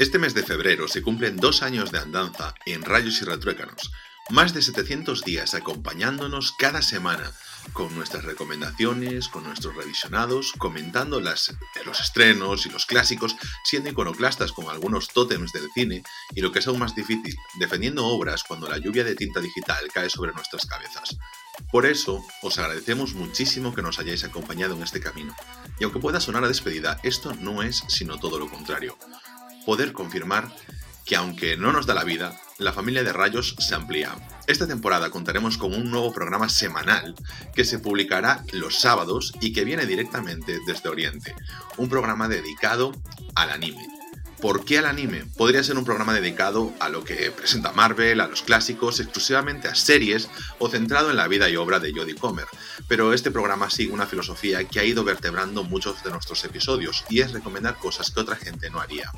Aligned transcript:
Este 0.00 0.18
mes 0.18 0.32
de 0.32 0.42
febrero 0.42 0.88
se 0.88 1.02
cumplen 1.02 1.36
dos 1.36 1.62
años 1.62 1.92
de 1.92 1.98
andanza 1.98 2.54
en 2.64 2.80
Rayos 2.80 3.20
y 3.20 3.26
Retruécanos, 3.26 3.92
más 4.30 4.54
de 4.54 4.62
700 4.62 5.24
días 5.24 5.52
acompañándonos 5.52 6.52
cada 6.52 6.80
semana 6.80 7.30
con 7.74 7.94
nuestras 7.94 8.24
recomendaciones, 8.24 9.28
con 9.28 9.44
nuestros 9.44 9.76
revisionados, 9.76 10.54
comentando 10.56 11.20
las, 11.20 11.54
los 11.84 12.00
estrenos 12.00 12.64
y 12.64 12.70
los 12.70 12.86
clásicos, 12.86 13.36
siendo 13.62 13.90
iconoclastas 13.90 14.52
con 14.52 14.70
algunos 14.70 15.08
tótems 15.08 15.52
del 15.52 15.68
cine 15.74 16.02
y 16.34 16.40
lo 16.40 16.50
que 16.50 16.60
es 16.60 16.66
aún 16.66 16.78
más 16.78 16.94
difícil, 16.94 17.36
defendiendo 17.58 18.06
obras 18.06 18.42
cuando 18.42 18.70
la 18.70 18.78
lluvia 18.78 19.04
de 19.04 19.16
tinta 19.16 19.40
digital 19.40 19.86
cae 19.92 20.08
sobre 20.08 20.32
nuestras 20.32 20.64
cabezas. 20.64 21.18
Por 21.70 21.84
eso, 21.84 22.24
os 22.40 22.58
agradecemos 22.58 23.12
muchísimo 23.12 23.74
que 23.74 23.82
nos 23.82 23.98
hayáis 23.98 24.24
acompañado 24.24 24.74
en 24.76 24.82
este 24.82 25.00
camino. 25.00 25.36
Y 25.78 25.84
aunque 25.84 26.00
pueda 26.00 26.20
sonar 26.20 26.42
a 26.44 26.48
despedida, 26.48 26.98
esto 27.02 27.34
no 27.34 27.62
es 27.62 27.84
sino 27.88 28.18
todo 28.18 28.38
lo 28.38 28.48
contrario. 28.48 28.96
Poder 29.66 29.92
confirmar 29.92 30.50
que 31.04 31.16
aunque 31.16 31.56
no 31.56 31.72
nos 31.72 31.86
da 31.86 31.94
la 31.94 32.04
vida, 32.04 32.40
la 32.58 32.72
familia 32.72 33.02
de 33.02 33.12
rayos 33.12 33.56
se 33.58 33.74
amplía. 33.74 34.14
Esta 34.46 34.66
temporada 34.66 35.10
contaremos 35.10 35.58
con 35.58 35.74
un 35.74 35.90
nuevo 35.90 36.12
programa 36.12 36.48
semanal 36.48 37.14
que 37.54 37.64
se 37.64 37.78
publicará 37.78 38.44
los 38.52 38.80
sábados 38.80 39.32
y 39.40 39.52
que 39.52 39.64
viene 39.64 39.86
directamente 39.86 40.58
desde 40.66 40.88
Oriente. 40.88 41.34
Un 41.76 41.88
programa 41.88 42.28
dedicado 42.28 42.92
al 43.34 43.50
anime. 43.50 43.99
¿Por 44.40 44.64
qué 44.64 44.78
al 44.78 44.86
anime? 44.86 45.26
Podría 45.36 45.62
ser 45.62 45.76
un 45.76 45.84
programa 45.84 46.14
dedicado 46.14 46.72
a 46.80 46.88
lo 46.88 47.04
que 47.04 47.30
presenta 47.30 47.72
Marvel, 47.72 48.20
a 48.20 48.26
los 48.26 48.42
clásicos, 48.42 48.98
exclusivamente 48.98 49.68
a 49.68 49.74
series 49.74 50.30
o 50.58 50.70
centrado 50.70 51.10
en 51.10 51.16
la 51.16 51.28
vida 51.28 51.50
y 51.50 51.56
obra 51.56 51.78
de 51.78 51.92
Jodie 51.92 52.14
Comer. 52.14 52.46
Pero 52.88 53.12
este 53.12 53.30
programa 53.30 53.68
sigue 53.68 53.92
una 53.92 54.06
filosofía 54.06 54.64
que 54.64 54.80
ha 54.80 54.84
ido 54.84 55.04
vertebrando 55.04 55.62
muchos 55.62 56.02
de 56.02 56.10
nuestros 56.10 56.42
episodios 56.44 57.04
y 57.10 57.20
es 57.20 57.32
recomendar 57.32 57.76
cosas 57.76 58.10
que 58.10 58.20
otra 58.20 58.36
gente 58.36 58.70
no 58.70 58.80
haría. 58.80 59.12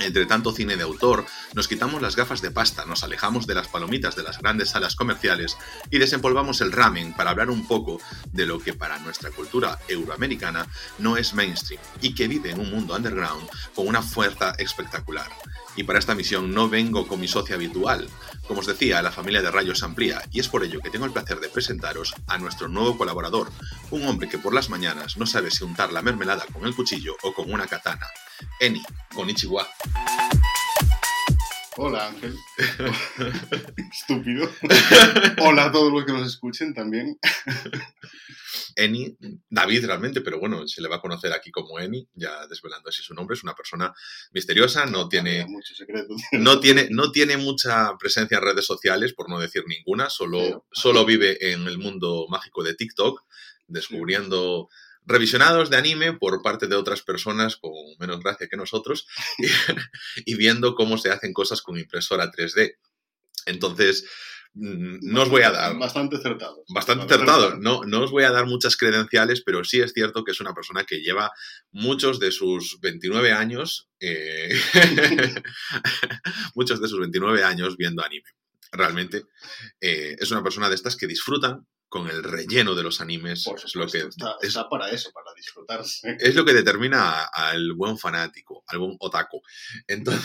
Entre 0.00 0.24
tanto 0.24 0.52
cine 0.52 0.76
de 0.76 0.82
autor, 0.82 1.26
nos 1.54 1.68
quitamos 1.68 2.00
las 2.00 2.16
gafas 2.16 2.40
de 2.40 2.50
pasta, 2.50 2.86
nos 2.86 3.04
alejamos 3.04 3.46
de 3.46 3.54
las 3.54 3.68
palomitas 3.68 4.16
de 4.16 4.22
las 4.22 4.38
grandes 4.38 4.70
salas 4.70 4.96
comerciales 4.96 5.58
y 5.90 5.98
desempolvamos 5.98 6.62
el 6.62 6.72
ramen 6.72 7.12
para 7.12 7.30
hablar 7.30 7.50
un 7.50 7.66
poco 7.66 8.00
de 8.32 8.46
lo 8.46 8.58
que 8.58 8.72
para 8.72 8.98
nuestra 9.00 9.30
cultura 9.30 9.78
euroamericana 9.88 10.66
no 10.98 11.18
es 11.18 11.34
mainstream 11.34 11.82
y 12.00 12.14
que 12.14 12.28
vive 12.28 12.50
en 12.50 12.60
un 12.60 12.70
mundo 12.70 12.96
underground 12.96 13.46
con 13.74 13.88
una 13.88 14.00
fuerza 14.00 14.54
espectacular. 14.56 15.30
Y 15.76 15.84
para 15.84 15.98
esta 15.98 16.14
misión 16.14 16.52
no 16.52 16.68
vengo 16.68 17.06
con 17.06 17.20
mi 17.20 17.28
socia 17.28 17.56
habitual. 17.56 18.08
Como 18.50 18.62
os 18.62 18.66
decía, 18.66 19.00
la 19.00 19.12
familia 19.12 19.42
de 19.42 19.50
Rayos 19.52 19.84
amplía 19.84 20.24
y 20.32 20.40
es 20.40 20.48
por 20.48 20.64
ello 20.64 20.80
que 20.80 20.90
tengo 20.90 21.06
el 21.06 21.12
placer 21.12 21.38
de 21.38 21.48
presentaros 21.48 22.16
a 22.26 22.36
nuestro 22.36 22.66
nuevo 22.66 22.98
colaborador, 22.98 23.52
un 23.92 24.04
hombre 24.08 24.28
que 24.28 24.38
por 24.38 24.52
las 24.52 24.70
mañanas 24.70 25.16
no 25.16 25.24
sabe 25.24 25.52
si 25.52 25.62
untar 25.62 25.92
la 25.92 26.02
mermelada 26.02 26.44
con 26.52 26.66
el 26.66 26.74
cuchillo 26.74 27.14
o 27.22 27.32
con 27.32 27.52
una 27.52 27.68
katana. 27.68 28.08
Eni, 28.58 28.82
con 29.14 29.30
Ichiwa. 29.30 29.68
Hola 31.82 32.08
Ángel. 32.08 32.36
Estúpido. 33.90 34.46
Hola 35.38 35.64
a 35.64 35.72
todos 35.72 35.90
los 35.90 36.04
que 36.04 36.12
nos 36.12 36.26
escuchen 36.26 36.74
también. 36.74 37.18
Eni, 38.76 39.16
David 39.48 39.86
realmente, 39.86 40.20
pero 40.20 40.38
bueno, 40.38 40.68
se 40.68 40.82
le 40.82 40.88
va 40.88 40.96
a 40.96 41.00
conocer 41.00 41.32
aquí 41.32 41.50
como 41.50 41.80
Eni, 41.80 42.06
ya 42.12 42.46
desvelando 42.48 42.90
así 42.90 43.02
su 43.02 43.14
nombre, 43.14 43.34
es 43.34 43.42
una 43.44 43.54
persona 43.54 43.94
misteriosa, 44.32 44.84
no 44.84 45.08
tiene, 45.08 45.46
Mucho 45.46 45.74
secreto. 45.74 46.14
no 46.32 46.60
tiene, 46.60 46.88
no 46.90 47.12
tiene 47.12 47.38
mucha 47.38 47.96
presencia 47.98 48.36
en 48.36 48.44
redes 48.44 48.66
sociales, 48.66 49.14
por 49.14 49.30
no 49.30 49.40
decir 49.40 49.64
ninguna, 49.66 50.10
solo, 50.10 50.66
solo 50.70 51.06
vive 51.06 51.52
en 51.52 51.66
el 51.66 51.78
mundo 51.78 52.26
mágico 52.28 52.62
de 52.62 52.74
TikTok, 52.74 53.22
descubriendo 53.68 54.68
revisionados 55.10 55.70
de 55.70 55.76
anime 55.76 56.12
por 56.14 56.42
parte 56.42 56.66
de 56.68 56.76
otras 56.76 57.02
personas 57.02 57.56
con 57.56 57.72
menos 57.98 58.20
gracia 58.20 58.48
que 58.48 58.56
nosotros 58.56 59.06
y, 59.38 59.46
y 60.32 60.34
viendo 60.36 60.74
cómo 60.74 60.96
se 60.98 61.10
hacen 61.10 61.32
cosas 61.32 61.62
con 61.62 61.78
impresora 61.78 62.30
3D. 62.30 62.76
Entonces, 63.46 64.04
mm, 64.54 64.98
no 65.02 65.22
os 65.22 65.28
voy 65.28 65.42
a 65.42 65.50
dar 65.50 65.76
Bastante 65.78 66.16
acertado. 66.16 66.62
bastante 66.68 67.04
acertado. 67.04 67.56
No, 67.56 67.82
no 67.84 68.02
os 68.02 68.10
voy 68.10 68.24
a 68.24 68.30
dar 68.30 68.46
muchas 68.46 68.76
credenciales, 68.76 69.42
pero 69.42 69.64
sí 69.64 69.80
es 69.80 69.92
cierto 69.92 70.24
que 70.24 70.32
es 70.32 70.40
una 70.40 70.54
persona 70.54 70.84
que 70.84 71.00
lleva 71.00 71.32
muchos 71.72 72.20
de 72.20 72.30
sus 72.30 72.78
29 72.80 73.32
años, 73.32 73.88
eh, 74.00 74.50
muchos 76.54 76.80
de 76.80 76.88
sus 76.88 77.00
29 77.00 77.42
años 77.44 77.76
viendo 77.76 78.04
anime. 78.04 78.28
Realmente 78.72 79.24
eh, 79.80 80.16
es 80.18 80.30
una 80.30 80.44
persona 80.44 80.68
de 80.68 80.76
estas 80.76 80.96
que 80.96 81.08
disfrutan 81.08 81.66
con 81.90 82.08
el 82.08 82.22
relleno 82.22 82.74
de 82.74 82.84
los 82.84 83.00
animes. 83.00 83.44
Por 83.44 83.58
es, 83.58 83.74
lo 83.74 83.84
que, 83.86 83.98
supuesto, 83.98 84.08
está, 84.08 84.36
es, 84.40 84.48
está 84.48 84.68
para 84.68 84.88
eso, 84.90 85.10
para 85.12 85.34
disfrutarse. 85.34 86.16
es 86.20 86.34
lo 86.36 86.44
que 86.44 86.54
determina 86.54 87.24
al 87.24 87.72
buen 87.74 87.98
fanático, 87.98 88.62
al 88.68 88.78
buen 88.78 88.96
otaku. 89.00 89.42
Entonces, 89.88 90.24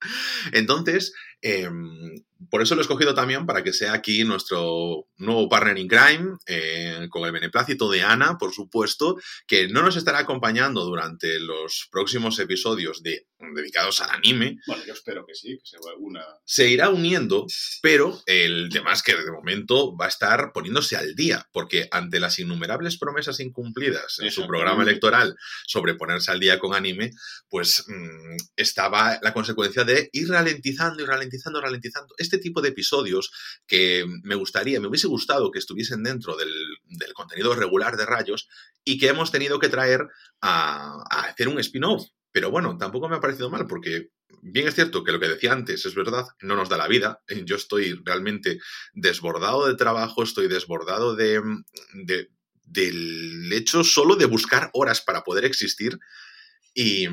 entonces 0.52 1.12
em, 1.40 2.22
por 2.50 2.62
eso 2.62 2.74
lo 2.74 2.80
he 2.80 2.82
escogido 2.82 3.14
también 3.14 3.46
para 3.46 3.62
que 3.64 3.72
sea 3.72 3.92
aquí 3.92 4.22
nuestro 4.24 5.08
nuevo 5.16 5.48
partner 5.48 5.78
in 5.78 5.88
crime, 5.88 6.36
eh, 6.46 7.06
con 7.10 7.24
el 7.24 7.32
beneplácito 7.32 7.90
de 7.90 8.02
Ana, 8.02 8.38
por 8.38 8.52
supuesto, 8.52 9.16
que 9.46 9.68
no 9.68 9.82
nos 9.82 9.96
estará 9.96 10.20
acompañando 10.20 10.84
durante 10.84 11.40
los 11.40 11.88
próximos 11.90 12.38
episodios 12.38 13.02
de, 13.02 13.26
dedicados 13.54 14.00
al 14.00 14.10
anime, 14.10 14.58
Bueno, 14.66 14.84
yo 14.86 14.92
espero 14.92 15.26
que 15.26 15.34
sí, 15.34 15.58
que 15.58 15.64
se 15.64 15.76
una. 15.98 16.24
se 16.44 16.68
irá 16.68 16.90
uniendo, 16.90 17.46
pero 17.82 18.20
el 18.26 18.68
tema 18.70 18.92
es 18.92 19.02
que 19.02 19.16
de 19.16 19.32
momento 19.32 19.96
va 19.96 20.06
a 20.06 20.08
estar 20.08 20.52
poniéndose 20.52 20.96
al 20.96 21.14
día, 21.14 21.48
porque 21.52 21.88
ante 21.90 22.20
las 22.20 22.38
innumerables 22.38 22.98
promesas 22.98 23.40
incumplidas 23.40 24.18
en 24.20 24.30
su 24.30 24.46
programa 24.46 24.84
electoral 24.84 25.36
sobre 25.66 25.94
ponerse 25.94 26.30
al 26.30 26.40
día 26.40 26.58
con 26.58 26.74
anime, 26.74 27.10
pues 27.48 27.84
mm, 27.88 28.36
estaba 28.56 29.18
la 29.22 29.32
consecuencia 29.32 29.84
de 29.88 30.08
ir 30.12 30.28
ralentizando 30.28 31.02
y 31.02 31.06
ralentizando, 31.06 31.60
ralentizando. 31.60 32.14
Este 32.18 32.38
tipo 32.38 32.60
de 32.60 32.68
episodios 32.68 33.32
que 33.66 34.04
me 34.22 34.36
gustaría, 34.36 34.80
me 34.80 34.86
hubiese 34.86 35.08
gustado 35.08 35.50
que 35.50 35.58
estuviesen 35.58 36.02
dentro 36.04 36.36
del, 36.36 36.52
contenido 37.14 37.54
regular 37.54 37.96
de 37.96 38.06
Rayos 38.06 38.48
y 38.84 38.98
que 38.98 39.08
hemos 39.08 39.32
tenido 39.32 39.58
que 39.58 39.68
traer 39.68 40.06
a, 40.40 41.02
hacer 41.10 41.48
un 41.48 41.58
spin-off. 41.58 42.06
Pero 42.30 42.50
bueno, 42.50 42.78
tampoco 42.78 43.08
me 43.08 43.16
ha 43.16 43.20
parecido 43.20 43.50
mal 43.50 43.66
porque 43.66 44.10
bien 44.42 44.68
es 44.68 44.74
cierto 44.76 45.02
que 45.02 45.10
lo 45.10 45.18
que 45.18 45.28
decía 45.28 45.52
antes 45.52 45.84
es 45.84 45.94
verdad, 45.94 46.26
no 46.42 46.54
nos 46.54 46.68
da 46.68 46.76
la 46.76 46.86
vida. 46.86 47.22
Yo 47.44 47.56
estoy 47.56 48.00
realmente 48.04 48.60
desbordado 48.92 49.66
de 49.66 49.74
trabajo, 49.74 50.22
estoy 50.22 50.46
desbordado 50.46 51.16
de, 51.16 51.42
de- 51.94 52.28
del 52.68 53.52
hecho 53.52 53.82
solo 53.82 54.16
de 54.16 54.26
buscar 54.26 54.70
horas 54.74 55.00
para 55.00 55.22
poder 55.22 55.44
existir. 55.44 55.98
Y 56.74 57.08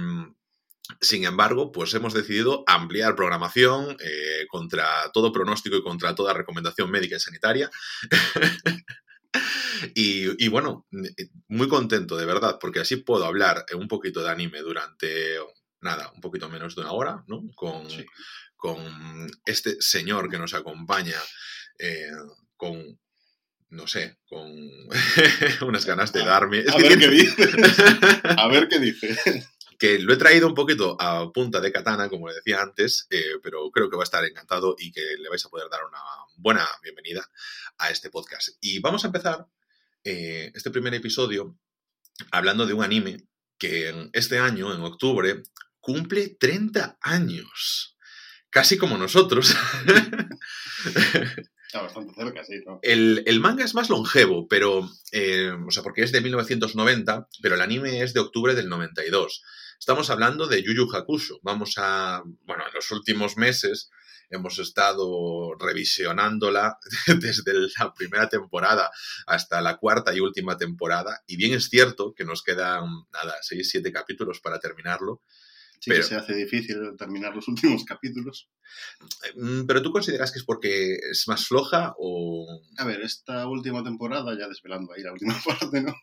sin 1.02 1.26
embargo, 1.26 1.72
pues 1.72 1.94
hemos 1.94 2.14
decidido 2.14 2.64
ampliar 2.68 3.16
programación 3.16 3.98
eh, 4.00 4.46
contra 4.50 4.88
todo 5.14 5.32
pronóstico 5.32 5.76
y 5.78 5.84
contra 5.84 6.16
toda 6.16 6.34
recomendación 6.34 6.90
médica 6.92 7.16
y 7.16 7.20
sanitaria. 7.20 7.70
Y, 9.94 10.44
y 10.44 10.48
bueno, 10.48 10.88
eh, 11.18 11.28
muy 11.50 11.68
contento 11.68 12.16
de 12.16 12.26
verdad, 12.26 12.58
porque 12.62 12.80
así 12.80 12.96
puedo 12.98 13.26
hablar 13.26 13.66
un 13.76 13.88
poquito 13.90 14.24
de 14.24 14.30
anime 14.32 14.60
durante, 14.62 15.38
nada, 15.82 16.12
un 16.16 16.22
poquito 16.22 16.48
menos 16.50 16.76
de 16.76 16.82
una 16.82 16.92
hora, 16.94 17.24
¿no? 17.28 17.44
Con, 17.56 17.90
Sí. 17.90 18.06
con 18.56 19.30
este 19.46 19.76
señor 19.82 20.30
que 20.30 20.38
nos 20.38 20.54
acompaña, 20.54 21.18
eh, 21.78 22.10
con, 22.56 22.98
no 23.70 23.86
sé, 23.88 24.18
con 24.30 24.50
unas 25.68 25.86
ganas 25.86 26.14
de 26.14 26.24
A- 26.24 26.26
darme... 26.26 26.60
A 26.62 26.78
que 26.78 26.84
ver 26.84 26.98
qué 27.00 27.08
dice. 27.10 27.50
A 28.38 28.48
ver 28.48 28.68
qué 28.70 28.80
dice. 28.80 29.46
Que 29.78 30.00
lo 30.00 30.14
he 30.14 30.18
traído 30.18 30.48
un 30.48 30.56
poquito 30.56 30.96
a 31.00 31.32
punta 31.32 31.60
de 31.60 31.72
katana, 31.72 32.10
como 32.10 32.28
le 32.28 32.36
decía 32.36 32.62
antes, 32.62 33.08
eh, 33.10 33.40
pero 33.42 33.70
creo 33.72 33.90
que 33.90 33.98
va 33.98 34.04
a 34.04 34.06
estar 34.06 34.24
encantado 34.24 34.76
y 34.78 34.92
que 34.92 35.02
le 35.20 35.30
vais 35.30 35.46
a 35.46 35.50
poder 35.50 35.70
dar 35.70 35.84
una 35.86 36.00
buena 36.38 36.68
bienvenida 36.84 37.30
a 37.78 37.90
este 37.90 38.10
podcast. 38.10 38.50
Y 38.62 38.80
vamos 38.80 39.04
a 39.04 39.08
empezar 39.08 39.48
eh, 40.04 40.52
este 40.54 40.72
primer 40.72 40.94
episodio 40.94 41.58
hablando 42.32 42.66
de 42.66 42.74
un 42.74 42.84
anime 42.84 43.28
que 43.58 43.90
en 43.90 44.10
este 44.14 44.38
año, 44.40 44.74
en 44.74 44.82
octubre, 44.82 45.44
cumple 45.80 46.30
30 46.40 46.98
años. 47.02 47.98
Casi 48.50 48.78
como 48.78 48.98
nosotros. 48.98 49.56
Está 51.66 51.82
bastante 51.82 52.14
cerca, 52.14 52.44
sí, 52.44 52.62
¿no? 52.66 52.80
El, 52.82 53.24
el 53.26 53.40
manga 53.40 53.66
es 53.66 53.74
más 53.76 53.90
longevo, 53.90 54.48
pero. 54.48 54.90
eh, 55.12 55.52
o 55.52 55.72
sea, 55.72 55.84
porque 55.84 56.04
es 56.04 56.12
de 56.12 56.22
1990, 56.22 57.28
pero 57.42 57.56
el 57.56 57.62
anime 57.62 58.02
es 58.02 58.14
de 58.14 58.20
octubre 58.22 58.56
del 58.56 58.70
92. 58.70 59.44
Estamos 59.80 60.10
hablando 60.10 60.48
de 60.48 60.64
Yu 60.64 60.74
Yu 60.74 60.90
Hakusho. 60.96 61.40
Vamos 61.44 61.76
a. 61.78 62.24
Bueno, 62.46 62.64
en 62.68 62.74
los 62.74 62.92
últimos 62.92 63.38
meses 63.38 63.90
hemos 64.30 64.58
estado 64.58 65.54
revisionándola 65.60 66.78
desde 67.20 67.54
la 67.80 67.94
primera 67.94 68.28
temporada 68.28 68.90
hasta 69.28 69.62
la 69.62 69.78
cuarta 69.78 70.16
y 70.16 70.20
última 70.20 70.58
temporada. 70.58 71.22
Y 71.28 71.38
bien 71.38 71.54
es 71.54 71.70
cierto 71.70 72.14
que 72.16 72.26
nos 72.26 72.42
quedan, 72.42 72.86
nada, 73.14 73.36
6, 73.42 73.70
7 73.70 73.92
capítulos 73.92 74.40
para 74.40 74.60
terminarlo. 74.60 75.22
Sí 75.80 75.92
Pero- 75.92 76.02
que 76.02 76.08
se 76.08 76.16
hace 76.16 76.34
difícil 76.34 76.78
terminar 76.98 77.36
los 77.36 77.48
últimos 77.48 77.84
capítulos. 77.86 78.50
Mm, 79.36 79.66
¿Pero 79.68 79.82
tú 79.84 79.92
consideras 79.92 80.32
que 80.32 80.40
es 80.40 80.46
porque 80.46 80.96
es 81.12 81.28
más 81.28 81.46
floja 81.46 81.94
o.? 82.00 82.48
A 82.78 82.86
ver, 82.86 83.02
esta 83.02 83.46
última 83.48 83.84
temporada, 83.84 84.36
ya 84.40 84.48
desvelando 84.48 84.94
ahí 84.94 85.04
la 85.04 85.12
última 85.14 85.36
parte, 85.46 85.82
¿no? 85.82 85.94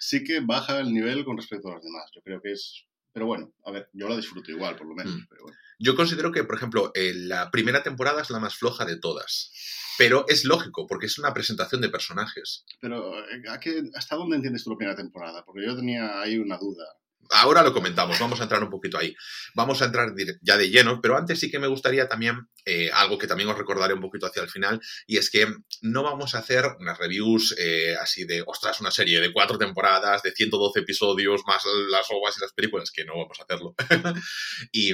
Sí 0.00 0.24
que 0.24 0.40
baja 0.40 0.80
el 0.80 0.92
nivel 0.92 1.24
con 1.24 1.36
respecto 1.36 1.68
a 1.68 1.74
las 1.74 1.84
demás. 1.84 2.10
Yo 2.12 2.22
creo 2.22 2.40
que 2.42 2.52
es 2.52 2.86
Pero 3.12 3.26
bueno, 3.26 3.52
a 3.66 3.70
ver, 3.70 3.88
yo 3.92 4.08
la 4.08 4.16
disfruto 4.16 4.50
igual, 4.50 4.76
por 4.76 4.86
lo 4.86 4.94
menos. 4.94 5.14
Mm. 5.14 5.26
Pero 5.28 5.42
bueno. 5.42 5.58
Yo 5.78 5.96
considero 5.96 6.32
que, 6.32 6.44
por 6.44 6.56
ejemplo, 6.56 6.92
eh, 6.94 7.12
la 7.14 7.50
primera 7.50 7.82
temporada 7.82 8.22
es 8.22 8.30
la 8.30 8.38
más 8.40 8.54
floja 8.56 8.84
de 8.84 8.98
todas. 8.98 9.52
Pero 9.98 10.24
es 10.28 10.44
lógico, 10.44 10.86
porque 10.86 11.06
es 11.06 11.18
una 11.18 11.34
presentación 11.34 11.80
de 11.82 11.90
personajes. 11.90 12.64
Pero, 12.80 13.18
eh, 13.28 13.42
¿a 13.50 13.60
qué- 13.60 13.82
¿hasta 13.94 14.16
dónde 14.16 14.36
entiendes 14.36 14.64
tú 14.64 14.70
la 14.70 14.76
primera 14.76 14.96
temporada? 14.96 15.44
Porque 15.44 15.66
yo 15.66 15.76
tenía 15.76 16.20
ahí 16.20 16.38
una 16.38 16.56
duda. 16.56 16.84
Ahora 17.30 17.62
lo 17.62 17.72
comentamos, 17.72 18.18
vamos 18.18 18.40
a 18.40 18.42
entrar 18.42 18.62
un 18.62 18.70
poquito 18.70 18.98
ahí. 18.98 19.14
Vamos 19.54 19.80
a 19.80 19.86
entrar 19.86 20.12
ya 20.42 20.56
de 20.56 20.70
lleno, 20.70 21.00
pero 21.00 21.16
antes 21.16 21.40
sí 21.40 21.50
que 21.50 21.58
me 21.58 21.66
gustaría 21.66 22.08
también, 22.08 22.48
eh, 22.64 22.90
algo 22.92 23.18
que 23.18 23.26
también 23.26 23.48
os 23.48 23.56
recordaré 23.56 23.94
un 23.94 24.00
poquito 24.00 24.26
hacia 24.26 24.42
el 24.42 24.50
final, 24.50 24.80
y 25.06 25.16
es 25.16 25.30
que 25.30 25.46
no 25.80 26.02
vamos 26.02 26.34
a 26.34 26.38
hacer 26.38 26.64
unas 26.78 26.98
reviews 26.98 27.54
eh, 27.58 27.96
así 28.00 28.24
de, 28.24 28.42
ostras, 28.46 28.80
una 28.80 28.90
serie 28.90 29.20
de 29.20 29.32
cuatro 29.32 29.58
temporadas, 29.58 30.22
de 30.22 30.32
112 30.32 30.80
episodios, 30.80 31.42
más 31.46 31.62
las 31.90 32.06
ovas 32.10 32.36
y 32.36 32.40
las 32.40 32.52
películas, 32.52 32.90
que 32.90 33.04
no 33.04 33.16
vamos 33.16 33.38
a 33.40 33.44
hacerlo. 33.44 33.74
y, 34.72 34.92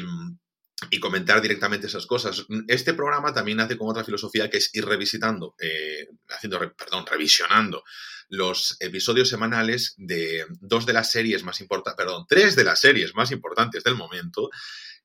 y 0.91 1.01
comentar 1.01 1.41
directamente 1.41 1.89
esas 1.89 2.07
cosas. 2.07 2.47
Este 2.69 2.95
programa 2.95 3.33
también 3.33 3.61
hace 3.61 3.77
con 3.77 3.89
otra 3.89 4.05
filosofía 4.05 4.49
que 4.49 4.59
es 4.59 4.75
ir 4.75 4.85
revisitando, 4.85 5.55
eh, 5.59 6.09
haciendo, 6.29 6.59
perdón, 6.77 7.05
revisionando 7.07 7.83
los 8.29 8.77
episodios 8.81 9.29
semanales 9.29 9.95
de 9.97 10.45
dos 10.61 10.87
de 10.87 10.93
las 10.93 11.11
series 11.11 11.43
más 11.43 11.61
importantes, 11.61 11.97
perdón, 11.97 12.27
tres 12.29 12.55
de 12.55 12.65
las 12.65 12.81
series 12.81 13.15
más 13.15 13.33
importantes 13.33 13.83
del 13.83 13.97
momento. 13.97 14.51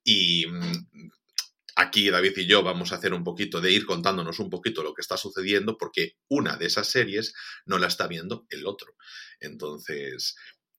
Y 0.03 0.45
mm, 0.47 1.09
aquí 1.75 2.09
David 2.09 2.37
y 2.37 2.45
yo 2.45 2.61
vamos 2.61 2.91
a 2.91 2.95
hacer 2.95 3.13
un 3.13 3.23
poquito 3.23 3.59
de 3.59 3.71
ir 3.71 3.85
contándonos 3.85 4.39
un 4.39 4.49
poquito 4.49 4.83
lo 4.83 4.93
que 4.93 5.01
está 5.01 5.17
sucediendo, 5.17 5.77
porque 5.77 6.17
una 6.27 6.55
de 6.57 6.67
esas 6.67 6.87
series 6.87 7.33
no 7.65 7.79
la 7.79 7.87
está 7.87 8.07
viendo 8.07 8.45
el 8.49 8.67
otro. 8.67 8.95
Entonces, 9.39 10.35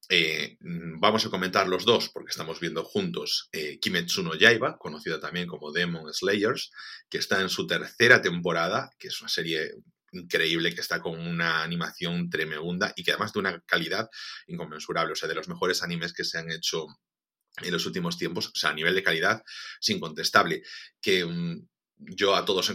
eh, 0.09 0.57
mm, 0.61 1.01
vamos 1.01 1.25
a 1.27 1.31
comentar 1.31 1.69
los 1.69 1.85
dos, 1.85 2.11
porque 2.11 2.31
estamos 2.31 2.61
viendo 2.61 2.85
juntos 2.85 3.49
eh, 3.53 3.79
Kimetsu 3.81 4.23
no 4.23 4.35
Yaiba, 4.35 4.77
conocida 4.79 5.21
también 5.21 5.47
como 5.47 5.73
Demon 5.73 6.13
Slayers, 6.13 6.71
que 7.09 7.19
está 7.19 7.41
en 7.41 7.49
su 7.49 7.67
tercera 7.67 8.21
temporada, 8.21 8.91
que 8.99 9.09
es 9.09 9.21
una 9.21 9.29
serie 9.29 9.73
increíble, 10.13 10.75
que 10.75 10.81
está 10.81 11.01
con 11.01 11.19
una 11.21 11.63
animación 11.63 12.31
tremenda 12.31 12.93
y 12.97 13.03
que 13.03 13.13
además 13.13 13.33
de 13.33 13.41
una 13.41 13.61
calidad 13.63 14.09
inconmensurable, 14.47 15.13
o 15.13 15.17
sea, 15.17 15.29
de 15.29 15.35
los 15.35 15.49
mejores 15.49 15.83
animes 15.83 16.13
que 16.13 16.25
se 16.25 16.39
han 16.39 16.51
hecho 16.51 16.87
en 17.63 17.73
los 17.73 17.87
últimos 17.87 18.19
tiempos, 18.19 18.49
o 18.49 18.53
sea, 18.55 18.71
a 18.71 18.75
nivel 18.75 18.95
de 18.95 19.03
calidad, 19.03 19.43
es 19.81 19.89
incontestable. 19.91 20.63
Que 21.01 21.25
mm, 21.25 21.67
yo 21.99 22.35
a 22.35 22.45
todos, 22.45 22.73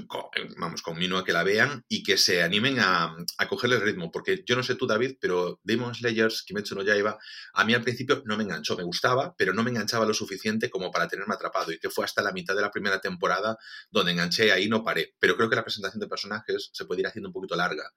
vamos, 0.58 0.82
conmino 0.82 1.18
a 1.18 1.26
que 1.26 1.34
la 1.34 1.44
vean 1.44 1.84
y 1.88 2.04
que 2.04 2.18
se 2.18 2.42
animen 2.42 2.80
a, 2.80 3.16
a 3.38 3.48
cogerle 3.48 3.76
el 3.76 3.82
ritmo, 3.82 4.12
porque 4.12 4.44
yo 4.46 4.56
no 4.56 4.64
sé 4.64 4.76
tú, 4.76 4.88
David, 4.88 5.18
pero 5.20 5.60
Demon 5.64 5.94
Slayers, 5.94 6.44
Kimetsu 6.44 6.76
no 6.76 6.84
Yaiba, 6.84 7.18
a 7.54 7.66
mí 7.66 7.74
al 7.74 7.82
principio 7.82 8.24
no 8.26 8.38
me 8.38 8.44
enganchó, 8.44 8.78
me 8.78 8.84
gustaba, 8.84 9.36
pero 9.38 9.54
no 9.54 9.64
me 9.64 9.72
enganchaba 9.72 10.06
lo 10.06 10.14
suficiente 10.14 10.70
como 10.70 10.92
para 10.92 11.08
tenerme 11.08 11.34
atrapado 11.34 11.72
y 11.72 11.80
que 11.80 11.90
fue 11.90 12.06
hasta 12.06 12.22
la 12.22 12.32
mitad 12.32 12.56
de 12.56 12.62
la 12.62 12.72
primera 12.72 13.00
temporada 13.00 13.58
donde 13.92 14.12
enganché, 14.12 14.52
ahí 14.52 14.68
no 14.68 14.84
paré. 14.84 15.16
Pero 15.20 15.36
creo 15.36 15.50
que 15.50 15.56
la 15.56 15.64
presentación 15.64 16.00
de 16.00 16.08
personajes 16.08 16.70
se 16.74 16.86
puede 16.86 17.02
ir 17.02 17.08
haciendo 17.08 17.30
un 17.30 17.34
poquito 17.34 17.56
larga. 17.56 17.92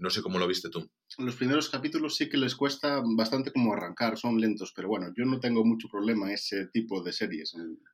No 0.00 0.08
sé 0.10 0.22
cómo 0.22 0.38
lo 0.38 0.46
viste 0.48 0.70
tú. 0.70 0.90
Los 1.18 1.36
primeros 1.36 1.68
capítulos 1.68 2.16
sí 2.16 2.28
que 2.30 2.38
les 2.38 2.54
cuesta 2.56 3.02
bastante 3.16 3.52
como 3.52 3.74
arrancar, 3.74 4.16
son 4.18 4.40
lentos, 4.40 4.72
pero 4.74 4.88
bueno, 4.88 5.08
yo 5.16 5.24
no 5.26 5.38
tengo 5.40 5.62
mucho 5.64 5.88
problema 5.88 6.32
ese 6.32 6.66
tipo 6.72 7.02
de 7.02 7.12
series. 7.12 7.52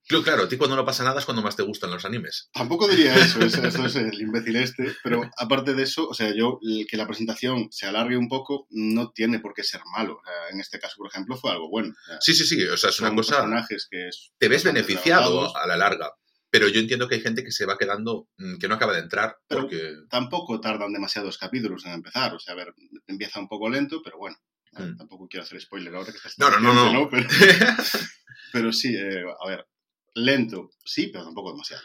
Claro, 0.08 0.22
claro, 0.24 0.42
a 0.44 0.48
ti 0.48 0.56
cuando 0.56 0.76
no 0.76 0.84
pasa 0.84 1.02
nada 1.02 1.18
es 1.18 1.24
cuando 1.26 1.42
más 1.42 1.56
te 1.56 1.64
gustan 1.64 1.90
los 1.90 2.04
animes. 2.04 2.48
Tampoco 2.52 2.86
diría 2.86 3.12
eso, 3.16 3.40
es- 3.40 3.58
eso 3.58 3.84
es 3.86 3.96
el 3.96 4.20
imbécil 4.20 4.54
este, 4.56 4.94
pero 5.02 5.22
aparte 5.36 5.74
de 5.74 5.82
eso, 5.82 6.06
o 6.08 6.14
sea, 6.14 6.32
yo 6.34 6.60
que 6.88 6.96
la 6.96 7.06
presentación 7.08 7.68
se 7.72 7.86
alargue 7.86 8.16
un 8.16 8.28
poco 8.28 8.68
no 8.70 9.10
tiene 9.10 9.40
por 9.40 9.52
qué 9.52 9.64
ser 9.64 9.80
malo. 9.92 10.18
O 10.18 10.24
sea, 10.24 10.48
en 10.52 10.60
este 10.60 10.78
caso, 10.78 10.94
por 10.98 11.08
ejemplo, 11.08 11.36
fue 11.36 11.50
algo 11.50 11.68
bueno. 11.68 11.88
O 11.90 12.06
sea, 12.06 12.18
Sí, 12.20 12.34
sí, 12.34 12.44
sí, 12.46 12.62
o 12.64 12.76
sea, 12.76 12.90
es 12.90 13.00
una 13.00 13.14
cosa... 13.14 13.36
personajes 13.38 13.88
que 13.90 14.08
es 14.08 14.30
Te 14.38 14.48
ves 14.48 14.62
beneficiado 14.62 15.56
a 15.56 15.66
la 15.66 15.76
larga, 15.76 16.12
pero 16.58 16.68
yo 16.68 16.80
entiendo 16.80 17.06
que 17.06 17.16
hay 17.16 17.20
gente 17.20 17.44
que 17.44 17.52
se 17.52 17.66
va 17.66 17.76
quedando, 17.76 18.30
mm, 18.38 18.56
que 18.56 18.66
no 18.66 18.76
acaba 18.76 18.94
de 18.94 19.00
entrar, 19.00 19.36
Pero- 19.46 19.62
porque... 19.62 19.94
Tampoco 20.08 20.58
tardan 20.58 20.90
demasiados 20.90 21.36
capítulos 21.36 21.84
en 21.84 21.92
empezar, 21.92 22.32
o 22.34 22.38
sea, 22.38 22.54
a 22.54 22.56
ver, 22.56 22.72
empieza 23.06 23.40
un 23.40 23.46
poco 23.46 23.68
lento, 23.68 24.00
pero 24.02 24.16
bueno. 24.16 24.36
Mm. 24.72 24.96
Tampoco 24.96 25.28
quiero 25.28 25.44
hacer 25.44 25.60
spoiler 25.60 25.94
ahora 25.94 26.10
que 26.10 26.16
estás 26.16 26.38
No, 26.38 26.48
no, 26.50 26.72
no, 26.72 26.92
no. 26.92 27.10
Pero, 27.10 27.28
pero 28.52 28.72
sí, 28.72 28.94
eh, 28.96 29.22
a 29.38 29.48
ver, 29.48 29.66
lento, 30.14 30.70
sí, 30.82 31.08
pero 31.12 31.24
tampoco 31.24 31.52
demasiado. 31.52 31.82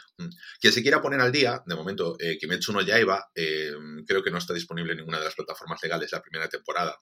Quien 0.58 0.72
se 0.72 0.80
quiera 0.80 1.02
poner 1.02 1.20
al 1.20 1.32
día, 1.32 1.62
de 1.66 1.74
momento, 1.74 2.16
eh, 2.18 2.38
Kimetsu 2.38 2.72
no 2.72 2.80
Yaiba, 2.80 3.26
eh, 3.34 3.72
creo 4.06 4.22
que 4.22 4.30
no 4.30 4.38
está 4.38 4.54
disponible 4.54 4.92
en 4.92 4.98
ninguna 4.98 5.18
de 5.18 5.26
las 5.26 5.34
plataformas 5.34 5.82
legales 5.82 6.12
la 6.12 6.22
primera 6.22 6.48
temporada. 6.48 6.96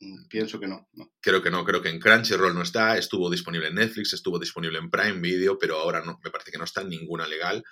Mm, 0.00 0.26
Pienso 0.28 0.60
que 0.60 0.66
no, 0.66 0.88
no. 0.92 1.12
Creo 1.20 1.42
que 1.42 1.50
no, 1.50 1.64
creo 1.64 1.80
que 1.80 1.88
en 1.88 2.00
Crunchyroll 2.00 2.54
no 2.54 2.62
está, 2.62 2.98
estuvo 2.98 3.30
disponible 3.30 3.68
en 3.68 3.76
Netflix, 3.76 4.12
estuvo 4.12 4.38
disponible 4.38 4.78
en 4.78 4.90
Prime 4.90 5.20
Video, 5.20 5.58
pero 5.58 5.78
ahora 5.78 6.02
no, 6.04 6.20
me 6.22 6.30
parece 6.30 6.50
que 6.50 6.58
no 6.58 6.64
está 6.64 6.82
en 6.82 6.90
ninguna 6.90 7.26
legal. 7.26 7.64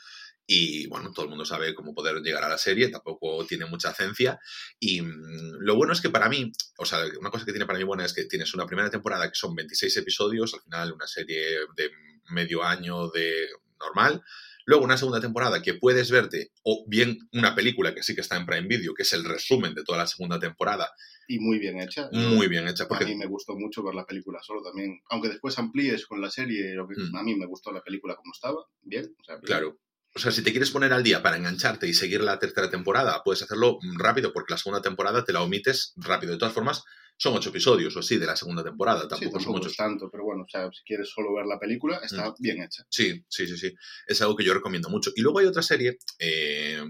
Y 0.46 0.86
bueno, 0.88 1.10
todo 1.12 1.24
el 1.24 1.30
mundo 1.30 1.46
sabe 1.46 1.74
cómo 1.74 1.94
poder 1.94 2.16
llegar 2.20 2.44
a 2.44 2.48
la 2.50 2.58
serie, 2.58 2.88
tampoco 2.88 3.46
tiene 3.46 3.64
mucha 3.66 3.92
ciencia. 3.94 4.38
Y 4.78 5.00
mm, 5.02 5.58
lo 5.60 5.76
bueno 5.76 5.92
es 5.92 6.00
que 6.00 6.10
para 6.10 6.28
mí, 6.28 6.52
o 6.78 6.84
sea, 6.84 7.00
una 7.18 7.30
cosa 7.30 7.44
que 7.44 7.52
tiene 7.52 7.66
para 7.66 7.78
mí 7.78 7.84
buena 7.84 8.04
es 8.04 8.12
que 8.14 8.24
tienes 8.24 8.52
una 8.54 8.66
primera 8.66 8.90
temporada 8.90 9.28
que 9.28 9.34
son 9.34 9.54
26 9.54 9.96
episodios, 9.98 10.54
al 10.54 10.62
final 10.62 10.92
una 10.92 11.06
serie 11.06 11.60
de 11.76 11.90
medio 12.30 12.62
año 12.62 13.08
de 13.10 13.48
normal. 13.78 14.22
Luego 14.66 14.84
una 14.84 14.96
segunda 14.96 15.20
temporada 15.20 15.61
que 15.62 15.75
puedes 15.75 16.11
verte, 16.11 16.50
o 16.62 16.84
bien 16.88 17.19
una 17.32 17.55
película 17.55 17.94
que 17.94 18.02
sí 18.02 18.14
que 18.14 18.20
está 18.22 18.37
en 18.37 18.46
Prime 18.46 18.66
Video, 18.66 18.94
que 18.94 19.02
es 19.02 19.12
el 19.12 19.25
resumen 19.25 19.75
de 19.75 19.84
toda 19.84 19.99
la 19.99 20.06
segunda 20.06 20.38
temporada, 20.38 20.90
Y 21.28 21.38
muy 21.38 21.58
bien 21.58 21.81
hecha. 21.81 22.08
muy 22.12 22.49
bien 22.49 22.66
hecha. 22.69 22.84
A 22.84 22.88
Porque 22.88 23.05
mí 23.06 23.14
me 23.14 23.26
gustó 23.26 23.55
mucho 23.56 23.82
ver 23.82 23.94
la 23.94 24.05
película 24.06 24.40
solo 24.43 24.62
también. 24.62 25.00
Aunque 25.11 25.28
después 25.28 25.58
amplíes 25.58 26.06
con 26.06 26.20
la 26.20 26.31
serie, 26.31 26.75
lo 26.75 26.87
que- 26.88 26.94
Mm. 27.00 27.16
a 27.16 27.22
mí 27.22 27.34
me 27.34 27.46
gustó 27.46 27.72
la 27.72 27.82
película 27.82 28.14
como 28.16 28.32
estaba. 28.32 28.64
Bien, 28.82 29.14
o 29.20 29.25
sea, 29.25 29.37
bien. 29.37 29.46
Claro. 29.46 29.78
O 30.16 30.20
sea, 30.20 30.31
si 30.31 30.43
te 30.43 30.50
quieres 30.52 30.70
poner 30.70 30.93
al 30.93 31.02
día 31.02 31.22
para 31.22 31.37
engancharte 31.37 31.88
y 31.88 31.94
seguir 31.94 32.20
la 32.22 32.38
tercera 32.38 32.70
temporada, 32.70 33.20
puedes 33.25 33.43
hacerlo 33.43 33.78
rápido 33.99 34.32
porque 34.32 34.55
la 34.55 34.58
segunda 34.58 34.81
temporada 34.81 35.25
te 35.25 35.32
la 35.32 35.43
omites 35.43 35.93
rápido. 35.96 36.32
De 36.32 36.38
todas 36.38 36.55
formas, 36.55 36.84
son 37.16 37.34
ocho 37.34 37.50
episodios 37.50 37.96
o 37.96 38.00
así 38.00 38.16
de 38.19 38.26
la 38.26 38.37
segunda 38.37 38.62
temporada, 38.62 39.02
Sí, 39.02 39.08
tampoco 39.08 39.40
son 39.40 39.52
muchos. 39.52 39.76
tanto, 39.76 40.08
pero 40.11 40.25
bueno, 40.25 40.44
o 40.44 40.49
sea, 40.49 40.69
si 40.72 40.82
quieres 40.84 41.08
solo 41.11 41.34
ver 41.34 41.46
la 41.46 41.58
película, 41.58 41.99
está 42.02 42.31
Mm. 42.31 42.34
bien 42.38 42.62
hecha. 42.62 42.84
Sí, 42.88 43.25
sí, 43.28 43.46
sí, 43.49 43.56
sí. 43.56 43.75
Es 44.06 44.20
algo 44.22 44.37
que 44.37 44.44
yo 44.44 44.55
recomiendo 44.55 44.88
mucho. 44.88 45.11
Y 45.16 45.20
luego 45.22 45.40
hay 45.40 45.46
otra 45.46 45.62
serie 45.62 45.99
eh, 46.20 46.82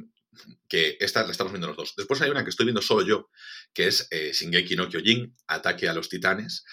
que 0.68 0.96
esta 1.00 1.24
la 1.24 1.30
estamos 1.30 1.52
viendo 1.52 1.68
los 1.68 1.76
dos. 1.76 1.94
Después 1.96 2.20
hay 2.20 2.30
una 2.30 2.42
que 2.44 2.50
estoy 2.50 2.66
viendo 2.66 2.82
solo 2.82 3.06
yo, 3.06 3.28
que 3.72 3.86
es 3.86 4.08
eh, 4.10 4.32
Shingeki 4.34 4.76
no 4.76 4.88
Kyojin, 4.88 5.34
Ataque 5.46 5.88
a 5.88 5.94
los 5.94 6.08
Titanes. 6.08 6.64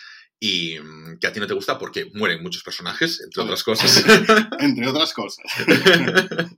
Y 0.43 0.79
mm, 0.79 1.19
que 1.19 1.27
a 1.27 1.31
ti 1.31 1.39
no 1.39 1.45
te 1.45 1.53
gusta 1.53 1.77
porque 1.77 2.09
mueren 2.15 2.41
muchos 2.41 2.63
personajes, 2.63 3.21
entre 3.21 3.43
otras 3.43 3.63
cosas. 3.63 4.03
Entre 4.59 4.87
otras 4.87 5.13
cosas. 5.13 5.45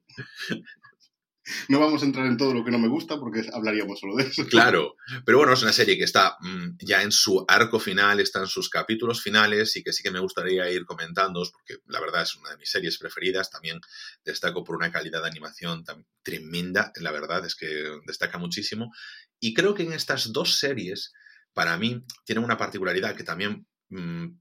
no 1.68 1.82
vamos 1.82 2.02
a 2.02 2.06
entrar 2.06 2.26
en 2.26 2.38
todo 2.38 2.54
lo 2.54 2.64
que 2.64 2.72
no 2.72 2.80
me 2.80 2.88
gusta 2.88 3.20
porque 3.20 3.42
hablaríamos 3.52 4.00
solo 4.00 4.16
de 4.16 4.24
eso. 4.24 4.48
Claro, 4.48 4.96
pero 5.26 5.40
bueno, 5.40 5.52
es 5.52 5.64
una 5.64 5.74
serie 5.74 5.98
que 5.98 6.06
está 6.06 6.38
mm, 6.40 6.78
ya 6.80 7.02
en 7.02 7.12
su 7.12 7.44
arco 7.46 7.78
final, 7.78 8.22
está 8.22 8.40
en 8.40 8.48
sus 8.48 8.70
capítulos 8.70 9.22
finales 9.22 9.76
y 9.76 9.84
que 9.84 9.92
sí 9.92 10.02
que 10.02 10.12
me 10.12 10.22
gustaría 10.22 10.72
ir 10.72 10.86
comentando, 10.86 11.44
porque 11.52 11.82
la 11.88 12.00
verdad 12.00 12.24
es 12.24 12.36
una 12.36 12.52
de 12.52 12.58
mis 12.58 12.70
series 12.70 12.98
preferidas. 12.98 13.52
También 13.52 13.82
destaco 14.24 14.64
por 14.64 14.78
una 14.78 14.94
calidad 14.94 15.22
de 15.22 15.28
animación 15.28 15.84
tan 15.84 16.08
tremenda, 16.22 16.94
la 17.02 17.12
verdad 17.12 17.46
es 17.46 17.56
que 17.56 17.68
destaca 18.06 18.38
muchísimo. 18.38 18.94
Y 19.42 19.54
creo 19.54 19.76
que 19.76 19.84
en 19.84 19.92
estas 19.92 20.32
dos 20.32 20.58
series, 20.58 21.12
para 21.54 21.78
mí, 21.78 22.02
tienen 22.24 22.46
una 22.46 22.58
particularidad 22.58 23.14
que 23.14 23.26
también 23.26 23.68
mm, 23.90 24.40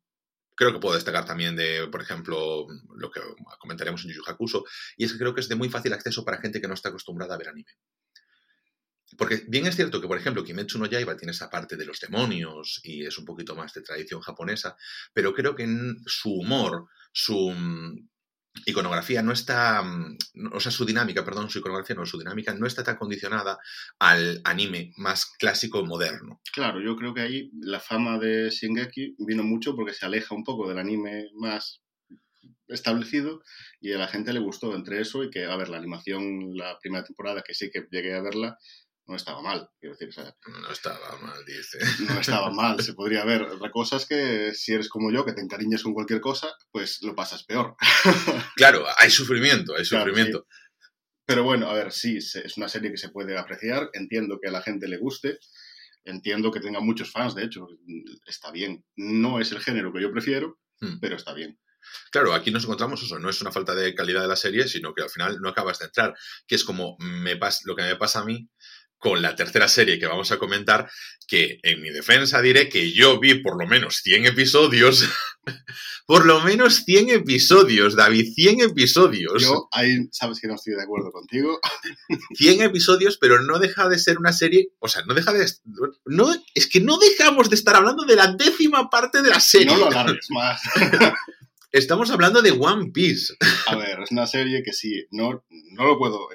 creo 0.54 0.72
que 0.72 0.80
puedo 0.80 0.94
destacar 0.94 1.24
también 1.24 1.56
de, 1.56 1.88
por 1.88 2.02
ejemplo, 2.02 2.66
lo 2.96 3.10
que 3.10 3.20
comentaremos 3.58 4.04
en 4.04 4.12
Yu 4.12 4.22
Yu 4.22 4.64
y 4.96 5.04
es 5.04 5.12
que 5.12 5.18
creo 5.18 5.34
que 5.34 5.40
es 5.40 5.48
de 5.48 5.56
muy 5.56 5.68
fácil 5.68 5.92
acceso 5.92 6.24
para 6.24 6.40
gente 6.40 6.60
que 6.60 6.68
no 6.68 6.74
está 6.74 6.90
acostumbrada 6.90 7.34
a 7.34 7.38
ver 7.38 7.48
anime. 7.48 7.72
Porque 9.16 9.44
bien 9.46 9.66
es 9.66 9.76
cierto 9.76 10.00
que, 10.00 10.08
por 10.08 10.16
ejemplo, 10.16 10.42
Kimetsu 10.42 10.78
no 10.78 10.86
Yaiba 10.86 11.16
tiene 11.16 11.32
esa 11.32 11.50
parte 11.50 11.76
de 11.76 11.84
los 11.84 12.00
demonios 12.00 12.80
y 12.82 13.04
es 13.04 13.18
un 13.18 13.24
poquito 13.24 13.54
más 13.54 13.72
de 13.74 13.82
tradición 13.82 14.20
japonesa, 14.20 14.76
pero 15.12 15.34
creo 15.34 15.54
que 15.54 15.64
en 15.64 15.96
su 16.06 16.32
humor, 16.32 16.86
su 17.12 17.50
mm, 17.50 18.08
iconografía 18.66 19.22
no 19.22 19.32
está, 19.32 19.82
mm, 19.82 20.16
o 20.52 20.60
sea, 20.60 20.72
su 20.72 20.84
dinámica, 20.84 21.24
perdón, 21.24 21.50
su 21.50 21.58
iconografía 21.58 21.96
no, 21.96 22.06
su 22.06 22.18
dinámica 22.18 22.54
no 22.54 22.66
está 22.66 22.84
tan 22.84 22.96
condicionada 22.96 23.58
al 23.98 24.40
anime 24.44 24.92
más 24.96 25.26
clásico 25.38 25.84
moderno. 25.84 26.40
Claro, 26.52 26.80
yo 26.80 26.96
creo 26.96 27.14
que 27.14 27.22
ahí 27.22 27.50
la 27.60 27.80
fama 27.80 28.18
de 28.18 28.50
Shingeki 28.50 29.16
vino 29.18 29.42
mucho 29.42 29.74
porque 29.74 29.94
se 29.94 30.06
aleja 30.06 30.34
un 30.34 30.44
poco 30.44 30.68
del 30.68 30.78
anime 30.78 31.28
más 31.34 31.82
establecido 32.68 33.42
y 33.80 33.92
a 33.92 33.98
la 33.98 34.08
gente 34.08 34.32
le 34.32 34.40
gustó 34.40 34.74
entre 34.74 35.00
eso 35.00 35.22
y 35.24 35.30
que, 35.30 35.44
a 35.44 35.56
ver, 35.56 35.68
la 35.68 35.78
animación, 35.78 36.56
la 36.56 36.78
primera 36.80 37.04
temporada 37.04 37.42
que 37.42 37.54
sí 37.54 37.70
que 37.70 37.86
llegué 37.90 38.14
a 38.14 38.22
verla, 38.22 38.58
no 39.06 39.16
estaba 39.16 39.42
mal, 39.42 39.68
quiero 39.80 39.94
decir, 39.94 40.08
o 40.08 40.12
sea, 40.12 40.34
No 40.46 40.70
estaba 40.70 41.18
mal, 41.18 41.44
dice. 41.44 41.78
no 42.04 42.20
estaba 42.20 42.50
mal, 42.52 42.82
se 42.82 42.94
podría 42.94 43.24
ver. 43.24 43.42
Otra 43.42 43.70
cosa 43.70 43.96
es 43.96 44.06
que 44.06 44.54
si 44.54 44.72
eres 44.72 44.88
como 44.88 45.10
yo, 45.12 45.24
que 45.24 45.32
te 45.32 45.40
encariñas 45.40 45.82
con 45.82 45.92
cualquier 45.94 46.20
cosa, 46.20 46.52
pues 46.70 46.98
lo 47.02 47.14
pasas 47.14 47.44
peor. 47.44 47.76
Claro, 48.56 48.84
hay 48.98 49.10
sufrimiento, 49.10 49.74
hay 49.76 49.84
Claro, 49.84 50.04
sufrimiento. 50.10 50.46
Pero 51.26 51.44
bueno, 51.44 51.68
a 51.70 51.74
ver, 51.74 51.92
sí, 51.92 52.16
es 52.18 52.56
una 52.56 52.68
serie 52.68 52.90
que 52.90 52.96
se 52.98 53.08
puede 53.10 53.38
apreciar, 53.38 53.90
entiendo 53.92 54.38
que 54.40 54.48
a 54.48 54.52
la 54.52 54.60
gente 54.62 54.88
le 54.88 54.98
guste, 54.98 55.38
entiendo 56.04 56.50
que 56.50 56.60
tenga 56.60 56.80
muchos 56.80 57.10
fans, 57.12 57.34
de 57.34 57.44
hecho, 57.44 57.66
está 58.26 58.50
bien. 58.50 58.84
No 58.96 59.40
es 59.40 59.52
el 59.52 59.60
género 59.60 59.92
que 59.92 60.02
yo 60.02 60.10
prefiero, 60.12 60.58
Hmm. 60.80 60.98
pero 61.00 61.14
está 61.14 61.32
bien. 61.32 61.58
Claro, 62.10 62.34
aquí 62.34 62.50
nos 62.50 62.64
encontramos 62.64 63.02
eso, 63.02 63.18
no 63.20 63.30
es 63.30 63.40
una 63.40 63.52
falta 63.52 63.72
de 63.74 63.94
calidad 63.94 64.22
de 64.22 64.28
la 64.28 64.34
serie, 64.36 64.66
sino 64.66 64.94
que 64.94 65.02
al 65.02 65.10
final 65.10 65.38
no 65.40 65.48
acabas 65.48 65.78
de 65.78 65.84
entrar, 65.86 66.12
que 66.46 66.56
es 66.56 66.64
como 66.64 66.96
me 66.98 67.38
pas- 67.38 67.60
lo 67.64 67.76
que 67.76 67.82
me 67.82 67.94
pasa 67.96 68.20
a 68.20 68.24
mí 68.24 68.48
con 69.02 69.20
la 69.20 69.34
tercera 69.34 69.66
serie 69.66 69.98
que 69.98 70.06
vamos 70.06 70.30
a 70.30 70.38
comentar, 70.38 70.88
que 71.26 71.58
en 71.64 71.82
mi 71.82 71.90
defensa 71.90 72.40
diré 72.40 72.68
que 72.68 72.92
yo 72.92 73.18
vi 73.18 73.34
por 73.34 73.60
lo 73.60 73.66
menos 73.66 73.96
100 73.96 74.26
episodios, 74.26 75.04
por 76.06 76.24
lo 76.24 76.40
menos 76.40 76.84
100 76.84 77.10
episodios, 77.10 77.96
David, 77.96 78.32
100 78.32 78.60
episodios. 78.60 79.42
Yo 79.42 79.68
ahí 79.72 80.06
sabes 80.12 80.40
que 80.40 80.46
no 80.46 80.54
estoy 80.54 80.74
de 80.74 80.84
acuerdo 80.84 81.10
contigo. 81.10 81.58
100 82.36 82.62
episodios, 82.62 83.18
pero 83.18 83.42
no 83.42 83.58
deja 83.58 83.88
de 83.88 83.98
ser 83.98 84.18
una 84.18 84.32
serie, 84.32 84.68
o 84.78 84.86
sea, 84.86 85.02
no 85.02 85.14
deja 85.14 85.32
de... 85.32 85.50
No, 86.04 86.32
es 86.54 86.68
que 86.68 86.78
no 86.78 86.96
dejamos 86.98 87.50
de 87.50 87.56
estar 87.56 87.74
hablando 87.74 88.04
de 88.04 88.14
la 88.14 88.32
décima 88.32 88.88
parte 88.88 89.20
de 89.20 89.30
la 89.30 89.40
serie. 89.40 89.66
No 89.66 89.78
lo 89.78 89.86
alargues 89.88 90.28
más. 90.30 90.62
Estamos 91.72 92.08
hablando 92.12 92.40
de 92.40 92.52
One 92.52 92.92
Piece. 92.92 93.34
A 93.66 93.74
ver, 93.74 93.98
es 94.00 94.12
una 94.12 94.28
serie 94.28 94.62
que 94.62 94.72
sí, 94.72 95.06
no, 95.10 95.44
no 95.72 95.86
lo 95.86 95.98
puedo. 95.98 96.28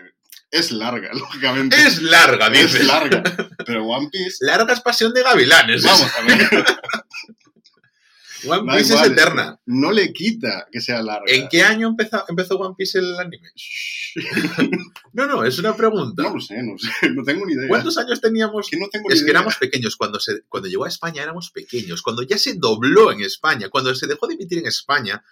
Es 0.51 0.72
larga, 0.72 1.10
lógicamente. 1.13 1.75
Es 1.75 2.01
larga, 2.01 2.48
Es 2.48 2.74
dices. 2.74 2.86
larga. 2.88 3.24
Pero 3.66 3.86
One 3.86 4.10
Piece. 4.12 4.38
Larga 4.46 4.74
es 4.74 4.82
pasión 4.82 5.13
de 5.13 5.24
gavilanes. 5.24 5.84
Vamos 5.84 6.12
a 6.16 6.22
ver. 6.24 6.50
One 8.46 8.72
Piece 8.77 8.94
igual, 8.94 9.06
es 9.06 9.12
eterna. 9.12 9.60
No 9.66 9.92
le 9.92 10.13
quita 10.13 10.68
que 10.72 10.80
sea 10.80 11.01
larga. 11.01 11.25
¿En 11.27 11.50
qué 11.50 11.63
año 11.63 11.88
empezó, 11.88 12.24
empezó 12.30 12.56
One 12.58 12.75
Piece 12.77 13.00
el 13.00 13.18
anime? 13.20 13.50
No, 15.13 15.25
no, 15.25 15.44
es 15.44 15.58
una 15.60 15.75
pregunta. 15.75 16.22
No 16.24 16.36
lo 16.36 16.39
sé, 16.39 16.62
no 16.62 16.77
sé. 16.77 17.10
No 17.10 17.24
tengo 17.24 17.46
ni 17.46 17.54
idea. 17.54 17.68
¿Cuántos 17.68 17.98
años 17.98 18.22
teníamos? 18.22 18.70
Que 18.70 18.77
no 18.77 18.88
tengo 18.89 19.10
Es 19.10 19.24
que 19.24 19.32
éramos 19.32 19.56
pequeños. 19.58 19.96
Cuando, 19.96 20.20
se, 20.20 20.44
cuando 20.48 20.70
llegó 20.70 20.86
a 20.86 20.88
España 20.88 21.24
éramos 21.24 21.50
pequeños. 21.51 22.01
Cuando 22.04 22.22
ya 22.22 22.38
se 22.38 22.54
dobló 22.54 23.12
en 23.12 23.22
España, 23.22 23.70
cuando 23.70 23.94
se 23.96 24.08
dejó 24.08 24.27
de 24.27 24.36
emitir 24.36 24.60
en 24.60 24.68
España, 24.68 25.24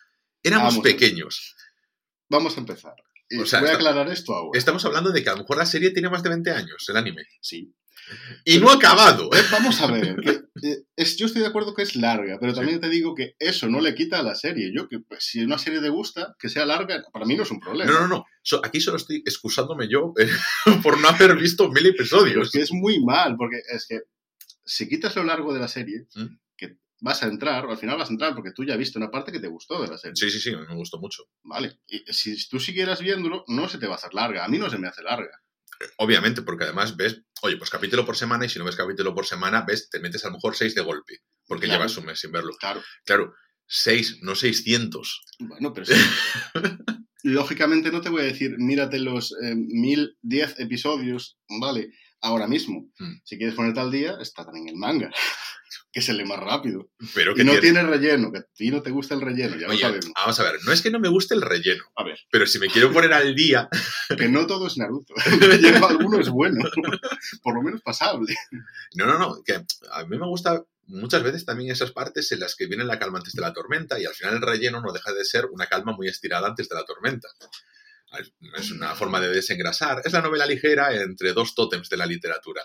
éramos 0.43 0.73
Vamos 0.73 0.79
a 0.79 0.89
ver. 0.89 0.93
pequeños. 0.97 1.55
Vamos 2.27 2.57
a 2.57 2.59
empezar. 2.59 2.95
Y 3.29 3.39
O 3.39 3.45
sea, 3.45 3.59
voy 3.61 3.69
a 3.69 3.73
aclarar 3.75 4.07
esto 4.09 4.33
ahora. 4.33 4.57
Estamos 4.57 4.85
hablando 4.85 5.11
de 5.11 5.23
que 5.23 5.29
a 5.29 5.33
lo 5.33 5.39
mejor 5.39 5.57
la 5.57 5.65
serie 5.65 5.91
tiene 5.91 6.09
más 6.09 6.21
de 6.23 6.29
20 6.29 6.51
años, 6.51 6.85
el 6.87 6.97
anime. 6.97 7.23
Sí. 7.41 7.73
Y 8.43 8.59
no 8.59 8.69
ha 8.69 8.75
acabado. 8.75 9.31
Eh, 9.33 9.41
Vamos 9.51 9.81
a 9.81 9.87
ver. 9.87 10.15
que, 10.17 10.29
eh, 10.61 10.83
es, 10.95 11.17
yo 11.17 11.25
estoy 11.25 11.41
de 11.41 11.47
acuerdo 11.47 11.73
que 11.73 11.81
es 11.81 11.95
larga, 11.95 12.37
pero 12.39 12.53
también 12.53 12.79
te 12.79 12.87
digo 12.87 13.15
que 13.15 13.35
eso 13.39 13.67
no 13.67 13.81
le 13.81 13.95
quita 13.95 14.19
a 14.19 14.23
la 14.23 14.35
serie. 14.35 14.71
Yo 14.75 14.87
que 14.87 14.99
pues, 14.99 15.23
si 15.23 15.43
una 15.43 15.57
serie 15.57 15.81
te 15.81 15.89
gusta, 15.89 16.35
que 16.37 16.47
sea 16.49 16.67
larga, 16.67 17.03
para 17.11 17.25
mí 17.25 17.35
no 17.35 17.41
es 17.43 17.49
un 17.51 17.59
problema. 17.59 17.91
No, 17.91 18.01
no, 18.01 18.07
no. 18.07 18.25
So- 18.43 18.61
aquí 18.63 18.79
solo 18.79 18.97
estoy 18.97 19.23
excusándome 19.25 19.87
yo 19.89 20.13
eh, 20.19 20.29
por 20.83 20.99
no 20.99 21.07
haber 21.07 21.35
visto 21.35 21.71
mil 21.71 21.85
episodios. 21.87 22.45
es 22.47 22.51
que 22.51 22.61
es 22.61 22.71
muy 22.71 23.03
mal, 23.03 23.35
porque 23.37 23.57
es 23.73 23.87
que 23.87 24.01
si 24.63 24.87
quitas 24.87 25.15
lo 25.15 25.23
largo 25.23 25.51
de 25.51 25.59
la 25.61 25.67
serie, 25.67 26.05
¿Mm? 26.13 26.37
Vas 27.01 27.21
a 27.23 27.27
entrar, 27.27 27.65
o 27.65 27.71
al 27.71 27.77
final 27.77 27.97
vas 27.97 28.09
a 28.09 28.13
entrar 28.13 28.33
porque 28.35 28.51
tú 28.51 28.63
ya 28.63 28.73
has 28.73 28.79
visto 28.79 28.97
una 28.99 29.11
parte 29.11 29.31
que 29.31 29.39
te 29.39 29.47
gustó 29.47 29.81
de 29.81 29.87
la 29.89 29.97
serie. 29.97 30.15
Sí, 30.15 30.29
sí, 30.31 30.39
sí, 30.39 30.55
me 30.55 30.75
gustó 30.75 30.97
mucho. 30.99 31.23
Vale. 31.43 31.79
Y 31.87 32.03
si 32.13 32.47
tú 32.49 32.59
siguieras 32.59 33.01
viéndolo, 33.01 33.43
no 33.47 33.67
se 33.67 33.77
te 33.77 33.87
va 33.87 33.93
a 33.93 33.97
hacer 33.97 34.13
larga. 34.13 34.45
A 34.45 34.47
mí 34.47 34.57
no 34.57 34.69
se 34.69 34.77
me 34.77 34.87
hace 34.87 35.03
larga. 35.03 35.41
Obviamente, 35.97 36.41
porque 36.41 36.63
además 36.63 36.95
ves, 36.95 37.21
oye, 37.41 37.57
pues 37.57 37.69
capítulo 37.69 38.05
por 38.05 38.15
semana 38.15 38.45
y 38.45 38.49
si 38.49 38.59
no 38.59 38.65
ves 38.65 38.77
capítulo 38.77 39.13
por 39.13 39.25
semana, 39.25 39.65
ves, 39.67 39.89
te 39.89 39.99
metes 39.99 40.23
a 40.23 40.29
lo 40.29 40.35
mejor 40.35 40.55
seis 40.55 40.73
de 40.73 40.81
golpe, 40.81 41.19
porque 41.47 41.65
Claro. 41.65 41.79
llevas 41.81 41.97
un 41.97 42.05
mes 42.05 42.19
sin 42.19 42.31
verlo. 42.31 42.53
Claro. 42.59 42.81
Claro, 43.03 43.33
seis, 43.67 44.19
no 44.21 44.35
600. 44.35 45.21
Bueno, 45.39 45.73
pero 45.73 45.85
sí. 45.85 45.93
Lógicamente 47.23 47.91
no 47.91 48.01
te 48.01 48.09
voy 48.09 48.21
a 48.21 48.25
decir, 48.25 48.55
mírate 48.57 48.99
los 48.99 49.31
eh, 49.43 49.55
1010 49.55 50.59
episodios, 50.59 51.39
vale, 51.59 51.89
ahora 52.21 52.47
mismo. 52.47 52.89
Mm. 52.99 53.13
Si 53.23 53.37
quieres 53.37 53.55
ponerte 53.55 53.79
al 53.79 53.91
día, 53.91 54.15
está 54.21 54.43
también 54.45 54.69
el 54.69 54.75
manga, 54.75 55.09
que 55.91 56.01
se 56.01 56.13
lee 56.13 56.25
más 56.25 56.39
rápido. 56.39 56.89
Pero 57.13 57.33
que 57.35 57.41
Y 57.41 57.45
no 57.45 57.51
tiene- 57.51 57.61
tiene 57.61 57.83
relleno, 57.83 58.31
que 58.31 58.39
a 58.39 58.45
ti 58.53 58.69
no 58.71 58.81
te 58.81 58.91
gusta 58.91 59.15
el 59.15 59.21
relleno, 59.21 59.55
ya 59.57 59.67
Oye, 59.67 59.77
lo 59.77 59.87
sabemos. 59.87 60.11
vamos 60.15 60.39
a 60.39 60.43
ver, 60.43 60.55
no 60.65 60.71
es 60.71 60.81
que 60.81 60.91
no 60.91 60.99
me 60.99 61.09
guste 61.09 61.35
el 61.35 61.41
relleno, 61.41 61.83
A 61.95 62.03
ver, 62.03 62.19
pero 62.31 62.45
si 62.47 62.59
me 62.59 62.67
quiero 62.67 62.91
poner 62.91 63.13
al 63.13 63.33
día, 63.35 63.67
que 64.17 64.27
no 64.29 64.45
todo 64.47 64.67
es 64.67 64.77
Naruto. 64.77 65.13
El 65.25 65.39
relleno 65.39 65.85
alguno 65.87 66.19
es 66.19 66.29
bueno, 66.29 66.63
por 67.43 67.55
lo 67.55 67.61
menos 67.61 67.81
pasable. 67.81 68.35
no, 68.95 69.05
no, 69.05 69.17
no, 69.19 69.41
que 69.43 69.53
a 69.53 70.03
mí 70.05 70.17
me 70.17 70.27
gusta 70.27 70.63
muchas 70.87 71.23
veces 71.23 71.45
también 71.45 71.71
esas 71.71 71.91
partes 71.91 72.31
en 72.31 72.39
las 72.41 72.55
que 72.55 72.67
viene 72.67 72.83
la 72.83 72.99
calma 72.99 73.17
antes 73.17 73.33
de 73.33 73.41
la 73.41 73.53
tormenta 73.53 73.99
y 73.99 74.05
al 74.05 74.13
final 74.13 74.35
el 74.35 74.41
relleno 74.41 74.81
no 74.81 74.91
deja 74.93 75.11
de 75.13 75.25
ser 75.25 75.45
una 75.47 75.65
calma 75.65 75.93
muy 75.93 76.07
estirada 76.07 76.47
antes 76.47 76.69
de 76.69 76.75
la 76.75 76.85
tormenta. 76.85 77.27
Es 78.57 78.71
una 78.71 78.95
forma 78.95 79.19
de 79.19 79.29
desengrasar. 79.29 80.01
Es 80.03 80.13
la 80.13 80.21
novela 80.21 80.45
ligera 80.45 80.93
entre 80.95 81.33
dos 81.33 81.55
tótems 81.55 81.89
de 81.89 81.97
la 81.97 82.05
literatura. 82.05 82.63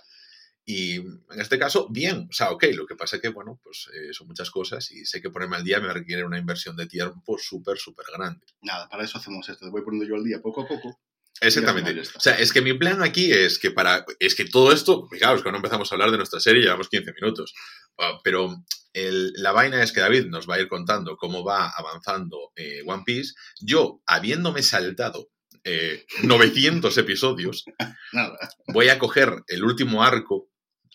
Y 0.64 0.96
en 0.96 1.40
este 1.40 1.58
caso, 1.58 1.88
bien, 1.90 2.26
o 2.30 2.32
sea, 2.32 2.50
ok, 2.50 2.64
lo 2.74 2.86
que 2.86 2.94
pasa 2.94 3.16
es 3.16 3.22
que, 3.22 3.30
bueno, 3.30 3.58
pues 3.62 3.88
eh, 3.94 4.12
son 4.12 4.28
muchas 4.28 4.50
cosas 4.50 4.90
y 4.92 5.04
sé 5.06 5.20
que 5.20 5.30
ponerme 5.30 5.56
al 5.56 5.64
día 5.64 5.80
me 5.80 5.92
requiere 5.92 6.22
una 6.24 6.38
inversión 6.38 6.76
de 6.76 6.86
tiempo 6.86 7.38
súper, 7.38 7.78
súper 7.78 8.06
grande. 8.16 8.46
Nada, 8.62 8.88
para 8.88 9.04
eso 9.04 9.18
hacemos 9.18 9.48
esto. 9.48 9.64
Te 9.64 9.70
voy 9.70 9.82
poniendo 9.82 10.06
yo 10.08 10.16
al 10.16 10.24
día 10.24 10.40
poco 10.40 10.62
a 10.62 10.68
poco. 10.68 11.00
Exactamente. 11.40 11.98
O 12.14 12.20
sea, 12.20 12.34
es 12.38 12.52
que 12.52 12.60
mi 12.60 12.74
plan 12.74 13.02
aquí 13.02 13.32
es 13.32 13.58
que 13.58 13.70
para. 13.70 14.04
Es 14.18 14.34
que 14.34 14.44
todo 14.44 14.72
esto, 14.72 15.08
fijaos, 15.08 15.42
cuando 15.42 15.56
empezamos 15.56 15.90
a 15.90 15.94
hablar 15.94 16.10
de 16.10 16.18
nuestra 16.18 16.38
serie 16.38 16.62
llevamos 16.62 16.88
15 16.90 17.12
minutos. 17.14 17.54
Ah, 17.98 18.20
pero 18.22 18.54
el- 18.92 19.32
la 19.36 19.52
vaina 19.52 19.82
es 19.82 19.92
que 19.92 20.00
David 20.00 20.26
nos 20.26 20.48
va 20.48 20.56
a 20.56 20.60
ir 20.60 20.68
contando 20.68 21.16
cómo 21.16 21.42
va 21.42 21.70
avanzando 21.70 22.52
eh, 22.56 22.82
One 22.86 23.04
Piece. 23.06 23.32
Yo, 23.60 24.02
habiéndome 24.06 24.62
saltado 24.62 25.30
eh, 25.64 26.04
900 26.22 26.96
episodios, 26.98 27.64
Nada. 28.12 28.38
voy 28.68 28.88
a 28.88 28.98
coger 28.98 29.42
el 29.48 29.64
último 29.64 30.02
arco, 30.02 30.48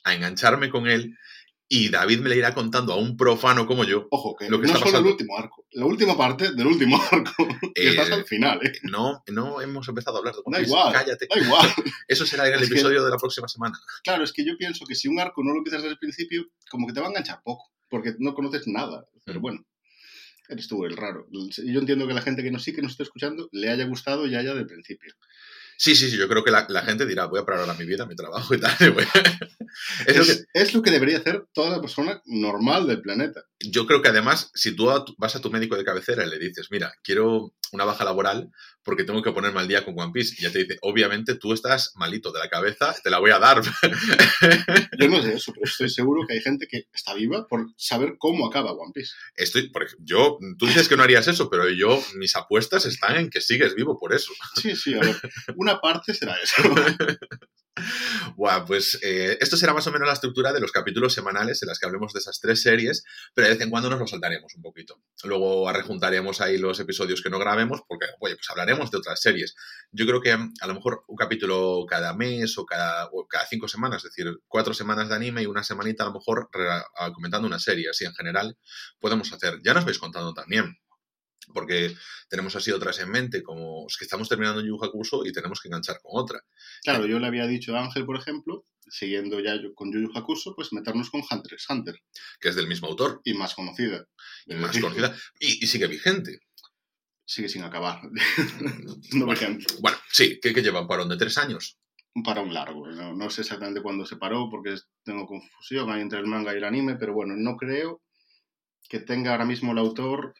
a 0.04 0.14
engancharme 0.14 0.70
con 0.70 0.88
él, 0.88 1.18
y 1.68 1.90
David 1.90 2.20
me 2.20 2.30
le 2.30 2.38
irá 2.38 2.54
contando 2.54 2.94
a 2.94 2.98
un 2.98 3.18
profano 3.18 3.66
como 3.66 3.86
yo. 3.86 4.08
Ojo, 4.12 4.36
que 4.36 4.48
Lo 4.50 4.62
que 4.62 4.68
no 4.68 4.74
está 4.74 4.80
solo 4.80 4.92
pasando. 4.92 5.08
el 5.10 5.14
último 5.14 5.38
arco, 5.40 5.66
la 5.72 5.86
última 5.88 6.16
parte 6.16 6.52
del 6.54 6.68
último 6.68 7.02
arco. 7.12 7.48
que 7.74 7.82
Eh, 7.88 7.90
estás 7.90 8.12
al 8.12 8.24
final, 8.26 8.60
¿eh? 8.64 8.72
No, 8.84 9.24
no 9.32 9.60
hemos 9.62 9.88
empezado 9.88 10.18
a 10.18 10.20
hablar 10.20 10.36
de 10.36 10.42
Da 10.46 10.62
igual, 10.62 10.94
Cállate. 10.94 11.28
Da 11.28 11.42
igual. 11.42 11.68
Eso 12.08 12.24
será 12.28 12.48
en 12.48 12.54
el 12.54 12.62
Es 12.62 12.70
que- 12.70 12.76
episodio 12.76 13.04
de 13.04 13.10
la 13.10 13.18
próxima 13.18 13.48
semana. 13.48 13.80
Claro, 14.04 14.24
es 14.24 14.32
que 14.32 14.46
yo 14.46 14.56
pienso 14.60 14.86
que 14.86 14.94
si 14.94 15.08
un 15.08 15.20
arco 15.20 15.44
no 15.44 15.54
lo 15.54 15.58
empiezas 15.58 15.82
desde 15.82 15.94
el 15.94 16.00
principio, 16.00 16.46
como 16.70 16.86
que 16.86 16.94
te 16.94 17.00
va 17.00 17.08
a 17.08 17.10
enganchar 17.10 17.42
poco, 17.44 17.72
porque 17.90 18.14
no 18.20 18.36
conoces 18.36 18.68
nada. 18.68 19.08
Pero 19.26 19.40
Mm. 19.40 19.42
bueno, 19.42 19.66
eres 20.50 20.68
tú 20.68 20.86
el 20.86 20.96
raro. 20.98 21.28
Yo 21.32 21.80
entiendo 21.80 22.08
que 22.08 22.14
la 22.14 22.22
gente 22.22 22.44
que 22.44 22.52
nos 22.52 22.64
sí 22.64 22.74
que 22.74 22.82
nos 22.82 22.92
está 22.92 23.04
escuchando 23.04 23.50
le 23.52 23.70
haya 23.70 23.86
gustado 23.86 24.25
ya 24.28 24.42
ya 24.42 24.54
del 24.54 24.68
principio. 24.68 25.14
Sí, 25.78 25.94
sí, 25.94 26.10
sí, 26.10 26.16
yo 26.18 26.30
creo 26.30 26.42
que 26.42 26.52
la, 26.52 26.66
la 26.70 26.84
gente 26.84 27.06
dirá, 27.06 27.25
voy 27.25 27.40
a 27.42 27.46
parar 27.46 27.60
ahora 27.62 27.74
mi 27.74 27.86
vida, 27.86 28.06
mi 28.06 28.16
trabajo 28.16 28.56
y 28.56 28.60
tal. 28.60 28.74
voy 28.94 29.04
a- 29.04 29.20
es 30.08 30.08
Es, 30.08 30.18
lo 30.18 30.24
que- 30.25 30.44
es 30.54 30.74
lo 30.74 30.82
que 30.82 30.92
debería 30.92 31.18
hacer 31.18 31.44
toda 31.54 31.82
persona 31.82 32.22
normal 32.25 32.88
del 32.88 33.02
planeta. 33.02 33.44
yo 33.60 33.86
creo 33.86 34.02
que 34.02 34.08
además, 34.08 34.52
si 34.54 34.74
tú 34.75 34.90
a 34.90 35.04
vas 35.18 35.36
a 35.36 35.42
tu 35.42 35.52
médico 35.52 35.75
de 35.75 35.84
cabecera 35.84 36.25
y 36.25 36.30
le 36.30 36.40
dices, 36.40 36.68
mira, 36.72 36.94
quiero 37.04 37.54
una 37.75 37.86
baja 37.86 38.03
laboral 38.03 38.50
porque 38.84 39.03
tengo 39.03 39.22
que 39.24 39.32
ponerme 39.32 39.60
al 39.60 39.67
día 39.67 39.84
con 39.84 40.00
One 40.00 40.12
Piece, 40.13 40.36
y 40.38 40.44
ya 40.44 40.51
te 40.51 40.60
dice, 40.60 40.77
obviamente 40.82 41.36
tú 41.36 41.53
estás 41.53 41.91
malito 41.96 42.32
de 42.32 42.39
la 42.39 42.50
cabeza, 42.50 42.96
te 43.03 43.10
la 43.10 43.17
voy 43.20 43.32
a 43.32 43.39
dar. 43.39 43.62
Yo 45.00 45.08
no 45.08 45.22
sé 45.22 45.34
eso, 45.34 45.51
pero 45.53 45.65
estoy 45.65 45.89
seguro 45.89 46.22
que 46.27 46.34
hay 46.36 46.41
gente 46.41 46.67
que 46.67 46.88
está 46.94 47.13
viva 47.13 47.48
por 47.48 47.67
saber 47.77 48.15
cómo 48.20 48.48
acaba 48.48 48.74
One 48.74 48.91
Piece. 48.94 49.13
Estoy, 49.36 49.70
por 49.70 49.84
ej- 49.84 49.96
yo, 50.00 50.38
tú 50.58 50.67
dices 50.67 50.88
que 50.88 50.96
no 50.98 51.03
harías 51.03 51.27
eso, 51.27 51.50
pero 51.50 51.70
yo, 51.70 52.01
mis 52.15 52.36
apuestas 52.36 52.86
están 52.86 53.15
en 53.17 53.29
que 53.29 53.41
sigues 53.41 53.75
vivo 53.75 53.98
por 54.00 54.13
eso. 54.13 54.32
Sí, 54.62 54.75
sí, 54.75 54.94
a 54.94 55.00
ver, 55.00 55.15
una 55.55 55.79
parte 55.82 56.13
será 56.13 56.36
eso. 56.38 56.62
Buah, 58.36 58.65
pues 58.65 59.00
eh, 59.03 59.38
esto 59.41 59.58
será 59.58 59.74
más 59.74 59.86
o 59.88 59.91
menos 59.91 60.08
la 60.08 60.13
estructura 60.13 60.53
de 60.53 60.60
los 60.60 60.72
capítulos 60.72 61.13
semanales 61.13 61.62
en 61.62 61.67
las 61.67 61.79
que 61.79 61.86
hablemos 61.86 62.13
de 62.13 62.20
esas 62.20 62.39
tres 62.39 62.62
series, 62.62 63.03
pero 63.34 63.48
de 63.48 63.53
vez 63.55 63.62
en 63.63 63.70
cuando 63.70 63.89
nos 63.89 64.00
lo 64.00 64.08
saltaremos 64.08 64.53
un 64.55 64.62
poquito. 64.62 65.01
Luego 65.24 65.67
arrejuntaremos 65.67 66.41
ahí 66.41 66.58
los 66.58 66.79
episodios 66.79 67.22
que 67.22 67.29
no 67.29 67.39
grabemos, 67.39 67.82
porque, 67.88 68.08
pues 68.20 68.38
hablaremos 68.50 68.91
de 68.91 68.98
otras 68.98 69.22
series. 69.22 69.55
Yo 69.91 70.05
creo 70.05 70.22
que 70.22 70.36
mm, 70.36 70.53
a 70.62 70.67
lo 70.67 70.74
mejor 70.75 71.03
un 71.08 71.15
capítulo 71.17 71.86
cada 71.88 72.13
mes 72.13 72.58
o 72.58 72.65
cada, 72.65 73.10
o 73.12 73.27
cada 73.27 73.46
cinco 73.48 73.67
semanas, 73.67 74.03
es 74.05 74.12
decir, 74.15 74.34
cuatro 74.48 74.74
semanas 74.74 75.10
de 75.10 75.15
anime 75.15 75.44
y 75.44 75.46
una 75.46 75.63
semanita 75.63 76.03
a 76.03 76.08
lo 76.08 76.13
mejor 76.13 76.50
re- 76.51 76.70
a- 76.70 77.12
comentando 77.13 77.48
una 77.48 77.60
serie, 77.60 77.89
así 77.89 78.05
en 78.05 78.13
general, 78.13 78.58
podemos 79.00 79.32
hacer. 79.34 79.60
Ya 79.63 79.74
nos 79.74 79.86
vais 79.86 80.00
contando 80.00 80.34
también. 80.34 80.77
Porque 81.54 81.96
tenemos 82.30 82.56
así 82.56 82.72
otras 82.72 83.00
en 83.00 83.10
mente, 83.10 83.44
como 83.44 83.86
es 83.88 83.98
que 83.98 84.06
estamos 84.06 84.30
terminando 84.30 84.62
Yu 84.62 84.78
Hakusho 84.82 85.25
y 85.25 85.32
tenemos 85.32 85.62
que 85.62 85.68
enganchar 85.68 86.00
con 86.02 86.12
otra. 86.22 86.42
Claro, 86.84 87.06
yo 87.06 87.20
le 87.20 87.28
había 87.28 87.48
dicho 87.48 87.75
a 87.75 87.84
Ángel, 87.84 88.06
por 88.06 88.18
ejemplo, 88.18 88.66
siguiendo 88.88 89.40
ya 89.40 89.56
con 89.75 89.92
Yu 89.92 90.12
Hakusho, 90.14 90.56
pues 90.56 90.74
meternos 90.74 91.10
con 91.10 91.22
Hunter 91.22 91.54
x 91.54 91.66
Hunter, 91.70 92.00
que 92.40 92.50
es 92.50 92.56
del 92.56 92.68
mismo 92.68 92.88
autor 92.88 93.22
y 93.24 93.34
más 93.34 93.56
conocida. 93.56 94.06
y 94.46 94.56
más 94.56 94.78
conocida 94.78 95.16
y, 95.40 95.64
y 95.64 95.68
sigue 95.68 95.88
vigente. 95.88 96.40
Sigue 97.28 97.50
sin 97.50 97.64
acabar. 97.64 98.02
bueno, 99.82 99.98
sí, 100.12 100.40
que, 100.40 100.54
que 100.54 100.62
lleva 100.62 100.82
un 100.82 100.88
parón 100.88 101.10
de 101.10 101.18
tres 101.18 101.38
años. 101.40 101.80
Un 102.14 102.22
parón 102.22 102.54
largo. 102.54 102.88
No, 102.88 103.16
no 103.16 103.30
sé 103.30 103.42
exactamente 103.42 103.82
cuándo 103.82 104.06
se 104.06 104.16
paró 104.16 104.48
porque 104.50 104.75
tengo 105.04 105.25
confusión 105.25 105.92
ahí 105.92 106.02
entre 106.02 106.20
el 106.20 106.28
manga 106.28 106.54
y 106.54 106.58
el 106.58 106.64
anime, 106.64 106.96
pero 106.96 107.14
bueno, 107.14 107.36
no 107.36 107.58
creo 107.58 108.02
que 108.88 109.00
tenga 109.00 109.32
ahora 109.32 109.46
mismo 109.46 109.72
el 109.72 109.80
autor 109.80 110.36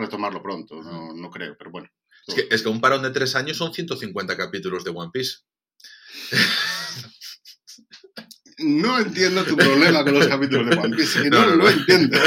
retomarlo 0.00 0.42
pronto. 0.42 0.82
No, 0.82 1.14
no 1.14 1.30
creo, 1.30 1.56
pero 1.58 1.70
bueno. 1.70 1.88
Es 2.26 2.34
que, 2.34 2.48
es 2.50 2.62
que 2.62 2.68
un 2.68 2.80
parón 2.80 3.02
de 3.02 3.10
tres 3.10 3.34
años 3.34 3.56
son 3.56 3.72
150 3.72 4.36
capítulos 4.36 4.84
de 4.84 4.90
One 4.90 5.10
Piece. 5.12 5.38
No 8.62 8.98
entiendo 8.98 9.44
tu 9.44 9.56
problema 9.56 10.04
con 10.04 10.14
los 10.14 10.26
capítulos 10.26 10.68
de 10.68 10.76
One 10.76 10.96
Piece, 10.96 11.22
que 11.22 11.30
no, 11.30 11.40
No, 11.40 11.50
no, 11.50 11.56
lo 11.56 11.70
entiendo. 11.70 12.18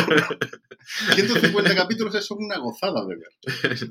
150 1.15 1.75
capítulos 1.75 2.15
es 2.15 2.29
una 2.31 2.57
gozada 2.57 3.05
de 3.05 3.15
ver. 3.15 3.89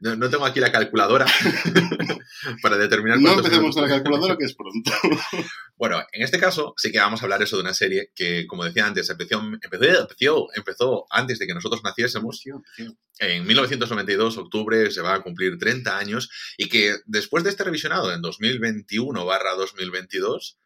No, 0.00 0.16
no 0.16 0.30
tengo 0.30 0.44
aquí 0.46 0.60
la 0.60 0.72
calculadora 0.72 1.26
para 2.62 2.76
determinar 2.76 3.20
No 3.20 3.34
empecemos 3.34 3.74
con 3.74 3.84
la 3.84 3.88
calculadora, 3.88 4.36
que 4.36 4.46
es 4.46 4.54
pronto. 4.54 4.90
Bueno, 5.76 6.02
en 6.12 6.22
este 6.22 6.38
caso 6.38 6.74
sí 6.76 6.90
que 6.90 6.98
vamos 6.98 7.20
a 7.20 7.24
hablar 7.24 7.42
eso 7.42 7.56
de 7.56 7.62
una 7.62 7.74
serie 7.74 8.10
que, 8.14 8.46
como 8.46 8.64
decía 8.64 8.86
antes, 8.86 9.08
empezó, 9.10 9.40
empezó, 9.40 9.84
empezó, 10.02 10.48
empezó 10.54 11.06
antes 11.10 11.38
de 11.38 11.46
que 11.46 11.54
nosotros 11.54 11.82
naciésemos. 11.84 12.42
En 13.18 13.46
1992, 13.46 14.38
octubre, 14.38 14.90
se 14.90 15.02
va 15.02 15.14
a 15.14 15.22
cumplir 15.22 15.58
30 15.58 15.96
años 15.96 16.30
y 16.56 16.68
que 16.68 16.96
después 17.06 17.44
de 17.44 17.50
este 17.50 17.64
revisionado 17.64 18.12
en 18.12 18.20
2021 18.20 19.24
barra 19.24 19.54
2022, 19.54 20.58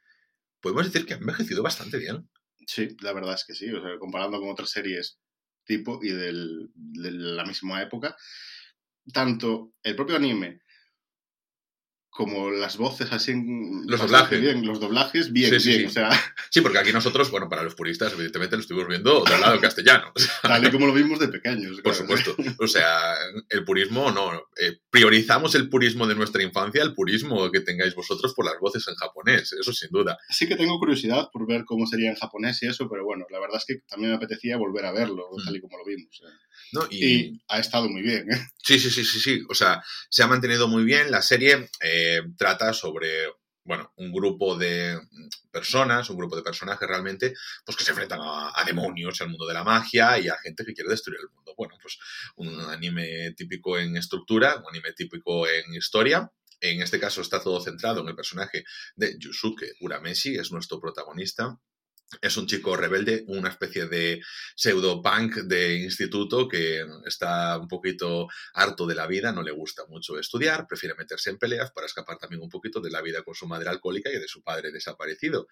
podemos 0.61 0.85
decir 0.91 1.07
que 1.07 1.15
ha 1.15 1.19
envejecido 1.19 1.63
bastante 1.63 1.99
bien. 1.99 2.29
Sí, 2.67 2.89
la 3.01 3.13
verdad 3.13 3.35
es 3.35 3.45
que 3.45 3.55
sí. 3.55 3.71
O 3.73 3.81
sea, 3.83 3.99
comparando 3.99 4.39
con 4.41 4.51
otras 4.51 4.71
series 4.71 5.19
tipo 5.65 6.01
y 6.03 6.11
del- 6.11 6.71
de 6.75 7.11
la 7.11 7.45
misma 7.45 7.83
época, 7.83 8.17
tanto 9.13 9.75
el 9.83 9.97
propio 9.97 10.17
anime 10.17 10.61
como 12.11 12.51
las 12.51 12.77
voces 12.77 13.13
así 13.13 13.31
en- 13.31 13.85
Los 13.87 14.01
doblajes. 14.01 14.41
bien, 14.41 14.67
los 14.67 14.81
doblajes 14.81 15.33
bien, 15.33 15.51
Sí, 15.55 15.61
sí, 15.61 15.69
bien, 15.69 15.81
sí. 15.83 15.87
o 15.87 15.91
sea, 15.91 16.11
Sí, 16.51 16.61
porque 16.61 16.79
aquí 16.79 16.93
nosotros, 16.93 17.31
bueno, 17.31 17.49
para 17.49 17.63
los 17.63 17.75
puristas, 17.77 18.13
evidentemente 18.13 18.57
lo 18.57 18.61
estuvimos 18.63 18.89
viendo 18.89 19.23
del 19.25 19.41
lado 19.41 19.61
castellano. 19.61 20.13
tal 20.43 20.67
y 20.67 20.71
como 20.71 20.87
lo 20.89 20.93
vimos 20.93 21.19
de 21.21 21.29
pequeños. 21.29 21.81
Por 21.81 21.95
claro. 21.95 21.99
supuesto. 21.99 22.37
O 22.59 22.67
sea, 22.67 23.15
el 23.49 23.65
purismo 23.65 24.11
no. 24.11 24.33
eh, 24.57 24.79
priorizamos 24.91 25.55
el 25.55 25.69
purismo 25.69 26.07
de 26.07 26.15
nuestra 26.17 26.43
infancia, 26.43 26.83
el 26.83 26.95
purismo 26.95 27.51
que 27.51 27.61
tengáis 27.61 27.95
vosotros 27.95 28.35
por 28.35 28.45
las 28.45 28.59
voces 28.61 28.87
en 28.89 28.95
japonés, 28.97 29.53
eso 29.53 29.73
sin 29.73 29.91
duda. 29.91 30.19
Sí 30.29 30.49
que 30.49 30.57
tengo 30.57 30.79
curiosidad 30.79 31.29
por 31.33 31.47
ver 31.47 31.65
cómo 31.65 31.87
sería 31.87 32.11
en 32.11 32.17
japonés 32.17 32.63
y 32.63 32.67
eso, 32.67 32.89
pero 32.91 33.05
bueno, 33.05 33.25
la 33.31 33.39
verdad 33.39 33.59
es 33.59 33.65
que 33.65 33.83
también 33.89 34.11
me 34.11 34.17
apetecía 34.17 34.57
volver 34.57 34.85
a 34.85 34.93
verlo, 34.93 35.29
Mm. 35.33 35.45
tal 35.45 35.57
y 35.57 35.61
como 35.61 35.79
lo 35.79 35.85
vimos. 35.85 36.21
¿eh? 36.25 36.29
¿No? 36.73 36.87
Y 36.91 37.41
ha 37.49 37.59
estado 37.59 37.89
muy 37.89 38.03
bien, 38.03 38.31
¿eh? 38.31 38.47
Sí, 38.63 38.79
sí, 38.79 38.91
sí, 38.91 39.05
sí, 39.05 39.21
sí. 39.21 39.43
O 39.49 39.55
sea, 39.55 39.83
se 40.09 40.23
ha 40.23 40.27
mantenido 40.27 40.69
muy 40.69 40.85
bien. 40.85 41.11
La 41.11 41.23
serie 41.23 41.71
eh, 41.81 42.23
trata 42.37 42.73
sobre, 42.73 43.27
bueno, 43.65 43.93
un 43.97 44.13
grupo 44.13 44.57
de 44.57 44.99
personas, 45.51 46.09
un 46.11 46.17
grupo 46.17 46.37
de 46.37 46.43
personajes 46.43 46.89
realmente, 46.89 47.35
pues 47.65 47.77
que 47.77 47.85
se 47.85 47.91
enfrentan 47.91 48.21
a, 48.23 48.53
a 48.55 48.65
demonios, 48.65 49.21
al 49.21 49.29
mundo 49.29 49.47
de 49.47 49.55
la 49.55 49.65
magia 49.65 50.19
y 50.19 50.29
a 50.29 50.39
gente 50.39 50.65
que 50.65 50.75
quiere 50.75 50.91
destruir 50.91 51.21
el 51.21 51.31
mundo. 51.35 51.55
Bueno, 51.57 51.75
pues 51.81 51.99
un 52.37 52.61
anime 52.61 53.33
típico 53.37 53.79
en 53.79 53.97
estructura, 53.97 54.57
un 54.57 54.69
anime 54.69 54.93
típico 54.93 55.47
en 55.49 55.75
historia. 55.75 56.31
En 56.61 56.83
este 56.83 57.01
caso 57.01 57.23
está 57.23 57.43
todo 57.43 57.61
centrado 57.61 58.03
en 58.03 58.09
el 58.09 58.15
personaje 58.15 58.65
de 58.95 59.17
Yusuke 59.19 59.73
Urameshi, 59.81 60.37
es 60.37 60.53
nuestro 60.53 60.79
protagonista. 60.79 61.59
Es 62.21 62.37
un 62.37 62.47
chico 62.47 62.77
rebelde, 62.77 63.25
una 63.29 63.51
especie 63.51 63.87
de 63.87 64.21
pseudo-punk 64.57 65.37
de 65.45 65.77
instituto 65.77 66.49
que 66.49 66.85
está 67.07 67.57
un 67.57 67.69
poquito 67.69 68.27
harto 68.55 68.87
de 68.87 68.97
la 68.97 69.07
vida, 69.07 69.31
no 69.33 69.43
le 69.43 69.53
gusta 69.53 69.87
mucho 69.87 70.19
estudiar, 70.19 70.67
prefiere 70.67 70.97
meterse 70.97 71.31
en 71.31 71.39
peleas 71.39 71.71
para 71.71 71.87
escapar 71.87 72.19
también 72.19 72.43
un 72.43 72.49
poquito 72.49 72.81
de 72.81 72.91
la 72.91 73.01
vida 73.01 73.23
con 73.23 73.35
su 73.35 73.47
madre 73.47 73.71
alcohólica 73.71 74.11
y 74.11 74.19
de 74.19 74.27
su 74.27 74.43
padre 74.43 74.73
desaparecido. 74.73 75.47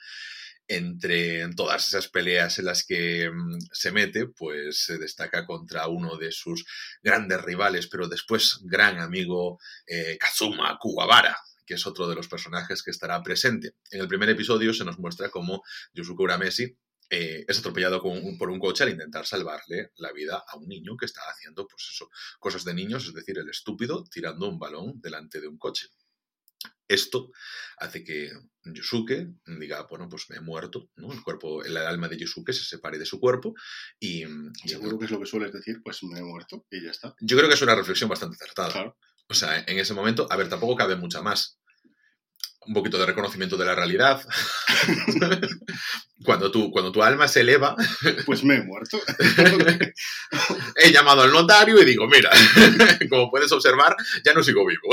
Entre 0.66 1.48
todas 1.54 1.86
esas 1.86 2.08
peleas 2.08 2.58
en 2.58 2.66
las 2.66 2.84
que 2.84 3.30
mm, 3.30 3.58
se 3.72 3.92
mete, 3.92 4.26
pues 4.26 4.84
se 4.84 4.98
destaca 4.98 5.46
contra 5.46 5.86
uno 5.86 6.16
de 6.16 6.32
sus 6.32 6.66
grandes 7.02 7.40
rivales, 7.40 7.86
pero 7.86 8.08
después 8.08 8.58
gran 8.64 8.98
amigo, 8.98 9.60
eh, 9.86 10.18
Kazuma 10.18 10.76
Kuwabara, 10.78 11.38
que 11.68 11.74
es 11.74 11.86
otro 11.86 12.08
de 12.08 12.14
los 12.16 12.26
personajes 12.28 12.82
que 12.82 12.90
estará 12.90 13.22
presente. 13.22 13.74
En 13.90 14.00
el 14.00 14.08
primer 14.08 14.30
episodio 14.30 14.72
se 14.72 14.86
nos 14.86 14.98
muestra 14.98 15.28
cómo 15.28 15.62
Yusuke 15.92 16.20
Urameshi 16.22 16.74
eh, 17.10 17.44
es 17.46 17.58
atropellado 17.58 18.00
con 18.00 18.12
un- 18.16 18.36
por 18.38 18.48
un 18.50 18.58
coche 18.58 18.84
al 18.84 18.90
intentar 18.90 19.26
salvarle 19.26 19.92
la 19.96 20.12
vida 20.12 20.42
a 20.48 20.56
un 20.56 20.66
niño 20.68 20.96
que 20.96 21.06
está 21.06 21.20
haciendo, 21.30 21.66
pues 21.66 21.88
eso, 21.92 22.10
cosas 22.38 22.64
de 22.64 22.72
niños, 22.74 23.06
es 23.06 23.14
decir, 23.14 23.38
el 23.38 23.48
estúpido 23.50 24.04
tirando 24.10 24.48
un 24.48 24.58
balón 24.58 25.00
delante 25.00 25.40
de 25.40 25.48
un 25.48 25.58
coche. 25.58 25.88
Esto 26.88 27.30
hace 27.78 28.02
que 28.02 28.32
Yusuke 28.64 29.28
diga, 29.58 29.82
bueno, 29.90 30.08
pues 30.08 30.28
me 30.30 30.36
he 30.36 30.40
muerto, 30.40 30.90
¿no? 30.96 31.12
El 31.12 31.22
cuerpo, 31.22 31.62
el 31.62 31.76
alma 31.76 32.08
de 32.08 32.16
Yusuke 32.16 32.52
se 32.54 32.64
separe 32.64 32.98
de 32.98 33.04
su 33.04 33.20
cuerpo 33.20 33.54
y, 34.00 34.24
y 34.24 34.68
Seguro 34.68 34.98
que 34.98 35.04
es 35.04 35.10
lo 35.10 35.20
que 35.20 35.26
sueles 35.26 35.52
decir, 35.52 35.80
pues 35.84 36.02
me 36.02 36.18
he 36.18 36.22
muerto 36.22 36.66
y 36.70 36.82
ya 36.82 36.90
está. 36.90 37.14
yo 37.20 37.36
creo 37.36 37.48
que 37.48 37.54
es 37.56 37.62
una 37.62 37.74
reflexión 37.74 38.08
bastante 38.08 38.36
acertada. 38.36 38.72
Claro. 38.72 38.96
O 39.30 39.34
sea, 39.34 39.60
en 39.66 39.78
ese 39.78 39.92
momento, 39.92 40.26
a 40.30 40.36
ver, 40.36 40.48
tampoco 40.48 40.74
cabe 40.76 40.96
mucha 40.96 41.20
más. 41.20 41.57
Un 42.68 42.74
poquito 42.74 42.98
de 42.98 43.06
reconocimiento 43.06 43.56
de 43.56 43.64
la 43.64 43.74
realidad. 43.74 44.22
cuando, 46.24 46.50
tu, 46.50 46.70
cuando 46.70 46.92
tu 46.92 47.02
alma 47.02 47.26
se 47.26 47.40
eleva, 47.40 47.74
Pues 48.26 48.44
me 48.44 48.56
he 48.56 48.62
muerto. 48.62 49.00
he 50.76 50.92
llamado 50.92 51.22
al 51.22 51.32
notario 51.32 51.80
y 51.80 51.84
digo, 51.84 52.06
mira, 52.06 52.30
como 53.10 53.30
puedes 53.30 53.50
observar, 53.52 53.96
ya 54.24 54.34
no 54.34 54.42
sigo 54.42 54.66
vivo. 54.66 54.88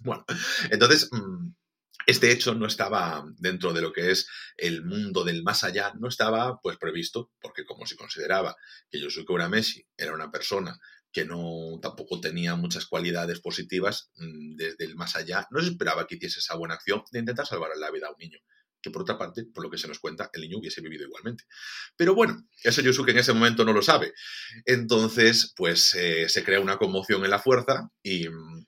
bueno, 0.00 0.24
entonces, 0.70 1.08
mm, 1.10 1.52
este 2.06 2.30
hecho 2.30 2.54
no 2.54 2.66
estaba 2.66 3.24
dentro 3.38 3.72
de 3.72 3.82
lo 3.82 3.92
que 3.92 4.10
es 4.10 4.28
el 4.56 4.84
mundo 4.84 5.24
del 5.24 5.42
más 5.42 5.64
allá, 5.64 5.92
no 5.98 6.08
estaba 6.08 6.60
pues 6.60 6.76
previsto, 6.76 7.30
porque 7.40 7.64
como 7.64 7.86
se 7.86 7.96
consideraba 7.96 8.56
que 8.90 9.00
Yosuke 9.00 9.30
Urameshi 9.30 9.84
era 9.96 10.14
una 10.14 10.30
persona 10.30 10.78
que 11.12 11.24
no 11.24 11.78
tampoco 11.80 12.20
tenía 12.20 12.56
muchas 12.56 12.86
cualidades 12.86 13.40
positivas 13.40 14.10
mm, 14.16 14.56
desde 14.56 14.84
el 14.84 14.96
más 14.96 15.14
allá, 15.16 15.46
no 15.50 15.60
se 15.60 15.68
esperaba 15.68 16.06
que 16.06 16.16
hiciese 16.16 16.40
esa 16.40 16.56
buena 16.56 16.74
acción 16.74 17.02
de 17.10 17.20
intentar 17.20 17.46
salvar 17.46 17.70
la 17.76 17.90
vida 17.90 18.08
a 18.08 18.10
un 18.10 18.18
niño. 18.18 18.38
Que 18.80 18.90
por 18.90 19.02
otra 19.02 19.16
parte, 19.16 19.44
por 19.44 19.62
lo 19.62 19.70
que 19.70 19.78
se 19.78 19.86
nos 19.86 20.00
cuenta, 20.00 20.28
el 20.32 20.42
niño 20.42 20.58
hubiese 20.58 20.80
vivido 20.80 21.04
igualmente. 21.04 21.44
Pero 21.96 22.16
bueno, 22.16 22.48
eso 22.64 22.80
Yosuke 22.80 23.10
en 23.10 23.18
ese 23.18 23.32
momento 23.32 23.64
no 23.64 23.72
lo 23.72 23.82
sabe. 23.82 24.12
Entonces, 24.64 25.52
pues 25.56 25.94
eh, 25.94 26.28
se 26.28 26.42
crea 26.42 26.58
una 26.58 26.78
conmoción 26.78 27.24
en 27.24 27.30
la 27.30 27.38
fuerza 27.38 27.90
y 28.02 28.28
mm, 28.28 28.66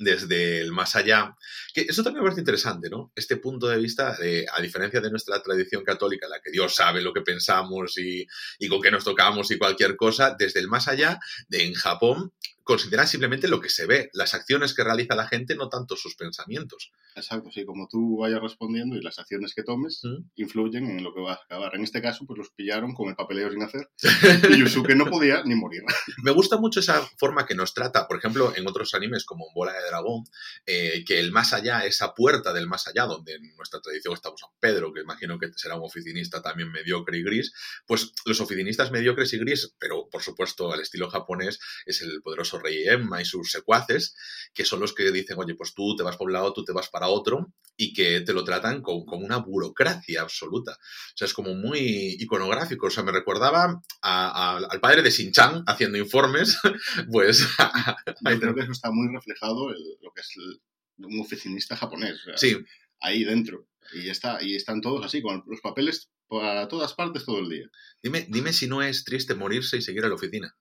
desde 0.00 0.60
el 0.60 0.72
más 0.72 0.96
allá, 0.96 1.34
que 1.72 1.82
eso 1.82 2.02
también 2.02 2.22
me 2.22 2.28
parece 2.28 2.40
interesante, 2.40 2.88
¿no? 2.90 3.12
Este 3.14 3.36
punto 3.36 3.68
de 3.68 3.78
vista, 3.78 4.16
a 4.52 4.60
diferencia 4.60 5.00
de 5.00 5.10
nuestra 5.10 5.42
tradición 5.42 5.84
católica, 5.84 6.28
la 6.28 6.40
que 6.40 6.50
Dios 6.50 6.74
sabe 6.74 7.02
lo 7.02 7.12
que 7.12 7.22
pensamos 7.22 7.98
y, 7.98 8.26
y 8.58 8.68
con 8.68 8.80
qué 8.80 8.90
nos 8.90 9.04
tocamos 9.04 9.50
y 9.50 9.58
cualquier 9.58 9.96
cosa, 9.96 10.34
desde 10.38 10.60
el 10.60 10.68
más 10.68 10.88
allá, 10.88 11.18
de, 11.48 11.64
en 11.64 11.74
Japón, 11.74 12.32
consideran 12.64 13.06
simplemente 13.06 13.46
lo 13.46 13.60
que 13.60 13.68
se 13.68 13.86
ve, 13.86 14.10
las 14.14 14.34
acciones 14.34 14.74
que 14.74 14.82
realiza 14.82 15.14
la 15.14 15.28
gente, 15.28 15.54
no 15.54 15.68
tanto 15.68 15.96
sus 15.96 16.16
pensamientos. 16.16 16.90
Exacto, 17.14 17.50
sí, 17.52 17.64
como 17.64 17.86
tú 17.88 18.18
vayas 18.18 18.40
respondiendo 18.40 18.96
y 18.96 19.02
las 19.02 19.18
acciones 19.18 19.54
que 19.54 19.62
tomes 19.62 20.00
¿Mm? 20.02 20.30
influyen 20.36 20.86
en 20.86 21.04
lo 21.04 21.14
que 21.14 21.20
vas 21.20 21.38
a 21.38 21.44
acabar. 21.44 21.74
En 21.74 21.84
este 21.84 22.00
caso, 22.00 22.24
pues 22.26 22.38
los 22.38 22.50
pillaron 22.50 22.94
con 22.94 23.08
el 23.08 23.14
papeleo 23.14 23.50
sin 23.50 23.62
hacer 23.62 23.88
y 24.50 24.58
Yusuke 24.58 24.96
no 24.96 25.06
podía 25.06 25.42
ni 25.44 25.54
morir. 25.54 25.82
Me 26.24 26.30
gusta 26.30 26.56
mucho 26.56 26.80
esa 26.80 27.02
forma 27.18 27.46
que 27.46 27.54
nos 27.54 27.74
trata, 27.74 28.08
por 28.08 28.16
ejemplo, 28.16 28.52
en 28.56 28.66
otros 28.66 28.94
animes 28.94 29.24
como 29.24 29.46
Bola 29.54 29.72
de 29.72 29.86
Dragón, 29.86 30.24
eh, 30.66 31.04
que 31.06 31.20
el 31.20 31.32
más 31.32 31.52
allá, 31.52 31.84
esa 31.84 32.14
puerta 32.14 32.52
del 32.52 32.66
más 32.66 32.88
allá, 32.88 33.04
donde 33.04 33.34
en 33.34 33.54
nuestra 33.56 33.80
tradición 33.80 34.14
estamos 34.14 34.40
San 34.40 34.50
Pedro, 34.58 34.92
que 34.92 35.02
imagino 35.02 35.38
que 35.38 35.50
será 35.54 35.76
un 35.76 35.84
oficinista 35.84 36.40
también 36.40 36.72
mediocre 36.72 37.18
y 37.18 37.22
gris, 37.22 37.52
pues 37.86 38.12
los 38.24 38.40
oficinistas 38.40 38.90
mediocres 38.90 39.32
y 39.34 39.38
gris, 39.38 39.74
pero 39.78 40.08
por 40.10 40.22
supuesto 40.22 40.72
al 40.72 40.80
estilo 40.80 41.10
japonés, 41.10 41.58
es 41.84 42.00
el 42.00 42.22
poderoso 42.22 42.53
rey 42.58 42.84
Emma 42.86 43.20
y 43.20 43.24
sus 43.24 43.50
secuaces, 43.50 44.14
que 44.52 44.64
son 44.64 44.80
los 44.80 44.92
que 44.94 45.10
dicen, 45.10 45.36
oye, 45.38 45.54
pues 45.54 45.74
tú 45.74 45.96
te 45.96 46.02
vas 46.02 46.16
para 46.16 46.26
un 46.26 46.32
lado, 46.32 46.52
tú 46.52 46.64
te 46.64 46.72
vas 46.72 46.88
para 46.88 47.08
otro, 47.08 47.52
y 47.76 47.92
que 47.92 48.20
te 48.20 48.32
lo 48.32 48.44
tratan 48.44 48.82
con, 48.82 49.04
con 49.04 49.22
una 49.24 49.38
burocracia 49.38 50.22
absoluta. 50.22 50.72
O 50.72 51.16
sea, 51.16 51.26
es 51.26 51.34
como 51.34 51.54
muy 51.54 52.16
iconográfico. 52.20 52.86
O 52.86 52.90
sea, 52.90 53.02
me 53.02 53.10
recordaba 53.12 53.80
a- 54.02 54.54
a- 54.56 54.56
al 54.58 54.80
padre 54.80 55.02
de 55.02 55.10
Shin-Chan 55.10 55.64
haciendo 55.66 55.98
informes, 55.98 56.56
pues... 57.10 57.40
Yo 58.30 58.40
creo 58.40 58.54
que 58.54 58.60
eso 58.62 58.72
está 58.72 58.90
muy 58.90 59.12
reflejado 59.12 59.70
en 59.70 59.76
lo 60.02 60.10
que 60.12 60.20
es 60.20 60.30
el- 60.36 60.60
un 61.06 61.20
oficinista 61.20 61.76
japonés. 61.76 62.20
o 62.20 62.24
sea, 62.24 62.36
sí, 62.38 62.56
Ahí 63.00 63.24
dentro. 63.24 63.66
Y, 63.92 64.08
está, 64.08 64.42
y 64.42 64.56
están 64.56 64.80
todos 64.80 65.04
así, 65.04 65.20
con 65.20 65.42
los 65.46 65.60
papeles 65.60 66.08
para 66.28 66.68
todas 66.68 66.94
partes 66.94 67.24
todo 67.26 67.40
el 67.40 67.50
día. 67.50 67.66
dime, 68.02 68.26
dime 68.30 68.52
si 68.54 68.66
no 68.66 68.82
es 68.82 69.04
triste 69.04 69.34
morirse 69.34 69.76
y 69.76 69.82
seguir 69.82 70.04
a 70.04 70.08
la 70.08 70.14
oficina. 70.14 70.56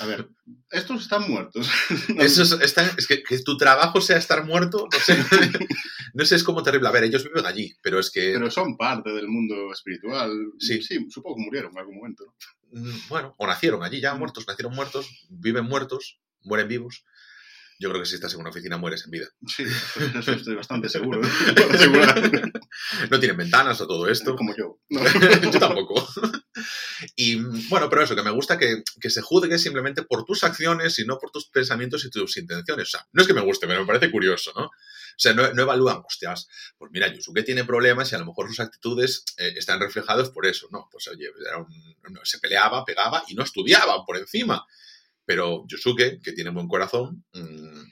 A 0.00 0.06
ver, 0.06 0.28
estos 0.70 1.02
están 1.02 1.30
muertos. 1.30 1.68
Eso 2.18 2.42
es, 2.42 2.52
está- 2.52 2.90
es 2.96 3.06
que, 3.06 3.22
que 3.22 3.38
tu 3.40 3.56
trabajo 3.56 4.00
sea 4.00 4.16
estar 4.16 4.44
muerto, 4.44 4.88
no 4.92 4.98
sé. 4.98 5.16
No 6.14 6.24
sé, 6.24 6.36
es 6.36 6.44
como 6.44 6.62
terrible. 6.62 6.88
A 6.88 6.92
ver, 6.92 7.04
ellos 7.04 7.24
viven 7.24 7.44
allí, 7.44 7.76
pero 7.82 7.98
es 7.98 8.10
que... 8.10 8.32
Pero 8.32 8.50
son 8.50 8.78
parte 8.78 9.10
del 9.10 9.28
mundo 9.28 9.70
espiritual. 9.70 10.30
Sí. 10.58 10.80
Sí, 10.82 11.06
supongo 11.10 11.36
que 11.36 11.42
murieron 11.44 11.72
en 11.72 11.78
algún 11.78 11.96
momento. 11.96 12.24
¿no? 12.72 12.80
mm, 12.80 13.08
Bueno, 13.10 13.34
o 13.36 13.46
nacieron 13.46 13.82
allí 13.82 14.00
ya 14.00 14.14
muertos, 14.14 14.46
nacieron 14.46 14.74
muertos, 14.74 15.26
viven 15.28 15.66
muertos, 15.66 16.18
mueren 16.40 16.68
vivos. 16.68 17.04
Yo 17.78 17.90
creo 17.90 18.00
que 18.00 18.08
si 18.08 18.14
estás 18.14 18.32
en 18.34 18.40
una 18.40 18.50
oficina 18.50 18.78
mueres 18.78 19.04
en 19.04 19.10
vida. 19.10 19.26
Sí, 19.46 19.64
eso, 19.64 20.18
eso 20.18 20.32
estoy 20.32 20.54
bastante 20.54 20.88
seguro. 20.88 21.20
no 23.10 23.20
tienen 23.20 23.36
ventanas 23.36 23.80
o 23.80 23.86
todo 23.86 24.08
esto. 24.08 24.34
Como 24.36 24.54
yo. 24.56 24.78
No. 24.88 25.02
yo 25.50 25.58
tampoco. 25.58 26.08
Y 27.16 27.36
bueno, 27.68 27.90
pero 27.90 28.02
eso, 28.02 28.16
que 28.16 28.22
me 28.22 28.30
gusta 28.30 28.56
que, 28.56 28.82
que, 29.00 29.10
se 29.10 29.20
juzgue 29.20 29.58
simplemente 29.58 30.02
por 30.02 30.24
tus 30.24 30.42
acciones 30.44 30.98
y 30.98 31.04
no 31.04 31.18
por 31.18 31.30
tus 31.30 31.48
pensamientos 31.48 32.04
y 32.04 32.10
tus 32.10 32.36
intenciones. 32.36 32.88
O 32.88 32.90
sea, 32.90 33.06
no 33.12 33.22
es 33.22 33.28
que 33.28 33.34
me 33.34 33.42
guste, 33.42 33.66
pero 33.66 33.80
me 33.80 33.86
parece 33.86 34.10
curioso, 34.10 34.52
¿no? 34.56 34.70
O 35.16 35.18
sea, 35.18 35.32
no, 35.32 35.50
no 35.54 35.62
evalúan, 35.62 36.02
hostias, 36.04 36.46
pues 36.76 36.90
mira, 36.92 37.08
Yusuke 37.08 37.42
tiene 37.42 37.64
problemas 37.64 38.12
y 38.12 38.14
a 38.14 38.18
lo 38.18 38.26
mejor 38.26 38.48
sus 38.48 38.60
actitudes 38.60 39.24
eh, 39.38 39.54
están 39.56 39.80
reflejadas 39.80 40.28
por 40.28 40.44
eso, 40.46 40.68
¿no? 40.70 40.88
Pues 40.92 41.08
oye, 41.08 41.30
era 41.46 41.56
un, 41.58 41.66
se 42.22 42.38
peleaba, 42.38 42.84
pegaba 42.84 43.22
y 43.26 43.34
no 43.34 43.42
estudiaba 43.42 44.04
por 44.04 44.18
encima. 44.18 44.66
Pero 45.26 45.64
Yusuke, 45.66 46.20
que 46.22 46.32
tiene 46.32 46.50
buen 46.50 46.68
corazón, 46.68 47.24
mmm, 47.34 47.82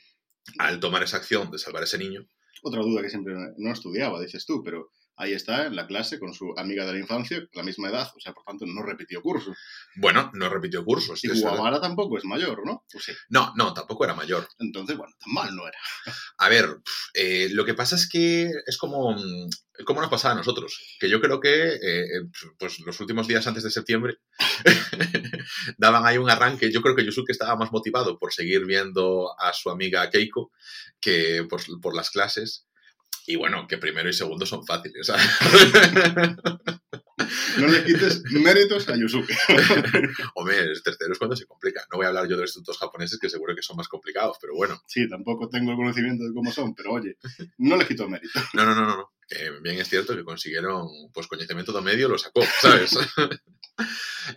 al 0.59 0.81
tomar 0.81 1.03
esa 1.03 1.19
acción 1.19 1.51
de 1.51 1.59
salvar 1.59 1.83
a 1.83 1.85
ese 1.85 1.99
niño. 1.99 2.27
Otra 2.63 2.81
duda 2.81 3.03
que 3.03 3.11
siempre 3.11 3.35
no 3.57 3.73
estudiaba, 3.73 4.21
dices 4.21 4.47
tú, 4.47 4.63
pero 4.63 4.91
ahí 5.17 5.33
está 5.33 5.67
en 5.67 5.77
la 5.77 5.87
clase 5.87 6.19
con 6.19 6.35
su 6.35 6.55
amiga 6.57 6.85
de 6.85 6.93
la 6.93 6.99
infancia, 6.99 7.47
la 7.53 7.63
misma 7.63 7.89
edad, 7.89 8.11
o 8.15 8.21
sea, 8.21 8.33
por 8.33 8.45
tanto, 8.45 8.67
no 8.67 8.83
repitió 8.83 9.23
cursos. 9.23 9.57
Bueno, 9.97 10.31
no 10.35 10.49
repitió 10.49 10.85
cursos. 10.85 11.23
Y 11.25 11.41
Guavara 11.41 11.81
tampoco 11.81 12.19
es 12.19 12.25
mayor, 12.25 12.65
¿no? 12.65 12.85
Pues 12.91 13.05
sí. 13.05 13.13
No, 13.29 13.53
no, 13.57 13.73
tampoco 13.73 14.05
era 14.05 14.15
mayor. 14.15 14.49
Entonces, 14.59 14.97
bueno, 14.97 15.15
tan 15.19 15.33
mal 15.33 15.55
no 15.55 15.67
era. 15.67 15.79
A 16.39 16.49
ver, 16.49 16.79
eh, 17.15 17.49
lo 17.53 17.65
que 17.65 17.75
pasa 17.75 17.97
es 17.97 18.09
que 18.09 18.51
es 18.67 18.77
como, 18.77 19.17
como 19.85 20.01
nos 20.01 20.11
pasaba 20.11 20.35
a 20.35 20.37
nosotros, 20.37 20.97
que 20.99 21.09
yo 21.09 21.21
creo 21.21 21.41
que 21.41 21.75
eh, 21.75 22.09
pues 22.59 22.81
los 22.81 22.99
últimos 23.01 23.29
días 23.29 23.47
antes 23.47 23.63
de 23.63 23.71
septiembre 23.71 24.19
daban 25.79 26.07
ahí 26.07 26.19
un 26.19 26.31
arranque. 26.31 26.73
Yo 26.73 26.83
creo 26.83 26.97
que 26.97 27.05
Yusuke 27.05 27.31
estaba 27.31 27.57
más 27.57 27.73
motivado 27.73 28.19
por 28.19 28.33
seguir 28.33 28.65
viendo 28.67 29.35
a 29.39 29.53
su 29.53 29.71
amiga 29.71 30.11
Keiko 30.11 30.51
que 31.01 31.47
por, 31.49 31.61
por 31.81 31.95
las 31.95 32.11
clases. 32.11 32.67
Y 33.27 33.37
bueno, 33.37 33.67
que 33.67 33.79
primero 33.79 34.09
y 34.09 34.13
segundo 34.13 34.45
son 34.45 34.67
fáciles. 34.67 35.09
no 37.59 37.69
le 37.69 37.85
quites 37.85 38.23
méritos 38.33 38.89
a 38.89 38.97
Yusuke. 38.97 39.35
Hombre, 40.35 40.61
el 40.61 40.83
tercero 40.83 41.13
es 41.13 41.19
cuando 41.19 41.35
se 41.35 41.47
complica. 41.47 41.87
No 41.91 41.97
voy 41.97 42.05
a 42.05 42.09
hablar 42.09 42.29
yo 42.29 42.37
de 42.37 42.43
los 42.43 42.51
institutos 42.51 42.79
japoneses, 42.79 43.19
que 43.19 43.31
seguro 43.31 43.55
que 43.55 43.63
son 43.63 43.77
más 43.77 43.89
complicados, 43.89 44.37
pero 44.41 44.55
bueno. 44.55 44.81
Sí, 44.87 45.09
tampoco 45.09 45.49
tengo 45.49 45.71
el 45.71 45.77
conocimiento 45.77 46.25
de 46.25 46.35
cómo 46.35 46.53
son, 46.53 46.75
pero 46.75 46.93
oye, 46.93 47.17
no 47.59 47.77
le 47.77 47.87
quito 47.87 48.09
mérito. 48.09 48.41
No, 48.55 48.65
no, 48.65 48.75
no, 48.75 48.87
no. 48.87 49.13
Que 49.27 49.51
bien 49.63 49.81
es 49.81 49.89
cierto 49.89 50.15
que 50.15 50.23
consiguieron, 50.23 50.87
pues, 51.13 51.27
conocimiento 51.27 51.73
de 51.73 51.81
medio 51.81 52.09
lo 52.09 52.19
sacó, 52.19 52.43
¿sabes? 52.61 52.97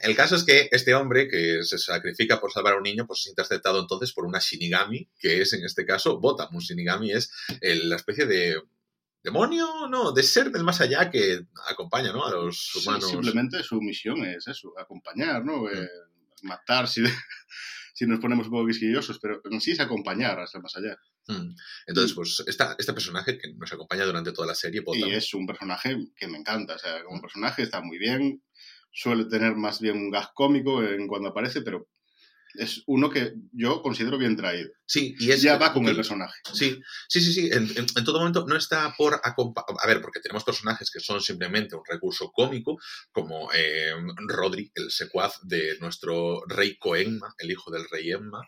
El 0.02 0.16
caso 0.16 0.36
es 0.36 0.44
que 0.44 0.70
este 0.72 0.96
hombre 0.96 1.28
que 1.28 1.64
se 1.64 1.78
sacrifica 1.78 2.40
por 2.40 2.52
salvar 2.52 2.74
a 2.74 2.78
un 2.78 2.84
niño, 2.84 3.06
pues 3.06 3.22
es 3.22 3.28
interceptado 3.28 3.80
entonces 3.80 4.14
por 4.14 4.26
una 4.26 4.40
Shinigami, 4.40 5.10
que 5.20 5.42
es 5.42 5.54
en 5.54 5.66
este 5.66 5.86
caso 5.86 6.20
Botam. 6.20 6.56
Un 6.56 6.62
Shinigami 6.62 7.12
es 7.12 7.32
la 7.62 7.98
especie 7.98 8.26
de 8.26 8.60
demonio, 9.24 9.88
no, 9.90 10.12
de 10.12 10.24
ser 10.24 10.52
del 10.52 10.64
más 10.64 10.82
allá 10.82 11.10
que 11.10 11.42
acompaña, 11.70 12.12
¿no? 12.12 12.26
A 12.26 12.32
los 12.32 12.76
humanos. 12.76 13.06
Sí, 13.06 13.12
simplemente 13.12 13.64
su 13.64 13.82
misión 13.82 14.24
es 14.26 14.48
eso, 14.48 14.74
acompañar, 14.80 15.44
¿no? 15.44 15.64
Mm. 15.64 15.68
Eh, 15.74 15.90
matar 16.44 16.88
si, 16.88 17.04
si 17.94 18.06
nos 18.06 18.20
ponemos 18.20 18.48
un 18.48 18.54
poco 18.54 18.68
quisquillosos, 18.68 19.20
pero 19.20 19.42
en 19.50 19.60
sí 19.62 19.72
es 19.72 19.80
acompañar 19.80 20.40
hasta 20.40 20.60
más 20.60 20.76
allá. 20.76 20.98
Mm. 21.28 21.56
Entonces, 21.88 22.14
pues 22.14 22.44
esta, 22.46 22.76
este 22.78 22.94
personaje 22.94 23.38
que 23.38 23.54
nos 23.54 23.72
acompaña 23.74 24.06
durante 24.06 24.32
toda 24.32 24.48
la 24.48 24.56
serie. 24.56 24.84
Y 24.94 25.12
es 25.12 25.34
un 25.34 25.46
personaje 25.46 25.98
que 26.16 26.28
me 26.28 26.38
encanta, 26.38 26.76
o 26.76 26.80
sea, 26.80 27.04
como 27.04 27.22
personaje 27.22 27.64
está 27.64 27.82
muy 27.82 27.98
bien, 27.98 28.44
suele 28.92 29.26
tener 29.26 29.56
más 29.56 29.80
bien 29.80 29.98
un 29.98 30.12
gas 30.12 30.30
cómico 30.34 30.84
en 30.84 31.08
cuando 31.08 31.30
aparece, 31.30 31.62
pero 31.62 31.88
es 32.56 32.84
uno 32.88 33.10
que 33.10 33.34
yo 33.52 33.82
considero 33.82 34.18
bien 34.18 34.36
traído. 34.36 34.70
Sí, 34.86 35.16
y 35.20 35.32
es, 35.32 35.42
ya 35.42 35.58
va 35.58 35.74
con 35.74 35.88
el 35.88 35.96
personaje. 35.96 36.34
Sí, 36.54 36.80
sí, 37.10 37.22
sí, 37.22 37.34
sí. 37.34 37.50
En, 37.52 37.68
en, 37.76 37.86
en 37.96 38.04
todo 38.06 38.20
momento 38.20 38.46
no 38.48 38.56
está 38.56 38.94
por 38.98 39.20
A 39.24 39.88
ver, 39.88 40.02
porque 40.02 40.20
tenemos 40.22 40.44
personajes 40.44 40.90
que 40.90 41.00
son 41.00 41.22
simplemente 41.22 41.76
un 41.76 41.84
recurso 41.88 42.32
cómico, 42.32 42.78
como 43.12 43.50
eh, 43.54 43.94
Rodri, 44.28 44.72
el 44.76 44.92
secuaz 44.92 45.40
de 45.44 45.78
nuestro 45.80 46.44
rey 46.48 46.78
Coenma, 46.78 47.34
el 47.38 47.52
hijo 47.52 47.72
del 47.72 47.88
rey 47.90 48.12
Emma. 48.12 48.42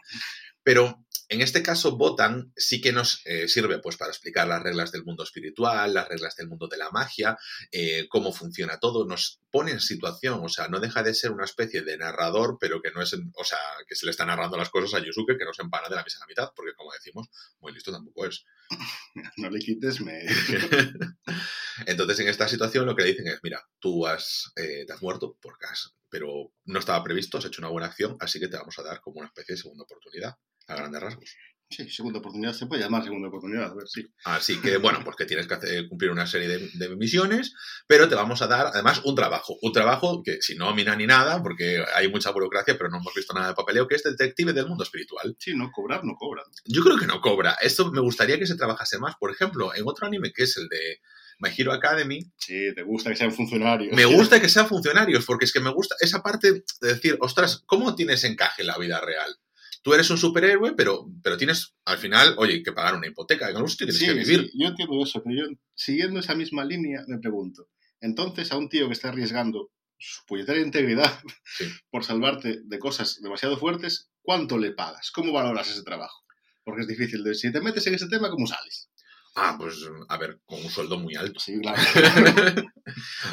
Pero 0.69 1.03
en 1.29 1.41
este 1.41 1.63
caso, 1.63 1.97
Botan 1.97 2.53
sí 2.55 2.79
que 2.79 2.91
nos 2.91 3.25
eh, 3.25 3.47
sirve 3.47 3.79
pues, 3.79 3.97
para 3.97 4.12
explicar 4.12 4.47
las 4.47 4.62
reglas 4.62 4.91
del 4.91 5.03
mundo 5.03 5.23
espiritual, 5.23 5.95
las 5.95 6.08
reglas 6.08 6.36
del 6.36 6.47
mundo 6.47 6.67
de 6.67 6.77
la 6.77 6.91
magia, 6.91 7.39
eh, 7.71 8.05
cómo 8.08 8.32
funciona 8.32 8.77
todo, 8.77 9.03
nos 9.03 9.41
pone 9.49 9.71
en 9.71 9.79
situación, 9.79 10.41
o 10.43 10.47
sea, 10.47 10.67
no 10.67 10.79
deja 10.79 11.01
de 11.01 11.15
ser 11.15 11.32
una 11.32 11.45
especie 11.45 11.82
de 11.82 11.97
narrador, 11.97 12.60
pero 12.62 12.84
que 12.84 12.91
no 12.91 13.01
es, 13.01 13.15
o 13.15 13.43
sea, 13.43 13.58
que 13.88 13.95
se 13.95 14.05
le 14.05 14.12
está 14.12 14.27
narrando 14.27 14.58
las 14.58 14.69
cosas 14.69 14.93
a 14.93 15.03
Yusuke, 15.03 15.39
que 15.39 15.45
no 15.45 15.55
se 15.55 15.63
empana 15.63 15.89
de 15.89 15.95
la 15.95 16.03
misa 16.03 16.17
a 16.17 16.19
la 16.19 16.27
mitad, 16.27 16.51
porque 16.55 16.75
como 16.75 16.93
decimos, 16.93 17.29
muy 17.62 17.73
listo 17.73 17.91
tampoco 17.91 18.27
es. 18.27 18.45
No 19.38 19.49
le 19.49 19.58
quites, 19.58 20.01
me... 20.01 20.21
Entonces, 21.88 22.19
en 22.19 22.27
esta 22.27 22.47
situación 22.47 22.86
lo 22.86 22.95
que 22.95 23.05
le 23.05 23.10
dicen 23.10 23.27
es, 23.27 23.39
mira, 23.41 23.67
tú 23.79 24.05
has, 24.05 24.51
eh, 24.55 24.86
te 24.86 24.93
has 24.93 25.01
muerto, 25.01 25.36
porque 25.41 25.65
has, 25.65 25.95
pero 26.10 26.53
no 26.65 26.77
estaba 26.77 27.03
previsto, 27.03 27.39
has 27.39 27.45
hecho 27.45 27.60
una 27.60 27.69
buena 27.69 27.88
acción, 27.88 28.17
así 28.19 28.39
que 28.39 28.47
te 28.47 28.58
vamos 28.58 28.77
a 28.77 28.84
dar 28.84 29.01
como 29.01 29.17
una 29.17 29.27
especie 29.27 29.55
de 29.55 29.62
segunda 29.62 29.84
oportunidad 29.84 30.38
a 30.69 30.75
grandes 30.75 31.01
rasgos. 31.01 31.36
Sí, 31.71 31.88
segunda 31.88 32.17
oportunidad, 32.17 32.53
se 32.53 32.65
puede 32.65 32.82
llamar 32.82 33.03
segunda 33.03 33.27
oportunidad, 33.27 33.71
a 33.71 33.75
ver, 33.75 33.88
sí. 33.88 34.03
Así 34.23 34.60
que, 34.60 34.77
bueno, 34.77 35.01
pues 35.03 35.15
que 35.15 35.25
tienes 35.25 35.45
que 35.45 35.53
hacer, 35.53 35.88
cumplir 35.88 36.10
una 36.10 36.25
serie 36.25 36.47
de, 36.47 36.67
de, 36.73 36.95
misiones, 36.95 37.53
pero 37.86 38.10
te 38.10 38.15
vamos 38.15 38.41
a 38.41 38.47
dar, 38.47 38.67
además, 38.73 39.01
un 39.05 39.13
trabajo. 39.13 39.55
Un 39.62 39.71
trabajo 39.71 40.23
que, 40.23 40.41
si 40.41 40.55
no 40.55 40.73
mina 40.73 40.95
ni 40.95 41.05
nada, 41.05 41.43
porque 41.43 41.84
hay 41.95 42.10
mucha 42.10 42.32
burocracia, 42.32 42.75
pero 42.75 42.89
no 42.89 42.97
hemos 42.97 43.13
visto 43.13 43.36
nada 43.36 43.49
de 43.49 43.53
papeleo, 43.53 43.88
que 43.88 43.95
es 43.95 44.03
detective 44.03 44.51
del 44.51 44.65
mundo 44.65 44.84
espiritual. 44.84 45.36
Sí, 45.38 45.53
no 45.55 45.69
cobrar, 45.71 46.03
no 46.03 46.15
cobra. 46.15 46.41
Yo 46.65 46.82
creo 46.82 46.97
que 46.97 47.05
no 47.05 47.21
cobra. 47.21 47.55
Esto 47.62 47.91
me 47.91 48.01
gustaría 48.01 48.39
que 48.39 48.47
se 48.47 48.58
trabajase 48.58 48.97
más. 48.97 49.15
Por 49.19 49.29
ejemplo, 49.29 49.71
en 49.75 49.84
otro 49.86 50.08
anime 50.08 50.32
que 50.34 50.43
es 50.43 50.58
el 50.58 50.67
de 50.69 51.01
My 51.38 51.49
Hero 51.55 51.71
Academy. 51.71 52.19
Sí, 52.38 52.73
te 52.73 52.82
gusta 52.82 53.12
que 53.12 53.15
sean 53.15 53.32
funcionarios. 53.32 53.95
Me 53.95 54.05
gusta 54.05 54.41
que 54.41 54.49
sean 54.49 54.67
funcionarios, 54.67 55.23
porque 55.23 55.45
es 55.45 55.53
que 55.53 55.60
me 55.60 55.71
gusta 55.71 55.95
esa 55.99 56.23
parte 56.23 56.51
de 56.51 56.63
decir, 56.82 57.15
ostras, 57.21 57.62
¿cómo 57.67 57.93
tienes 57.93 58.23
encaje 58.23 58.63
en 58.63 58.67
la 58.67 58.77
vida 58.79 58.99
real? 59.01 59.38
Tú 59.81 59.93
eres 59.93 60.09
un 60.09 60.17
superhéroe, 60.17 60.73
pero, 60.75 61.07
pero 61.23 61.37
tienes 61.37 61.75
al 61.85 61.97
final, 61.97 62.35
oye, 62.37 62.61
que 62.63 62.71
pagar 62.71 62.95
una 62.95 63.07
hipoteca, 63.07 63.47
tienes 63.47 63.97
sí, 63.97 64.05
que 64.05 64.13
vivir. 64.13 64.49
Sí, 64.51 64.51
yo 64.55 64.67
entiendo 64.67 65.03
eso, 65.03 65.21
pero 65.23 65.35
yo, 65.35 65.55
siguiendo 65.73 66.19
esa 66.19 66.35
misma 66.35 66.65
línea, 66.65 67.03
me 67.07 67.19
pregunto, 67.19 67.69
entonces 68.01 68.51
a 68.51 68.57
un 68.57 68.69
tío 68.69 68.87
que 68.87 68.93
está 68.93 69.09
arriesgando 69.09 69.71
su 69.97 70.25
puñetera 70.25 70.59
integridad 70.59 71.19
sí. 71.43 71.65
por 71.89 72.03
salvarte 72.03 72.61
de 72.63 72.79
cosas 72.79 73.19
demasiado 73.21 73.57
fuertes, 73.57 74.09
¿cuánto 74.21 74.57
le 74.57 74.71
pagas? 74.71 75.11
¿Cómo 75.11 75.33
valoras 75.33 75.69
ese 75.69 75.83
trabajo? 75.83 76.23
Porque 76.63 76.81
es 76.81 76.87
difícil 76.87 77.23
de, 77.23 77.35
si 77.35 77.51
te 77.51 77.61
metes 77.61 77.85
en 77.87 77.95
ese 77.95 78.07
tema, 78.07 78.29
¿cómo 78.29 78.47
sales? 78.47 78.89
Ah, 79.35 79.55
pues 79.57 79.75
a 80.09 80.17
ver, 80.17 80.39
con 80.45 80.59
un 80.59 80.69
sueldo 80.69 80.99
muy 80.99 81.15
alto. 81.15 81.39
Sí, 81.39 81.59
claro. 81.61 81.81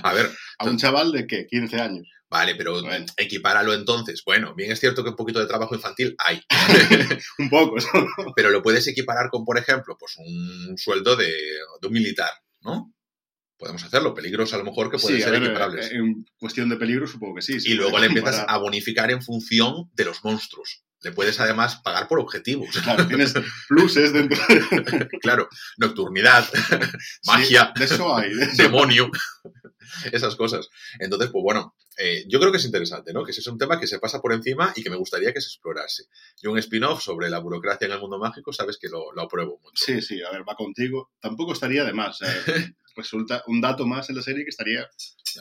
a 0.02 0.12
ver. 0.12 0.30
A 0.58 0.64
un 0.66 0.78
chaval 0.78 1.10
de 1.10 1.26
qué, 1.26 1.46
15 1.46 1.80
años. 1.80 2.08
Vale, 2.28 2.56
pero 2.56 2.82
bueno. 2.82 3.06
equipáralo 3.16 3.72
entonces. 3.72 4.22
Bueno, 4.24 4.54
bien 4.54 4.72
es 4.72 4.80
cierto 4.80 5.04
que 5.04 5.10
un 5.10 5.16
poquito 5.16 5.38
de 5.38 5.46
trabajo 5.46 5.74
infantil 5.74 6.14
hay. 6.18 6.40
un 7.38 7.48
poco, 7.48 7.76
¿no? 7.76 8.32
Pero 8.34 8.50
lo 8.50 8.62
puedes 8.62 8.86
equiparar 8.88 9.30
con, 9.30 9.44
por 9.44 9.58
ejemplo, 9.58 9.96
pues 9.98 10.16
un 10.18 10.76
sueldo 10.76 11.14
de, 11.16 11.32
de 11.80 11.86
un 11.86 11.92
militar, 11.92 12.30
¿no? 12.62 12.92
Podemos 13.58 13.82
hacerlo. 13.84 14.12
Peligros 14.12 14.52
a 14.52 14.58
lo 14.58 14.64
mejor 14.64 14.90
que 14.90 14.98
pueden 14.98 15.18
sí, 15.18 15.22
ser 15.22 15.32
ver, 15.32 15.44
equiparables. 15.44 15.90
En 15.92 16.26
cuestión 16.38 16.68
de 16.68 16.76
peligro 16.76 17.06
supongo 17.06 17.36
que 17.36 17.42
sí. 17.42 17.58
y 17.64 17.74
luego 17.74 17.98
le 17.98 18.06
empiezas 18.06 18.44
a 18.46 18.58
bonificar 18.58 19.10
en 19.10 19.22
función 19.22 19.90
de 19.94 20.04
los 20.04 20.24
monstruos. 20.24 20.82
Le 21.02 21.12
puedes 21.12 21.38
además 21.40 21.76
pagar 21.76 22.08
por 22.08 22.18
objetivos. 22.18 22.68
Claro, 22.82 23.06
tienes 23.06 23.34
pluses 23.68 24.12
dentro. 24.12 24.38
claro, 25.20 25.48
nocturnidad, 25.76 26.48
magia, 27.26 27.72
sí, 27.74 27.80
de 27.80 27.84
eso 27.84 28.16
hay, 28.16 28.34
de 28.34 28.44
eso. 28.44 28.62
demonio, 28.62 29.10
esas 30.12 30.36
cosas. 30.36 30.68
Entonces, 30.98 31.30
pues 31.30 31.42
bueno, 31.42 31.76
eh, 31.98 32.24
yo 32.28 32.38
creo 32.38 32.50
que 32.50 32.58
es 32.58 32.64
interesante, 32.64 33.12
¿no? 33.12 33.24
Que 33.24 33.30
ese 33.30 33.40
es 33.40 33.46
un 33.46 33.58
tema 33.58 33.78
que 33.78 33.86
se 33.86 33.98
pasa 33.98 34.20
por 34.20 34.32
encima 34.32 34.72
y 34.74 34.82
que 34.82 34.90
me 34.90 34.96
gustaría 34.96 35.32
que 35.32 35.40
se 35.40 35.48
explorase. 35.48 36.04
Yo 36.42 36.50
un 36.50 36.58
spin-off 36.58 37.02
sobre 37.02 37.30
la 37.30 37.38
burocracia 37.38 37.86
en 37.86 37.92
el 37.92 38.00
mundo 38.00 38.18
mágico, 38.18 38.52
sabes 38.52 38.78
que 38.78 38.88
lo, 38.88 39.12
lo, 39.12 39.22
apruebo 39.22 39.60
mucho. 39.62 39.84
Sí, 39.84 40.02
sí, 40.02 40.22
a 40.22 40.30
ver, 40.30 40.42
va 40.48 40.54
contigo. 40.54 41.10
Tampoco 41.20 41.52
estaría 41.52 41.84
de 41.84 41.92
más. 41.92 42.20
Eh. 42.22 42.26
Resulta 42.96 43.42
un 43.46 43.60
dato 43.60 43.86
más 43.86 44.08
en 44.10 44.16
la 44.16 44.22
serie 44.22 44.44
que 44.44 44.50
estaría 44.50 44.88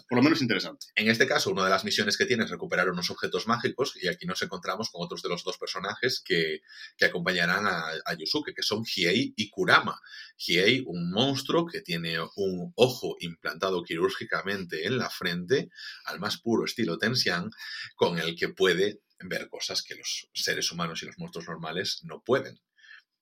por 0.08 0.18
lo 0.18 0.24
menos 0.24 0.42
interesante. 0.42 0.88
En 0.96 1.08
este 1.08 1.28
caso, 1.28 1.52
una 1.52 1.64
de 1.64 1.70
las 1.70 1.86
misiones 1.86 2.18
que 2.18 2.26
tiene 2.26 2.44
es 2.44 2.50
recuperar 2.50 2.90
unos 2.90 3.10
objetos 3.10 3.48
mágicos 3.48 3.94
y 4.02 4.08
aquí 4.08 4.26
nos 4.26 4.42
encontramos 4.42 4.90
con 4.90 5.04
otros 5.04 5.22
de 5.22 5.30
los 5.30 5.44
dos 5.44 5.58
personajes 5.58 6.22
que, 6.24 6.62
que 6.98 7.06
acompañarán 7.06 7.66
a, 7.66 8.14
Yusuke, 8.18 8.54
que 8.54 8.64
son 8.64 8.84
Hiei 8.84 9.34
y 9.36 9.50
Kurama. 9.50 10.00
Hiei, 10.38 10.84
un 10.86 11.12
monstruo 11.12 11.66
que 11.66 11.82
tiene 11.82 12.18
un 12.36 12.74
ojo 12.76 13.16
implantado 13.20 13.84
quirúrgicamente 13.84 14.86
en 14.86 14.98
la 14.98 15.10
frente, 15.10 15.70
al 16.06 16.20
más 16.20 16.38
puro 16.38 16.66
estilo 16.66 16.98
Tensian, 16.98 17.50
con 17.96 18.20
el 18.20 18.36
que 18.36 18.50
puede 18.50 19.02
ver 19.20 19.50
cosas 19.50 19.82
que 19.82 19.96
los 19.96 20.30
seres 20.34 20.72
humanos 20.72 21.02
y 21.02 21.06
los 21.06 21.18
monstruos 21.18 21.48
normales 21.48 22.02
no 22.04 22.22
pueden 22.22 22.60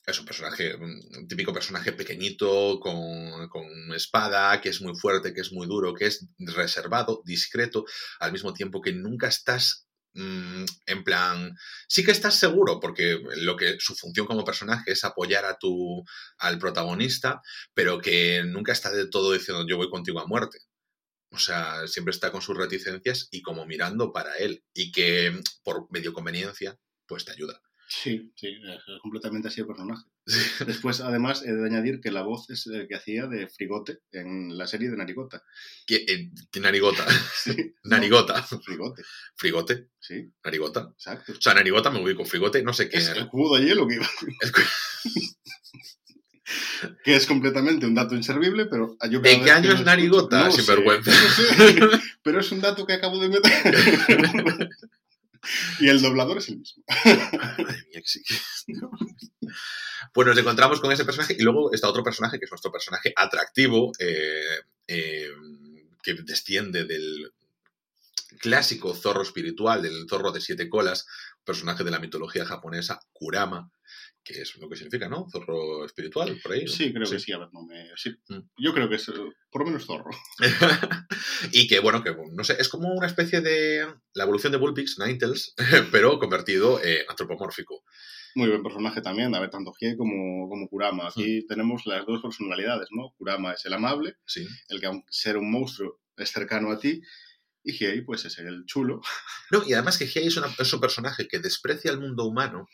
es 0.05 0.19
un 0.19 0.25
personaje, 0.25 0.75
un 0.75 1.27
típico 1.27 1.53
personaje 1.53 1.93
pequeñito, 1.93 2.79
con, 2.79 3.47
con, 3.49 3.93
espada, 3.93 4.59
que 4.59 4.69
es 4.69 4.81
muy 4.81 4.95
fuerte, 4.95 5.33
que 5.33 5.41
es 5.41 5.53
muy 5.53 5.67
duro, 5.67 5.93
que 5.93 6.07
es 6.07 6.27
reservado, 6.39 7.21
discreto, 7.25 7.85
al 8.19 8.31
mismo 8.31 8.53
tiempo 8.53 8.81
que 8.81 8.91
nunca 8.91 9.27
estás 9.27 9.87
mm, 10.13 10.65
en 10.87 11.03
plan, 11.03 11.55
sí 11.87 12.03
que 12.03 12.11
estás 12.11 12.35
seguro, 12.35 12.79
porque 12.79 13.19
lo 13.37 13.55
que 13.55 13.77
su 13.79 13.95
función 13.95 14.27
como 14.27 14.43
personaje 14.43 14.91
es 14.91 15.03
apoyar 15.05 15.45
a 15.45 15.57
tu, 15.57 16.03
al 16.37 16.59
protagonista, 16.59 17.41
pero 17.73 17.99
que 17.99 18.43
nunca 18.45 18.73
está 18.73 18.91
de 18.91 19.07
todo 19.07 19.31
diciendo 19.31 19.65
yo 19.67 19.77
voy 19.77 19.89
contigo 19.89 20.19
a 20.19 20.27
muerte. 20.27 20.59
O 21.31 21.39
sea, 21.39 21.87
siempre 21.87 22.11
está 22.11 22.31
con 22.31 22.43
sus 22.43 22.55
reticencias 22.55 23.27
y 23.31 23.41
como 23.41 23.65
mirando 23.65 24.13
para 24.13 24.35
él. 24.37 24.63
Y 24.71 24.91
que 24.91 25.41
por 25.63 25.91
medio 25.91 26.13
conveniencia, 26.13 26.77
pues 27.07 27.25
te 27.25 27.31
ayuda. 27.31 27.59
Sí, 27.95 28.31
sí, 28.35 28.47
es 28.47 28.99
completamente 29.01 29.49
así 29.49 29.61
el 29.61 29.67
personaje. 29.67 30.03
Después, 30.65 30.99
además, 31.01 31.43
he 31.45 31.53
de 31.53 31.65
añadir 31.65 31.99
que 32.01 32.11
la 32.11 32.23
voz 32.23 32.49
es 32.49 32.65
el 32.67 32.87
que 32.87 32.95
hacía 32.95 33.27
de 33.27 33.47
Frigote 33.47 33.99
en 34.11 34.57
la 34.57 34.65
serie 34.65 34.89
de 34.89 34.97
Narigota. 34.97 35.43
¿Qué, 35.85 35.97
eh, 36.07 36.31
qué 36.51 36.59
narigota? 36.59 37.05
narigota. 37.83 38.41
Frigote. 38.41 39.03
Frigote. 39.35 39.89
Sí, 39.99 40.31
Narigota. 40.43 40.89
exacto. 40.93 41.33
O 41.33 41.41
sea, 41.41 41.53
narigota 41.53 41.91
me 41.91 42.01
ubico. 42.01 42.25
Frigote, 42.25 42.63
no 42.63 42.73
sé 42.73 42.89
qué. 42.89 42.97
Es 42.97 43.09
era. 43.09 43.19
el 43.21 43.27
cubo 43.27 43.55
de 43.57 43.65
hielo 43.65 43.87
que 43.87 43.95
iba. 43.95 44.09
El 44.41 44.51
cu- 44.51 44.61
que 47.03 47.15
es 47.15 47.25
completamente 47.25 47.85
un 47.85 47.95
dato 47.95 48.15
inservible, 48.15 48.65
pero 48.65 48.97
yo 49.09 49.21
¿En 49.23 49.43
qué 49.43 49.51
año 49.51 49.71
es 49.71 49.83
narigota? 49.85 50.39
No 50.39 50.45
no 50.45 50.51
sé, 50.51 50.63
pero 52.21 52.39
es 52.39 52.51
un 52.51 52.59
dato 52.61 52.85
que 52.85 52.93
acabo 52.93 53.19
de 53.19 53.29
meter. 53.29 54.69
Y 55.79 55.89
el 55.89 56.01
doblador 56.01 56.37
es 56.37 56.49
el 56.49 56.59
mismo. 56.59 56.83
Madre 57.47 57.85
mía, 57.91 58.01
sí 58.05 58.21
Pues 60.13 60.27
nos 60.27 60.37
encontramos 60.37 60.79
con 60.79 60.91
ese 60.91 61.05
personaje 61.05 61.35
y 61.37 61.41
luego 61.41 61.73
está 61.73 61.87
otro 61.87 62.03
personaje 62.03 62.39
que 62.39 62.45
es 62.45 62.51
nuestro 62.51 62.71
personaje 62.71 63.13
atractivo, 63.15 63.91
eh, 63.99 64.59
eh, 64.87 65.31
que 66.01 66.13
desciende 66.13 66.85
del 66.85 67.31
clásico 68.39 68.93
zorro 68.93 69.21
espiritual, 69.21 69.81
del 69.81 70.07
zorro 70.09 70.31
de 70.31 70.41
siete 70.41 70.69
colas, 70.69 71.07
personaje 71.43 71.83
de 71.83 71.91
la 71.91 71.99
mitología 71.99 72.45
japonesa, 72.45 72.99
Kurama, 73.13 73.71
que 74.23 74.41
es 74.41 74.55
lo 74.57 74.69
que 74.69 74.75
significa, 74.77 75.09
¿no? 75.09 75.27
Zorro 75.29 75.85
espiritual, 75.85 76.39
por 76.41 76.53
ahí. 76.53 76.63
¿no? 76.65 76.71
Sí, 76.71 76.93
creo 76.93 77.09
que 77.09 77.19
sí, 77.19 77.31
a 77.33 77.39
ver, 77.39 77.49
no 77.51 77.63
me... 77.63 77.89
sí. 77.97 78.11
Mm. 78.29 78.39
Yo 78.57 78.73
creo 78.73 78.87
que 78.89 78.95
es, 78.95 79.07
eh, 79.09 79.13
por 79.51 79.61
lo 79.61 79.65
menos 79.67 79.85
zorro. 79.85 80.09
y 81.51 81.67
que, 81.67 81.79
bueno, 81.79 82.03
que 82.03 82.15
no 82.31 82.43
sé, 82.43 82.55
es 82.59 82.69
como 82.69 82.93
una 82.93 83.07
especie 83.07 83.41
de 83.41 83.85
la 84.13 84.23
evolución 84.23 84.51
de 84.51 84.57
Bullpix, 84.59 84.97
Ninetales, 84.99 85.53
pero 85.91 86.19
convertido 86.19 86.79
eh, 86.83 87.05
antropomórfico. 87.09 87.83
Muy 88.35 88.47
buen 88.49 88.63
personaje 88.63 89.01
también, 89.01 89.35
a 89.35 89.39
ver, 89.39 89.49
tanto 89.51 89.73
Hie 89.79 89.95
como, 89.95 90.49
como 90.49 90.67
Kurama. 90.67 91.07
Aquí 91.07 91.45
tenemos 91.45 91.85
las 91.85 92.05
dos 92.05 92.21
personalidades, 92.21 92.87
¿no? 92.91 93.13
Kurama 93.17 93.53
es 93.53 93.63
el 93.65 93.73
amable, 93.73 94.15
el 94.69 94.79
que 94.79 94.85
aunque 94.87 95.05
ser 95.09 95.37
un 95.37 95.51
monstruo 95.51 95.99
es 96.17 96.31
cercano 96.31 96.71
a 96.71 96.79
ti, 96.79 97.01
y 97.65 97.73
Hiei, 97.77 98.01
pues 98.01 98.25
es 98.25 98.37
el 98.39 98.65
chulo. 98.65 99.01
No, 99.51 99.63
y 99.65 99.73
además 99.73 99.97
que 99.97 100.07
Hiei 100.07 100.27
es, 100.27 100.35
una- 100.37 100.53
es 100.57 100.73
un 100.73 100.81
personaje 100.81 101.27
que 101.27 101.39
desprecia 101.39 101.91
el 101.91 101.99
mundo 101.99 102.25
humano, 102.25 102.67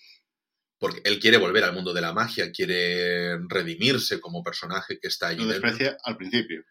porque 0.80 1.02
él 1.04 1.20
quiere 1.20 1.38
volver 1.38 1.63
al 1.65 1.74
mundo 1.74 1.94
de 1.94 2.02
la 2.02 2.13
magia, 2.13 2.52
quiere 2.52 3.38
redimirse 3.48 4.20
como 4.20 4.44
personaje 4.44 4.98
que 5.00 5.10
está 5.10 5.28
allí 5.28 5.44
Lo 5.44 5.48
dentro. 5.48 5.70
desprecia 5.70 5.98
al 6.04 6.18
principio, 6.18 6.63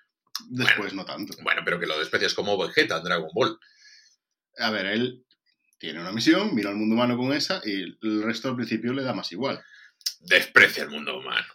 después 0.48 0.94
no 0.94 1.04
tanto. 1.04 1.36
Bueno, 1.42 1.62
pero 1.64 1.78
que 1.78 1.86
lo 1.86 1.98
desprecia 1.98 2.26
es 2.26 2.34
como 2.34 2.56
Vegeta 2.58 2.96
en 2.98 3.04
Dragon 3.04 3.30
Ball. 3.34 3.58
A 4.58 4.70
ver, 4.70 4.86
él 4.86 5.24
tiene 5.78 6.00
una 6.00 6.10
misión, 6.10 6.54
mira 6.54 6.70
al 6.70 6.76
mundo 6.76 6.94
humano 6.94 7.16
con 7.16 7.32
esa, 7.32 7.60
y 7.64 7.82
el 8.02 8.22
resto 8.22 8.48
al 8.48 8.56
principio 8.56 8.92
le 8.92 9.02
da 9.02 9.12
más 9.12 9.30
igual. 9.30 9.62
Desprecia 10.20 10.84
el 10.84 10.90
mundo 10.90 11.18
humano. 11.18 11.46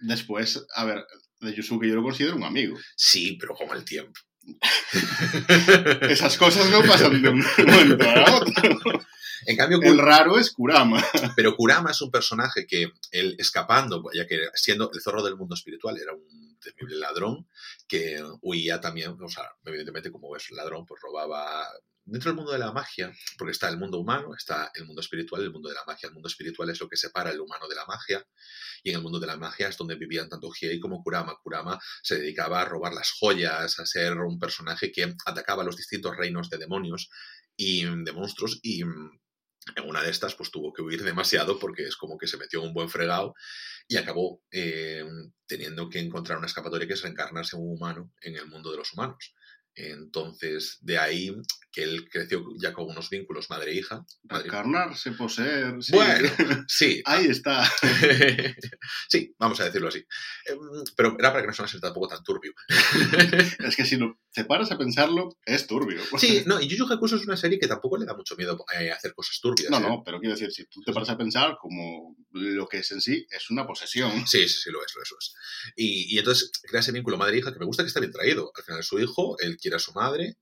Después, 0.00 0.66
a 0.74 0.84
ver, 0.84 1.06
de 1.40 1.54
Yusuke 1.54 1.86
yo 1.88 1.94
lo 1.94 2.02
considero 2.02 2.36
un 2.36 2.44
amigo. 2.44 2.76
Sí, 2.96 3.36
pero 3.40 3.54
con 3.54 3.74
el 3.76 3.84
tiempo. 3.84 4.18
Esas 6.08 6.36
cosas 6.36 6.70
no 6.70 6.82
pasan 6.82 7.22
de 7.22 7.28
un 7.28 7.38
momento 7.66 8.04
a 8.08 8.36
otro. 8.36 9.06
en 9.46 9.56
cambio, 9.56 9.80
El 9.82 9.98
raro 9.98 10.38
es 10.38 10.52
Kurama. 10.52 11.02
Pero 11.36 11.56
Kurama 11.56 11.90
es 11.90 12.00
un 12.00 12.10
personaje 12.10 12.66
que 12.66 12.92
él 13.10 13.36
escapando, 13.38 14.02
ya 14.14 14.26
que 14.26 14.38
siendo 14.54 14.90
el 14.92 15.00
zorro 15.00 15.22
del 15.22 15.36
mundo 15.36 15.54
espiritual, 15.54 15.98
era 15.98 16.12
un 16.12 16.58
temible 16.60 16.96
ladrón 16.96 17.48
que 17.88 18.22
huía 18.42 18.80
también, 18.80 19.16
o 19.20 19.28
sea, 19.28 19.44
evidentemente 19.64 20.10
como 20.10 20.36
es 20.36 20.50
ladrón, 20.50 20.84
pues 20.86 21.00
robaba 21.02 21.66
dentro 22.04 22.30
del 22.30 22.36
mundo 22.36 22.52
de 22.52 22.58
la 22.58 22.72
magia, 22.72 23.12
porque 23.38 23.52
está 23.52 23.68
el 23.68 23.78
mundo 23.78 23.98
humano, 23.98 24.34
está 24.34 24.70
el 24.74 24.84
mundo 24.84 25.00
espiritual 25.00 25.42
el 25.42 25.52
mundo 25.52 25.68
de 25.68 25.74
la 25.74 25.84
magia. 25.86 26.08
El 26.08 26.14
mundo 26.14 26.28
espiritual 26.28 26.68
es 26.70 26.80
lo 26.80 26.88
que 26.88 26.96
separa 26.96 27.30
el 27.30 27.40
humano 27.40 27.68
de 27.68 27.74
la 27.74 27.86
magia 27.86 28.26
y 28.82 28.90
en 28.90 28.96
el 28.96 29.02
mundo 29.02 29.20
de 29.20 29.26
la 29.26 29.36
magia 29.36 29.68
es 29.68 29.76
donde 29.76 29.94
vivían 29.94 30.28
tanto 30.28 30.50
Hiei 30.50 30.80
como 30.80 31.02
Kurama. 31.02 31.36
Kurama 31.42 31.78
se 32.02 32.18
dedicaba 32.18 32.62
a 32.62 32.64
robar 32.64 32.94
las 32.94 33.12
joyas, 33.12 33.78
a 33.78 33.86
ser 33.86 34.18
un 34.18 34.38
personaje 34.38 34.90
que 34.90 35.14
atacaba 35.24 35.64
los 35.64 35.76
distintos 35.76 36.16
reinos 36.16 36.50
de 36.50 36.58
demonios 36.58 37.10
y 37.56 37.84
de 37.84 38.12
monstruos 38.12 38.58
y 38.62 38.82
en 39.76 39.88
una 39.88 40.02
de 40.02 40.10
estas 40.10 40.34
pues 40.34 40.50
tuvo 40.50 40.72
que 40.72 40.82
huir 40.82 41.02
demasiado 41.02 41.58
porque 41.58 41.84
es 41.84 41.96
como 41.96 42.18
que 42.18 42.26
se 42.26 42.36
metió 42.36 42.60
en 42.60 42.68
un 42.68 42.74
buen 42.74 42.88
fregado 42.88 43.34
y 43.88 43.96
acabó 43.96 44.42
eh, 44.50 45.04
teniendo 45.46 45.88
que 45.88 46.00
encontrar 46.00 46.38
una 46.38 46.46
escapatoria 46.46 46.86
que 46.86 46.94
es 46.94 47.02
reencarnarse 47.02 47.56
en 47.56 47.62
un 47.62 47.74
humano 47.74 48.12
en 48.22 48.36
el 48.36 48.46
mundo 48.46 48.70
de 48.70 48.78
los 48.78 48.92
humanos. 48.92 49.34
Entonces, 49.74 50.78
de 50.80 50.98
ahí 50.98 51.34
que 51.72 51.84
él 51.84 52.08
creció 52.10 52.44
ya 52.60 52.72
con 52.72 52.86
unos 52.86 53.08
vínculos 53.08 53.48
madre-hija. 53.48 54.04
Madre 54.24 54.46
Encarnarse, 54.46 55.12
poseer. 55.12 55.82
Sí. 55.82 55.92
Bueno, 55.92 56.28
sí. 56.66 57.02
Ahí 57.06 57.26
está. 57.26 57.64
sí, 59.08 59.34
vamos 59.38 59.60
a 59.60 59.64
decirlo 59.64 59.88
así. 59.88 60.04
Em, 60.46 60.58
Pero 60.96 61.16
era 61.18 61.30
para 61.30 61.42
que 61.42 61.46
no 61.46 61.54
sonase 61.54 61.78
tampoco 61.78 62.08
tan 62.08 62.24
turbio. 62.24 62.52
Es 63.60 63.76
que 63.76 63.84
si 63.84 63.96
lo 63.96 64.18
te 64.32 64.44
paras 64.44 64.70
a 64.70 64.78
pensarlo, 64.78 65.36
es 65.44 65.66
turbio. 65.66 66.00
Sí, 66.18 66.42
no, 66.46 66.60
y 66.60 66.68
Yu 66.68 66.86
Hakusho 66.86 67.16
es 67.16 67.24
una 67.24 67.36
serie 67.36 67.58
que 67.58 67.66
tampoco 67.66 67.96
le 67.96 68.06
da 68.06 68.14
mucho 68.14 68.36
miedo 68.36 68.64
eh, 68.78 68.90
hacer 68.90 69.12
cosas 69.14 69.38
turbias. 69.40 69.70
No, 69.70 69.78
¿eh? 69.78 69.80
no, 69.80 70.02
pero 70.04 70.20
quiero 70.20 70.34
decir, 70.34 70.52
si 70.52 70.66
tú 70.66 70.80
te 70.82 70.92
paras 70.92 71.10
a 71.10 71.18
pensar 71.18 71.56
como 71.60 72.16
lo 72.32 72.68
que 72.68 72.78
es 72.78 72.90
en 72.92 73.00
sí, 73.00 73.26
es 73.30 73.50
una 73.50 73.66
posesión. 73.66 74.26
Sí, 74.26 74.48
sí, 74.48 74.60
sí, 74.62 74.70
lo 74.70 74.84
es, 74.84 74.92
lo 74.94 75.02
es. 75.02 75.10
lo 75.10 75.18
es. 75.18 75.34
Y, 75.76 76.14
y 76.14 76.18
entonces 76.18 76.50
crea 76.62 76.80
ese 76.80 76.92
vínculo 76.92 77.16
madre-hija 77.16 77.52
que 77.52 77.58
me 77.58 77.66
gusta 77.66 77.82
que 77.82 77.88
está 77.88 78.00
bien 78.00 78.12
traído. 78.12 78.52
Al 78.54 78.64
final 78.64 78.80
es 78.80 78.86
su 78.86 78.98
hijo, 78.98 79.36
él 79.40 79.56
quiere 79.56 79.76
a 79.76 79.80
su 79.80 79.92
madre 79.92 80.36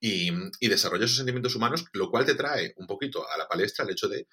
y, 0.00 0.30
y 0.60 0.68
desarrolla 0.68 1.04
esos 1.04 1.16
sentimientos 1.16 1.54
humanos, 1.54 1.84
lo 1.92 2.10
cual 2.10 2.24
te 2.24 2.34
trae 2.34 2.74
un 2.76 2.86
poquito 2.86 3.28
a 3.28 3.36
la 3.36 3.46
palestra 3.48 3.84
el 3.84 3.90
hecho 3.92 4.08
de 4.08 4.26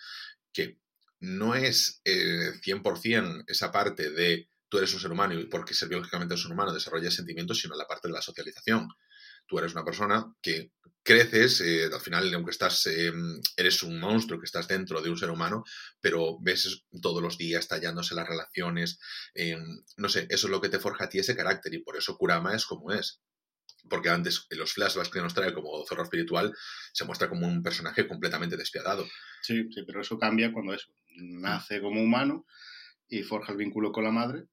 que 0.54 0.78
no 1.22 1.56
es 1.56 2.02
eh, 2.04 2.52
100% 2.64 3.46
esa 3.48 3.72
parte 3.72 4.10
de 4.10 4.50
tú 4.72 4.78
eres 4.78 4.94
un 4.94 5.02
ser 5.02 5.12
humano 5.12 5.34
y 5.38 5.48
porque 5.48 5.74
ser 5.74 5.90
biológicamente 5.90 6.34
un 6.34 6.40
ser 6.40 6.52
humano 6.52 6.74
desarrolla 6.74 7.12
sentimientos, 7.12 7.60
sino 7.60 7.76
la 7.76 7.86
parte 7.86 8.08
de 8.08 8.14
la 8.14 8.22
socialización. 8.22 8.88
Tú 9.46 9.60
eres 9.60 9.74
una 9.74 9.84
persona 9.84 10.34
que 10.42 10.72
creces, 11.04 11.60
eh, 11.60 11.90
al 11.92 12.00
final, 12.00 12.34
aunque 12.34 12.52
estás, 12.52 12.88
eh, 12.88 13.12
eres 13.58 13.84
un 13.84 14.00
monstruo 14.00 14.40
que 14.40 14.46
estás 14.46 14.70
dentro 14.70 15.02
de 15.02 15.10
un 15.10 15.18
ser 15.18 15.30
humano, 15.30 15.66
pero 16.00 16.40
ves 16.40 16.86
todos 17.02 17.22
los 17.22 17.38
días 17.38 17.68
tallándose 17.68 18.16
las 18.16 18.26
relaciones, 18.26 18.98
eh, 19.36 19.58
no 19.98 20.08
sé, 20.08 20.28
eso 20.30 20.48
es 20.48 20.52
lo 20.52 20.62
que 20.62 20.70
te 20.70 20.80
forja 20.80 21.06
a 21.06 21.10
ti 21.10 21.20
ese 21.20 21.36
carácter 21.36 21.74
y 21.74 21.84
por 21.84 21.98
eso 21.98 22.18
Kurama 22.18 22.56
es 22.56 22.66
como 22.66 22.94
es. 22.94 23.20
Porque 23.90 24.10
antes, 24.10 24.48
en 24.50 24.60
los 24.60 24.72
flashbacks 24.72 25.10
que 25.10 25.20
nos 25.20 25.34
trae 25.34 25.54
como 25.54 25.86
zorro 25.86 26.04
espiritual, 26.04 26.56
se 26.94 27.04
muestra 27.04 27.28
como 27.28 27.46
un 27.46 27.62
personaje 27.62 28.08
completamente 28.08 28.56
despiadado. 28.56 29.06
Sí, 29.42 29.68
sí, 29.74 29.84
pero 29.86 30.00
eso 30.00 30.18
cambia 30.18 30.54
cuando 30.54 30.74
eso 30.74 30.94
nace 31.18 31.82
como 31.82 32.02
humano 32.02 32.46
y 33.10 33.24
forja 33.24 33.52
el 33.52 33.58
vínculo 33.58 33.92
con 33.92 34.06
la 34.06 34.12
madre. 34.12 34.46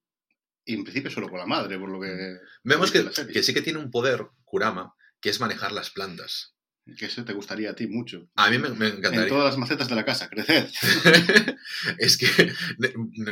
Y 0.69 0.75
en 0.75 0.85
principio 0.85 1.11
solo 1.11 1.31
con 1.31 1.39
la 1.39 1.47
madre, 1.47 1.79
por 1.79 1.89
lo 1.91 1.99
que. 1.99 2.37
Vemos 2.63 2.93
dice 2.93 3.11
que, 3.27 3.33
que 3.33 3.43
sí 3.43 3.55
que 3.55 3.63
tiene 3.63 3.79
un 3.79 3.91
poder, 3.91 4.27
Kurama, 4.45 4.95
que 5.19 5.31
es 5.31 5.41
manejar 5.41 5.73
las 5.73 5.89
plantas. 5.89 6.55
Que 6.99 7.07
eso 7.07 7.25
te 7.25 7.33
gustaría 7.33 7.71
a 7.71 7.75
ti 7.75 7.87
mucho. 7.87 8.29
A 8.35 8.51
mí 8.51 8.59
me, 8.59 8.69
me 8.71 8.89
En 8.89 8.97
encantaría. 8.99 9.29
todas 9.29 9.47
las 9.47 9.57
macetas 9.59 9.89
de 9.89 9.95
la 9.95 10.05
casa, 10.05 10.29
creced. 10.29 10.67
es 11.99 12.19
que 12.19 12.53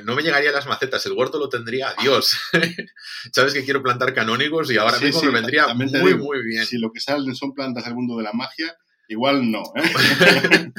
no 0.05 0.15
me 0.15 0.23
llegaría 0.23 0.51
las 0.51 0.67
macetas, 0.67 1.05
el 1.05 1.13
huerto 1.13 1.39
lo 1.39 1.51
tendría 1.51 1.95
Dios. 2.01 2.39
Sabes 3.33 3.53
que 3.53 3.65
quiero 3.65 3.83
plantar 3.83 4.15
canónigos 4.15 4.71
y 4.71 4.79
ahora 4.79 4.99
Sí, 4.99 5.07
mismo 5.07 5.21
sí, 5.21 5.27
me 5.27 5.33
vendría 5.33 5.69
muy, 5.75 5.87
digo, 5.87 6.25
muy 6.25 6.43
bien. 6.43 6.65
Si 6.65 6.79
lo 6.79 6.91
que 6.91 7.01
salen 7.01 7.35
son 7.35 7.53
plantas 7.53 7.85
del 7.85 7.95
mundo 7.95 8.17
de 8.17 8.25
la 8.25 8.33
magia, 8.33 8.75
igual 9.09 9.51
no. 9.51 9.63
¿eh? 9.75 9.83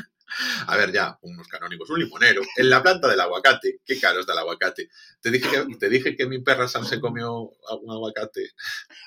A 0.67 0.77
ver, 0.77 0.91
ya, 0.91 1.17
unos 1.21 1.47
canónigos, 1.47 1.89
un 1.89 1.99
limonero, 1.99 2.41
en 2.57 2.69
la 2.69 2.81
planta 2.83 3.07
del 3.07 3.19
aguacate. 3.19 3.79
Qué 3.85 3.99
caro 3.99 4.19
está 4.19 4.33
el 4.33 4.39
aguacate. 4.39 4.89
Te 5.21 5.31
dije 5.31 5.49
que, 5.49 5.75
te 5.77 5.89
dije 5.89 6.15
que 6.15 6.25
mi 6.27 6.39
perra 6.39 6.67
Sam 6.67 6.85
se 6.85 6.99
comió 6.99 7.33
un 7.41 7.91
aguacate. 7.91 8.51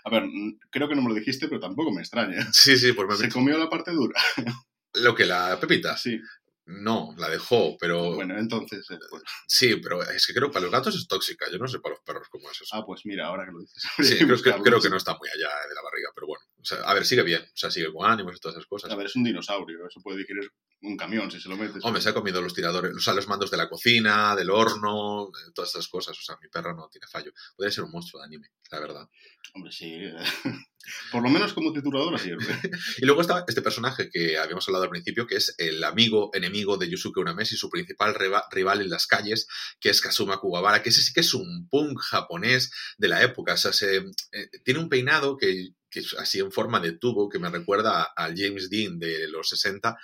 A 0.05 0.11
ver, 0.11 0.25
mm, 0.25 0.59
creo 0.71 0.89
que 0.89 0.95
no 0.95 1.03
me 1.03 1.09
lo 1.09 1.15
dijiste, 1.15 1.49
pero 1.49 1.61
tampoco 1.61 1.93
me 1.93 2.01
extraña. 2.01 2.47
Sí, 2.53 2.77
sí, 2.77 2.93
pues 2.93 3.09
me 3.09 3.17
Se 3.17 3.29
comió 3.33 3.59
la 3.59 3.69
parte 3.69 3.93
dura. 3.93 4.21
Lo 4.95 5.15
que 5.15 5.25
la 5.25 5.59
Pepita. 5.61 5.97
Sí. 5.97 6.21
No, 6.67 7.15
la 7.19 7.29
dejó, 7.29 7.77
pero 7.79 8.15
Bueno, 8.15 8.39
entonces. 8.39 8.89
eh, 8.91 8.99
pues, 9.09 9.23
sí, 9.47 9.77
pero 9.77 10.03
es 10.03 10.25
que 10.27 10.33
creo 10.35 10.49
que 10.49 10.53
para 10.55 10.63
los 10.65 10.73
gatos 10.73 10.95
es 10.97 11.07
tóxica. 11.09 11.47
Yo 11.51 11.59
no 11.59 11.67
sé 11.69 11.81
para 11.81 11.95
los 11.95 12.05
perros 12.05 12.29
cómo 12.31 12.51
es 12.51 12.61
eso. 12.61 12.77
ah, 12.77 12.85
pues 12.87 13.03
mira, 13.05 13.27
ahora 13.27 13.45
que 13.45 13.53
lo 13.53 13.61
dices. 13.61 13.83
Sí, 14.19 14.25
creo 14.25 14.41
que, 14.41 14.53
creo 14.63 14.81
que 14.81 14.91
no 14.91 14.97
está 14.97 15.17
muy 15.17 15.29
allá 15.29 15.49
de 15.69 15.75
la 15.75 15.83
barriga, 15.83 16.11
pero 16.15 16.27
bueno. 16.29 16.45
O 16.61 16.65
sea, 16.65 16.79
a 16.79 16.95
ver, 16.95 17.05
sigue 17.05 17.23
bien. 17.23 17.43
O 17.43 17.57
sea, 17.57 17.71
sigue 17.71 17.93
con 17.93 18.11
ánimos 18.11 18.37
y 18.37 18.41
todas 18.41 18.57
esas 18.57 18.67
cosas. 18.67 18.91
A 18.91 18.97
ver, 18.97 19.07
es 19.07 19.17
un 19.17 19.25
dinosaurio. 19.25 19.87
Eso 19.87 20.01
puede 20.03 20.19
digerir 20.19 20.51
un 20.83 20.97
camión 20.97 21.31
si 21.31 21.41
se 21.41 21.49
lo 21.49 21.57
metes. 21.57 21.85
Hombre, 21.85 22.01
se 22.01 22.09
ha 22.09 22.15
comido 22.15 22.41
los 22.41 22.55
tiradores, 22.55 22.95
o 22.97 23.01
sea, 23.01 23.13
los 23.13 23.29
mandos 23.29 23.51
de 23.51 23.57
la 23.57 23.69
cocina, 23.69 24.35
del 24.35 24.51
horno, 24.51 25.29
eh, 25.29 25.51
todas 25.55 25.71
esas 25.71 25.89
cosas. 25.89 26.19
O 26.19 26.23
sea, 26.23 26.37
mi 26.41 26.49
perra 26.49 26.75
no 26.75 26.89
tiene 26.91 27.07
fallo. 27.07 27.33
Podría 27.57 27.73
ser 27.73 27.85
un 27.85 27.91
monstruo 27.91 28.21
de 28.21 28.27
anime, 28.27 28.49
la 28.71 28.81
verdad. 28.81 29.09
Hombre, 29.55 29.73
sí. 29.73 29.93
eh. 29.95 30.17
Por 31.13 31.23
lo 31.23 31.29
menos 31.29 31.53
como 31.53 31.73
trituradora 31.73 32.19
sirve. 32.19 32.45
y 32.99 33.05
luego 33.05 33.21
está 33.21 33.45
este 33.47 33.61
personaje 33.61 34.09
que 34.11 34.39
habíamos 34.39 34.67
hablado 34.69 34.85
al 34.85 34.91
principio, 34.91 35.27
que 35.27 35.37
es 35.37 35.55
el 35.59 35.85
amigo 35.85 36.31
enemigo 36.33 36.79
de 36.79 36.89
Yusuke 36.89 37.21
Urameshi, 37.21 37.57
su 37.57 37.69
principal 37.69 38.15
rival 38.51 38.81
en 38.81 38.89
las 38.89 39.07
calles, 39.07 39.47
que 39.79 39.91
es 39.91 40.01
Kazuma 40.01 40.39
Kuwabara, 40.41 40.83
que 40.83 40.89
ese 40.89 41.03
sí 41.03 41.13
que 41.13 41.21
es 41.21 41.35
un 41.35 41.69
punk 41.69 42.01
japonés 42.01 42.73
de 42.97 43.09
la 43.09 43.23
época. 43.23 43.55
O 43.55 43.59
sea, 43.59 43.75
se, 43.75 43.99
eh, 43.99 44.51
tiene 44.65 44.81
un 44.81 44.89
peinado 44.89 45.37
que 45.37 45.75
que 45.91 46.01
es 46.01 46.15
así 46.15 46.39
en 46.39 46.53
forma 46.53 46.81
de 46.81 46.93
tubo, 46.93 47.29
que 47.29 47.39
me 47.39 47.51
recuerda 47.51 48.05
al 48.17 48.35
James 48.37 48.71
Dean 48.71 48.99
de 48.99 49.29
los 49.29 49.49
60 49.49 49.97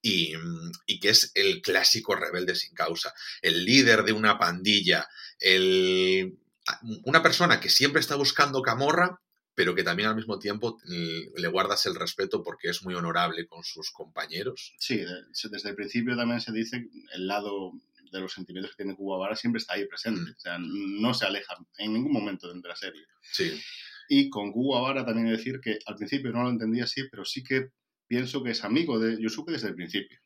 y, 0.00 0.32
y, 0.86 1.00
que 1.00 1.10
es 1.10 1.32
el 1.34 1.62
clásico 1.62 2.14
rebelde 2.14 2.54
sin 2.54 2.74
causa, 2.74 3.12
el 3.40 3.64
líder 3.64 4.04
de 4.04 4.12
una 4.12 4.38
pandilla, 4.38 5.08
el, 5.38 6.38
una 7.04 7.22
persona 7.22 7.60
que 7.60 7.68
siempre 7.68 8.00
está 8.00 8.16
buscando 8.16 8.62
camorra, 8.62 9.20
pero 9.54 9.74
que 9.74 9.82
también 9.82 10.08
al 10.08 10.16
mismo 10.16 10.38
tiempo 10.38 10.78
le 10.84 11.48
guardas 11.48 11.84
el 11.86 11.94
respeto 11.94 12.42
porque 12.42 12.68
es 12.70 12.82
muy 12.82 12.94
honorable 12.94 13.46
con 13.46 13.62
sus 13.64 13.90
compañeros. 13.90 14.74
Sí, 14.78 15.02
desde 15.50 15.68
el 15.68 15.76
principio 15.76 16.16
también 16.16 16.40
se 16.40 16.52
dice 16.52 16.88
el 17.12 17.26
lado 17.26 17.72
de 18.10 18.20
los 18.20 18.32
sentimientos 18.32 18.72
que 18.72 18.82
tiene 18.84 18.96
Kuwabara 18.96 19.36
siempre 19.36 19.58
está 19.58 19.74
ahí 19.74 19.86
presente, 19.86 20.30
mm. 20.30 20.34
o 20.36 20.40
sea, 20.40 20.58
no 20.58 21.14
se 21.14 21.26
aleja 21.26 21.56
en 21.78 21.94
ningún 21.94 22.12
momento 22.12 22.52
de 22.52 22.68
la 22.68 22.76
serie. 22.76 23.06
Sí. 23.22 23.60
Y 24.08 24.30
con 24.30 24.52
Kuwabara 24.52 25.04
también 25.04 25.28
decir 25.28 25.60
que 25.60 25.78
al 25.86 25.96
principio 25.96 26.32
no 26.32 26.42
lo 26.42 26.50
entendía 26.50 26.84
así, 26.84 27.02
pero 27.10 27.24
sí 27.24 27.42
que 27.42 27.70
pienso 28.06 28.42
que 28.42 28.50
es 28.50 28.64
amigo 28.64 28.98
de 28.98 29.20
Yusuke 29.20 29.52
desde 29.52 29.68
el 29.68 29.74
principio. 29.74 30.18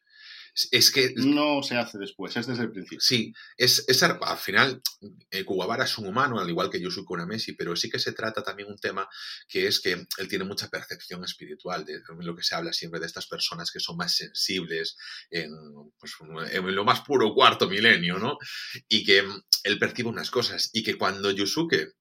Es 0.70 0.90
que... 0.90 1.12
No 1.16 1.62
se 1.62 1.76
hace 1.76 1.98
después, 1.98 2.34
es 2.36 2.46
desde 2.46 2.62
el 2.62 2.70
principio. 2.70 3.00
Sí, 3.00 3.34
es, 3.58 3.84
es 3.88 4.02
al 4.02 4.18
final, 4.38 4.80
eh, 5.30 5.44
Kuwabara 5.44 5.84
es 5.84 5.98
un 5.98 6.06
humano, 6.06 6.40
al 6.40 6.48
igual 6.48 6.70
que 6.70 6.80
Yusuke 6.80 7.10
Uramesi, 7.10 7.52
pero 7.52 7.76
sí 7.76 7.90
que 7.90 7.98
se 7.98 8.12
trata 8.12 8.42
también 8.42 8.70
un 8.70 8.78
tema 8.78 9.06
que 9.46 9.66
es 9.66 9.80
que 9.80 9.92
él 9.92 10.28
tiene 10.28 10.44
mucha 10.44 10.68
percepción 10.68 11.22
espiritual, 11.24 11.84
de 11.84 12.00
lo 12.20 12.34
que 12.34 12.42
se 12.42 12.54
habla 12.54 12.72
siempre 12.72 13.00
de 13.00 13.06
estas 13.06 13.26
personas 13.26 13.70
que 13.70 13.80
son 13.80 13.98
más 13.98 14.16
sensibles 14.16 14.96
en, 15.30 15.50
pues, 15.98 16.14
en 16.50 16.74
lo 16.74 16.84
más 16.84 17.02
puro 17.02 17.34
cuarto 17.34 17.68
milenio, 17.68 18.18
¿no? 18.18 18.38
Y 18.88 19.04
que 19.04 19.22
él 19.64 19.78
percibe 19.78 20.08
unas 20.08 20.30
cosas 20.30 20.70
y 20.72 20.82
que 20.82 20.96
cuando 20.96 21.30
Yusuke 21.30 21.92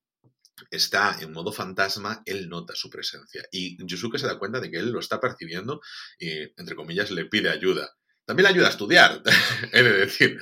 está 0.72 1.18
en 1.22 1.32
modo 1.32 1.52
fantasma, 1.52 2.22
él 2.26 2.50
nota 2.50 2.76
su 2.76 2.90
presencia. 2.90 3.44
Y 3.52 3.78
Yusuke 3.86 4.18
se 4.18 4.28
da 4.28 4.40
cuenta 4.40 4.60
de 4.60 4.72
que 4.72 4.78
él 4.78 4.92
lo 4.92 5.00
está 5.00 5.20
percibiendo 5.20 5.82
y, 6.20 6.32
entre 6.58 6.76
comillas, 6.76 7.12
le 7.12 7.26
pide 7.26 7.50
ayuda. 7.50 7.96
También 8.26 8.46
le 8.46 8.50
ayuda 8.50 8.68
a 8.68 8.72
estudiar, 8.72 9.22
he 9.74 9.84
de 9.84 9.94
decir. 9.94 10.40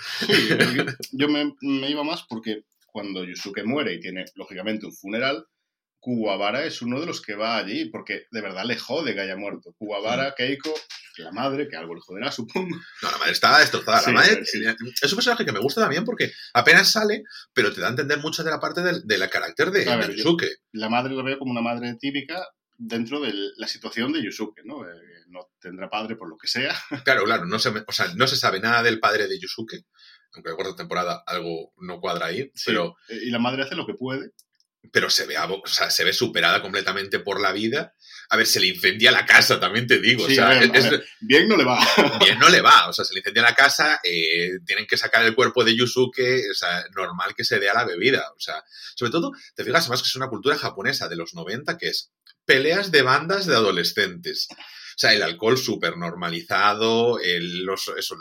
yo, 1.11 1.27
me, 1.27 1.89
iba 1.89 2.03
más 2.03 2.23
porque 2.23 2.63
cuando 2.87 3.23
Yusuke 3.23 3.63
muere 3.65 3.93
y 3.93 3.99
tiene, 3.99 4.25
lógicamente, 4.35 4.85
un 4.85 4.93
funeral, 4.93 5.45
Kuwabara 6.03 6.65
es 6.65 6.81
uno 6.81 6.99
de 6.99 7.05
los 7.05 7.21
que 7.21 7.33
va 7.33 7.55
allí, 7.55 7.85
porque 7.85 8.27
de 8.29 8.41
verdad 8.41 8.65
le 8.65 8.77
jode 8.77 9.13
que 9.13 9.21
haya 9.21 9.37
muerto. 9.37 9.73
Kuwabara, 9.77 10.31
mm. 10.31 10.33
Keiko, 10.35 10.73
la 11.15 11.31
madre, 11.31 11.69
que 11.69 11.77
algo 11.77 11.95
le 11.95 12.01
joderá, 12.01 12.29
supongo. 12.29 12.75
No, 13.01 13.09
la 13.09 13.17
madre 13.19 13.31
está 13.31 13.57
destrozada. 13.57 14.01
la 14.07 14.11
madre 14.11 14.41
es 14.41 15.11
un 15.13 15.15
personaje 15.15 15.45
que 15.45 15.53
me 15.53 15.61
gusta 15.61 15.79
también 15.79 16.03
porque 16.03 16.33
apenas 16.53 16.91
sale, 16.91 17.23
pero 17.53 17.71
te 17.71 17.79
da 17.79 17.87
a 17.87 17.91
entender 17.91 18.19
mucho 18.19 18.43
de 18.43 18.51
la 18.51 18.59
parte 18.59 18.81
del, 18.81 19.01
la 19.07 19.29
carácter 19.29 19.71
de, 19.71 19.85
Yusuke. 20.13 20.57
la 20.73 20.89
madre 20.89 21.13
lo 21.13 21.23
veo 21.23 21.39
como 21.39 21.51
una 21.51 21.61
madre 21.61 21.95
típica 21.97 22.45
dentro 22.77 23.21
de 23.21 23.31
la 23.55 23.67
situación 23.69 24.11
de 24.11 24.21
Yusuke, 24.21 24.61
¿no? 24.65 24.85
Eh, 24.85 24.91
no 25.27 25.51
tendrá 25.61 25.89
padre 25.89 26.17
por 26.17 26.27
lo 26.27 26.37
que 26.37 26.49
sea. 26.49 26.75
Claro, 27.05 27.23
claro, 27.23 27.45
no 27.45 27.59
se, 27.59 27.69
o 27.69 27.91
sea, 27.93 28.13
no 28.15 28.27
se 28.27 28.35
sabe 28.35 28.59
nada 28.59 28.83
del 28.83 28.99
padre 28.99 29.29
de 29.29 29.39
Yusuke, 29.39 29.85
aunque 30.33 30.49
la 30.49 30.55
cuarta 30.57 30.75
temporada 30.75 31.23
algo 31.25 31.71
no 31.77 32.01
cuadra 32.01 32.25
ahí, 32.25 32.51
pero... 32.65 32.97
Eh, 33.07 33.19
y 33.23 33.29
la 33.29 33.39
madre 33.39 33.63
hace 33.63 33.75
lo 33.75 33.85
que 33.85 33.93
puede. 33.93 34.31
Pero 34.91 35.09
se 35.09 35.25
ve, 35.25 35.37
o 35.37 35.67
sea, 35.67 35.89
se 35.89 36.03
ve 36.03 36.13
superada 36.13 36.61
completamente 36.61 37.19
por 37.19 37.39
la 37.39 37.51
vida. 37.51 37.95
A 38.29 38.37
ver, 38.37 38.47
se 38.47 38.59
le 38.59 38.67
incendia 38.67 39.11
la 39.11 39.25
casa, 39.25 39.59
también 39.59 39.87
te 39.87 39.99
digo. 39.99 40.27
bien 41.21 41.47
no 41.47 41.55
le 41.55 41.63
va. 41.63 41.79
Bien 42.19 42.37
no 42.39 42.49
le 42.49 42.61
va. 42.61 42.89
O 42.89 42.93
sea, 42.93 43.05
se 43.05 43.13
le 43.13 43.19
incendia 43.19 43.43
la 43.43 43.55
casa, 43.55 43.99
eh, 44.03 44.59
tienen 44.65 44.85
que 44.85 44.97
sacar 44.97 45.23
el 45.23 45.35
cuerpo 45.35 45.63
de 45.63 45.75
Yusuke, 45.75 46.43
o 46.51 46.53
sea, 46.53 46.83
normal 46.95 47.33
que 47.35 47.43
se 47.43 47.59
dé 47.59 47.69
a 47.69 47.73
la 47.73 47.85
bebida. 47.85 48.29
O 48.35 48.39
sea, 48.39 48.63
sobre 48.95 49.11
todo, 49.11 49.31
te 49.55 49.63
fijas, 49.63 49.83
además 49.83 50.01
que 50.01 50.07
es 50.07 50.15
una 50.15 50.29
cultura 50.29 50.57
japonesa 50.57 51.07
de 51.07 51.15
los 51.15 51.33
90 51.33 51.77
que 51.77 51.87
es 51.87 52.11
peleas 52.45 52.91
de 52.91 53.01
bandas 53.01 53.45
de 53.45 53.55
adolescentes. 53.55 54.47
O 54.95 54.97
sea, 54.97 55.13
el 55.13 55.23
alcohol 55.23 55.57
súper 55.57 55.97
normalizado, 55.97 57.19
el, 57.19 57.65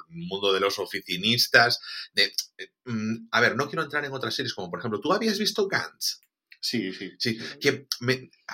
mundo 0.08 0.52
de 0.52 0.60
los 0.60 0.78
oficinistas. 0.78 1.80
De, 2.14 2.32
eh, 2.56 2.72
mm, 2.86 3.28
a 3.30 3.40
ver, 3.40 3.56
no 3.56 3.68
quiero 3.68 3.82
entrar 3.82 4.04
en 4.04 4.12
otras 4.12 4.34
series 4.34 4.54
como, 4.54 4.70
por 4.70 4.78
ejemplo, 4.78 5.00
¿tú 5.00 5.12
habías 5.12 5.38
visto 5.38 5.68
Gantz? 5.68 6.21
Sí, 6.64 6.92
sí. 6.92 7.10
Sí, 7.18 7.38
que 7.60 7.88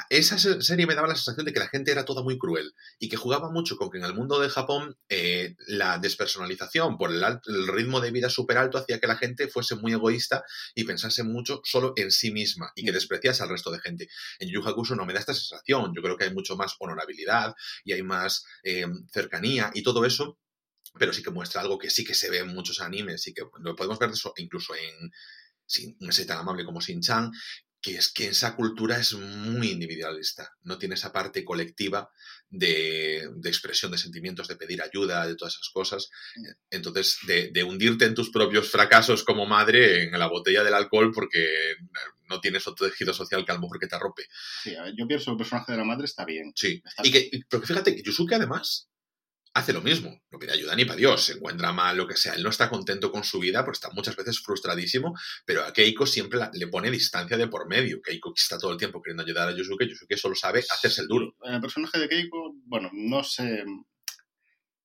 esa 0.08 0.38
serie 0.38 0.86
me 0.86 0.94
daba 0.94 1.08
la 1.08 1.14
sensación 1.14 1.44
de 1.44 1.52
que 1.52 1.58
la 1.58 1.68
gente 1.68 1.92
era 1.92 2.06
toda 2.06 2.22
muy 2.22 2.38
cruel 2.38 2.72
y 2.98 3.10
que 3.10 3.18
jugaba 3.18 3.50
mucho 3.50 3.76
con 3.76 3.90
que 3.90 3.98
en 3.98 4.04
el 4.04 4.14
mundo 4.14 4.40
de 4.40 4.48
Japón 4.48 4.96
eh, 5.10 5.54
la 5.66 5.98
despersonalización 5.98 6.96
por 6.96 7.12
el, 7.12 7.68
ritmo 7.68 8.00
de 8.00 8.10
vida 8.10 8.30
súper 8.30 8.56
alto 8.56 8.78
hacía 8.78 8.98
que 8.98 9.06
la 9.06 9.18
gente 9.18 9.48
fuese 9.48 9.76
muy 9.76 9.92
egoísta 9.92 10.42
y 10.74 10.84
pensase 10.84 11.22
mucho 11.22 11.60
solo 11.64 11.92
en 11.96 12.10
sí 12.10 12.30
misma 12.30 12.72
y 12.74 12.82
que 12.82 12.92
mm. 12.92 12.94
despreciase 12.94 13.42
al 13.42 13.50
resto 13.50 13.70
de 13.70 13.80
gente. 13.80 14.08
En 14.38 14.48
Yu 14.48 14.66
Hakusho 14.66 14.96
no 14.96 15.04
me 15.04 15.12
da 15.12 15.20
esta 15.20 15.34
sensación. 15.34 15.92
Yo 15.94 16.00
creo 16.00 16.16
que 16.16 16.24
hay 16.24 16.32
mucho 16.32 16.56
más 16.56 16.76
honorabilidad 16.78 17.54
y 17.84 17.92
hay 17.92 18.02
más 18.02 18.42
eh, 18.64 18.86
cercanía 19.12 19.70
y 19.74 19.82
todo 19.82 20.06
eso 20.06 20.38
pero 20.98 21.12
sí 21.12 21.22
que 21.22 21.30
muestra 21.30 21.60
algo 21.60 21.78
que 21.78 21.90
sí 21.90 22.02
que 22.02 22.14
se 22.14 22.30
ve 22.30 22.38
en 22.38 22.48
muchos 22.48 22.80
animes 22.80 23.28
y 23.28 23.34
que 23.34 23.42
lo 23.60 23.76
podemos 23.76 23.98
ver 23.98 24.10
eso 24.10 24.32
incluso 24.38 24.74
en, 24.74 25.12
no 26.00 26.12
sé 26.12 26.24
tan 26.24 26.38
amable 26.38 26.64
como 26.64 26.80
Shin-Chan, 26.80 27.30
que 27.80 27.96
es 27.96 28.12
que 28.12 28.28
esa 28.28 28.56
cultura 28.56 28.98
es 28.98 29.14
muy 29.14 29.70
individualista, 29.70 30.52
no 30.62 30.78
tiene 30.78 30.96
esa 30.96 31.12
parte 31.12 31.44
colectiva 31.44 32.10
de, 32.50 33.22
expresión 33.44 33.92
de 33.92 33.98
sentimientos, 33.98 34.48
de 34.48 34.56
pedir 34.56 34.82
ayuda, 34.82 35.26
de 35.26 35.36
todas 35.36 35.54
esas 35.54 35.68
cosas. 35.70 36.10
Mm. 36.36 36.46
Entonces, 36.70 37.18
de, 37.26 37.64
hundirte 37.64 38.04
en 38.04 38.14
tus 38.14 38.30
propios 38.30 38.70
fracasos 38.70 39.22
como 39.22 39.46
madre 39.46 40.04
en 40.04 40.18
la 40.18 40.28
botella 40.28 40.64
del 40.64 40.74
alcohol 40.74 41.12
porque 41.14 41.76
no 42.28 42.40
tienes 42.40 42.66
otro 42.66 42.88
tejido 42.88 43.12
social 43.12 43.44
que 43.44 43.52
a 43.52 43.54
lo 43.54 43.60
mejor 43.60 43.78
que 43.78 43.86
te 43.86 43.96
arrope. 43.96 44.24
Sí, 44.62 44.74
yo 44.96 45.06
pienso 45.06 45.26
que 45.26 45.30
el 45.32 45.36
personaje 45.38 45.72
de 45.72 45.78
la 45.78 45.84
madre 45.84 46.06
está 46.06 46.24
bien. 46.24 46.52
Sí, 46.54 46.82
y 47.02 47.10
que, 47.10 47.30
porque 47.48 47.66
fíjate 47.66 47.94
que 47.94 48.02
Yusuke 48.02 48.34
además 48.34 48.87
hace 49.58 49.72
lo 49.72 49.80
mismo, 49.80 50.22
no 50.30 50.38
pide 50.38 50.52
ayuda 50.52 50.74
ni 50.74 50.84
para 50.84 50.96
Dios, 50.96 51.24
se 51.24 51.32
encuentra 51.32 51.72
mal, 51.72 51.96
lo 51.96 52.06
que 52.06 52.16
sea, 52.16 52.34
él 52.34 52.42
no 52.42 52.50
está 52.50 52.70
contento 52.70 53.10
con 53.10 53.24
su 53.24 53.38
vida 53.38 53.64
porque 53.64 53.76
está 53.76 53.90
muchas 53.90 54.16
veces 54.16 54.40
frustradísimo, 54.40 55.14
pero 55.44 55.64
a 55.64 55.72
Keiko 55.72 56.06
siempre 56.06 56.40
le 56.52 56.66
pone 56.68 56.90
distancia 56.90 57.36
de 57.36 57.48
por 57.48 57.68
medio, 57.68 58.00
Keiko 58.00 58.32
está 58.36 58.58
todo 58.58 58.72
el 58.72 58.78
tiempo 58.78 59.02
queriendo 59.02 59.22
ayudar 59.22 59.48
a 59.48 59.52
Yusuke, 59.52 59.88
Yusuke 59.88 60.16
solo 60.16 60.34
sabe 60.34 60.60
hacerse 60.60 61.02
el 61.02 61.08
duro. 61.08 61.34
En 61.42 61.54
el 61.54 61.60
personaje 61.60 61.98
de 61.98 62.08
Keiko, 62.08 62.54
bueno, 62.64 62.90
no 62.92 63.24
sé 63.24 63.64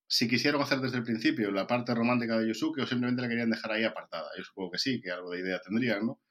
si 0.08 0.28
quisieron 0.28 0.62
hacer 0.62 0.80
desde 0.80 0.98
el 0.98 1.04
principio 1.04 1.52
la 1.52 1.68
parte 1.68 1.94
romántica 1.94 2.38
de 2.38 2.48
Yusuke 2.48 2.82
o 2.82 2.88
simplemente 2.88 3.22
la 3.22 3.30
querían 3.30 3.50
dejar 3.50 3.72
ahí 3.72 3.84
apartada, 3.84 4.30
yo 4.38 4.44
supongo 4.44 4.72
que 4.72 4.80
sí, 4.80 5.02
que 5.02 5.12
algo 5.12 5.32
de 5.32 5.40
idea 5.40 5.62
tendrían, 5.62 6.06
¿no? 6.06 6.22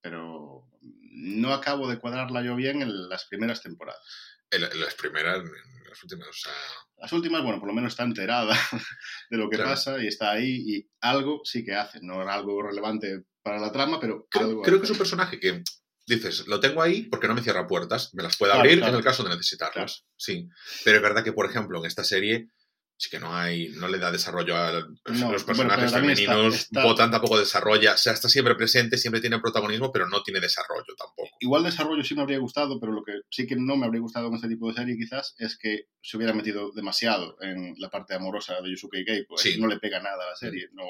Pero 0.00 0.68
no 0.80 1.52
acabo 1.52 1.88
de 1.88 1.98
cuadrarla 1.98 2.42
yo 2.42 2.56
bien 2.56 2.82
en 2.82 3.08
las 3.08 3.24
primeras 3.26 3.62
temporadas. 3.62 4.02
En, 4.50 4.60
las 4.60 4.94
primeras, 4.94 5.38
en 5.38 5.88
las 5.88 6.02
últimas, 6.02 6.28
o 6.28 6.32
sea 6.32 6.52
las 6.96 7.12
últimas, 7.12 7.42
bueno, 7.42 7.58
por 7.58 7.68
lo 7.68 7.74
menos 7.74 7.92
está 7.92 8.04
enterada 8.04 8.56
de 9.30 9.36
lo 9.36 9.50
que 9.50 9.58
pasa 9.58 10.02
y 10.02 10.06
está 10.06 10.32
ahí 10.32 10.64
y 10.66 10.88
algo 11.00 11.40
sí 11.44 11.64
que 11.64 11.74
hace. 11.74 12.00
No 12.02 12.22
era 12.22 12.34
algo 12.34 12.62
relevante 12.62 13.24
para 13.42 13.60
la 13.60 13.72
trama, 13.72 14.00
pero 14.00 14.26
creo, 14.30 14.62
creo 14.62 14.78
que 14.78 14.84
es 14.84 14.90
un 14.90 14.98
personaje 14.98 15.38
que 15.38 15.62
dices, 16.06 16.46
lo 16.46 16.60
tengo 16.60 16.82
ahí 16.82 17.02
porque 17.02 17.28
no 17.28 17.34
me 17.34 17.42
cierra 17.42 17.66
puertas, 17.66 18.14
me 18.14 18.22
las 18.22 18.36
puede 18.36 18.52
abrir 18.52 18.82
en 18.82 18.94
el 18.94 19.04
caso 19.04 19.22
de 19.22 19.30
necesitarlas. 19.30 20.06
Sí. 20.16 20.48
Pero 20.84 20.96
es 20.96 21.02
verdad 21.02 21.24
que, 21.24 21.32
por 21.32 21.48
ejemplo, 21.48 21.78
en 21.78 21.86
esta 21.86 22.04
serie 22.04 22.48
sí 22.96 23.10
que 23.10 23.18
no 23.18 23.34
hay, 23.34 23.68
no 23.70 23.88
le 23.88 23.98
da 23.98 24.10
desarrollo 24.10 24.56
a 24.56 24.72
los 25.04 25.44
personajes 25.44 25.92
femeninos, 25.92 26.68
Botan 26.70 27.10
tampoco 27.10 27.38
desarrolla, 27.38 27.94
o 27.94 27.96
sea, 27.96 28.12
está 28.12 28.28
siempre 28.28 28.54
presente, 28.54 28.98
siempre 28.98 29.20
tiene 29.20 29.40
protagonismo, 29.40 29.90
pero 29.92 30.08
no 30.08 30.22
tiene 30.22 30.40
desarrollo 30.40 30.94
tampoco. 30.96 31.30
Igual 31.40 31.64
desarrollo 31.64 32.04
sí 32.04 32.14
me 32.14 32.22
habría 32.22 32.38
gustado, 32.38 32.78
pero 32.80 32.92
lo 32.92 33.02
que 33.02 33.12
sí 33.30 33.46
que 33.46 33.56
no 33.56 33.76
me 33.76 33.86
habría 33.86 34.00
gustado 34.00 34.26
con 34.26 34.36
este 34.36 34.48
tipo 34.48 34.68
de 34.68 34.74
serie 34.74 34.96
quizás 34.96 35.34
es 35.38 35.58
que 35.58 35.86
se 36.00 36.16
hubiera 36.16 36.32
metido 36.32 36.70
demasiado 36.72 37.36
en 37.40 37.74
la 37.78 37.90
parte 37.90 38.14
amorosa 38.14 38.60
de 38.60 38.70
Yusuke 38.70 38.98
y 38.98 39.04
Keiko. 39.04 39.36
No 39.58 39.66
le 39.66 39.78
pega 39.78 40.00
nada 40.00 40.24
a 40.24 40.30
la 40.30 40.36
serie, 40.36 40.68
no, 40.72 40.84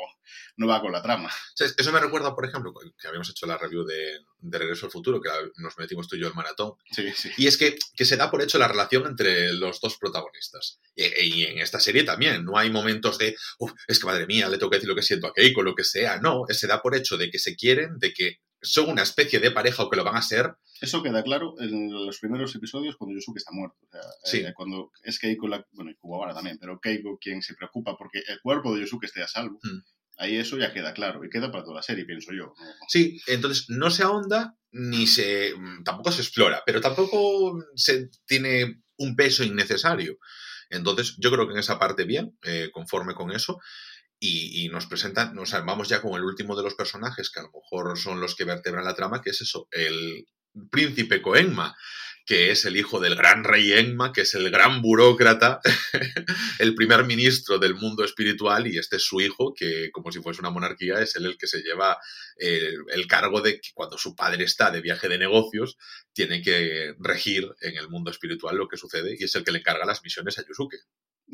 no 0.56 0.66
va 0.66 0.80
con 0.80 0.92
la 0.92 1.02
trama. 1.02 1.30
Eso 1.56 1.92
me 1.92 2.00
recuerda, 2.00 2.34
por 2.34 2.44
ejemplo, 2.44 2.74
que 2.74 3.08
habíamos 3.08 3.30
hecho 3.30 3.46
la 3.46 3.56
review 3.56 3.84
de, 3.84 4.18
de 4.38 4.58
Regreso 4.58 4.86
al 4.86 4.92
Futuro, 4.92 5.20
que 5.20 5.30
nos 5.56 5.78
metimos 5.78 6.08
tú 6.08 6.16
y 6.16 6.20
yo 6.20 6.28
el 6.28 6.34
maratón. 6.34 6.74
Sí, 6.90 7.10
sí. 7.14 7.30
Y 7.36 7.46
es 7.46 7.56
que, 7.56 7.76
que 7.96 8.04
se 8.04 8.16
da 8.16 8.30
por 8.30 8.42
hecho 8.42 8.58
la 8.58 8.68
relación 8.68 9.06
entre 9.06 9.52
los 9.52 9.80
dos 9.80 9.96
protagonistas. 9.96 10.80
Y, 10.94 11.44
en 11.44 11.58
esta 11.58 11.80
serie 11.80 11.93
también, 12.02 12.44
no 12.44 12.58
hay 12.58 12.70
momentos 12.70 13.18
de, 13.18 13.36
es 13.86 13.98
que 13.98 14.06
madre 14.06 14.26
mía, 14.26 14.48
le 14.48 14.58
tengo 14.58 14.70
que 14.70 14.76
decir 14.76 14.88
lo 14.88 14.96
que 14.96 15.02
siento 15.02 15.28
a 15.28 15.32
Keiko, 15.32 15.62
lo 15.62 15.74
que 15.74 15.84
sea. 15.84 16.18
No, 16.18 16.44
se 16.48 16.66
da 16.66 16.82
por 16.82 16.96
hecho 16.96 17.16
de 17.16 17.30
que 17.30 17.38
se 17.38 17.54
quieren, 17.54 17.98
de 17.98 18.12
que 18.12 18.38
son 18.64 18.90
una 18.90 19.02
especie 19.02 19.38
de 19.38 19.50
pareja 19.50 19.82
o 19.82 19.90
que 19.90 19.96
lo 19.96 20.04
van 20.04 20.16
a 20.16 20.22
ser. 20.22 20.54
Eso 20.80 21.02
queda 21.02 21.22
claro 21.22 21.54
en 21.60 21.90
los 21.90 22.18
primeros 22.18 22.54
episodios 22.54 22.96
cuando 22.96 23.14
Yusuke 23.14 23.38
está 23.38 23.52
muerto. 23.52 23.76
O 23.82 23.88
sea, 23.90 24.00
sí. 24.24 24.38
Eh, 24.38 24.52
cuando 24.54 24.90
es 25.02 25.18
Keiko, 25.18 25.46
la, 25.46 25.64
bueno, 25.72 25.90
y 25.90 26.34
también, 26.34 26.58
pero 26.58 26.80
Keiko 26.80 27.18
quien 27.18 27.42
se 27.42 27.54
preocupa 27.54 27.96
porque 27.96 28.22
el 28.26 28.40
cuerpo 28.40 28.74
de 28.74 28.82
Yusuke 28.82 29.04
esté 29.04 29.22
a 29.22 29.28
salvo. 29.28 29.60
Mm. 29.62 29.78
Ahí 30.16 30.36
eso 30.36 30.56
ya 30.56 30.72
queda 30.72 30.92
claro 30.92 31.24
y 31.24 31.28
queda 31.28 31.50
para 31.50 31.64
toda 31.64 31.76
la 31.76 31.82
serie, 31.82 32.04
pienso 32.04 32.32
yo. 32.32 32.54
Sí, 32.88 33.20
entonces 33.26 33.66
no 33.68 33.90
se 33.90 34.04
ahonda 34.04 34.56
ni 34.70 35.06
se. 35.06 35.52
tampoco 35.84 36.12
se 36.12 36.22
explora, 36.22 36.62
pero 36.64 36.80
tampoco 36.80 37.58
se 37.74 38.10
tiene 38.26 38.82
un 38.98 39.16
peso 39.16 39.42
innecesario. 39.42 40.18
Entonces, 40.70 41.16
yo 41.18 41.30
creo 41.30 41.46
que 41.46 41.54
en 41.54 41.60
esa 41.60 41.78
parte 41.78 42.04
bien, 42.04 42.38
eh, 42.42 42.70
conforme 42.72 43.14
con 43.14 43.30
eso. 43.32 43.60
Y, 44.26 44.70
nos 44.70 44.86
presentan, 44.86 45.38
o 45.38 45.44
sea, 45.44 45.60
vamos 45.60 45.86
ya 45.90 46.00
con 46.00 46.14
el 46.14 46.24
último 46.24 46.56
de 46.56 46.62
los 46.62 46.74
personajes, 46.74 47.30
que 47.30 47.40
a 47.40 47.42
lo 47.42 47.50
mejor 47.50 47.98
son 47.98 48.20
los 48.20 48.34
que 48.34 48.44
vertebran 48.44 48.86
la 48.86 48.94
trama, 48.94 49.20
que 49.20 49.30
es 49.30 49.42
eso, 49.42 49.68
el 49.70 50.26
príncipe 50.70 51.20
Coenma, 51.20 51.76
que 52.26 52.50
es 52.50 52.64
el 52.64 52.76
hijo 52.76 53.00
del 53.00 53.16
gran 53.16 53.44
rey 53.44 53.72
Enma, 53.72 54.12
que 54.12 54.22
es 54.22 54.34
el 54.34 54.50
gran 54.50 54.80
burócrata, 54.80 55.60
el 56.58 56.74
primer 56.74 57.04
ministro 57.04 57.58
del 57.58 57.74
mundo 57.74 58.04
espiritual, 58.04 58.66
y 58.66 58.78
este 58.78 58.96
es 58.96 59.04
su 59.04 59.20
hijo, 59.20 59.52
que 59.54 59.90
como 59.92 60.10
si 60.10 60.20
fuese 60.20 60.40
una 60.40 60.50
monarquía, 60.50 61.00
es 61.00 61.16
él 61.16 61.26
el 61.26 61.36
que 61.36 61.46
se 61.46 61.62
lleva 61.62 61.98
el, 62.36 62.78
el 62.92 63.06
cargo 63.06 63.40
de 63.40 63.60
que 63.60 63.70
cuando 63.74 63.98
su 63.98 64.16
padre 64.16 64.44
está 64.44 64.70
de 64.70 64.80
viaje 64.80 65.08
de 65.08 65.18
negocios, 65.18 65.76
tiene 66.12 66.40
que 66.42 66.94
regir 66.98 67.48
en 67.60 67.76
el 67.76 67.88
mundo 67.88 68.10
espiritual 68.10 68.56
lo 68.56 68.68
que 68.68 68.76
sucede, 68.76 69.16
y 69.18 69.24
es 69.24 69.34
el 69.34 69.44
que 69.44 69.52
le 69.52 69.58
encarga 69.58 69.84
las 69.84 70.02
misiones 70.02 70.38
a 70.38 70.44
Yusuke. 70.46 70.78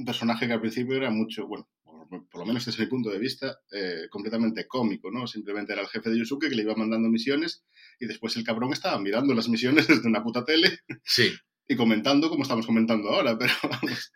Un 0.01 0.07
personaje 0.07 0.47
que 0.47 0.55
al 0.55 0.61
principio 0.61 0.97
era 0.97 1.11
mucho, 1.11 1.47
bueno, 1.47 1.69
por, 1.85 2.29
por 2.29 2.41
lo 2.41 2.47
menos 2.47 2.65
desde 2.65 2.85
mi 2.85 2.89
punto 2.89 3.11
de 3.11 3.19
vista, 3.19 3.61
eh, 3.71 4.07
completamente 4.11 4.67
cómico, 4.67 5.11
¿no? 5.11 5.27
Simplemente 5.27 5.75
era 5.75 5.83
el 5.83 5.89
jefe 5.89 6.09
de 6.09 6.19
Yusuke 6.19 6.49
que 6.49 6.55
le 6.55 6.63
iba 6.63 6.75
mandando 6.75 7.09
misiones 7.11 7.65
y 7.99 8.07
después 8.07 8.35
el 8.37 8.45
cabrón 8.45 8.73
estaba 8.73 8.99
mirando 8.99 9.35
las 9.35 9.49
misiones 9.49 9.87
desde 9.89 10.09
una 10.09 10.23
puta 10.23 10.43
tele 10.45 10.79
Sí, 11.05 11.33
y 11.69 11.77
comentando 11.77 12.31
como 12.31 12.45
estamos 12.45 12.67
comentando 12.67 13.11
ahora, 13.11 13.37
pero 13.39 13.53
vamos. 13.63 14.11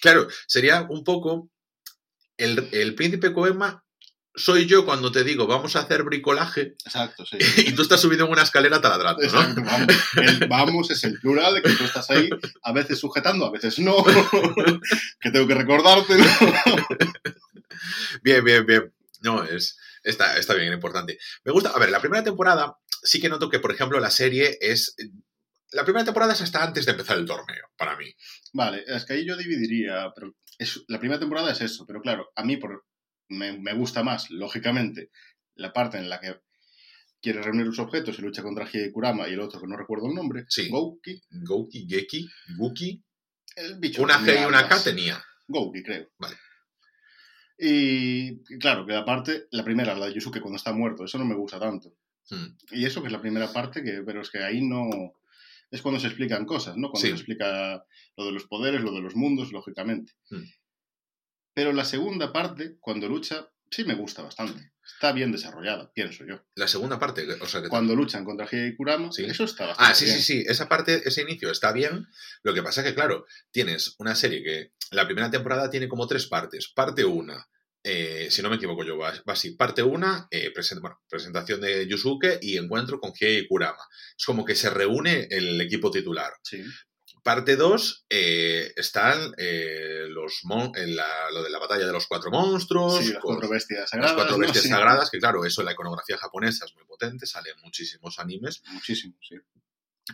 claro, 0.00 0.26
sería 0.46 0.86
un 0.88 1.04
poco 1.04 1.50
el, 2.38 2.66
el 2.72 2.94
príncipe 2.94 3.34
Coenma. 3.34 3.84
Soy 4.36 4.66
yo 4.66 4.84
cuando 4.84 5.10
te 5.10 5.24
digo, 5.24 5.46
vamos 5.46 5.76
a 5.76 5.80
hacer 5.80 6.02
bricolaje, 6.02 6.74
Exacto, 6.84 7.24
sí. 7.24 7.38
y 7.68 7.72
tú 7.72 7.82
estás 7.82 8.00
subido 8.00 8.26
en 8.26 8.32
una 8.32 8.42
escalera 8.42 8.80
taladrando, 8.80 9.22
¿no? 9.22 9.26
Exacto, 9.28 9.62
vamos. 9.64 9.96
El 10.16 10.48
vamos 10.48 10.90
es 10.90 11.02
el 11.04 11.18
plural 11.18 11.54
de 11.54 11.62
que 11.62 11.70
tú 11.70 11.84
estás 11.84 12.10
ahí, 12.10 12.28
a 12.62 12.72
veces 12.72 12.98
sujetando, 12.98 13.46
a 13.46 13.50
veces 13.50 13.78
no, 13.78 13.96
que 15.20 15.30
tengo 15.30 15.46
que 15.46 15.54
recordarte. 15.54 16.14
Bien, 18.22 18.42
bien, 18.44 18.66
bien. 18.66 18.92
No, 19.22 19.42
es, 19.44 19.78
está, 20.02 20.36
está 20.38 20.54
bien, 20.54 20.72
importante. 20.72 21.18
Me 21.44 21.52
gusta, 21.52 21.70
a 21.70 21.78
ver, 21.78 21.90
la 21.90 22.00
primera 22.00 22.22
temporada 22.24 22.76
sí 23.02 23.20
que 23.20 23.28
noto 23.28 23.48
que, 23.50 23.60
por 23.60 23.72
ejemplo, 23.72 24.00
la 24.00 24.10
serie 24.10 24.58
es... 24.60 24.94
La 25.72 25.84
primera 25.84 26.04
temporada 26.04 26.32
es 26.32 26.40
hasta 26.40 26.62
antes 26.62 26.86
de 26.86 26.92
empezar 26.92 27.18
el 27.18 27.26
torneo, 27.26 27.64
para 27.76 27.96
mí. 27.96 28.06
Vale, 28.52 28.84
es 28.86 29.04
que 29.04 29.14
ahí 29.14 29.26
yo 29.26 29.36
dividiría, 29.36 30.10
pero 30.14 30.34
es- 30.58 30.84
la 30.88 30.98
primera 30.98 31.18
temporada 31.18 31.50
es 31.52 31.60
eso, 31.60 31.84
pero 31.86 32.00
claro, 32.00 32.30
a 32.36 32.44
mí 32.44 32.56
por, 32.56 32.84
me, 33.28 33.58
me 33.58 33.74
gusta 33.74 34.02
más, 34.02 34.30
lógicamente, 34.30 35.10
la 35.54 35.72
parte 35.72 35.98
en 35.98 36.08
la 36.08 36.20
que 36.20 36.40
quiere 37.20 37.42
reunir 37.42 37.66
los 37.66 37.78
objetos 37.78 38.18
y 38.18 38.22
lucha 38.22 38.42
contra 38.42 38.68
Kurama 38.92 39.28
y 39.28 39.32
el 39.32 39.40
otro 39.40 39.60
que 39.60 39.66
no 39.66 39.76
recuerdo 39.76 40.08
el 40.08 40.14
nombre, 40.14 40.44
Sí. 40.48 40.68
Gouki, 40.68 41.20
Gouki, 41.30 41.86
Geki, 41.88 42.28
Guki, 42.58 43.02
el 43.56 43.78
bicho. 43.78 44.02
una 44.02 44.18
G 44.20 44.42
y 44.42 44.44
una 44.44 44.68
K 44.68 44.82
tenía. 44.82 45.22
Gouki, 45.48 45.82
creo. 45.82 46.08
Vale. 46.18 46.36
Y 47.58 48.28
y 48.54 48.58
claro, 48.60 48.86
que 48.86 48.92
la 48.92 49.04
parte, 49.04 49.46
la 49.50 49.64
primera, 49.64 49.94
la 49.94 50.06
de 50.06 50.14
Yusuke 50.14 50.40
cuando 50.40 50.56
está 50.56 50.72
muerto, 50.72 51.04
eso 51.04 51.18
no 51.18 51.24
me 51.24 51.34
gusta 51.34 51.58
tanto. 51.58 51.94
Hmm. 52.28 52.56
Y 52.72 52.84
eso 52.84 53.00
que 53.00 53.06
es 53.08 53.12
la 53.12 53.20
primera 53.20 53.52
parte, 53.52 53.82
que, 53.82 54.02
pero 54.04 54.20
es 54.20 54.30
que 54.30 54.38
ahí 54.42 54.60
no... 54.60 54.88
Es 55.70 55.82
cuando 55.82 55.98
se 56.00 56.06
explican 56.08 56.44
cosas, 56.44 56.76
¿no? 56.76 56.90
Cuando 56.90 57.00
Sí. 57.00 57.08
se 57.08 57.14
explica 57.14 57.84
lo 58.16 58.24
de 58.26 58.32
los 58.32 58.44
poderes, 58.46 58.82
lo 58.82 58.92
de 58.92 59.00
los 59.00 59.16
mundos, 59.16 59.52
lógicamente. 59.52 60.12
Hmm. 60.30 60.42
Pero 61.56 61.72
la 61.72 61.86
segunda 61.86 62.34
parte, 62.34 62.76
cuando 62.80 63.08
lucha, 63.08 63.48
sí 63.70 63.82
me 63.84 63.94
gusta 63.94 64.20
bastante. 64.22 64.72
Está 64.84 65.12
bien 65.12 65.32
desarrollada, 65.32 65.90
pienso 65.94 66.26
yo. 66.26 66.44
La 66.54 66.68
segunda 66.68 66.98
parte, 66.98 67.26
o 67.40 67.46
sea 67.46 67.62
que... 67.62 67.68
Cuando 67.70 67.96
luchan 67.96 68.26
contra 68.26 68.46
Hiei 68.46 68.76
Kurama, 68.76 69.10
Sí. 69.10 69.24
eso 69.24 69.44
está 69.44 69.68
bastante 69.68 69.90
Ah, 69.90 69.94
sí, 69.94 70.04
bien. 70.04 70.18
sí, 70.18 70.22
sí, 70.22 70.44
esa 70.46 70.68
parte, 70.68 71.00
ese 71.08 71.22
inicio 71.22 71.50
está 71.50 71.72
bien. 71.72 72.06
Lo 72.42 72.52
que 72.52 72.62
pasa 72.62 72.82
es 72.82 72.88
que, 72.88 72.94
claro, 72.94 73.24
tienes 73.50 73.94
una 73.98 74.14
serie 74.14 74.42
que 74.42 74.72
la 74.90 75.06
primera 75.06 75.30
temporada 75.30 75.70
tiene 75.70 75.88
como 75.88 76.06
tres 76.06 76.26
partes. 76.26 76.68
Parte 76.74 77.06
una, 77.06 77.48
eh, 77.82 78.28
si 78.30 78.42
no 78.42 78.50
me 78.50 78.56
equivoco 78.56 78.84
yo, 78.84 78.98
va, 78.98 79.12
va 79.26 79.32
así. 79.32 79.52
Parte 79.56 79.82
una, 79.82 80.28
eh, 80.30 80.52
presen- 80.54 80.82
bueno, 80.82 81.00
presentación 81.08 81.62
de 81.62 81.88
Yusuke 81.88 82.38
y 82.42 82.58
encuentro 82.58 83.00
con 83.00 83.12
Hiei 83.14 83.48
Kurama. 83.48 83.82
Es 84.16 84.26
como 84.26 84.44
que 84.44 84.54
se 84.54 84.68
reúne 84.68 85.26
el 85.30 85.58
equipo 85.62 85.90
titular. 85.90 86.32
Sí. 86.44 86.62
Parte 87.26 87.56
2 87.56 88.06
están 88.08 89.34
eh, 89.36 90.06
los 90.08 90.42
mon- 90.44 90.70
en 90.76 90.94
la- 90.94 91.28
lo 91.32 91.42
de 91.42 91.50
la 91.50 91.58
batalla 91.58 91.84
de 91.84 91.92
los 91.92 92.06
cuatro 92.06 92.30
monstruos, 92.30 92.98
Sí, 93.04 93.12
las 93.14 93.20
con 93.20 93.34
cuatro 93.34 93.48
bestias 93.50 93.80
las 93.80 93.90
sagradas. 93.90 94.14
cuatro 94.14 94.34
¿no? 94.36 94.38
bestias 94.42 94.62
Sí. 94.62 94.68
sagradas, 94.70 95.10
que 95.10 95.18
claro, 95.18 95.44
eso 95.44 95.60
en 95.60 95.64
la 95.66 95.72
iconografía 95.72 96.16
japonesa 96.18 96.66
es 96.66 96.74
muy 96.76 96.84
potente, 96.84 97.26
salen 97.26 97.54
muchísimos 97.64 98.20
animes, 98.20 98.62
Muchísimo, 98.70 99.16
sí. 99.28 99.34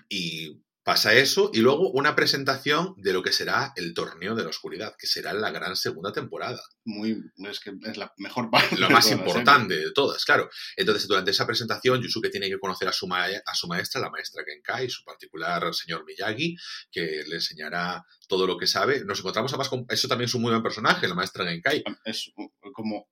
y 0.08 0.58
pasa 0.84 1.14
eso, 1.14 1.50
y 1.52 1.60
luego 1.60 1.90
una 1.90 2.16
presentación 2.16 2.94
de 2.96 3.12
lo 3.12 3.22
que 3.22 3.32
será 3.32 3.72
el 3.76 3.94
torneo 3.94 4.34
de 4.34 4.42
la 4.42 4.48
oscuridad, 4.48 4.94
que 4.98 5.06
será 5.06 5.32
la 5.32 5.50
gran 5.50 5.76
segunda 5.76 6.12
temporada. 6.12 6.60
Muy, 6.84 7.22
es 7.48 7.60
que 7.60 7.72
es 7.84 7.96
la 7.96 8.12
mejor 8.16 8.50
parte. 8.50 8.76
Lo 8.76 8.90
más 8.90 9.06
la 9.06 9.12
importante 9.12 9.76
de 9.76 9.92
todas, 9.92 10.24
claro. 10.24 10.50
Entonces, 10.76 11.06
durante 11.06 11.30
esa 11.30 11.46
presentación, 11.46 12.02
Yusuke 12.02 12.30
tiene 12.30 12.48
que 12.48 12.58
conocer 12.58 12.88
a 12.88 12.92
su, 12.92 13.06
ma- 13.06 13.26
a 13.26 13.54
su 13.54 13.68
maestra, 13.68 14.00
la 14.00 14.10
maestra 14.10 14.42
Genkai, 14.44 14.90
su 14.90 15.04
particular 15.04 15.72
señor 15.72 16.04
Miyagi, 16.04 16.56
que 16.90 17.22
le 17.28 17.36
enseñará 17.36 18.04
todo 18.26 18.46
lo 18.46 18.56
que 18.58 18.66
sabe. 18.66 19.04
Nos 19.04 19.20
encontramos 19.20 19.52
además 19.52 19.68
con... 19.68 19.86
Eso 19.88 20.08
también 20.08 20.26
es 20.26 20.34
un 20.34 20.42
muy 20.42 20.50
buen 20.50 20.62
personaje, 20.62 21.06
la 21.06 21.14
maestra 21.14 21.44
Genkai. 21.46 21.82
serie. 21.84 21.98
Es 22.04 22.32
como... 22.72 23.08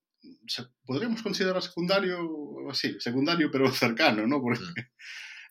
Podríamos 0.85 1.23
considerar 1.23 1.63
secundario, 1.63 2.19
sí, 2.75 2.97
secundario 2.99 3.49
pero 3.51 3.71
cercano, 3.73 4.27
¿no? 4.27 4.41
Porque 4.43 4.61
Mm. 4.61 4.75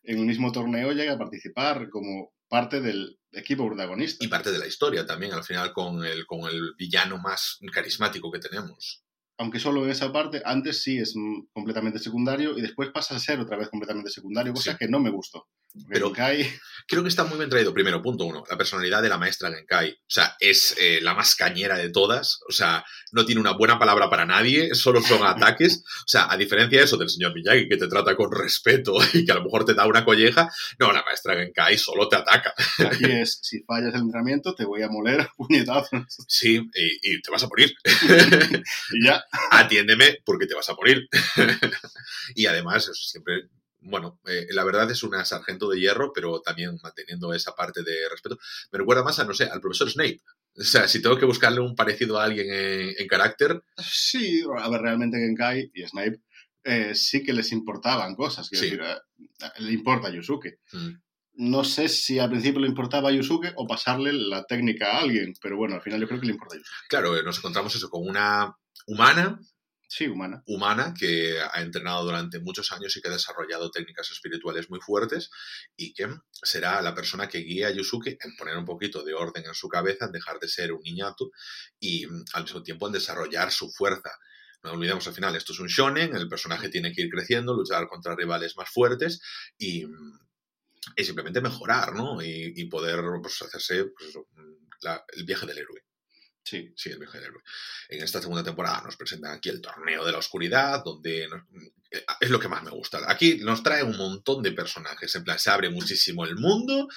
En 0.04 0.20
un 0.20 0.28
mismo 0.28 0.52
torneo 0.52 0.92
llega 0.92 1.14
a 1.14 1.18
participar 1.18 1.90
como 1.90 2.34
parte 2.48 2.82
del 2.82 3.20
equipo 3.32 3.68
protagonista. 3.68 4.26
Y 4.26 4.28
parte 4.28 4.52
de 4.52 4.60
la 4.60 4.68
historia 4.68 5.06
también, 5.06 5.34
al 5.34 5.44
final, 5.44 5.72
con 5.74 6.04
el, 6.04 6.26
con 6.26 6.42
el 6.50 6.74
villano 6.78 7.18
más 7.18 7.60
carismático 7.72 8.32
que 8.32 8.40
tenemos. 8.40 9.04
Aunque 9.40 9.60
solo 9.60 9.84
en 9.86 9.90
esa 9.90 10.12
parte, 10.14 10.42
antes 10.46 10.84
sí 10.84 10.98
es 11.00 11.16
completamente 11.54 11.98
secundario 11.98 12.58
y 12.58 12.62
después 12.62 12.90
pasa 12.94 13.16
a 13.16 13.20
ser 13.20 13.40
otra 13.40 13.58
vez 13.58 13.70
completamente 13.70 14.12
secundario, 14.12 14.54
cosa 14.54 14.74
Sí. 14.74 14.78
que 14.80 14.88
no 14.88 15.00
me 15.00 15.10
gustó. 15.10 15.48
Pero- 15.88 16.12
Genkai- 16.12 16.60
Creo 16.88 17.04
que 17.04 17.10
está 17.10 17.24
muy 17.24 17.38
bien 17.38 17.50
traído. 17.52 17.72
Primero, 17.72 18.02
punto 18.02 18.24
uno, 18.26 18.44
la 18.50 18.58
personalidad 18.58 19.04
de 19.04 19.10
la 19.10 19.20
maestra 19.20 19.52
Genkai. 19.52 19.92
O 19.92 19.96
sea, 20.08 20.36
es 20.40 20.76
eh, 20.82 21.00
la 21.02 21.14
más 21.14 21.36
cañera 21.36 21.78
de 21.78 21.92
todas. 21.92 22.40
O 22.50 22.52
sea, 22.52 22.84
no 23.12 23.24
tiene 23.26 23.40
una 23.40 23.52
buena 23.52 23.78
palabra 23.78 24.10
para 24.10 24.26
nadie, 24.26 24.70
solo 24.74 25.00
son 25.02 25.26
ataques. 25.26 25.84
O 26.00 26.08
sea, 26.08 26.32
a 26.32 26.36
diferencia 26.36 26.80
de 26.80 26.86
eso 26.86 26.98
del 26.98 27.10
señor 27.10 27.34
Miyagi, 27.36 27.70
que 27.70 27.78
te 27.78 27.88
trata 27.88 28.16
con 28.16 28.32
respeto 28.32 28.96
y 29.14 29.24
que 29.24 29.32
a 29.32 29.36
lo 29.36 29.44
mejor 29.44 29.64
te 29.66 29.76
da 29.76 29.86
una 29.86 30.04
colleja, 30.04 30.50
no, 30.80 30.92
la 30.92 31.04
maestra 31.04 31.36
Genkai 31.36 31.78
solo 31.78 32.10
te 32.10 32.16
ataca. 32.16 32.54
aquí 32.90 33.06
es, 33.06 33.40
si 33.44 33.62
fallas 33.64 33.94
el 33.94 34.02
entrenamiento 34.02 34.56
te 34.56 34.66
voy 34.66 34.82
a 34.82 34.90
moler 34.90 35.30
puñetazos. 35.38 36.02
Sí, 36.28 36.56
y, 36.74 37.14
y 37.14 37.22
te 37.22 37.30
vas 37.32 37.44
a 37.44 37.48
morir. 37.48 37.72
y 38.94 39.06
ya, 39.06 39.24
Atiéndeme 39.52 40.18
porque 40.26 40.48
te 40.48 40.56
vas 40.56 40.70
a 40.70 40.74
morir. 40.76 41.08
y 42.36 42.46
además, 42.46 42.84
eso 42.84 42.94
siempre. 42.94 43.50
Bueno, 43.82 44.20
eh, 44.28 44.46
la 44.50 44.66
verdad 44.66 44.92
es 44.92 45.04
una 45.04 45.24
sargento 45.24 45.70
de 45.70 45.80
hierro, 45.80 46.12
pero 46.14 46.42
también 46.42 46.78
manteniendo 46.84 47.34
esa 47.34 47.56
parte 47.56 47.82
de 47.82 48.10
respeto. 48.10 48.38
Me 48.74 48.80
recuerda 48.80 49.04
más 49.04 49.20
a, 49.20 49.24
no 49.24 49.34
sé, 49.34 49.46
al 49.46 49.62
profesor 49.62 49.90
Snape. 49.90 50.20
O 50.58 50.64
sea, 50.64 50.86
si 50.90 51.02
tengo 51.02 51.18
que 51.18 51.26
buscarle 51.26 51.62
un 51.62 51.76
parecido 51.76 52.20
a 52.20 52.26
alguien 52.26 52.48
en, 52.52 52.94
en 52.98 53.08
carácter, 53.08 53.64
sí, 53.78 54.44
a 54.58 54.68
ver, 54.70 54.82
realmente 54.82 55.18
Genkai 55.18 55.72
y 55.74 55.88
Snape 55.88 56.20
eh, 56.66 56.94
sí 56.94 57.24
que 57.24 57.32
les 57.32 57.54
importaban 57.54 58.16
cosas. 58.16 58.50
Quiero 58.50 58.66
Sí. 58.66 58.70
decir, 58.72 58.84
a- 58.84 59.54
le 59.60 59.72
importa 59.72 60.10
a 60.10 60.12
Yusuke. 60.12 60.60
mm, 60.74 60.90
No 61.36 61.64
sé 61.64 61.88
si 61.88 62.20
al 62.20 62.30
principio 62.30 62.60
le 62.60 62.68
importaba 62.68 63.08
a 63.10 63.12
Yusuke 63.14 63.54
o 63.56 63.66
pasarle 63.66 64.12
la 64.12 64.44
técnica 64.44 64.92
a 64.92 65.00
alguien, 65.00 65.34
pero 65.42 65.56
bueno, 65.56 65.76
al 65.76 65.82
final 65.82 66.02
yo 66.02 66.08
creo 66.10 66.20
que 66.20 66.26
le 66.26 66.34
importa 66.34 66.56
a 66.56 66.58
Yusuke. 66.58 66.88
claro, 66.90 67.16
eh, 67.18 67.24
nos 67.24 67.38
encontramos 67.38 67.74
eso 67.74 67.90
con 67.90 68.06
una 68.06 68.54
humana, 68.88 69.40
Sí, 69.92 70.08
humana. 70.08 70.44
humana 70.46 70.94
que 70.98 71.40
ha 71.42 71.62
entrenado 71.62 72.06
durante 72.06 72.40
muchos 72.40 72.72
años 72.72 72.96
y 72.96 73.02
que 73.02 73.08
ha 73.08 73.12
desarrollado 73.12 73.72
técnicas 73.72 74.12
espirituales 74.12 74.70
muy 74.70 74.80
fuertes 74.80 75.32
y 75.76 75.94
que 75.94 76.08
será 76.32 76.80
la 76.84 76.94
persona 76.94 77.28
que 77.28 77.40
guía 77.40 77.70
a 77.70 77.72
Yusuke 77.72 78.18
en 78.24 78.36
poner 78.38 78.56
un 78.58 78.66
poquito 78.66 79.04
de 79.04 79.16
orden 79.16 79.46
en 79.48 79.56
su 79.56 79.68
cabeza, 79.68 80.06
en 80.06 80.12
dejar 80.12 80.40
de 80.40 80.48
ser 80.48 80.74
un 80.74 80.82
niñato 80.84 81.32
y 81.80 82.06
al 82.34 82.44
mismo 82.44 82.62
tiempo 82.62 82.86
en 82.86 82.94
desarrollar 82.94 83.52
su 83.52 83.72
fuerza. 83.72 84.12
No 84.64 84.74
olvidemos 84.74 85.08
al 85.08 85.14
final, 85.14 85.36
esto 85.36 85.54
es 85.54 85.60
un 85.60 85.68
shonen, 85.68 86.16
el 86.16 86.28
personaje 86.30 86.70
tiene 86.70 86.92
que 86.94 87.02
ir 87.02 87.10
creciendo, 87.10 87.54
luchar 87.56 87.88
contra 87.88 88.16
rivales 88.16 88.58
más 88.58 88.70
fuertes 88.70 89.22
y, 89.58 89.86
y 90.96 91.04
simplemente 91.04 91.42
mejorar, 91.42 91.96
¿no? 91.96 92.22
Y, 92.22 92.54
y 92.56 92.66
poder 92.66 93.00
pues, 93.22 93.42
hacerse 93.42 93.86
pues, 93.86 94.14
la- 94.82 95.04
el 95.16 95.24
viaje 95.26 95.46
del 95.46 95.58
héroe. 95.60 95.82
Sí. 96.50 96.74
Sí, 96.76 96.90
el 96.90 96.98
del 96.98 97.24
héroe. 97.24 97.44
En 97.90 98.02
esta 98.04 98.20
segunda 98.20 98.44
temporada 98.44 98.82
nos 98.82 98.98
presentan 98.98 99.34
aquí 99.34 99.50
el 99.50 99.62
torneo 99.62 100.04
de 100.04 100.12
la 100.12 100.18
oscuridad, 100.18 100.84
donde 100.84 101.30
es 102.20 102.30
lo 102.30 102.40
que 102.40 102.48
más 102.48 102.64
me 102.64 102.72
gusta. 102.72 103.00
Aquí 103.08 103.40
nos 103.42 103.64
trae 103.64 103.84
un 103.84 103.98
montón 103.98 104.44
de 104.44 104.52
personajes, 104.52 105.14
en 105.16 105.24
plan, 105.24 105.40
se 105.40 105.50
abre 105.50 105.70
muchísimo 105.70 106.26
el 106.26 106.36
mundo 106.36 106.88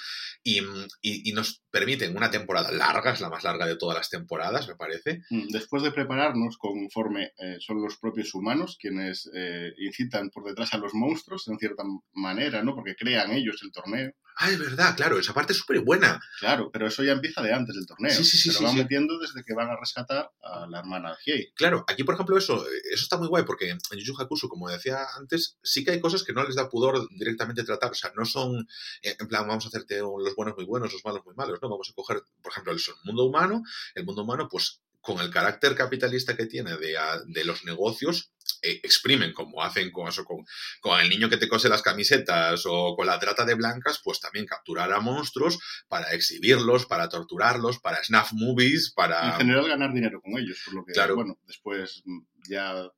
y, 0.43 0.59
y, 1.01 1.31
nos 1.31 1.63
permiten 1.71 2.15
una 2.15 2.29
temporada 2.29 2.71
larga, 2.71 3.13
es 3.13 3.21
la 3.21 3.29
más 3.29 3.43
larga 3.43 3.65
de 3.65 3.77
todas 3.77 3.97
las 3.97 4.09
temporadas, 4.09 4.67
me 4.67 4.75
parece. 4.75 5.21
Mm, 5.29 5.47
después 5.47 5.83
de 5.83 5.91
prepararnos 5.91 6.57
conforme 6.57 7.31
eh, 7.37 7.57
son 7.59 7.81
los 7.81 7.97
propios 7.97 8.33
humanos 8.35 8.77
quienes 8.79 9.29
eh, 9.33 9.71
incitan 9.79 10.29
por 10.29 10.43
detrás 10.43 10.73
a 10.73 10.77
los 10.77 10.93
monstruos, 10.93 11.47
en 11.47 11.57
cierta 11.57 11.83
manera, 12.13 12.61
¿no? 12.61 12.75
Porque 12.75 12.95
crean 12.95 13.31
ellos 13.31 13.61
el 13.63 13.71
torneo. 13.71 14.11
Ah, 14.35 14.49
es 14.49 14.59
verdad, 14.59 14.95
claro, 14.95 15.19
esa 15.19 15.33
parte 15.33 15.53
es 15.53 15.59
súper 15.59 15.79
buena. 15.81 16.19
Claro, 16.39 16.69
pero 16.71 16.87
eso 16.87 17.03
ya 17.03 17.11
empieza 17.11 17.41
de 17.41 17.53
antes 17.53 17.75
del 17.75 17.85
torneo. 17.85 18.11
Sí, 18.11 18.23
sí, 18.23 18.37
sí. 18.37 18.51
Se 18.51 18.61
lo 18.61 18.67
van 18.67 18.77
metiendo 18.77 19.19
desde 19.19 19.43
que 19.45 19.53
van 19.53 19.69
a 19.69 19.79
rescatar 19.79 20.29
a 20.41 20.67
la 20.67 20.79
hermana 20.79 21.15
Hiei. 21.23 21.53
Claro, 21.53 21.85
aquí, 21.87 22.03
por 22.03 22.15
ejemplo, 22.15 22.37
eso, 22.37 22.65
eso 22.65 23.03
está 23.03 23.17
muy 23.17 23.27
guay, 23.27 23.45
porque 23.45 23.69
en 23.69 23.79
Yu 23.99 24.15
Hakusho, 24.19 24.49
como 24.49 24.69
decía 24.69 24.82
antes, 24.91 25.57
sí 25.63 25.83
que 25.83 25.91
hay 25.91 25.99
cosas 25.99 26.23
que 26.23 26.33
no 26.33 26.43
les 26.43 26.55
da 26.55 26.69
pudor 26.69 27.07
directamente 27.09 27.63
tratar. 27.63 27.91
O 27.91 27.95
sea, 27.95 28.11
no 28.15 28.25
son, 28.25 28.67
eh, 29.01 29.15
en 29.19 29.27
plan, 29.27 29.47
vamos 29.47 29.65
a 29.65 29.67
hacerte 29.69 29.99
los 29.99 30.35
buenos 30.35 30.55
muy 30.55 30.65
buenos, 30.65 30.91
los 30.91 31.05
malos 31.05 31.25
muy 31.25 31.35
malos, 31.35 31.59
¿no? 31.61 31.69
Vamos 31.69 31.89
a 31.89 31.93
coger, 31.93 32.21
por 32.41 32.51
ejemplo, 32.51 32.73
el 32.73 32.79
mundo 33.03 33.23
humano. 33.25 33.63
El 33.95 34.05
mundo 34.05 34.23
humano, 34.23 34.47
pues, 34.49 34.81
con 35.03 35.19
el 35.19 35.29
carácter 35.29 35.75
capitalista 35.75 36.37
que 36.37 36.45
tiene 36.45 36.77
de, 36.77 36.97
de 37.25 37.43
los 37.43 37.65
negocios, 37.65 38.31
eh, 38.61 38.79
exprimen, 38.83 39.33
como 39.33 39.61
hacen 39.61 39.91
con 39.91 40.07
eso, 40.07 40.23
con, 40.23 40.45
con, 40.79 40.97
el 41.01 41.09
niño 41.09 41.29
que 41.29 41.35
te 41.35 41.49
cose 41.49 41.67
las 41.67 41.81
camisetas 41.81 42.63
o 42.65 42.95
con 42.95 43.05
la 43.05 43.19
trata 43.19 43.43
de 43.43 43.55
blancas, 43.55 43.99
pues 44.01 44.21
también 44.21 44.45
capturar 44.45 44.93
a 44.93 45.01
monstruos 45.01 45.59
para 45.89 46.13
exhibirlos, 46.13 46.85
para 46.85 47.09
torturarlos, 47.09 47.79
para 47.79 48.01
snuff 48.01 48.31
movies, 48.31 48.93
para... 48.95 49.31
En 49.31 49.39
general 49.39 49.67
ganar 49.67 49.93
dinero 49.93 50.21
con 50.21 50.37
ellos, 50.37 50.61
por 50.63 50.75
lo 50.75 50.85
que, 50.85 50.93
claro. 50.93 51.15
bueno, 51.15 51.37
después 51.45 52.01
ya 52.47 52.89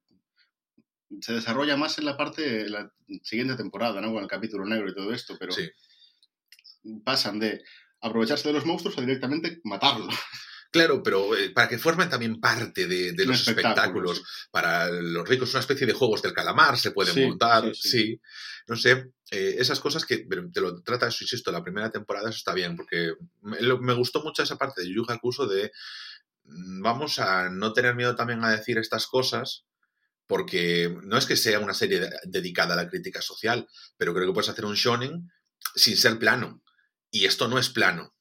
se 1.21 1.33
desarrolla 1.33 1.77
más 1.77 1.97
en 1.97 2.05
la 2.05 2.17
parte, 2.17 2.67
la 2.69 2.91
siguiente 3.23 3.55
temporada, 3.55 4.01
¿no? 4.01 4.13
Con 4.13 4.23
el 4.23 4.29
capítulo 4.29 4.65
negro 4.65 4.89
y 4.89 4.95
todo 4.95 5.13
esto, 5.13 5.35
pero 5.39 5.53
pasan 7.03 7.39
de 7.39 7.63
aprovecharse 8.01 8.47
de 8.47 8.53
los 8.53 8.65
monstruos 8.65 8.97
a 8.97 9.01
directamente 9.01 9.59
matarlos. 9.63 10.13
Claro, 10.75 11.01
pero 11.01 11.37
eh, 11.37 11.51
para 11.51 11.69
que 11.69 11.77
formen 11.77 12.09
también 12.09 12.41
parte 12.41 12.85
de, 12.85 13.25
los 13.25 13.47
espectáculos. 13.47 14.21
Para 14.51 14.89
los 14.89 15.25
ricos, 15.25 15.51
una 15.51 15.61
especie 15.61 15.87
de 15.87 15.93
juegos 15.93 16.21
del 16.21 16.33
calamar, 16.33 16.77
se 16.77 16.91
pueden 16.91 17.29
montar, 17.29 17.73
sí, 17.73 18.19
No 18.67 18.75
sé, 18.75 19.11
eh, 19.31 19.55
esas 19.57 19.79
cosas 19.79 20.05
que 20.05 20.27
te 20.27 20.59
lo 20.59 20.81
trata, 20.83 21.07
eso 21.07 21.23
insisto, 21.23 21.49
la 21.51 21.63
primera 21.63 21.89
temporada, 21.91 22.29
eso 22.29 22.39
está 22.39 22.53
bien, 22.53 22.75
porque 22.75 23.13
me, 23.41 23.93
gustó 23.93 24.21
mucho 24.21 24.43
esa 24.43 24.57
parte 24.57 24.81
de 24.81 24.93
Yu 24.93 25.05
Hakusho 25.07 25.47
de 25.47 25.71
mm, 26.43 26.81
vamos 26.81 27.19
a 27.19 27.49
no 27.49 27.71
tener 27.71 27.95
miedo 27.95 28.15
también 28.15 28.43
a 28.43 28.51
decir 28.51 28.77
estas 28.77 29.07
cosas, 29.07 29.63
porque 30.27 30.95
no 31.03 31.17
es 31.17 31.25
que 31.25 31.35
sea 31.35 31.59
una 31.59 31.73
serie 31.73 32.09
dedicada 32.23 32.73
a 32.73 32.77
la 32.77 32.89
crítica 32.89 33.21
social, 33.21 33.67
pero 33.97 34.13
creo 34.13 34.27
que 34.27 34.33
puedes 34.33 34.49
hacer 34.49 34.65
un 34.65 34.75
shonen 34.75 35.29
sin 35.75 35.97
ser 35.97 36.17
plano. 36.19 36.63
Y 37.11 37.25
esto 37.25 37.47
no 37.47 37.59
es 37.59 37.69
plano. 37.69 38.15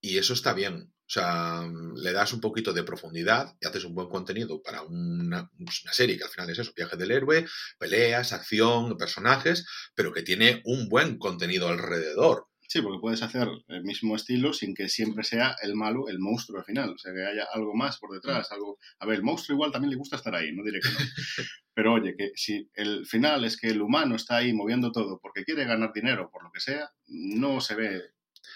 Y 0.00 0.18
eso 0.18 0.32
está 0.32 0.52
bien. 0.52 0.92
O 1.08 1.10
sea, 1.10 1.66
le 1.94 2.12
das 2.12 2.34
un 2.34 2.40
poquito 2.42 2.74
de 2.74 2.82
profundidad 2.82 3.56
y 3.60 3.66
haces 3.66 3.84
un 3.84 3.94
buen 3.94 4.10
contenido 4.10 4.62
para 4.62 4.82
una, 4.82 5.50
pues, 5.56 5.82
una, 5.82 5.92
serie 5.94 6.18
que 6.18 6.24
al 6.24 6.30
final 6.30 6.50
es 6.50 6.58
eso, 6.58 6.74
viaje 6.76 6.98
del 6.98 7.10
héroe, 7.10 7.46
peleas, 7.78 8.34
acción, 8.34 8.98
personajes, 8.98 9.66
pero 9.94 10.12
que 10.12 10.22
tiene 10.22 10.60
un 10.66 10.90
buen 10.90 11.16
contenido 11.16 11.68
alrededor. 11.68 12.47
Sí, 12.68 12.82
porque 12.82 13.00
puedes 13.00 13.22
hacer 13.22 13.48
el 13.68 13.82
mismo 13.82 14.14
estilo 14.14 14.52
sin 14.52 14.74
que 14.74 14.90
siempre 14.90 15.24
sea 15.24 15.56
el 15.62 15.74
malo, 15.74 16.06
el 16.06 16.18
monstruo 16.18 16.58
al 16.58 16.66
final. 16.66 16.90
O 16.90 16.98
sea, 16.98 17.14
que 17.14 17.24
haya 17.24 17.46
algo 17.54 17.74
más 17.74 17.98
por 17.98 18.12
detrás. 18.12 18.50
Mm. 18.50 18.54
algo 18.54 18.78
A 18.98 19.06
ver, 19.06 19.16
el 19.16 19.22
monstruo 19.22 19.56
igual 19.56 19.72
también 19.72 19.90
le 19.90 19.96
gusta 19.96 20.16
estar 20.16 20.34
ahí, 20.34 20.52
no 20.52 20.62
diré 20.62 20.80
que 20.80 20.90
no. 20.90 20.98
Pero 21.74 21.94
oye, 21.94 22.14
que 22.14 22.32
si 22.34 22.68
el 22.74 23.06
final 23.06 23.44
es 23.46 23.56
que 23.56 23.68
el 23.68 23.80
humano 23.80 24.16
está 24.16 24.36
ahí 24.36 24.52
moviendo 24.52 24.92
todo 24.92 25.18
porque 25.18 25.44
quiere 25.44 25.64
ganar 25.64 25.94
dinero, 25.94 26.28
por 26.30 26.44
lo 26.44 26.50
que 26.52 26.60
sea, 26.60 26.90
no 27.06 27.62
se 27.62 27.74
ve 27.74 28.02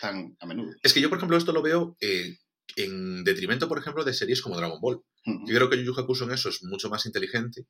tan 0.03 0.37
a 0.41 0.47
menudo. 0.47 0.75
Es 0.83 0.93
que 0.93 1.01
yo, 1.01 1.09
por 1.09 1.17
ejemplo, 1.17 1.39
esto 1.39 1.53
lo 1.53 1.63
veo 1.63 1.97
eh, 2.03 2.37
en 2.77 3.25
detrimento, 3.25 3.67
por 3.67 3.79
ejemplo, 3.79 4.05
de 4.05 4.13
series 4.13 4.43
como 4.43 4.59
Dragon 4.59 4.81
Ball. 4.81 5.03
Yo 5.25 5.57
creo 5.57 5.71
que 5.71 5.79
Yu 5.79 5.85
Yu 5.85 5.99
Hakusho 5.99 6.25
en 6.25 6.33
eso 6.33 6.51
es 6.51 6.63
mucho 6.65 6.91
más 6.91 7.07
inteligente 7.07 7.65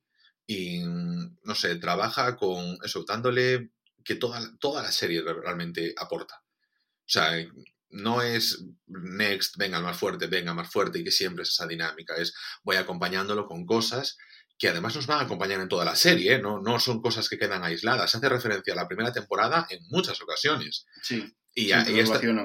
y, 0.44 0.80
no 0.80 1.54
sé, 1.54 1.76
trabaja 1.76 2.34
con 2.34 2.78
eso, 2.82 3.04
dándole 3.06 3.70
que 4.04 4.16
toda, 4.16 4.40
toda 4.58 4.82
la 4.82 4.92
serie 4.92 5.22
realmente 5.22 5.94
aporta. 5.96 6.36
O 6.36 7.12
sea, 7.12 7.32
no 7.90 8.22
es 8.22 8.64
next, 8.86 9.56
venga 9.56 9.80
más 9.80 9.98
fuerte, 9.98 10.26
venga 10.26 10.54
más 10.54 10.70
fuerte 10.70 10.98
y 10.98 11.04
que 11.04 11.10
siempre 11.10 11.42
es 11.42 11.50
esa 11.50 11.66
dinámica, 11.66 12.16
es 12.16 12.34
voy 12.62 12.76
acompañándolo 12.76 13.46
con 13.46 13.66
cosas 13.66 14.16
que 14.58 14.68
además 14.68 14.94
nos 14.94 15.06
van 15.06 15.18
a 15.18 15.22
acompañar 15.22 15.60
en 15.60 15.68
toda 15.68 15.84
la 15.84 15.96
serie, 15.96 16.34
¿eh? 16.34 16.38
no, 16.38 16.60
no 16.60 16.78
son 16.78 17.02
cosas 17.02 17.28
que 17.28 17.36
quedan 17.36 17.64
aisladas. 17.64 18.14
Hace 18.14 18.28
referencia 18.28 18.72
a 18.72 18.76
la 18.76 18.86
primera 18.86 19.12
temporada 19.12 19.66
en 19.68 19.80
muchas 19.88 20.20
ocasiones. 20.22 20.86
Sí. 21.02 21.34
Y, 21.54 21.70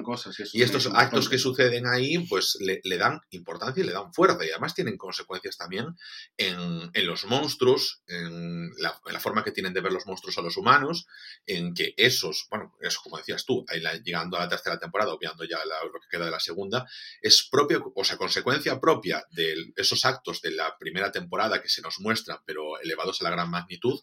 cosas, 0.03 0.38
y, 0.53 0.62
estos 0.62 0.88
actos 0.93 1.30
que 1.30 1.38
suceden 1.38 1.88
ahí, 1.88 2.18
pues 2.28 2.58
le, 2.60 2.97
dan 2.97 3.22
importancia 3.30 3.82
y 3.82 3.88
le 3.88 3.93
dan 3.93 4.14
fuerza. 4.14 4.45
Y 4.45 4.49
además 4.49 4.76
tienen 4.76 4.97
consecuencias 4.97 5.58
también 5.58 5.95
en, 6.36 6.91
los 7.05 7.24
monstruos, 7.26 8.03
en 8.08 8.70
la, 8.78 8.91
forma 9.22 9.45
que 9.45 9.53
tienen 9.53 9.74
de 9.74 9.80
ver 9.80 9.93
los 9.93 10.05
monstruos 10.08 10.38
a 10.38 10.41
los 10.41 10.58
humanos, 10.58 11.08
en 11.45 11.74
que 11.74 11.93
esos, 11.95 12.47
bueno, 12.49 12.76
eso 12.82 12.99
como 13.01 13.18
decías 13.18 13.45
tú, 13.45 13.66
ahí 13.70 13.82
llegando 14.03 14.36
a 14.36 14.41
la 14.41 14.49
tercera 14.49 14.78
temporada, 14.78 15.14
obviando 15.14 15.45
ya 15.45 15.60
lo 15.66 15.99
que 16.01 16.08
queda 16.12 16.26
de 16.26 16.32
la 16.32 16.41
segunda, 16.41 16.86
es 17.22 17.47
propio, 17.49 17.93
o 17.95 18.03
sea, 18.03 18.18
consecuencia 18.18 18.78
propia 18.82 19.26
de 19.32 19.72
esos 19.78 20.03
actos 20.03 20.41
de 20.41 20.51
la 20.51 20.78
primera 20.78 21.14
temporada 21.14 21.62
que 21.62 21.70
se 21.70 21.82
nos 21.82 21.99
muestran, 22.01 22.39
pero 22.45 22.78
elevados 22.80 23.22
a 23.22 23.24
la 23.24 23.30
gran 23.30 23.49
magnitud, 23.49 24.01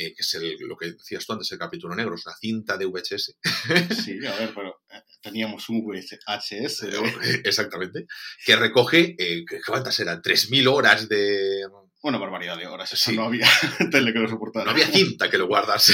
eh, 0.00 0.14
que 0.14 0.22
es 0.22 0.60
lo 0.60 0.78
que 0.78 0.92
decías 0.92 1.26
tú 1.26 1.34
antes, 1.34 1.52
el 1.52 1.58
capítulo 1.58 1.94
negro, 1.94 2.14
es 2.14 2.24
una 2.24 2.34
cinta 2.34 2.78
de 2.78 2.86
VHS. 2.86 3.36
Sí, 4.02 4.26
a 4.26 4.34
ver, 4.34 4.54
pero 4.54 4.80
eh, 4.90 5.02
teníamos 5.20 5.68
un 5.68 5.84
VHS. 5.84 6.82
¿eh? 6.84 7.42
Exactamente. 7.44 8.06
Que 8.46 8.56
recoge, 8.56 9.14
¿cuántas 9.66 10.00
eran? 10.00 10.22
3.000 10.22 10.72
horas 10.72 11.06
de... 11.06 11.66
Una 12.02 12.16
barbaridad 12.16 12.56
de 12.56 12.66
horas, 12.66 12.90
eso 12.94 13.12
no 13.12 13.24
había 13.24 13.46
tele 13.90 14.14
que 14.14 14.20
lo 14.20 14.28
soportara. 14.28 14.64
No 14.64 14.70
había 14.70 14.86
cinta 14.90 15.28
que 15.28 15.36
lo 15.36 15.48
guardase. 15.48 15.92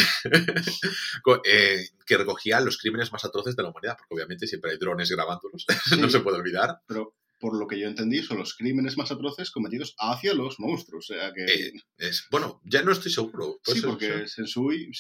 que 2.07 2.17
recogía 2.17 2.61
los 2.61 2.79
crímenes 2.79 3.11
más 3.11 3.25
atroces 3.25 3.57
de 3.57 3.65
la 3.65 3.71
humanidad, 3.71 3.97
porque 3.99 4.15
obviamente 4.15 4.47
siempre 4.47 4.71
hay 4.71 4.79
drones 4.79 5.11
grabándolos, 5.11 5.67
no 5.99 6.09
se 6.09 6.21
puede 6.21 6.39
olvidar. 6.39 6.81
Pero 6.87 7.17
por 7.39 7.59
lo 7.59 7.67
que 7.67 7.79
yo 7.79 7.87
entendí, 7.87 8.23
son 8.23 8.39
los 8.39 8.55
crímenes 8.57 8.97
más 8.97 9.11
atroces 9.11 9.51
cometidos 9.51 9.95
hacia 9.99 10.35
los 10.35 10.59
monstruos. 10.59 11.11
O 11.11 11.15
sea 11.15 11.33
que... 11.33 11.45
Eh, 11.45 11.73
es, 11.99 12.27
bueno, 12.31 12.61
ya 12.65 12.83
no 12.83 12.93
estoy 12.93 13.13
seguro. 13.13 13.59
Sí, 13.65 13.81
porque 13.83 14.27
Sensui, 14.27 14.91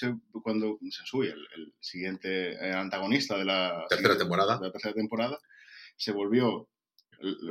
cuando 0.42 0.78
Sensui, 0.90 1.28
el, 1.28 1.74
siguiente 1.80 2.52
eh, 2.52 2.72
antagonista 2.72 3.38
de 3.38 3.44
la 3.44 3.84
tercera 3.88 4.18
temporada, 4.18 4.58
de 4.58 4.66
la 4.66 4.72
tercera 4.72 4.94
temporada, 4.94 5.38
se 5.96 6.12
volvió, 6.12 6.68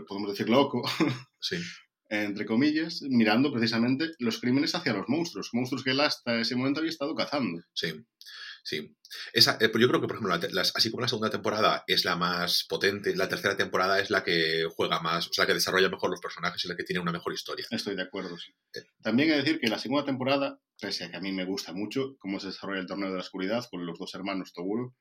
podemos 0.08 0.32
decir, 0.32 0.50
loco. 0.50 0.84
Sí. 1.48 1.58
entre 2.10 2.48
comillas, 2.48 3.04
mirando 3.04 3.54
precisamente 3.54 4.10
los 4.18 4.40
crímenes 4.40 4.74
hacia 4.74 4.94
los 4.94 5.08
monstruos, 5.08 5.52
monstruos 5.54 5.84
que 5.84 5.92
él 5.92 6.00
hasta 6.00 6.42
ese 6.42 6.56
momento 6.56 6.80
había 6.80 6.90
estado 6.90 7.14
cazando. 7.14 7.62
Sí. 7.74 7.94
Sí. 8.66 8.98
Esa, 9.32 9.60
eh, 9.62 9.70
yo 9.80 9.88
creo 9.88 10.02
que, 10.02 10.08
por 10.08 10.16
ejemplo, 10.16 10.34
así 10.74 10.90
como 10.90 11.02
la 11.02 11.08
segunda 11.08 11.30
temporada 11.30 11.84
es 11.86 12.04
la 12.04 12.16
más 12.16 12.66
potente, 12.68 13.16
la 13.16 13.30
tercera 13.30 13.56
temporada 13.56 14.00
es 14.00 14.10
la 14.10 14.24
que 14.24 14.68
juega 14.76 15.00
más, 15.02 15.28
o 15.28 15.34
sea, 15.34 15.44
la 15.44 15.48
que 15.48 15.54
desarrolla 15.54 15.88
mejor 15.88 16.10
los 16.10 16.20
personajes 16.20 16.66
y 16.66 16.68
la 16.68 16.76
que 16.76 16.84
tiene 16.84 17.00
una 17.00 17.12
mejor 17.12 17.32
historia. 17.32 17.68
Estoy 17.70 17.96
de 17.96 18.02
acuerdo, 18.02 18.36
sí. 18.40 18.52
Eh. 18.74 18.82
También 19.04 19.30
hay 19.30 19.36
que 19.36 19.44
decir 19.44 19.60
que 19.60 19.68
la 19.68 19.78
segunda 19.78 20.04
temporada, 20.04 20.60
pese 20.82 21.04
a 21.04 21.12
que 21.12 21.18
a 21.18 21.22
mí 21.22 21.32
me 21.32 21.46
gusta 21.46 21.74
mucho 21.74 22.18
cómo 22.18 22.40
se 22.40 22.48
desarrolla 22.48 22.82
el 22.82 22.88
torneo 22.88 23.10
de 23.10 23.18
la 23.18 23.22
oscuridad 23.22 23.64
con 23.70 23.86
los 23.86 24.00
dos 24.00 24.16
hermanos 24.16 24.52
Toguro, 24.52 24.96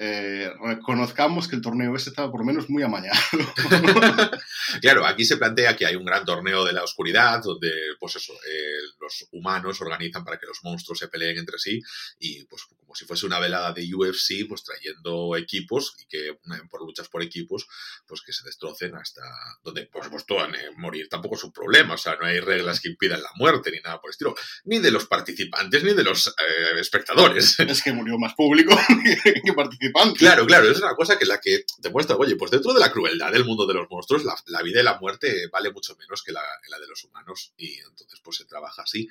eh, 0.00 0.52
reconozcamos 0.60 1.48
que 1.48 1.56
el 1.56 1.62
torneo 1.62 1.96
ese 1.96 2.10
estaba 2.10 2.30
por 2.30 2.40
lo 2.40 2.46
menos 2.46 2.70
muy 2.70 2.84
amañado. 2.84 3.18
claro, 4.80 5.04
aquí 5.04 5.24
se 5.24 5.36
plantea 5.36 5.74
que 5.74 5.86
hay 5.86 5.96
un 5.96 6.04
gran 6.04 6.24
torneo 6.24 6.64
de 6.64 6.72
la 6.72 6.84
oscuridad 6.84 7.42
donde, 7.42 7.72
pues 7.98 8.14
eso, 8.14 8.32
eh, 8.32 8.78
los 9.00 9.26
humanos 9.32 9.80
organizan 9.80 10.24
para 10.24 10.38
que 10.38 10.46
los 10.46 10.60
monstruos 10.62 11.00
se 11.00 11.08
peleen 11.08 11.38
entre 11.38 11.58
sí 11.58 11.82
y, 12.20 12.44
pues, 12.44 12.62
como 12.78 12.94
si 12.94 13.06
fuese 13.06 13.26
una 13.26 13.40
velada 13.40 13.72
de 13.72 13.92
UFC, 13.92 14.46
pues 14.48 14.62
trayendo 14.62 15.36
equipos 15.36 15.96
y 15.98 16.06
que 16.06 16.28
eh, 16.28 16.36
por 16.70 16.82
luchas 16.82 17.08
por 17.08 17.24
equipos, 17.24 17.66
pues 18.06 18.22
que 18.22 18.32
se 18.32 18.44
destrocen 18.44 18.94
hasta 18.94 19.22
donde, 19.64 19.86
por 19.86 20.04
supuesto, 20.04 20.36
morir 20.76 21.08
tampoco 21.08 21.34
es 21.34 21.42
un 21.42 21.52
problema, 21.52 21.94
o 21.94 21.98
sea, 21.98 22.14
no 22.14 22.26
hay 22.26 22.38
reglas 22.38 22.80
que 22.80 22.88
impidan 22.88 23.20
la 23.20 23.30
muerte 23.34 23.72
ni 23.72 23.80
nada 23.80 24.00
por 24.00 24.10
el 24.10 24.12
estilo, 24.12 24.36
ni 24.64 24.78
de 24.78 24.92
los 24.92 25.06
participantes 25.06 25.82
ni 25.82 25.92
de 25.92 26.04
los 26.04 26.32
espectadores. 26.78 27.58
Es 27.58 27.82
que 27.82 27.92
murió 27.92 28.16
más 28.16 28.34
público 28.34 28.78
que 29.44 29.52
participantes 29.52 29.87
Claro, 30.16 30.46
claro, 30.46 30.70
es 30.70 30.78
una 30.78 30.94
cosa 30.94 31.18
que 31.18 31.24
la 31.24 31.40
que 31.40 31.64
te 31.80 31.90
muestra, 31.90 32.16
oye, 32.16 32.36
pues 32.36 32.50
dentro 32.50 32.72
de 32.72 32.80
la 32.80 32.90
crueldad 32.90 33.32
del 33.32 33.44
mundo 33.44 33.66
de 33.66 33.74
los 33.74 33.90
monstruos, 33.90 34.24
la, 34.24 34.62
vida 34.62 34.80
y 34.80 34.84
la 34.84 34.98
muerte 34.98 35.48
vale 35.52 35.72
mucho 35.72 35.96
menos 35.96 36.22
que 36.22 36.32
la, 36.32 36.40
de 36.40 36.86
los 36.86 37.04
humanos 37.04 37.52
y 37.56 37.74
entonces 37.78 38.20
pues 38.22 38.36
se 38.38 38.44
trabaja 38.44 38.82
así. 38.82 39.08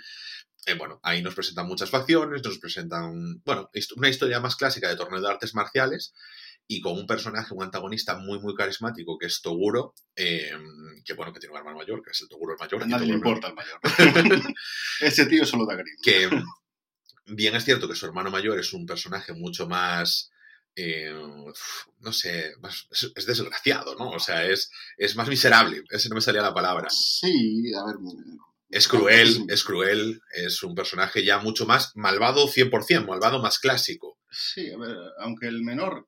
Eh, 0.66 0.74
bueno, 0.74 1.00
ahí 1.04 1.22
nos 1.22 1.36
presentan 1.36 1.68
muchas 1.68 1.90
facciones, 1.90 2.44
nos 2.44 2.58
presentan, 2.60 3.42
bueno, 3.46 3.70
una 3.96 4.10
historia 4.10 4.40
más 4.40 4.56
clásica 4.56 4.90
de 4.90 4.96
torneo 4.96 5.22
de 5.22 5.30
artes 5.30 5.56
marciales 5.56 6.14
y 6.68 6.82
con 6.82 6.94
un 6.94 7.08
personaje, 7.08 7.54
un 7.54 7.64
antagonista 7.64 8.18
muy, 8.18 8.40
muy 8.40 8.54
carismático, 8.54 9.18
que 9.18 9.28
es 9.28 9.42
Toguro, 9.42 9.94
eh, 10.16 10.52
que 11.06 11.14
bueno, 11.14 11.32
que 11.32 11.40
tiene 11.40 11.54
un 11.54 11.60
hermano 11.60 11.78
mayor, 11.78 12.02
que 12.04 12.12
es 12.12 12.22
el 12.22 12.28
Toguro 12.28 12.54
el 12.54 12.60
mayor. 12.60 12.84
A 12.84 12.86
nadie 12.86 13.08
le 13.08 13.14
importa 13.14 13.48
el 13.48 13.54
mayor. 13.54 13.80
Ese 15.00 15.26
tío 15.28 15.46
solo 15.46 15.66
da 15.66 15.78
cariño. 15.78 15.98
que 16.04 16.30
bien 17.28 17.56
es 17.56 17.66
cierto 17.66 17.88
que 17.88 17.96
su 17.96 18.06
hermano 18.06 18.32
mayor 18.32 18.60
es 18.60 18.74
un 18.74 18.86
personaje 18.86 19.34
mucho 19.34 19.68
más, 19.68 20.32
eh, 20.78 21.12
no 22.00 22.14
sé, 22.14 22.54
es, 22.92 23.12
es 23.16 23.26
desgraciado, 23.26 23.96
¿no? 23.96 24.12
O 24.12 24.20
sea, 24.20 24.46
es, 24.46 24.70
es 24.96 25.16
más 25.16 25.28
miserable, 25.28 25.84
ese 25.90 26.08
no 26.08 26.16
me 26.16 26.22
salía 26.22 26.44
la 26.44 26.54
palabra. 26.54 26.88
Sí, 26.90 27.74
a 27.74 27.86
ver. 27.86 27.96
Es 28.70 28.88
cruel, 28.88 29.46
es 29.50 29.64
cruel, 29.64 30.22
es 30.34 30.62
un 30.62 30.76
personaje 30.76 31.26
ya 31.26 31.40
mucho 31.40 31.66
más 31.66 31.94
malvado 31.96 32.48
100%, 32.48 33.08
malvado 33.08 33.42
más 33.42 33.60
clásico. 33.60 34.20
Sí, 34.30 34.70
a 34.70 34.78
ver, 34.78 34.96
aunque 35.20 35.48
el 35.48 35.64
menor 35.64 36.08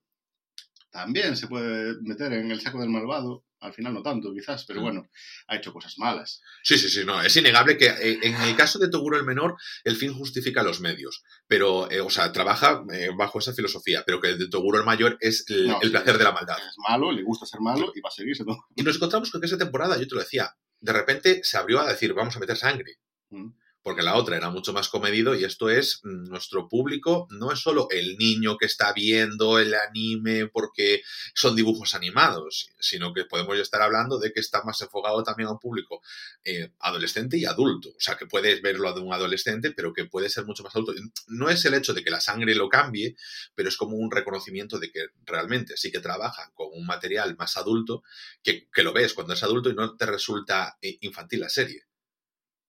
también 0.91 1.36
se 1.36 1.47
puede 1.47 1.95
meter 2.01 2.34
en 2.34 2.51
el 2.51 2.61
saco 2.61 2.80
del 2.82 2.89
malvado, 2.89 3.45
al 3.62 3.74
final 3.74 3.93
no 3.93 4.01
tanto, 4.01 4.34
quizás, 4.34 4.66
pero 4.66 4.80
Mm. 4.80 4.84
bueno, 4.84 5.10
ha 5.47 5.55
hecho 5.57 5.74
cosas 5.74 5.97
malas. 5.97 6.41
Sí, 6.64 6.78
sí, 6.78 6.89
sí, 6.89 7.03
no, 7.05 7.22
es 7.22 7.36
innegable 7.36 7.78
que 7.78 7.88
eh, 7.88 8.20
en 8.22 8.36
el 8.36 8.55
caso 8.55 8.80
de 8.80 8.89
Toguro 8.89 9.18
el 9.18 9.26
menor, 9.26 9.55
el 9.84 9.95
fin 9.95 10.14
justifica 10.14 10.64
los 10.64 10.80
medios, 10.82 11.24
pero, 11.47 11.89
eh, 11.91 11.99
o 12.01 12.10
sea, 12.10 12.32
trabaja 12.32 12.84
eh, 12.93 13.10
bajo 13.18 13.39
esa 13.39 13.53
filosofía, 13.53 14.03
pero 14.05 14.22
que 14.22 14.30
el 14.30 14.39
de 14.39 14.49
Toguro 14.49 14.80
el 14.80 14.86
mayor 14.86 15.18
es 15.20 15.43
el, 15.49 15.68
No, 15.68 15.80
el 15.82 15.88
sí, 15.88 15.91
placer 15.91 16.18
de 16.18 16.24
la 16.24 16.32
maldad. 16.32 16.57
Es 16.57 16.76
malo, 16.88 17.12
le 17.12 17.24
gusta 17.24 17.45
ser 17.45 17.60
malo 17.60 17.91
y 17.95 18.01
va 18.01 18.10
a 18.10 18.12
seguir 18.12 18.36
siendo. 18.36 18.57
Y 18.76 18.84
nos 18.84 18.95
encontramos 18.95 19.30
con 19.32 19.41
que 19.41 19.47
esa 19.47 19.57
temporada, 19.57 19.97
yo 19.97 20.07
te 20.07 20.16
lo 20.16 20.22
decía, 20.22 20.55
de 20.80 20.93
repente 20.93 21.41
se 21.43 21.57
abrió 21.57 21.82
a 21.82 21.89
decir, 21.89 22.14
vamos 22.14 22.36
a 22.36 22.39
meter 22.39 22.55
sangre. 22.57 22.99
Mm. 23.30 23.49
Porque 23.82 24.04
la 24.04 24.16
otra 24.16 24.36
era 24.36 24.50
mucho 24.50 24.74
más 24.74 24.90
comedido 24.90 25.36
y 25.36 25.44
esto 25.44 25.70
es 25.70 26.02
mm, 26.04 26.26
nuestro 26.30 26.68
público, 26.68 27.28
no 27.32 27.52
es 27.52 27.60
solo 27.60 27.88
el 27.92 28.18
niño 28.18 28.58
que 28.58 28.66
está 28.66 28.94
viendo 28.94 29.58
el 29.60 29.74
anime 29.74 30.48
porque 30.48 31.02
son 31.34 31.56
dibujos 31.56 31.94
animados, 31.94 32.70
sino 32.80 33.14
que 33.14 33.26
podemos 33.26 33.58
estar 33.58 33.82
hablando 33.82 34.20
de 34.20 34.32
que 34.32 34.40
está 34.40 34.64
más 34.64 34.82
enfocado 34.82 35.24
también 35.24 35.48
a 35.48 35.54
un 35.54 35.60
público 35.60 36.02
eh, 36.44 36.72
adolescente 36.80 37.38
y 37.38 37.46
adulto. 37.46 37.90
O 37.90 38.00
sea, 38.00 38.18
que 38.18 38.26
puedes 38.26 38.62
verlo 38.62 38.94
de 38.94 39.02
un 39.02 39.14
adolescente, 39.14 39.72
pero 39.72 39.94
que 39.94 40.06
puede 40.06 40.30
ser 40.30 40.46
mucho 40.46 40.64
más 40.64 40.76
adulto. 40.76 40.94
No 41.28 41.50
es 41.50 41.64
el 41.66 41.74
hecho 41.74 41.94
de 41.94 42.04
que 42.04 42.12
la 42.12 42.22
sangre 42.22 42.56
lo 42.56 42.70
cambie, 42.70 43.16
pero 43.56 43.70
es 43.70 43.78
como 43.78 43.98
un 43.98 44.12
reconocimiento 44.12 44.80
de 44.80 44.92
que 44.92 45.08
realmente 45.26 45.78
sí 45.78 45.92
que 45.92 46.00
trabajan 46.00 46.52
con 46.54 46.68
un 46.74 46.86
material 46.86 47.36
más 47.38 47.58
adulto, 47.58 48.04
que, 48.44 48.68
que 48.72 48.84
lo 48.84 48.94
ves 48.94 49.14
cuando 49.14 49.34
es 49.34 49.44
adulto 49.44 49.70
y 49.70 49.76
no 49.76 49.96
te 49.96 50.06
resulta 50.06 50.78
eh, 50.82 50.98
infantil 51.02 51.42
la 51.42 51.50
serie. 51.50 51.89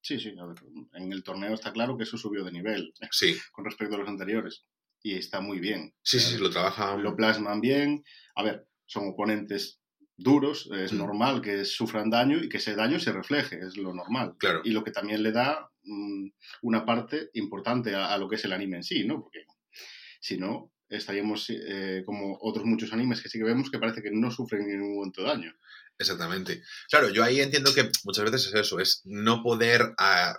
Sí, 0.03 0.19
sí, 0.19 0.35
a 0.39 0.47
ver, 0.47 0.57
en 0.95 1.13
el 1.13 1.23
torneo 1.23 1.55
está 1.55 1.73
claro 1.73 1.97
que 1.97 2.05
eso 2.05 2.17
subió 2.17 2.43
de 2.45 2.53
nivel 2.53 2.93
Sí, 3.13 3.37
con 3.53 3.65
respecto 3.65 3.95
a 3.97 3.99
los 3.99 4.09
anteriores 4.09 4.65
y 5.03 5.15
está 5.15 5.41
muy 5.41 5.61
bien. 5.61 5.95
sí, 6.03 6.19
sí, 6.21 6.33
sí, 6.35 6.39
lo 6.39 6.51
trabajan. 6.51 7.03
Lo 7.03 7.17
plasman 7.17 7.61
bien. 7.61 8.05
A 8.35 8.43
ver, 8.43 8.67
son 8.87 9.09
oponentes 9.09 9.81
duros, 10.17 10.69
es 10.75 10.93
Mm. 10.93 10.99
normal 10.99 11.41
que 11.41 11.65
sufran 11.65 12.11
daño 12.11 12.37
y 12.43 12.49
que 12.51 12.59
ese 12.59 12.75
daño 12.75 12.99
se 13.01 13.11
refleje, 13.13 13.59
es 13.67 13.77
lo 13.79 13.95
normal. 13.95 14.35
Claro. 14.39 14.61
y 14.65 14.71
lo 14.71 14.85
que 14.85 14.91
también 14.91 15.23
le 15.23 15.33
da 15.33 15.71
mm, 15.85 16.29
una 16.63 16.85
parte 16.85 17.31
importante 17.35 17.95
a, 17.95 18.13
a 18.13 18.19
lo 18.19 18.29
que 18.29 18.37
es 18.37 18.45
el 18.45 18.53
anime 18.53 18.77
en 18.79 18.83
sí, 18.85 19.07
¿no? 19.07 19.23
Porque 19.23 19.45
si 20.21 20.37
no, 20.37 20.71
estaríamos 20.91 21.47
eh, 21.51 22.03
como 22.05 22.39
otros 22.43 22.67
muchos 22.67 22.93
animes 22.93 23.23
que 23.23 23.29
sí 23.29 23.39
que 23.39 23.45
vemos 23.45 23.71
que 23.71 23.79
parece 23.79 24.03
que 24.03 24.11
no 24.11 24.31
sufren 24.31 24.67
ningún 24.67 24.97
momento 24.97 25.23
daño. 25.23 25.55
Exactamente. 25.99 26.63
Claro, 26.89 27.11
yo 27.11 27.23
ahí 27.23 27.41
entiendo 27.41 27.75
que 27.75 27.91
muchas 28.05 28.25
veces 28.25 28.49
es 28.49 28.55
eso, 28.55 28.81
es 28.81 29.03
no 29.05 29.43
poder, 29.43 29.93
ah, 29.99 30.35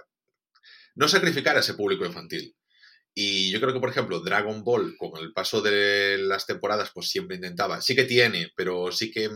no 0.95 1.07
sacrificar 1.07 1.55
a 1.55 1.59
ese 1.61 1.75
público 1.75 2.05
infantil. 2.05 2.55
Y 3.13 3.51
yo 3.51 3.59
creo 3.59 3.73
que, 3.73 3.79
por 3.79 3.89
ejemplo, 3.89 4.21
Dragon 4.21 4.63
Ball, 4.63 4.95
con 4.97 5.21
el 5.21 5.33
paso 5.33 5.61
de 5.61 6.17
las 6.17 6.45
temporadas, 6.45 6.91
pues 6.93 7.09
siempre 7.09 7.35
intentaba, 7.35 7.81
sí 7.81 7.93
que 7.93 8.05
tiene, 8.05 8.51
pero 8.55 8.91
sí 8.93 9.11
que 9.11 9.29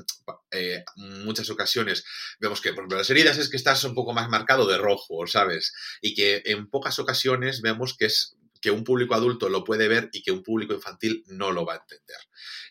eh, 0.52 0.84
muchas 0.96 1.50
ocasiones 1.50 2.06
vemos 2.40 2.62
que, 2.62 2.70
por 2.70 2.84
ejemplo, 2.84 2.98
las 2.98 3.10
heridas 3.10 3.38
es 3.38 3.50
que 3.50 3.58
estás 3.58 3.84
un 3.84 3.94
poco 3.94 4.14
más 4.14 4.30
marcado 4.30 4.66
de 4.66 4.78
rojo, 4.78 5.28
¿sabes? 5.28 5.74
Y 6.02 6.16
que 6.16 6.42
en 6.46 6.70
pocas 6.70 7.00
ocasiones 7.00 7.62
vemos 7.62 7.98
que 7.98 8.06
es 8.06 8.38
que 8.66 8.72
un 8.72 8.84
público 8.84 9.14
adulto 9.14 9.48
lo 9.48 9.64
puede 9.64 9.88
ver 9.88 10.10
y 10.12 10.24
que 10.24 10.32
un 10.32 10.42
público 10.42 10.74
infantil 10.74 11.24
no 11.28 11.52
lo 11.52 11.68
va 11.68 11.74
a 11.74 11.78
entender. 11.78 12.18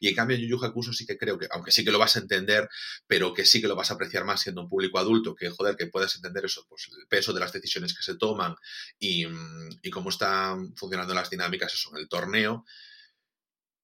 Y 0.01 0.09
en 0.09 0.17
cambio, 0.17 0.37
Yu 0.37 0.59
Yu 0.59 0.93
sí 0.93 1.07
que 1.07 1.17
creo 1.17 1.39
que, 1.39 1.47
aunque 1.53 1.71
sí 1.71 1.85
que 1.85 1.93
lo 1.93 2.01
vas 2.01 2.17
a 2.17 2.19
entender, 2.19 2.69
pero 3.07 3.33
que 3.33 3.47
sí 3.47 3.61
que 3.61 3.69
lo 3.69 3.77
vas 3.77 3.93
a 3.93 3.95
apreciar 3.95 4.25
más 4.25 4.41
siendo 4.41 4.61
un 4.63 4.69
público 4.69 4.99
adulto, 4.99 5.37
que 5.37 5.51
joder, 5.51 5.77
que 5.77 5.87
puedas 5.87 6.17
entender 6.17 6.47
eso, 6.47 6.67
pues 6.69 6.89
el 6.99 7.07
peso 7.07 7.33
de 7.33 7.39
las 7.39 7.53
decisiones 7.53 7.95
que 7.95 8.03
se 8.03 8.17
toman 8.17 8.57
y, 8.99 9.25
y 9.83 9.91
cómo 9.91 10.11
están 10.11 10.75
funcionando 10.75 11.15
las 11.15 11.31
dinámicas 11.31 11.73
eso 11.73 11.91
en 11.93 11.99
el 11.99 12.09
torneo. 12.09 12.65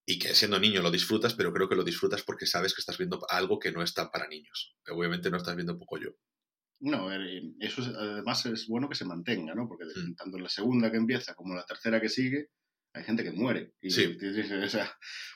Y 0.04 0.18
que 0.18 0.34
siendo 0.34 0.58
niño 0.58 0.82
lo 0.82 0.90
disfrutas, 0.90 1.34
pero 1.34 1.52
creo 1.52 1.68
que 1.68 1.76
lo 1.76 1.84
disfrutas 1.84 2.24
porque 2.24 2.44
sabes 2.44 2.74
que 2.74 2.80
estás 2.80 2.98
viendo 2.98 3.24
algo 3.28 3.60
que 3.60 3.70
no 3.70 3.84
está 3.84 4.10
para 4.10 4.26
niños. 4.26 4.74
Obviamente 4.88 5.30
no 5.30 5.36
estás 5.36 5.54
viendo 5.54 5.78
poco 5.78 5.96
yo. 5.96 6.10
No, 6.80 7.12
eh, 7.12 7.42
eso 7.60 7.82
es- 7.82 7.88
además 7.88 8.44
es 8.46 8.66
bueno 8.66 8.88
que 8.88 8.94
se 8.94 9.04
mantenga, 9.04 9.54
¿no? 9.54 9.68
Porque 9.68 9.84
Mm. 9.84 10.14
tanto 10.14 10.36
en 10.38 10.42
la 10.44 10.48
segunda 10.48 10.90
que 10.90 10.96
empieza 10.96 11.34
como 11.34 11.52
en 11.52 11.58
la 11.58 11.66
tercera 11.66 12.00
que 12.00 12.08
sigue, 12.08 12.48
hay 12.94 13.04
gente 13.04 13.22
que 13.22 13.32
muere. 13.32 13.72
Y, 13.80 13.90
Sí. 13.90 14.16
o 14.16 14.68
sea, 14.68 14.90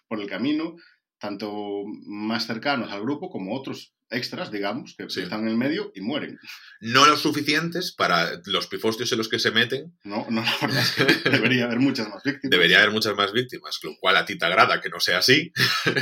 por 0.09 0.21
el 0.21 0.29
camino, 0.29 0.77
tanto 1.25 1.85
más 2.05 2.47
cercanos 2.47 2.93
al 2.93 3.01
grupo 3.01 3.31
como 3.31 3.57
otros 3.57 3.95
extras, 4.11 4.51
digamos, 4.51 4.95
que 4.97 5.09
Sí. 5.09 5.23
están 5.23 5.41
en 5.41 5.49
el 5.49 5.57
medio 5.57 5.91
y 5.95 6.03
mueren. 6.03 6.39
No 6.83 7.07
los 7.07 7.23
suficientes 7.23 7.95
para 7.95 8.43
los 8.45 8.67
pifostios 8.67 9.11
en 9.11 9.19
los 9.19 9.31
que 9.31 9.39
se 9.39 9.51
meten. 9.51 9.97
No, 10.05 10.27
no, 10.29 10.43
la 10.43 10.55
verdad 10.61 10.83
es 10.83 10.93
que 10.93 11.05
debería 11.31 11.65
haber 11.65 11.81
muchas 11.81 12.11
más 12.11 12.23
víctimas. 12.23 12.51
Debería 12.51 12.79
haber 12.81 12.91
muchas 12.91 13.17
más 13.17 13.33
víctimas, 13.33 13.79
lo 13.83 13.97
cual 13.99 14.19
a 14.19 14.27
ti 14.27 14.37
te 14.37 14.45
agrada 14.45 14.83
que 14.83 14.91
no 14.91 15.01
sea 15.01 15.19
así. 15.19 15.51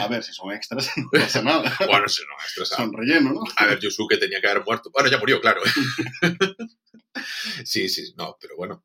A 0.00 0.08
ver, 0.08 0.24
si 0.24 0.32
son 0.32 0.52
extras, 0.52 0.90
no 0.96 1.08
pasa 1.12 1.40
nada. 1.40 1.62
Bueno, 1.86 2.08
si 2.08 2.22
no, 2.22 2.34
esto 2.44 2.64
es 2.64 2.68
Son 2.70 2.92
relleno, 2.92 3.32
¿no? 3.32 3.40
A 3.58 3.66
ver, 3.66 3.78
Yusuke 3.78 4.18
tenía 4.18 4.40
que 4.40 4.48
haber 4.48 4.64
muerto. 4.64 4.90
Bueno, 4.92 5.08
ya 5.08 5.18
murió, 5.18 5.40
claro. 5.40 5.60
sí, 7.64 7.88
sí, 7.88 8.12
no, 8.16 8.36
pero 8.40 8.56
bueno. 8.56 8.84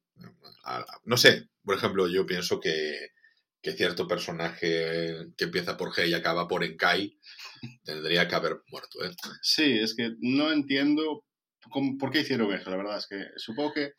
No 1.05 1.17
sé, 1.17 1.47
por 1.65 1.77
ejemplo, 1.77 2.07
yo 2.07 2.27
pienso 2.27 2.59
que, 2.59 3.09
que 3.62 3.72
cierto 3.74 4.08
personaje 4.08 5.16
que 5.38 5.45
empieza 5.45 5.76
por 5.78 5.91
G 5.91 6.08
y 6.08 6.14
acaba 6.14 6.47
por 6.47 6.64
Enkai 6.64 7.18
tendría 7.84 8.28
que 8.28 8.36
haber 8.36 8.62
muerto, 8.72 9.03
¿eh? 9.03 9.12
Sí, 9.41 9.80
es 9.80 9.95
que 9.95 10.12
no 10.20 10.51
entiendo 10.51 11.26
cómo- 11.72 11.97
por 11.97 12.12
qué 12.12 12.22
hicieron 12.22 12.53
eso, 12.53 12.70
la 12.70 12.78
verdad. 12.78 12.97
Es 12.97 13.08
que 13.08 13.26
supongo 13.38 13.74
que 13.74 13.93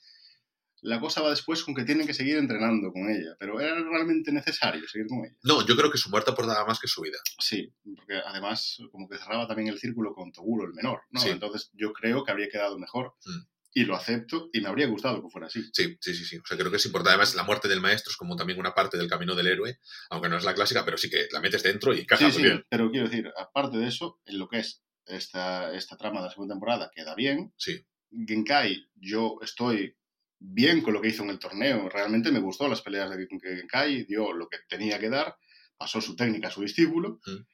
la 0.83 1.01
cosa 1.01 1.23
va 1.23 1.31
después 1.31 1.65
con 1.65 1.75
que 1.75 1.83
tienen 1.85 2.07
que 2.07 2.15
seguir 2.15 2.37
entrenando 2.37 2.93
con 2.93 3.11
ella, 3.11 3.35
pero 3.41 3.61
¿era 3.61 3.75
realmente 3.75 4.31
necesario 4.31 4.87
seguir 4.87 5.09
con 5.09 5.25
ella? 5.25 5.35
No, 5.43 5.67
yo 5.67 5.77
creo 5.77 5.91
que 5.91 5.99
su 5.99 6.09
muerte 6.09 6.31
aportaba 6.31 6.65
más 6.65 6.79
que 6.79 6.87
su 6.87 7.03
vida. 7.03 7.19
Sí, 7.41 7.75
porque 7.97 8.15
además 8.25 8.79
como 8.93 9.09
que 9.09 9.19
cerraba 9.19 9.49
también 9.49 9.69
el 9.69 9.81
círculo 9.81 10.15
con 10.15 10.31
Toguro, 10.31 10.67
el 10.69 10.75
menor, 10.75 11.01
¿no? 11.11 11.21
Sí. 11.21 11.31
Entonces 11.31 11.71
yo 11.75 11.93
creo 11.93 12.23
que 12.25 12.31
habría 12.31 12.49
quedado 12.49 12.79
mejor 12.79 13.15
Mm. 13.27 13.58
Y 13.73 13.85
lo 13.85 13.95
acepto 13.95 14.49
y 14.53 14.61
me 14.61 14.69
habría 14.69 14.87
gustado 14.87 15.23
que 15.23 15.29
fuera 15.31 15.47
así. 15.47 15.63
Sí, 15.73 15.97
sí, 16.01 16.15
sí, 16.15 16.25
sí. 16.25 16.39
O 16.39 16.47
sea, 16.47 16.57
creo 16.57 16.71
que 16.71 16.79
es 16.79 16.87
importante. 16.87 17.11
Además, 17.11 17.35
la 17.35 17.43
muerte 17.45 17.69
del 17.69 17.81
maestro 17.81 18.11
es 18.11 18.17
como 18.17 18.35
también 18.37 18.59
una 18.59 18.75
parte 18.75 18.97
del 18.97 19.09
camino 19.09 19.35
del 19.35 19.47
héroe, 19.47 19.79
aunque 20.11 20.29
no 20.29 20.37
es 20.37 20.45
la 20.45 20.55
clásica, 20.55 20.85
pero 20.85 20.97
sí 20.99 21.09
que 21.11 21.29
la 21.31 21.41
metes 21.41 21.63
dentro 21.63 21.95
y 21.95 22.01
encaja 22.01 22.19
Sí, 22.19 22.25
muy 22.25 22.33
sí, 22.33 22.43
bien. 22.43 22.65
pero 22.69 22.91
quiero 22.91 23.09
decir, 23.09 23.31
aparte 23.37 23.79
de 23.79 23.87
eso, 23.89 24.21
en 24.25 24.39
lo 24.39 24.49
que 24.49 24.59
es 24.61 24.83
esta, 25.07 25.73
esta 25.75 25.97
trama 25.97 26.21
de 26.21 26.27
la 26.27 26.31
segunda 26.33 26.55
temporada 26.55 26.91
queda 26.95 27.15
bien. 27.15 27.53
Sí. 27.57 27.85
Genkai, 28.27 28.89
yo 28.97 29.39
estoy 29.43 29.95
bien 30.41 30.81
con 30.83 30.95
lo 30.95 31.01
que 31.03 31.09
hizo 31.09 31.23
en 31.25 31.31
el 31.31 31.39
torneo. 31.39 31.89
Realmente 31.89 32.31
me 32.33 32.41
gustó 32.41 32.69
las 32.69 32.81
peleas 32.83 33.11
de 33.11 33.27
Genkai, 33.29 34.05
dio 34.05 34.33
lo 34.33 34.49
que 34.49 34.59
tenía 34.69 34.99
que 34.99 35.09
dar, 35.11 35.37
pasó 35.77 36.01
su 36.01 36.17
técnica 36.17 36.49
a 36.49 36.51
su 36.51 36.63
discípulo 36.63 37.21
Mm. 37.27 37.45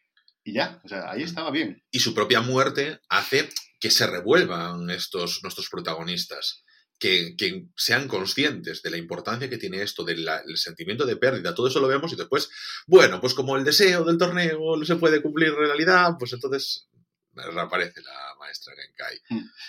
y 0.44 0.52
ya, 0.52 0.80
o 0.84 0.88
sea, 0.88 1.10
ahí 1.10 1.22
Mm. 1.22 1.24
estaba 1.26 1.50
bien. 1.50 1.82
y 1.90 1.98
su 2.00 2.14
propia 2.14 2.40
muerte 2.40 3.00
hace 3.08 3.48
que 3.84 3.90
se 3.90 4.06
revuelvan 4.06 4.88
estos 4.88 5.40
nuestros 5.42 5.68
protagonistas, 5.68 6.64
que, 6.98 7.36
que 7.36 7.66
sean 7.76 8.08
conscientes 8.08 8.80
de 8.80 8.90
la 8.90 8.96
importancia 8.96 9.50
que 9.50 9.58
tiene 9.58 9.82
esto, 9.82 10.04
del 10.04 10.26
el 10.26 10.56
sentimiento 10.56 11.04
de 11.04 11.18
pérdida, 11.18 11.54
todo 11.54 11.68
eso 11.68 11.80
lo 11.80 11.88
vemos 11.88 12.10
y 12.10 12.16
después, 12.16 12.48
bueno, 12.86 13.20
pues 13.20 13.34
como 13.34 13.58
el 13.58 13.62
deseo 13.62 14.02
del 14.02 14.16
torneo 14.16 14.74
no 14.78 14.84
se 14.86 14.96
puede 14.96 15.20
cumplir 15.20 15.48
en 15.48 15.56
realidad, 15.56 16.12
pues 16.18 16.32
entonces 16.32 16.88
reaparece 17.34 18.00
la 18.00 18.34
maestra 18.38 18.72
Genkai. 18.74 19.20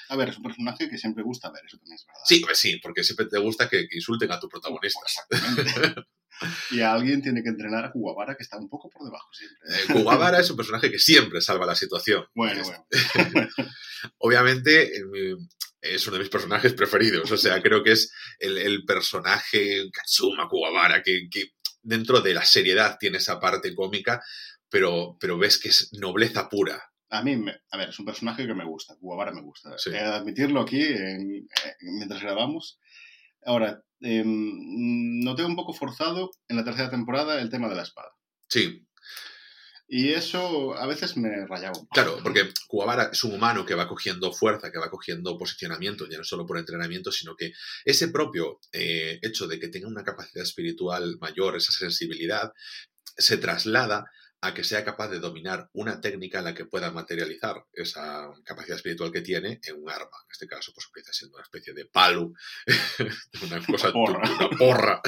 A 0.07 0.16
ver, 0.16 0.30
es 0.30 0.38
un 0.38 0.43
personaje 0.43 0.89
que 0.89 0.97
siempre 0.97 1.22
gusta 1.22 1.51
ver, 1.51 1.63
eso 1.66 1.78
también 1.78 1.95
es 1.95 2.05
verdad. 2.05 2.22
Sí, 2.24 2.39
pues 2.39 2.57
sí, 2.57 2.80
porque 2.82 3.03
siempre 3.03 3.26
te 3.26 3.39
gusta 3.39 3.68
que, 3.68 3.86
que 3.86 3.97
insulten 3.97 4.32
a 4.32 4.39
tu 4.39 4.47
protagonista. 4.47 5.01
y 6.72 6.82
alguien 6.82 7.22
tiene 7.22 7.42
que 7.44 7.50
entrenar 7.50 7.86
a 7.86 7.92
Kuwabara 7.92 8.36
que 8.36 8.44
está 8.44 8.58
un 8.58 8.70
poco 8.70 8.90
por 8.90 9.04
debajo 9.06 9.30
siempre. 9.32 9.58
Eh, 9.70 10.02
Kuwabara 10.04 10.40
es 10.40 10.50
un 10.50 10.58
personaje 10.58 10.92
que 10.92 11.00
siempre 11.00 11.42
salva 11.42 11.66
la 11.66 11.76
situación. 11.76 12.26
Bueno, 12.36 12.62
Es- 12.62 12.68
bueno. 13.24 13.48
obviamente 14.18 14.98
eh, 14.98 15.36
es 15.82 16.06
uno 16.08 16.18
de 16.18 16.24
mis 16.24 16.32
personajes 16.32 16.74
preferidos. 16.74 17.32
O 17.32 17.38
sea, 17.38 17.62
creo 17.62 17.84
que 17.84 17.92
es 17.94 18.12
el, 18.40 18.58
el 18.58 18.86
personaje 18.86 19.90
Katsuma 19.92 20.48
Kuwabara, 20.50 21.04
que, 21.04 21.28
que 21.30 21.52
dentro 21.82 22.22
de 22.22 22.34
la 22.34 22.44
seriedad 22.44 22.98
tiene 23.00 23.20
esa 23.20 23.40
parte 23.40 23.74
cómica, 23.76 24.22
pero, 24.70 25.16
pero 25.20 25.38
ves 25.38 25.60
que 25.60 25.70
es 25.70 25.90
nobleza 25.94 26.50
pura. 26.50 26.82
A 27.10 27.22
mí, 27.22 27.38
me- 27.38 27.56
a 27.70 27.78
ver, 27.78 27.90
es 27.90 28.00
un 28.00 28.06
personaje 28.06 28.48
que 28.48 28.54
me 28.56 28.66
gusta, 28.66 28.96
Kuwabara 29.00 29.32
me 29.32 29.42
gusta. 29.42 29.78
Sí. 29.78 29.96
Admitirlo 29.96 30.62
aquí 30.62 30.82
en- 30.84 31.48
eh, 31.66 31.76
mientras 31.82 32.22
grabamos. 32.22 32.80
Ahora, 33.46 33.84
em, 34.02 35.24
noté 35.24 35.43
un 35.46 35.56
poco 35.56 35.74
forzado 35.74 36.32
en 36.48 36.58
la 36.58 36.64
tercera 36.64 36.89
temporada 36.89 37.41
el 37.41 37.50
tema 37.50 37.70
de 37.70 37.76
la 37.76 37.84
espada. 37.84 38.12
Sí, 38.48 38.86
Y 39.88 40.14
eso 40.14 40.76
a 40.76 40.88
veces 40.88 41.16
me 41.16 41.46
rayaba. 41.46 41.78
un 41.78 41.86
poco. 41.86 41.93
Claro, 41.93 42.18
porque 42.24 42.50
Kuwabara 42.68 43.10
es 43.14 43.24
un 43.24 43.34
humano 43.34 43.66
que 43.66 43.76
va 43.76 43.88
cogiendo 43.88 44.32
fuerza, 44.34 44.72
que 44.72 44.80
va 44.80 44.89
cogiendo 44.89 45.38
posicionamiento, 45.38 46.08
ya 46.10 46.18
no 46.18 46.24
solo 46.24 46.46
por 46.46 46.58
entrenamiento, 46.58 47.12
sino 47.12 47.36
que 47.36 47.52
ese 47.84 48.08
propio 48.08 48.60
eh, 48.72 49.20
hecho 49.22 49.48
de 49.48 49.60
que 49.60 49.68
tenga 49.68 49.88
una 49.88 50.04
capacidad 50.04 50.43
espiritual 50.43 51.18
mayor, 51.20 51.56
esa 51.56 51.72
sensibilidad, 51.72 52.52
se 53.18 53.38
traslada 53.38 54.06
a 54.46 54.54
que 54.54 54.64
sea 54.64 54.84
capaz 54.86 55.08
de 55.10 55.20
dominar 55.20 55.70
una 55.74 56.00
técnica 56.02 56.39
en 56.39 56.46
la 56.46 56.54
que 56.54 56.66
pueda 56.66 56.91
materializar 56.91 57.66
esa 57.74 58.30
capacidad 58.43 58.78
espiritual 58.78 59.12
que 59.12 59.22
tiene 59.22 59.60
en 59.64 59.82
un 59.82 59.89
arma. 59.89 60.18
En 60.26 60.32
este 60.32 60.48
caso, 60.48 60.72
pues 60.74 60.86
empieza 60.88 61.14
siendo 61.14 61.38
una 61.38 61.43
especie 61.43 61.74
de 61.74 61.86
palo, 61.86 62.34
una 63.43 63.66
cosa, 63.66 63.91
porra. 63.91 64.20
una 64.39 64.50
porra. 64.58 65.02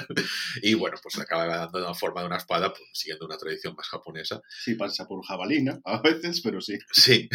Y 0.61 0.73
bueno, 0.73 0.97
pues 1.01 1.17
acaba 1.19 1.45
dando 1.45 1.79
la 1.79 1.93
forma 1.93 2.21
de 2.21 2.27
una 2.27 2.37
espada, 2.37 2.73
pues, 2.73 2.83
siguiendo 2.93 3.25
una 3.25 3.37
tradición 3.37 3.75
más 3.75 3.87
japonesa. 3.87 4.41
Sí, 4.63 4.75
pasa 4.75 5.07
por 5.07 5.23
jabalina 5.25 5.79
a 5.85 6.01
veces, 6.01 6.41
pero 6.41 6.61
sí. 6.61 6.77
Sí. 6.91 7.29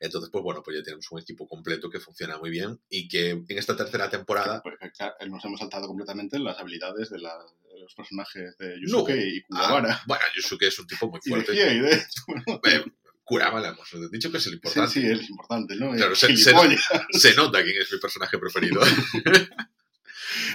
Entonces, 0.00 0.30
pues 0.30 0.42
bueno, 0.42 0.62
pues 0.62 0.76
ya 0.76 0.82
tenemos 0.82 1.06
un 1.10 1.20
equipo 1.20 1.46
completo 1.48 1.90
que 1.90 2.00
funciona 2.00 2.38
muy 2.38 2.50
bien 2.50 2.80
y 2.88 3.08
que 3.08 3.30
en 3.30 3.46
esta 3.48 3.76
tercera 3.76 4.08
temporada 4.10 4.62
claro, 4.96 5.14
nos 5.28 5.44
hemos 5.44 5.60
saltado 5.60 5.86
completamente 5.86 6.38
las 6.38 6.58
habilidades 6.58 7.10
de, 7.10 7.18
la- 7.20 7.38
los 7.84 7.94
personajes 7.94 8.56
de 8.58 8.80
Yusuke 8.80 9.10
No. 9.10 9.16
y 9.16 9.38
Ah, 9.38 9.44
Kuwabara. 9.68 10.02
bueno, 10.06 10.24
Yusuke 10.36 10.62
es 10.66 10.78
un 10.78 10.86
tipo 10.86 11.08
muy 11.08 11.20
y 11.24 11.30
de 11.30 11.36
fuerte. 11.36 11.52
Hiei, 11.54 11.80
de. 11.80 11.92
Eh, 11.92 12.84
Kurama 13.26 13.60
le 13.60 13.68
hemos 13.68 13.88
dicho 14.10 14.30
que 14.30 14.36
es 14.38 14.46
el 14.46 14.52
Sí, 14.52 14.56
importante. 14.56 14.90
sí, 14.92 15.06
es 15.06 15.30
importante, 15.30 15.76
¿no? 15.76 15.92
Claro, 15.92 16.14
se- 16.14 16.26
se- 16.36 16.50
gilipollas. 16.50 16.80
Se 17.10 17.34
nota 17.34 17.62
quién 17.64 17.80
es 17.80 17.90
mi 17.92 17.98
personaje 17.98 18.38
preferido. 18.38 18.80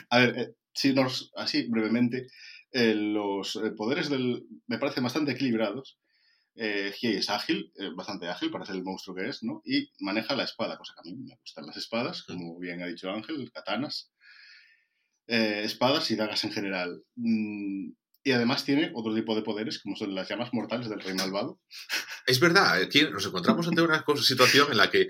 A 0.09 0.19
ver, 0.19 0.37
eh, 0.39 0.53
si 0.73 0.93
nos, 0.93 1.31
así 1.35 1.63
brevemente, 1.67 2.27
eh, 2.71 2.93
los 2.95 3.55
eh, 3.55 3.71
poderes 3.71 4.09
del, 4.09 4.45
me 4.67 4.77
parecen 4.77 5.03
bastante 5.03 5.31
equilibrados. 5.31 5.97
Eh, 6.55 6.93
Hiei 6.99 7.15
es 7.17 7.29
ágil, 7.29 7.71
eh, 7.77 7.89
bastante 7.95 8.27
ágil, 8.27 8.51
parece 8.51 8.73
el 8.73 8.83
monstruo 8.83 9.15
que 9.15 9.29
es, 9.29 9.43
¿no? 9.43 9.61
Y 9.65 9.89
maneja 9.99 10.35
la 10.35 10.43
espada, 10.43 10.77
cosa 10.77 10.93
que 10.93 11.09
a 11.09 11.11
mí 11.11 11.17
me 11.23 11.35
gustan 11.41 11.65
las 11.65 11.77
espadas, 11.77 12.23
como 12.23 12.59
bien 12.59 12.81
ha 12.83 12.87
dicho 12.87 13.09
Ángel, 13.09 13.49
katanas. 13.53 14.11
Eh, 15.31 15.61
espadas 15.63 16.09
y 16.09 16.15
dagas 16.15 16.43
en 16.43 16.51
general. 16.51 17.03
Mm, 17.15 17.91
y 18.23 18.31
además 18.31 18.65
tiene 18.65 18.91
otro 18.95 19.13
tipo 19.13 19.35
de 19.35 19.43
poderes, 19.43 19.79
como 19.79 19.95
son 19.95 20.15
las 20.15 20.27
llamas 20.27 20.51
mortales 20.53 20.89
del 20.89 21.01
rey 21.01 21.13
malvado. 21.13 21.59
es 22.25 22.39
verdad, 22.39 22.81
aquí 22.81 23.03
nos 23.03 23.27
encontramos 23.27 23.67
ante 23.67 23.83
una 23.83 24.03
situación 24.17 24.71
en 24.71 24.77
la 24.77 24.89
que 24.89 25.07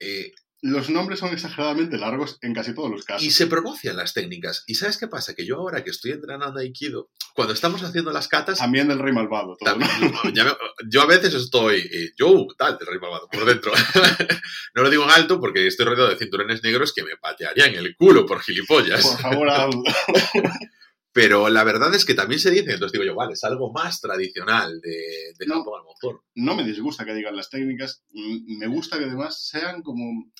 eh, 0.00 0.32
Los 0.66 0.88
nombres 0.88 1.18
son 1.18 1.30
exageradamente 1.34 1.98
largos 1.98 2.38
en 2.40 2.54
casi 2.54 2.74
todos 2.74 2.90
los 2.90 3.04
casos. 3.04 3.22
y 3.22 3.30
se 3.30 3.46
pronuncian 3.46 3.98
las 3.98 4.14
técnicas. 4.14 4.64
¿Y 4.66 4.76
sabes 4.76 4.96
qué 4.96 5.08
pasa? 5.08 5.34
Que 5.34 5.44
yo 5.44 5.56
ahora 5.58 5.84
que 5.84 5.90
estoy 5.90 6.12
entrenando 6.12 6.58
Aikido, 6.58 7.10
cuando 7.34 7.52
estamos 7.52 7.82
haciendo 7.82 8.12
las 8.12 8.28
catas, 8.28 8.60
También 8.60 8.88
del 8.88 8.98
rey 8.98 9.12
malvado, 9.12 9.58
todo, 9.60 9.76
yo 10.88 11.02
a 11.02 11.06
veces 11.06 11.34
estoy, 11.34 11.80
eh, 11.80 12.12
yo, 12.16 12.46
tal, 12.56 12.78
del 12.78 12.86
rey 12.88 12.98
malvado, 12.98 13.28
por 13.30 13.44
dentro. 13.44 13.72
no 14.74 14.82
lo 14.82 14.88
digo 14.88 15.04
en 15.04 15.10
alto 15.10 15.38
porque 15.38 15.66
estoy 15.66 15.84
rodeado 15.84 16.08
de 16.08 16.16
cinturones 16.16 16.62
negros 16.62 16.94
que 16.94 17.02
me 17.02 17.18
patearían 17.18 17.74
el 17.74 17.94
culo 17.94 18.24
por 18.24 18.40
gilipollas. 18.40 19.06
Por 19.06 19.18
favor, 19.20 19.50
hazlo. 19.50 19.82
Pero 21.12 21.48
la 21.48 21.62
verdad 21.62 21.94
es 21.94 22.04
que 22.04 22.14
también 22.14 22.40
se 22.40 22.50
dice, 22.50 22.72
entonces 22.72 22.90
digo 22.92 23.04
yo, 23.04 23.14
vale, 23.14 23.34
es 23.34 23.44
algo 23.44 23.70
más 23.72 24.00
tradicional 24.00 24.80
de, 24.80 25.32
de 25.38 25.46
No. 25.46 25.58
Japón 25.58 25.80
a 25.80 25.84
lo 25.84 25.90
mejor. 25.94 26.24
no 26.34 26.56
me 26.56 26.64
disgusta 26.64 27.04
que 27.04 27.14
digan 27.14 27.36
las 27.36 27.50
técnicas, 27.50 28.02
me 28.12 28.66
gusta 28.66 28.98
que 28.98 29.04
además 29.04 29.46
sean 29.46 29.82
como, 29.82 30.32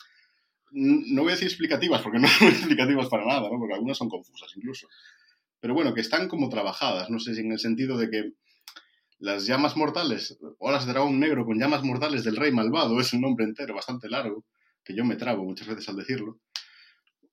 no 0.75 1.23
voy 1.23 1.31
a 1.31 1.35
decir 1.35 1.49
explicativas, 1.49 2.03
porque 2.03 2.19
no 2.19 2.29
son 2.39 2.49
explicativas 2.49 3.09
para 3.09 3.25
nada, 3.25 3.49
¿no? 3.51 3.59
porque 3.59 3.75
algunas 3.75 3.97
son 3.97 4.09
confusas 4.09 4.51
incluso, 4.57 4.89
pero 5.61 5.75
bueno, 5.75 5.95
que 5.95 6.01
están 6.01 6.29
como 6.29 6.49
trabajadas, 6.49 7.11
no 7.11 7.19
sé 7.19 7.35
si 7.35 7.41
en 7.41 7.53
el 7.53 7.59
sentido 7.59 7.97
de 7.97 8.11
que 8.11 8.33
las 9.19 9.47
llamas 9.47 9.77
mortales, 9.77 10.39
olas 10.59 10.87
de 10.87 10.93
dragón 10.93 11.19
negro 11.19 11.47
con 11.47 11.59
llamas 11.59 11.83
mortales 11.83 12.25
del 12.25 12.37
rey 12.37 12.53
malvado, 12.53 13.01
es 13.01 13.13
un 13.13 13.23
nombre 13.23 13.45
entero 13.45 13.75
bastante 13.75 14.09
largo, 14.09 14.45
que 14.85 14.95
yo 14.95 15.05
me 15.05 15.17
trago 15.17 15.45
muchas 15.45 15.69
veces 15.69 15.89
al 15.89 15.97
decirlo, 15.97 16.39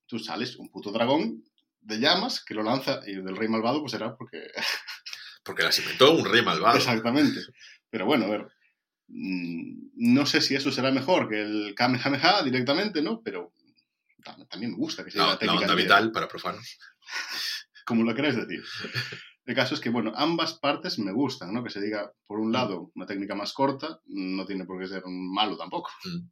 tú 0.06 0.20
sales 0.20 0.56
un 0.58 0.70
puto 0.70 0.92
dragón 0.92 1.44
de 1.82 2.00
llamas 2.00 2.44
que 2.46 2.54
lo 2.54 2.64
lanza 2.64 3.02
y 3.08 3.16
del 3.16 3.36
rey 3.36 3.50
malvado 3.50 3.80
pues 3.82 3.92
será 3.92 4.16
porque 4.16 4.38
Porque 5.44 5.64
las 5.64 5.78
inventó 5.80 6.12
un 6.12 6.26
rey 6.26 6.44
malvado. 6.44 6.78
Exactamente. 6.78 7.40
Pero 7.90 8.06
bueno, 8.06 8.26
a 8.26 8.30
ver. 8.30 8.48
Mm, 9.12 9.90
No 9.96 10.26
sé 10.26 10.42
si 10.42 10.56
eso 10.56 10.72
será 10.72 10.92
mejor 10.92 11.30
que 11.30 11.42
el 11.42 11.74
Kamehameha 11.76 12.44
directamente, 12.44 13.02
¿no? 13.02 13.22
Pero 13.22 13.54
tam- 14.24 14.48
también 14.48 14.72
me 14.72 14.78
gusta 14.78 15.04
que 15.04 15.12
sea 15.12 15.22
La, 15.22 15.28
la 15.28 15.34
la 15.34 15.40
técnica 15.40 15.62
onda 15.62 15.76
de- 15.76 15.82
vital 15.84 16.12
para 16.12 16.28
profanos. 16.28 16.78
como 17.86 18.04
lo 18.04 18.14
queráis 18.16 18.36
decir. 18.36 18.64
El 19.46 19.56
caso 19.56 19.74
es 19.76 19.82
que, 19.82 19.90
bueno, 19.90 20.14
ambas 20.16 20.54
partes 20.60 21.00
me 21.00 21.12
gustan, 21.12 21.52
¿no? 21.54 21.64
Que 21.64 21.72
se 21.72 21.82
diga, 21.82 22.12
por 22.28 22.40
un 22.40 22.52
lado, 22.52 22.92
una 22.96 23.06
técnica 23.08 23.34
más 23.36 23.54
corta, 23.54 24.00
no 24.06 24.46
tiene 24.46 24.66
por 24.66 24.80
qué 24.80 24.88
ser 24.88 25.02
malo 25.06 25.58
tampoco. 25.58 25.90
Mm. 26.06 26.30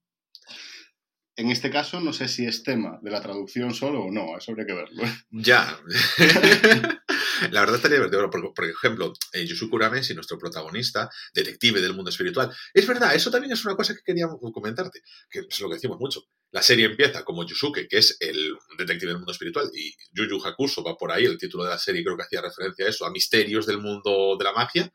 En 1.37 1.49
este 1.51 1.69
caso, 1.71 1.99
no 2.01 2.11
sé 2.13 2.27
si 2.27 2.45
es 2.45 2.63
tema 2.63 2.99
de 3.01 3.11
la 3.11 3.21
traducción 3.21 3.73
solo 3.73 4.03
o 4.03 4.11
no, 4.11 4.37
eso 4.37 4.51
habría 4.51 4.65
que 4.67 4.73
verlo. 4.73 5.03
¿eh? 5.05 5.13
Ya. 5.31 5.75
La 7.51 7.61
verdad 7.61 7.77
estaría 7.77 7.97
divertido, 7.97 8.29
porque, 8.29 8.49
por 8.55 8.65
ejemplo, 8.65 9.13
eh, 9.33 9.45
Yusuke 9.45 9.75
Urameshi, 9.75 10.13
nuestro 10.13 10.37
protagonista, 10.37 11.09
detective 11.33 11.81
del 11.81 11.93
mundo 11.93 12.09
espiritual. 12.09 12.53
Es 12.73 12.87
verdad, 12.87 13.15
eso 13.15 13.31
también 13.31 13.53
es 13.53 13.63
una 13.65 13.75
cosa 13.75 13.93
que 13.93 14.01
quería 14.03 14.27
comentarte, 14.53 15.01
que 15.29 15.45
es 15.49 15.59
lo 15.59 15.69
que 15.69 15.75
decimos 15.75 15.99
mucho. 15.99 16.23
La 16.51 16.61
serie 16.61 16.85
empieza 16.85 17.23
como 17.23 17.45
Yusuke, 17.45 17.87
que 17.87 17.97
es 17.97 18.17
el 18.19 18.55
detective 18.77 19.11
del 19.11 19.17
mundo 19.17 19.31
espiritual, 19.31 19.69
y 19.73 19.93
Yu 20.11 20.25
Yu 20.27 20.41
Hakusho 20.43 20.83
va 20.83 20.97
por 20.97 21.11
ahí, 21.11 21.25
el 21.25 21.37
título 21.37 21.63
de 21.63 21.71
la 21.71 21.77
serie 21.77 22.03
creo 22.03 22.17
que 22.17 22.23
hacía 22.23 22.41
referencia 22.41 22.85
a 22.85 22.89
eso, 22.89 23.05
a 23.05 23.11
misterios 23.11 23.65
del 23.65 23.79
mundo 23.79 24.35
de 24.37 24.43
la 24.43 24.53
magia. 24.53 24.91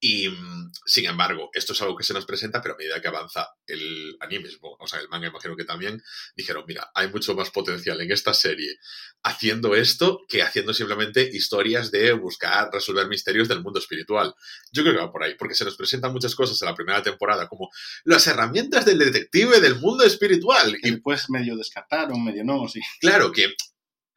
Y, 0.00 0.28
mm, 0.28 0.72
sin 0.86 1.06
embargo, 1.06 1.50
esto 1.52 1.72
es 1.72 1.82
algo 1.82 1.96
que 1.96 2.04
se 2.04 2.14
nos 2.14 2.24
presenta, 2.24 2.62
pero 2.62 2.74
a 2.74 2.78
medida 2.78 3.00
que 3.00 3.08
avanza 3.08 3.48
el 3.66 4.16
anime, 4.20 4.48
o 4.60 4.86
sea, 4.86 5.00
el 5.00 5.08
manga 5.08 5.28
imagino 5.28 5.56
que 5.56 5.64
también, 5.64 6.02
dijeron, 6.36 6.64
mira, 6.68 6.90
hay 6.94 7.08
mucho 7.08 7.34
más 7.34 7.50
potencial 7.50 8.00
en 8.00 8.12
esta 8.12 8.32
serie 8.32 8.78
haciendo 9.24 9.74
esto 9.74 10.20
que 10.28 10.42
haciendo 10.42 10.72
simplemente 10.72 11.28
historias 11.32 11.90
de 11.90 12.12
buscar 12.12 12.70
resolver 12.72 13.08
misterios 13.08 13.48
del 13.48 13.62
mundo 13.62 13.80
espiritual. 13.80 14.34
Yo 14.72 14.82
creo 14.82 14.94
que 14.94 15.00
va 15.00 15.12
por 15.12 15.24
ahí, 15.24 15.34
porque 15.34 15.54
se 15.54 15.64
nos 15.64 15.76
presentan 15.76 16.12
muchas 16.12 16.34
cosas 16.34 16.60
en 16.62 16.66
la 16.66 16.74
primera 16.74 17.02
temporada, 17.02 17.48
como 17.48 17.70
las 18.04 18.26
herramientas 18.26 18.84
del 18.84 18.98
detective 18.98 19.60
del 19.60 19.76
mundo 19.80 20.04
espiritual. 20.04 20.76
Y 20.82 20.90
después 20.92 21.28
medio 21.30 21.56
descartaron, 21.56 22.24
medio 22.24 22.44
no, 22.44 22.68
sí. 22.68 22.80
claro 23.00 23.32
que 23.32 23.54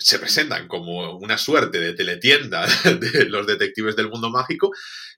se 0.03 0.19
presentan 0.19 0.67
como 0.67 1.17
una 1.17 1.37
suerte 1.37 1.79
de 1.79 1.93
teletienda 1.93 2.65
de 2.99 3.25
los 3.25 3.45
detectives 3.45 3.95
del 3.95 4.09
mundo 4.09 4.29
mágico 4.29 4.71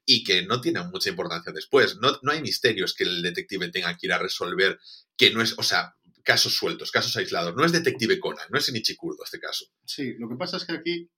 y 0.06 0.24
que 0.24 0.46
no 0.46 0.62
tienen 0.62 0.90
mucha 0.90 1.10
importancia 1.10 1.52
después. 1.52 1.98
No, 2.02 2.18
no 2.22 2.32
hay 2.32 2.42
misterios 2.42 2.94
que 2.94 3.06
el 3.06 3.22
detective 3.22 3.70
tenga 3.70 3.96
que 3.98 4.08
ir 4.08 4.14
a 4.14 4.20
resolver, 4.20 4.80
que 5.16 5.32
no 5.32 5.42
es, 5.42 5.58
o 5.58 5.64
sea, 5.64 5.96
casos 6.24 6.56
sueltos, 6.56 6.92
casos 6.92 7.16
aislados. 7.18 7.56
No 7.56 7.66
es 7.66 7.72
detective 7.72 8.20
Conan, 8.20 8.48
no 8.50 8.58
es 8.58 8.70
Inichikurdo 8.70 9.24
este 9.24 9.40
caso. 9.40 9.66
Sí, 9.86 10.14
lo 10.18 10.28
que 10.30 10.36
pasa 10.36 10.58
es 10.58 10.66
que 10.66 10.74
aquí 10.74 11.10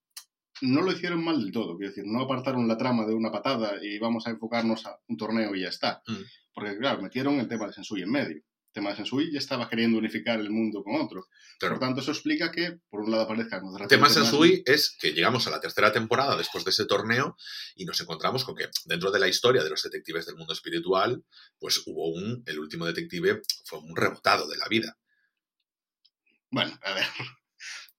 no 0.62 0.82
lo 0.82 0.92
hicieron 0.92 1.24
mal 1.24 1.40
del 1.40 1.52
todo, 1.52 1.76
quiero 1.78 1.92
decir, 1.92 2.06
no 2.08 2.22
apartaron 2.22 2.68
la 2.68 2.78
trama 2.78 3.06
de 3.06 3.14
una 3.14 3.32
patada 3.32 3.74
y 3.82 4.00
vamos 4.00 4.26
a 4.26 4.30
enfocarnos 4.30 4.86
a 4.86 4.98
un 5.08 5.18
torneo 5.18 5.54
y 5.56 5.62
ya 5.62 5.70
está. 5.70 6.02
Mm. 6.08 6.24
Porque, 6.54 6.78
claro, 6.78 7.02
metieron 7.02 7.40
el 7.40 7.48
tema 7.48 7.68
de 7.68 7.74
Sensui 7.74 8.02
en 8.02 8.12
medio. 8.12 8.42
Tema 8.76 8.90
de 8.90 8.98
Sensui 8.98 9.32
ya 9.32 9.40
estaba 9.40 9.70
queriendo 9.70 9.98
unificar 9.98 10.38
el 10.38 10.50
mundo 10.50 10.84
con 10.84 11.00
otro. 11.00 11.30
Claro. 11.60 11.76
Por 11.76 11.80
tanto, 11.80 12.02
eso 12.02 12.12
explica 12.12 12.52
que, 12.52 12.78
por 12.90 13.00
un 13.00 13.10
lado, 13.10 13.24
aparezcan 13.24 13.62
El 13.80 13.88
tema 13.88 14.02
más- 14.02 14.14
Sensui 14.14 14.64
es 14.66 14.98
que 15.00 15.14
llegamos 15.14 15.48
a 15.48 15.50
la 15.50 15.62
tercera 15.62 15.94
temporada 15.94 16.36
después 16.36 16.66
de 16.66 16.72
ese 16.72 16.86
torneo 16.86 17.38
y 17.78 17.86
nos 17.86 18.02
encontramos 18.02 18.44
con 18.44 18.54
que 18.54 18.68
dentro 18.84 19.12
de 19.12 19.20
la 19.20 19.30
historia 19.30 19.64
de 19.64 19.70
los 19.70 19.82
detectives 19.82 20.26
del 20.26 20.36
mundo 20.36 20.52
espiritual, 20.52 21.24
pues 21.58 21.84
hubo 21.86 22.10
un, 22.10 22.44
el 22.46 22.60
último 22.60 22.86
detective 22.86 23.42
fue 23.64 23.80
un 23.80 23.96
rebotado 23.96 24.46
de 24.46 24.58
la 24.58 24.68
vida. 24.68 24.98
Bueno, 26.52 26.78
a 26.84 26.94
ver, 26.94 27.06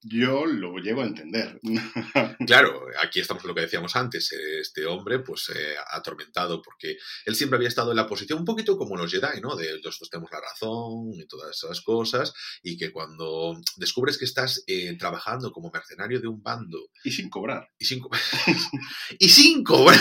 yo 0.09 0.47
lo 0.47 0.77
llego 0.79 1.03
a 1.03 1.07
entender. 1.07 1.61
Claro, 2.47 2.87
aquí 3.03 3.21
estamos 3.21 3.43
en 3.45 3.49
lo 3.49 3.55
que 3.55 3.63
decíamos 3.63 3.97
antes, 3.97 4.31
este 4.33 4.87
hombre 4.87 5.19
pues 5.21 5.51
eh, 5.55 5.75
atormentado 5.93 6.63
porque 6.63 6.97
él 7.25 7.35
siempre 7.35 7.57
había 7.57 7.69
estado 7.69 7.91
en 7.91 7.97
la 7.97 8.07
posición 8.07 8.39
un 8.39 8.45
poquito 8.45 8.77
como 8.79 8.97
los 8.97 9.11
Jedi, 9.11 9.41
¿no? 9.41 9.57
De 9.57 9.73
nosotros 9.83 10.11
tenemos 10.11 10.31
la 10.31 10.41
razón 10.41 11.13
y 11.15 11.27
todas 11.27 11.57
esas 11.57 11.81
cosas 11.81 12.33
y 12.63 12.77
que 12.77 12.93
cuando 12.93 13.57
descubres 13.77 14.17
que 14.19 14.25
estás 14.27 14.63
eh, 14.67 14.97
trabajando 14.99 15.51
como 15.53 15.71
mercenario 15.73 16.21
de 16.21 16.29
un 16.29 16.43
bando 16.43 16.79
y 17.03 17.11
sin 17.11 17.29
cobrar. 17.29 17.69
y 17.79 17.85
sin, 17.85 18.01
co- 18.01 18.11
y 19.19 19.29
sin 19.29 19.65
cobrar 19.65 19.99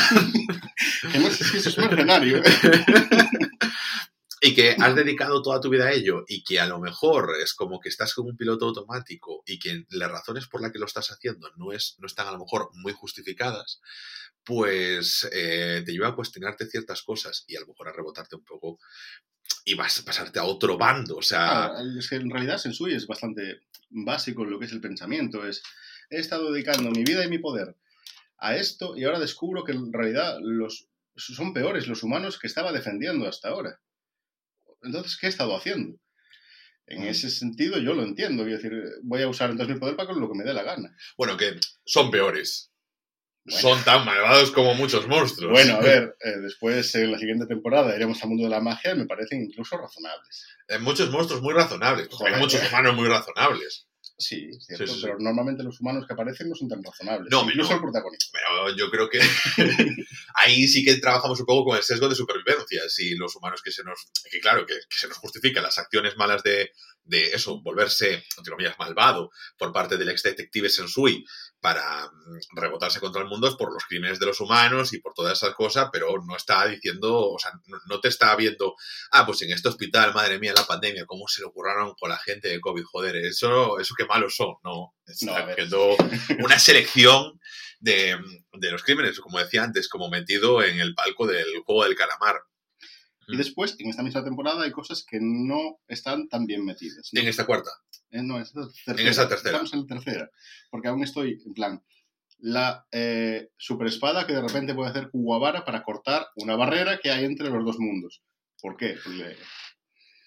Que 1.12 1.20
no 1.20 1.28
eso 1.28 1.70
es 1.70 1.78
mercenario. 1.78 2.42
Y 4.42 4.54
que 4.54 4.76
has 4.80 4.96
dedicado 4.96 5.42
toda 5.42 5.62
tu 5.62 5.70
vida 5.70 5.86
a 5.86 5.92
ello 5.92 6.26
y 6.28 6.44
que 6.44 6.60
a 6.60 6.66
lo 6.66 6.80
mejor 6.80 7.34
es 7.42 7.54
como 7.54 7.80
que 7.80 7.90
estás 7.90 8.14
como 8.14 8.30
un 8.30 8.38
piloto 8.38 8.66
automático 8.66 9.44
y 9.46 9.60
que 9.60 9.86
las 9.90 10.12
razones 10.12 10.48
por 10.48 10.62
las 10.62 10.72
que 10.72 10.80
lo 10.80 10.86
estás 10.86 11.10
haciendo 11.12 11.50
no, 11.56 11.72
es, 11.72 11.96
no 12.00 12.08
están 12.08 12.28
a 12.28 12.32
lo 12.32 12.40
mejor 12.40 12.70
muy 12.74 12.94
justificadas, 12.94 13.82
pues 14.44 15.28
eh, 15.32 15.84
te 15.86 15.92
lleva 15.92 16.10
a 16.10 16.16
cuestionarte 16.16 16.68
ciertas 16.68 17.02
cosas 17.02 17.44
y 17.48 17.56
a 17.56 17.62
lo 17.62 17.68
mejor 17.68 17.88
a 17.88 17.94
rebotarte 17.94 18.36
un 18.36 18.44
poco 18.44 18.80
y 19.64 19.74
vas 19.74 20.00
a 20.00 20.06
pasarte 20.06 20.40
a 20.40 20.44
otro 20.44 20.78
bando. 20.78 21.18
O 21.18 21.22
sea, 21.22 21.66
Ah, 21.66 21.84
es 21.98 22.10
que 22.10 22.16
en 22.16 22.30
realidad 22.30 22.58
Sensui 22.58 22.94
es 22.94 23.08
bastante 23.08 23.62
básico 23.90 24.44
en 24.44 24.52
lo 24.52 24.60
que 24.60 24.66
es 24.66 24.72
el 24.72 24.82
pensamiento. 24.82 25.48
Es, 25.48 25.64
he 26.10 26.20
estado 26.20 26.52
dedicando 26.52 26.92
mi 26.92 27.04
vida 27.04 27.26
y 27.26 27.30
mi 27.30 27.40
poder 27.40 27.76
a 28.38 28.56
esto 28.56 28.98
y 28.98 29.06
ahora 29.06 29.20
descubro 29.20 29.64
que 29.64 29.72
en 29.72 29.94
realidad 29.94 30.38
los 30.42 30.90
son 31.16 31.54
peores 31.54 31.88
los 31.88 32.04
humanos 32.04 32.38
que 32.38 32.48
estaba 32.48 32.72
defendiendo 32.72 33.28
hasta 33.28 33.50
ahora. 33.50 33.80
Entonces, 34.86 35.18
¿qué 35.20 35.28
he 35.28 35.30
estado 35.30 35.56
haciendo? 35.56 35.98
En 36.88 37.02
Mm. 37.02 37.08
ese 37.08 37.30
sentido 37.32 37.80
yo 37.80 37.94
lo 37.96 38.04
entiendo, 38.04 38.44
quiero 38.44 38.58
decir, 38.58 38.72
voy 39.04 39.22
a 39.24 39.28
usar 39.28 39.50
entonces 39.50 39.74
mi 39.76 39.80
poder 39.80 39.96
para 39.96 40.10
con 40.10 40.20
lo 40.22 40.30
que 40.30 40.38
me 40.38 40.44
dé 40.44 40.54
la 40.54 40.64
gana. 40.64 40.96
Bueno, 41.18 41.36
que 41.36 41.60
son 41.86 42.12
peores. 42.12 42.72
Bueno. 43.44 43.62
Son 43.62 43.84
tan 43.84 44.06
malvados 44.06 44.52
como 44.52 44.74
muchos 44.76 45.08
monstruos. 45.08 45.52
Bueno, 45.52 45.76
a 45.76 45.80
ver, 45.80 46.16
eh, 46.24 46.38
después 46.42 46.94
en 46.96 47.12
la 47.12 47.20
siguiente 47.20 47.46
temporada 47.48 47.96
iremos 47.96 48.22
al 48.24 48.30
mundo 48.30 48.44
de 48.44 48.50
la 48.50 48.60
magia 48.60 48.92
y 48.94 48.98
me 48.98 49.06
parecen 49.06 49.44
incluso 49.44 49.78
razonables. 49.78 50.48
Hay 50.68 50.80
muchos 50.80 51.10
monstruos 51.12 51.42
muy 51.42 51.54
razonables. 51.54 52.08
Joder. 52.10 52.34
Hay 52.34 52.40
muchos 52.40 52.68
humanos 52.68 52.96
muy 52.96 53.08
razonables. 53.08 53.88
Sí, 54.18 54.50
es 54.50 54.66
cierto, 54.66 54.88
Sí, 54.88 54.94
sí, 54.94 55.00
sí. 55.00 55.06
pero 55.06 55.18
normalmente 55.20 55.64
los 55.64 55.82
humanos 55.82 56.06
que 56.08 56.14
aparecen 56.14 56.48
no 56.48 56.56
son 56.56 56.70
tan 56.70 56.82
razonables. 56.82 57.30
No, 57.30 57.44
incluso 57.44 57.72
no. 57.72 57.76
el 57.76 57.82
protagonista. 57.82 58.28
Pero 58.32 58.76
yo 58.76 58.90
creo 58.90 59.10
que 59.10 59.20
ahí 60.36 60.68
sí 60.68 60.86
que 60.86 60.96
trabajamos 60.96 61.40
un 61.40 61.46
poco 61.46 61.72
con 61.72 61.78
el 61.78 61.84
sesgo 61.84 62.08
de 62.08 62.16
supervivencia. 62.16 62.82
Si 62.88 63.16
los 63.16 63.36
humanos 63.36 63.62
que 63.62 63.72
se 63.72 63.84
nos. 63.84 64.08
que 64.32 64.40
claro, 64.40 64.66
que, 64.66 64.74
que 64.74 64.98
se 64.98 65.08
nos 65.08 65.18
justifican 65.18 65.64
las 65.64 65.78
acciones 65.78 66.16
malas 66.16 66.44
de, 66.44 66.72
de 67.04 67.32
eso, 67.34 67.62
volverse, 67.62 68.24
entre 68.38 68.52
comillas, 68.52 68.80
malvado 68.80 69.32
por 69.58 69.72
parte 69.72 69.98
del 69.98 70.10
ex 70.10 70.24
detective 70.24 70.70
Sensui 70.70 71.26
para 71.66 72.12
mm, 72.12 72.60
rebotarse 72.62 73.00
contra 73.00 73.24
el 73.24 73.28
mundo 73.28 73.48
es 73.48 73.56
por 73.56 73.74
los 73.74 73.84
crímenes 73.86 74.20
de 74.20 74.28
los 74.28 74.40
humanos 74.40 74.94
y 74.94 75.00
por 75.00 75.16
todas 75.16 75.34
esas 75.36 75.56
cosas, 75.56 75.90
pero 75.92 76.16
no 76.24 76.36
está 76.36 76.68
diciendo, 76.68 77.32
o 77.32 77.40
sea, 77.40 77.54
no, 77.66 77.80
no 77.88 78.00
te 78.00 78.08
está 78.08 78.36
viendo, 78.36 78.76
ah, 79.10 79.26
pues 79.26 79.42
en 79.42 79.52
este 79.52 79.70
hospital, 79.70 80.14
madre 80.14 80.38
mía, 80.38 80.54
la 80.56 80.68
pandemia, 80.68 81.08
cómo 81.08 81.28
se 81.28 81.42
le 81.42 81.48
ocurraron 81.48 81.96
con 82.00 82.10
la 82.10 82.20
gente 82.20 82.50
de 82.50 82.60
COVID, 82.60 82.84
joder, 82.84 83.16
eso, 83.16 83.80
eso 83.80 83.96
qué 83.98 84.06
malos 84.06 84.36
son, 84.36 84.54
no. 84.64 84.94
Está 85.08 85.26
No, 85.44 85.52
haciendo 85.52 85.98
una 86.44 86.60
selección 86.60 87.40
de, 87.80 88.16
de 88.54 88.72
los 88.72 88.84
crímenes, 88.84 89.20
como 89.20 89.40
decía 89.40 89.64
antes, 89.64 89.90
como 89.90 90.08
metido 90.08 90.62
en 90.62 90.80
el 90.80 90.94
palco 90.94 91.26
del 91.26 91.48
juego 91.66 91.86
del 91.86 91.96
calamar. 91.96 92.42
Y 93.28 93.38
después, 93.38 93.76
en 93.80 93.90
esta 93.90 94.04
misma 94.04 94.24
temporada, 94.24 94.64
hay 94.64 94.72
cosas 94.72 95.06
que 95.10 95.20
no 95.22 95.80
están 95.88 96.28
tan 96.28 96.46
bien 96.46 96.64
metidas. 96.66 97.10
¿no? 97.12 97.22
En 97.22 97.28
esta 97.28 97.46
cuarta. 97.46 97.72
Eh, 98.12 98.22
no, 98.24 98.36
en 98.38 98.44
esta 98.44 98.62
tercera. 98.68 99.02
En 99.02 99.08
esa 99.08 99.28
tercera. 99.28 99.50
Estamos 99.52 99.74
en 99.74 99.80
la 99.82 99.86
tercera. 99.88 100.32
Porque 100.70 100.88
aún 100.88 101.04
estoy, 101.04 101.42
en 101.46 101.54
plan, 101.54 101.84
la 102.40 102.86
eh, 102.92 103.50
superespada 103.58 104.28
que 104.28 104.34
de 104.34 104.42
repente 104.42 104.74
puede 104.76 104.90
hacer 104.92 105.10
Kuwabara 105.10 105.66
para 105.66 105.84
cortar 105.84 106.28
una 106.36 106.56
barrera 106.56 107.00
que 107.02 107.10
hay 107.12 107.26
entre 107.26 107.50
los 107.50 107.64
dos 107.66 107.80
mundos. 107.80 108.22
¿Por 108.62 108.76
qué? 108.78 108.96
Porque 109.04 109.36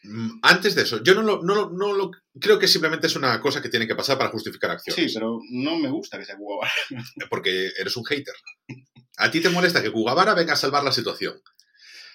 Mm, 0.05 0.39
Antes 0.43 0.77
de 0.77 0.83
eso, 0.83 1.03
yo 1.03 1.13
no 1.15 1.23
lo, 1.23 1.43
no, 1.43 1.55
lo- 1.57 1.71
no 1.71 1.93
lo 1.93 2.13
creo 2.41 2.57
que 2.59 2.69
simplemente 2.69 3.09
es 3.09 3.17
una 3.17 3.41
cosa 3.41 3.61
que 3.61 3.69
tiene 3.69 3.87
que 3.87 3.97
pasar 3.97 4.17
para 4.17 4.31
justificar 4.31 4.71
acciones. 4.71 5.11
Sí, 5.11 5.19
pero 5.19 5.41
no 5.51 5.77
me 5.77 5.91
gusta 5.91 6.19
que 6.19 6.25
sea 6.25 6.37
Kuwabara. 6.37 6.71
Porque 7.31 7.73
eres 7.79 7.97
un 7.97 8.05
hater. 8.05 8.35
A 9.17 9.29
ti 9.31 9.41
te 9.41 9.49
molesta 9.51 9.83
que 9.83 9.91
Kugabara 9.91 10.35
venga 10.35 10.53
a 10.53 10.57
salvar 10.57 10.85
la 10.85 10.93
situación. 10.93 11.43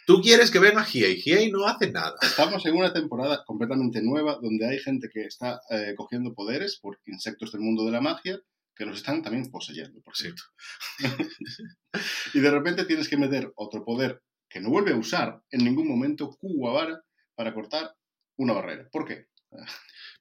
Tú 0.06 0.22
quieres 0.22 0.52
que 0.52 0.60
venga 0.60 0.86
Hiei. 0.86 1.22
Hiei 1.22 1.52
no 1.52 1.66
hace 1.66 1.92
nada. 1.92 2.16
Estamos 2.22 2.66
en 2.66 2.76
una 2.76 2.92
temporada 2.92 3.44
completamente 3.46 4.02
nueva 4.02 4.38
donde 4.42 4.68
hay 4.68 4.80
gente 4.80 5.10
que 5.10 5.26
está 5.26 5.62
eh, 5.70 5.94
cogiendo 5.96 6.34
poderes 6.34 6.78
por 6.78 7.00
insectos 7.06 7.52
del 7.52 7.62
mundo 7.62 7.86
de 7.86 7.92
la 7.92 8.02
magia 8.02 8.40
que 8.76 8.86
los 8.86 8.98
están 8.98 9.22
también 9.22 9.50
poseyendo, 9.50 10.02
por 10.02 10.16
cierto. 10.16 10.42
y 12.34 12.40
de 12.40 12.52
repente 12.52 12.86
tienes 12.86 13.08
que 13.08 13.18
meter 13.18 13.52
otro 13.56 13.86
poder 13.86 14.22
que 14.50 14.60
no 14.60 14.70
vuelve 14.70 14.92
a 14.92 14.98
usar 14.98 15.42
en 15.52 15.64
ningún 15.64 15.88
momento 15.88 16.36
Kuwabara 16.38 17.02
para 17.36 17.54
cortar 17.54 17.96
una 18.38 18.54
barrera. 18.54 18.90
¿Por 18.92 19.06
qué? 19.06 19.28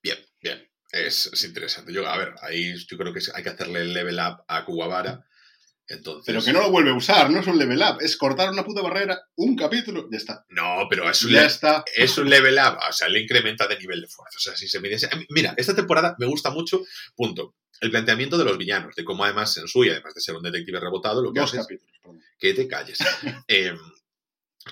Bien, 0.03 0.19
bien. 0.41 0.69
Es, 0.91 1.31
es 1.33 1.45
interesante. 1.45 1.93
Yo, 1.93 2.07
a 2.07 2.19
ver, 2.19 2.35
ahí 2.43 2.75
yo 2.87 2.99
creo 2.99 3.13
que 3.13 3.21
hay 3.35 3.43
que 3.43 3.49
hacerle 3.49 3.81
el 3.81 3.95
level 3.95 4.19
up 4.19 4.45
a 4.47 4.65
Kugabara. 4.65 5.27
Entonces. 5.93 6.25
Pero 6.27 6.43
que 6.43 6.53
no 6.53 6.61
lo 6.61 6.71
vuelve 6.71 6.91
a 6.91 6.95
usar, 6.95 7.31
no 7.31 7.41
es 7.41 7.47
un 7.47 7.59
level 7.59 7.81
up, 7.81 7.99
es 8.01 8.17
cortar 8.17 8.51
una 8.51 8.65
puta 8.65 8.81
barrera, 8.83 9.21
un 9.37 9.55
capítulo, 9.57 10.09
ya 10.11 10.17
está. 10.17 10.45
No, 10.49 10.87
pero 10.89 11.09
es 11.09 11.23
un, 11.23 11.31
Ya 11.33 11.45
está. 11.45 11.85
es 11.95 12.17
un 12.19 12.29
level 12.31 12.55
up. 12.57 12.79
O 12.89 12.93
sea, 12.93 13.09
le 13.09 13.21
incrementa 13.21 13.67
de 13.67 13.79
nivel 13.79 14.01
de 14.01 14.09
fuerza. 14.09 14.37
O 14.37 14.41
sea, 14.41 14.57
si 14.57 14.69
se 14.69 14.81
midiese. 14.81 15.09
Mira, 15.31 15.55
esta 15.57 15.75
temporada 15.75 16.17
me 16.19 16.27
gusta 16.27 16.51
mucho, 16.51 16.83
punto. 17.15 17.55
El 17.81 17.91
planteamiento 17.91 18.39
de 18.39 18.45
los 18.45 18.57
villanos, 18.59 18.95
de 18.95 19.05
cómo 19.05 19.25
además 19.25 19.53
Sensui, 19.53 19.91
además 19.91 20.15
de 20.15 20.21
ser 20.21 20.37
un 20.37 20.43
detective 20.43 20.79
rebotado, 20.81 21.23
lo 21.23 21.33
que 21.33 21.41
Dos 21.41 21.55
hace 21.55 21.75
es 21.75 21.81
que 22.39 22.55
te 22.55 22.69
calles. 22.69 22.99
Eh, 23.49 23.75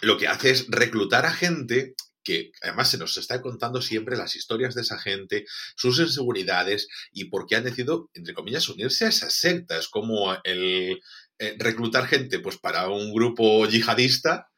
lo 0.02 0.16
que 0.16 0.28
hace 0.28 0.50
es 0.50 0.66
reclutar 0.68 1.26
a 1.26 1.32
gente 1.32 1.94
que 2.30 2.52
además 2.62 2.90
se 2.90 2.98
nos 2.98 3.16
está 3.16 3.40
contando 3.42 3.80
siempre 3.82 4.16
las 4.16 4.36
historias 4.36 4.74
de 4.74 4.82
esa 4.82 4.98
gente, 4.98 5.44
sus 5.76 5.98
inseguridades 5.98 6.88
y 7.12 7.24
por 7.26 7.46
qué 7.46 7.56
han 7.56 7.64
decidido, 7.64 8.10
entre 8.14 8.34
comillas, 8.34 8.68
unirse 8.68 9.06
a 9.06 9.08
esas 9.08 9.34
sectas, 9.34 9.88
como 9.88 10.32
el 10.44 11.00
eh, 11.38 11.56
reclutar 11.58 12.06
gente 12.06 12.38
pues 12.40 12.58
para 12.58 12.88
un 12.88 13.12
grupo 13.12 13.66
yihadista, 13.66 14.48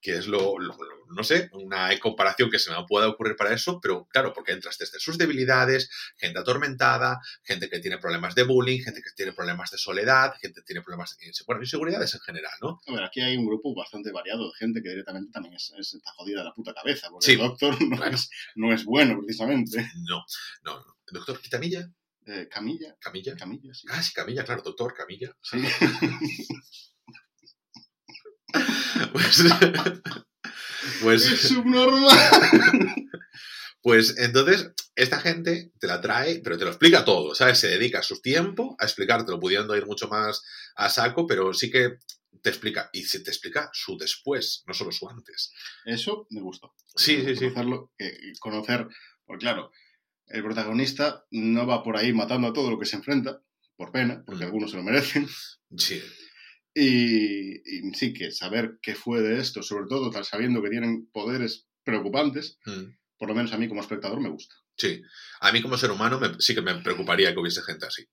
que 0.00 0.16
es 0.18 0.26
lo, 0.26 0.58
lo- 0.58 0.76
lo- 0.76 0.97
no 1.10 1.24
sé, 1.24 1.48
una 1.52 1.90
comparación 2.00 2.50
que 2.50 2.58
se 2.58 2.70
me 2.70 2.76
pueda 2.86 3.08
ocurrir 3.08 3.36
para 3.36 3.52
eso, 3.54 3.80
pero 3.80 4.06
claro, 4.10 4.32
porque 4.32 4.52
entras 4.52 4.78
desde 4.78 4.98
sus 5.00 5.16
debilidades, 5.18 5.90
gente 6.16 6.38
atormentada, 6.38 7.20
gente 7.42 7.68
que 7.68 7.78
tiene 7.80 7.98
problemas 7.98 8.34
de 8.34 8.42
bullying, 8.44 8.80
gente 8.82 9.02
que 9.02 9.10
tiene 9.16 9.32
problemas 9.32 9.70
de 9.70 9.78
soledad, 9.78 10.34
gente 10.40 10.60
que 10.60 10.64
tiene 10.66 10.82
problemas 10.82 11.16
de 11.16 11.30
bueno, 11.46 11.62
inseguridades 11.62 12.14
en 12.14 12.20
general, 12.20 12.52
¿no? 12.62 12.80
A 12.86 12.92
ver, 12.92 13.04
aquí 13.04 13.20
hay 13.20 13.36
un 13.36 13.46
grupo 13.46 13.74
bastante 13.74 14.12
variado 14.12 14.46
de 14.46 14.52
gente 14.58 14.82
que 14.82 14.90
directamente 14.90 15.30
también 15.32 15.54
es, 15.54 15.72
es- 15.78 15.94
está 15.94 16.10
jodida 16.12 16.38
de 16.40 16.44
la 16.44 16.54
puta 16.54 16.74
cabeza, 16.74 17.08
porque 17.10 17.26
Sí, 17.26 17.32
el 17.32 17.38
doctor 17.38 17.76
no, 17.82 17.96
claro. 17.96 18.14
es, 18.14 18.30
no 18.54 18.72
es 18.72 18.84
bueno, 18.84 19.18
precisamente. 19.18 19.90
No, 20.08 20.24
no, 20.62 20.78
no. 20.84 20.94
Doctor 21.10 21.40
Quitamilla, 21.40 21.88
Eh, 22.26 22.46
Camilla, 22.50 22.94
Camilla. 23.00 23.34
Camilla, 23.36 23.72
sí. 23.72 23.86
Ah, 23.90 24.02
sí, 24.02 24.12
Camilla, 24.12 24.44
claro, 24.44 24.60
doctor 24.62 24.92
Camilla. 24.94 25.34
Sí. 25.42 25.58
Pues, 29.12 29.44
pues, 31.02 31.26
es 31.26 31.40
subnormal. 31.40 32.10
pues 33.82 34.16
entonces, 34.18 34.70
esta 34.94 35.20
gente 35.20 35.72
te 35.78 35.86
la 35.86 36.00
trae, 36.00 36.40
pero 36.42 36.58
te 36.58 36.64
lo 36.64 36.70
explica 36.70 37.04
todo, 37.04 37.34
¿sabes? 37.34 37.58
Se 37.58 37.68
dedica 37.68 38.02
su 38.02 38.20
tiempo 38.20 38.76
a 38.78 38.84
explicártelo, 38.84 39.38
pudiendo 39.40 39.76
ir 39.76 39.86
mucho 39.86 40.08
más 40.08 40.42
a 40.76 40.88
saco, 40.90 41.26
pero 41.26 41.54
sí 41.54 41.70
que 41.70 41.98
te 42.42 42.50
explica, 42.50 42.88
y 42.92 43.02
se 43.02 43.20
te 43.20 43.30
explica 43.30 43.68
su 43.72 43.96
después, 43.96 44.62
no 44.66 44.74
solo 44.74 44.92
su 44.92 45.08
antes. 45.08 45.52
Eso 45.84 46.26
me 46.30 46.40
gustó. 46.40 46.74
Sí, 46.94 47.22
sí, 47.24 47.34
sí. 47.34 47.40
Conocerlo, 47.48 47.92
eh, 47.98 48.32
conocer, 48.38 48.88
porque 49.24 49.42
claro, 49.42 49.72
el 50.26 50.42
protagonista 50.42 51.24
no 51.30 51.66
va 51.66 51.82
por 51.82 51.96
ahí 51.96 52.12
matando 52.12 52.48
a 52.48 52.52
todo 52.52 52.70
lo 52.70 52.78
que 52.78 52.86
se 52.86 52.96
enfrenta, 52.96 53.40
por 53.76 53.92
pena, 53.92 54.22
porque 54.26 54.44
Mm. 54.44 54.46
algunos 54.48 54.70
se 54.70 54.76
lo 54.76 54.82
merecen. 54.82 55.28
Sí, 55.76 56.02
Y, 56.80 57.56
y 57.88 57.94
sí 57.94 58.12
que 58.12 58.30
saber 58.30 58.78
qué 58.82 58.94
fue 58.94 59.20
de 59.20 59.38
esto, 59.40 59.62
sobre 59.62 59.86
todo 59.88 60.10
tal- 60.10 60.24
sabiendo 60.24 60.62
que 60.62 60.70
tienen 60.70 61.08
poderes 61.12 61.66
preocupantes, 61.84 62.58
mm, 62.66 62.84
por 63.18 63.28
lo 63.28 63.34
menos 63.34 63.52
a 63.52 63.58
mí 63.58 63.68
como 63.68 63.80
espectador 63.80 64.20
me 64.20 64.28
gusta. 64.30 64.54
sí. 64.76 65.02
A 65.40 65.50
mí 65.52 65.60
como 65.62 65.76
ser 65.76 65.90
humano 65.90 66.18
me- 66.20 66.40
sí 66.40 66.54
que 66.54 66.62
me 66.62 66.74
preocuparía 66.82 67.32
que 67.32 67.40
hubiese 67.40 67.62
gente 67.62 67.86
así. 67.86 68.04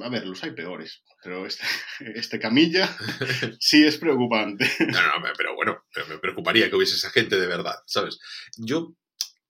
A 0.00 0.08
ver, 0.08 0.24
los 0.26 0.42
hay 0.44 0.52
peores, 0.52 1.02
pero 1.22 1.46
este, 1.46 1.64
este 2.14 2.38
Camilla 2.38 2.88
sí 3.60 3.84
es 3.84 3.96
preocupante. 3.98 4.70
No, 4.80 5.00
no, 5.20 5.32
pero 5.36 5.54
bueno, 5.56 5.84
pero 5.92 6.06
me 6.06 6.18
preocuparía 6.18 6.68
que 6.70 6.76
hubiese 6.76 6.94
esa 6.96 7.10
gente 7.10 7.38
de 7.40 7.46
verdad, 7.46 7.74
¿sabes? 7.86 8.18
Yo 8.56 8.94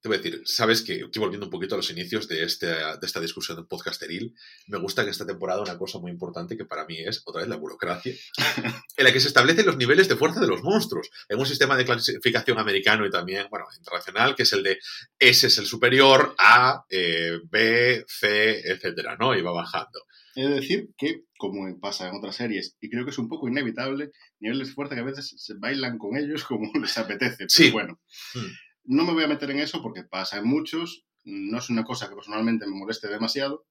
te 0.00 0.08
voy 0.08 0.16
a 0.16 0.20
decir, 0.20 0.42
sabes 0.44 0.82
que 0.82 0.94
estoy 1.00 1.20
volviendo 1.20 1.46
un 1.46 1.50
poquito 1.50 1.74
a 1.74 1.78
los 1.78 1.90
inicios 1.90 2.28
de, 2.28 2.44
este, 2.44 2.66
de 2.66 2.98
esta 3.02 3.20
discusión 3.20 3.56
de 3.56 3.64
podcasteril. 3.64 4.34
Me 4.68 4.78
gusta 4.78 5.04
que 5.04 5.10
esta 5.10 5.26
temporada 5.26 5.60
una 5.62 5.76
cosa 5.76 5.98
muy 5.98 6.10
importante 6.10 6.56
que 6.56 6.64
para 6.64 6.86
mí 6.86 6.98
es 7.00 7.22
otra 7.24 7.40
vez 7.40 7.48
la 7.50 7.56
burocracia, 7.56 8.14
en 8.96 9.04
la 9.04 9.12
que 9.12 9.20
se 9.20 9.28
establecen 9.28 9.66
los 9.66 9.76
niveles 9.76 10.08
de 10.08 10.16
fuerza 10.16 10.40
de 10.40 10.46
los 10.46 10.62
monstruos. 10.62 11.10
En 11.28 11.38
un 11.38 11.46
sistema 11.46 11.76
de 11.76 11.84
clasificación 11.84 12.58
americano 12.58 13.04
y 13.06 13.10
también, 13.10 13.46
bueno, 13.50 13.66
internacional, 13.76 14.34
que 14.36 14.44
es 14.44 14.52
el 14.52 14.62
de 14.62 14.78
S 15.18 15.46
es 15.48 15.58
el 15.58 15.66
superior, 15.66 16.34
A, 16.38 16.84
eh, 16.90 17.38
B, 17.50 18.04
C, 18.06 18.60
etcétera, 18.70 19.16
¿no? 19.18 19.36
Y 19.36 19.42
va 19.42 19.52
bajando. 19.52 20.00
He 20.36 20.42
de 20.46 20.54
decir 20.60 20.90
que, 20.96 21.22
como 21.36 21.66
pasa 21.80 22.08
en 22.08 22.14
otras 22.14 22.36
series, 22.36 22.76
y 22.80 22.88
creo 22.88 23.04
que 23.04 23.10
es 23.10 23.18
un 23.18 23.28
poco 23.28 23.48
inevitable, 23.48 24.12
niveles 24.38 24.68
de 24.68 24.74
fuerza 24.74 24.94
que 24.94 25.00
a 25.00 25.04
veces 25.04 25.34
se 25.36 25.54
bailan 25.58 25.98
con 25.98 26.16
ellos 26.16 26.44
como 26.44 26.70
les 26.80 26.96
apetece. 26.98 27.36
Pero 27.38 27.48
Sí. 27.48 27.70
bueno, 27.72 27.98
Mm. 28.34 28.46
No 28.88 29.04
me 29.04 29.12
voy 29.12 29.24
a 29.24 29.28
meter 29.28 29.50
en 29.50 29.60
eso 29.60 29.82
porque 29.82 30.02
pasa 30.02 30.38
en 30.38 30.46
muchos, 30.46 31.04
no 31.24 31.58
es 31.58 31.68
una 31.68 31.84
cosa 31.84 32.08
que 32.08 32.14
personalmente 32.14 32.66
me 32.66 32.74
moleste 32.74 33.06
demasiado, 33.08 33.66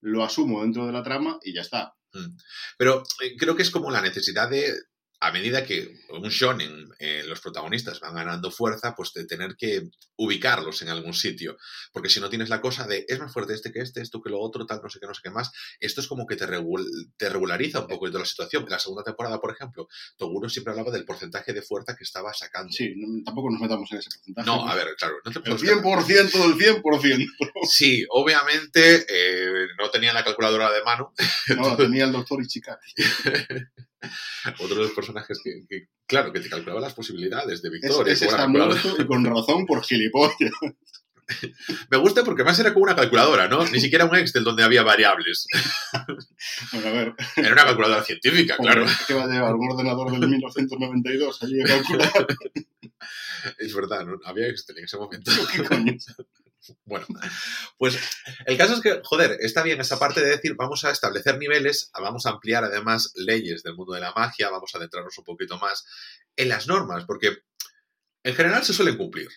lo 0.00 0.22
asumo 0.22 0.62
dentro 0.62 0.86
de 0.86 0.92
la 0.92 1.02
trama 1.02 1.38
y 1.42 1.52
ya 1.52 1.62
está. 1.62 1.94
Pero 2.78 3.02
eh, 3.22 3.36
creo 3.36 3.56
que 3.56 3.62
es 3.62 3.70
como 3.70 3.90
la 3.90 4.00
necesidad 4.00 4.48
de, 4.48 4.72
a 5.26 5.32
medida 5.32 5.64
que 5.64 5.96
un 6.10 6.28
shonen, 6.28 6.88
eh, 6.98 7.22
los 7.26 7.40
protagonistas 7.40 8.00
van 8.00 8.14
ganando 8.14 8.50
fuerza, 8.50 8.94
pues 8.94 9.12
de 9.12 9.26
tener 9.26 9.56
que 9.56 9.82
ubicarlos 10.16 10.82
en 10.82 10.88
algún 10.88 11.14
sitio. 11.14 11.56
Porque 11.92 12.08
si 12.08 12.20
no 12.20 12.28
tienes 12.28 12.48
la 12.48 12.60
cosa 12.60 12.86
de, 12.86 13.04
es 13.08 13.18
más 13.18 13.32
fuerte 13.32 13.54
este 13.54 13.72
que 13.72 13.80
este, 13.80 14.00
esto 14.02 14.20
que 14.22 14.30
lo 14.30 14.38
otro, 14.40 14.66
tal, 14.66 14.80
no 14.82 14.88
sé 14.90 15.00
qué, 15.00 15.06
no 15.06 15.14
sé 15.14 15.20
qué 15.24 15.30
más, 15.30 15.50
esto 15.80 16.00
es 16.00 16.06
como 16.06 16.26
que 16.26 16.36
te, 16.36 16.46
regul- 16.46 16.86
te 17.16 17.28
regulariza 17.28 17.80
un 17.80 17.86
poco 17.88 18.08
de 18.10 18.18
la 18.18 18.24
situación. 18.24 18.64
En 18.64 18.70
la 18.70 18.78
segunda 18.78 19.02
temporada, 19.02 19.40
por 19.40 19.50
ejemplo, 19.52 19.88
Toguro 20.16 20.48
siempre 20.48 20.72
hablaba 20.72 20.90
del 20.92 21.04
porcentaje 21.04 21.52
de 21.52 21.62
fuerza 21.62 21.96
que 21.96 22.04
estaba 22.04 22.32
sacando. 22.34 22.72
Sí, 22.72 22.92
no- 22.96 23.22
tampoco 23.24 23.50
nos 23.50 23.60
metamos 23.60 23.90
en 23.92 23.98
ese 23.98 24.10
porcentaje. 24.10 24.46
No, 24.46 24.68
a 24.68 24.74
ver, 24.74 24.88
claro, 24.98 25.16
no 25.24 25.32
te 25.32 25.38
El 25.38 25.44
puedes 25.44 25.62
100% 25.62 26.56
del 26.56 26.82
100%. 26.82 27.26
Sí, 27.68 28.04
obviamente 28.10 29.04
eh, 29.08 29.66
no 29.78 29.90
tenía 29.90 30.12
la 30.12 30.22
calculadora 30.24 30.70
de 30.70 30.82
mano, 30.82 31.12
No, 31.56 31.68
la 31.70 31.76
tenía 31.76 32.04
el 32.04 32.12
doctor 32.12 32.42
Ichikati. 32.42 32.92
Otro 34.60 34.76
de 34.76 34.82
los 34.82 34.92
personajes 34.92 35.40
que, 35.42 35.62
que, 35.68 35.88
claro, 36.06 36.32
que 36.32 36.40
te 36.40 36.48
calculaba 36.48 36.80
las 36.80 36.94
posibilidades 36.94 37.62
de 37.62 37.68
Es- 37.68 37.72
victoria. 37.82 38.12
ese 38.12 38.26
una 38.26 38.34
está 38.36 38.48
muerto 38.48 38.96
y 38.98 39.06
con 39.06 39.24
razón 39.24 39.66
por 39.66 39.84
gilipollas. 39.84 40.34
Me 41.90 41.96
gusta 41.96 42.22
porque 42.22 42.44
más 42.44 42.58
era 42.58 42.74
como 42.74 42.84
una 42.84 42.94
calculadora, 42.94 43.48
¿no? 43.48 43.64
Ni 43.64 43.80
siquiera 43.80 44.04
un 44.04 44.14
Excel 44.14 44.44
donde 44.44 44.62
había 44.62 44.82
variables. 44.82 45.46
Bueno, 46.72 46.88
a 46.88 46.92
ver, 46.92 47.14
Era 47.36 47.52
una 47.52 47.64
calculadora 47.64 48.04
científica, 48.04 48.56
claro. 48.58 48.84
¿qué 49.06 49.14
va 49.14 49.24
a 49.24 49.26
llevar 49.28 49.54
un 49.54 49.70
ordenador 49.70 50.10
del 50.12 50.28
1992 50.28 51.42
allí 51.42 51.62
a 51.62 51.64
calcular? 51.64 52.26
Es 53.58 53.74
verdad, 53.74 54.04
¿no? 54.04 54.18
Había 54.24 54.48
Excel 54.48 54.78
en 54.78 54.84
ese 54.84 54.98
momento. 54.98 55.30
¿Qué 55.52 55.62
coño? 55.64 55.94
Bueno, 56.84 57.06
pues 57.78 57.98
el 58.46 58.56
caso 58.56 58.74
es 58.74 58.80
que, 58.80 59.00
joder, 59.02 59.38
está 59.40 59.62
bien 59.62 59.80
esa 59.80 59.98
parte 59.98 60.20
de 60.20 60.30
decir, 60.30 60.54
vamos 60.54 60.84
a 60.84 60.90
establecer 60.90 61.38
niveles, 61.38 61.90
vamos 62.00 62.26
a 62.26 62.30
ampliar 62.30 62.64
además 62.64 63.12
leyes 63.14 63.62
del 63.62 63.74
mundo 63.74 63.94
de 63.94 64.00
la 64.00 64.12
magia, 64.12 64.50
vamos 64.50 64.74
a 64.74 64.78
adentrarnos 64.78 65.18
un 65.18 65.24
poquito 65.24 65.58
más 65.58 65.84
en 66.36 66.48
las 66.48 66.66
normas, 66.66 67.04
porque 67.04 67.38
en 68.22 68.34
general 68.34 68.64
se 68.64 68.72
suelen 68.72 68.96
cumplir. 68.96 69.28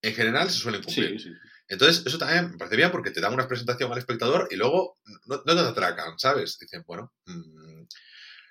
En 0.00 0.14
general 0.14 0.50
se 0.50 0.58
suelen 0.58 0.82
cumplir. 0.82 1.20
Sí, 1.20 1.30
sí. 1.30 1.34
Entonces, 1.68 2.04
eso 2.04 2.18
también 2.18 2.50
me 2.50 2.58
parece 2.58 2.76
bien 2.76 2.90
porque 2.90 3.10
te 3.10 3.20
dan 3.20 3.32
una 3.32 3.48
presentación 3.48 3.90
al 3.90 3.98
espectador 3.98 4.46
y 4.50 4.56
luego 4.56 4.98
no, 5.26 5.42
no 5.44 5.54
te 5.54 5.60
atracan, 5.60 6.18
¿sabes? 6.18 6.58
Dicen, 6.58 6.84
bueno, 6.86 7.14
mm, 7.24 7.82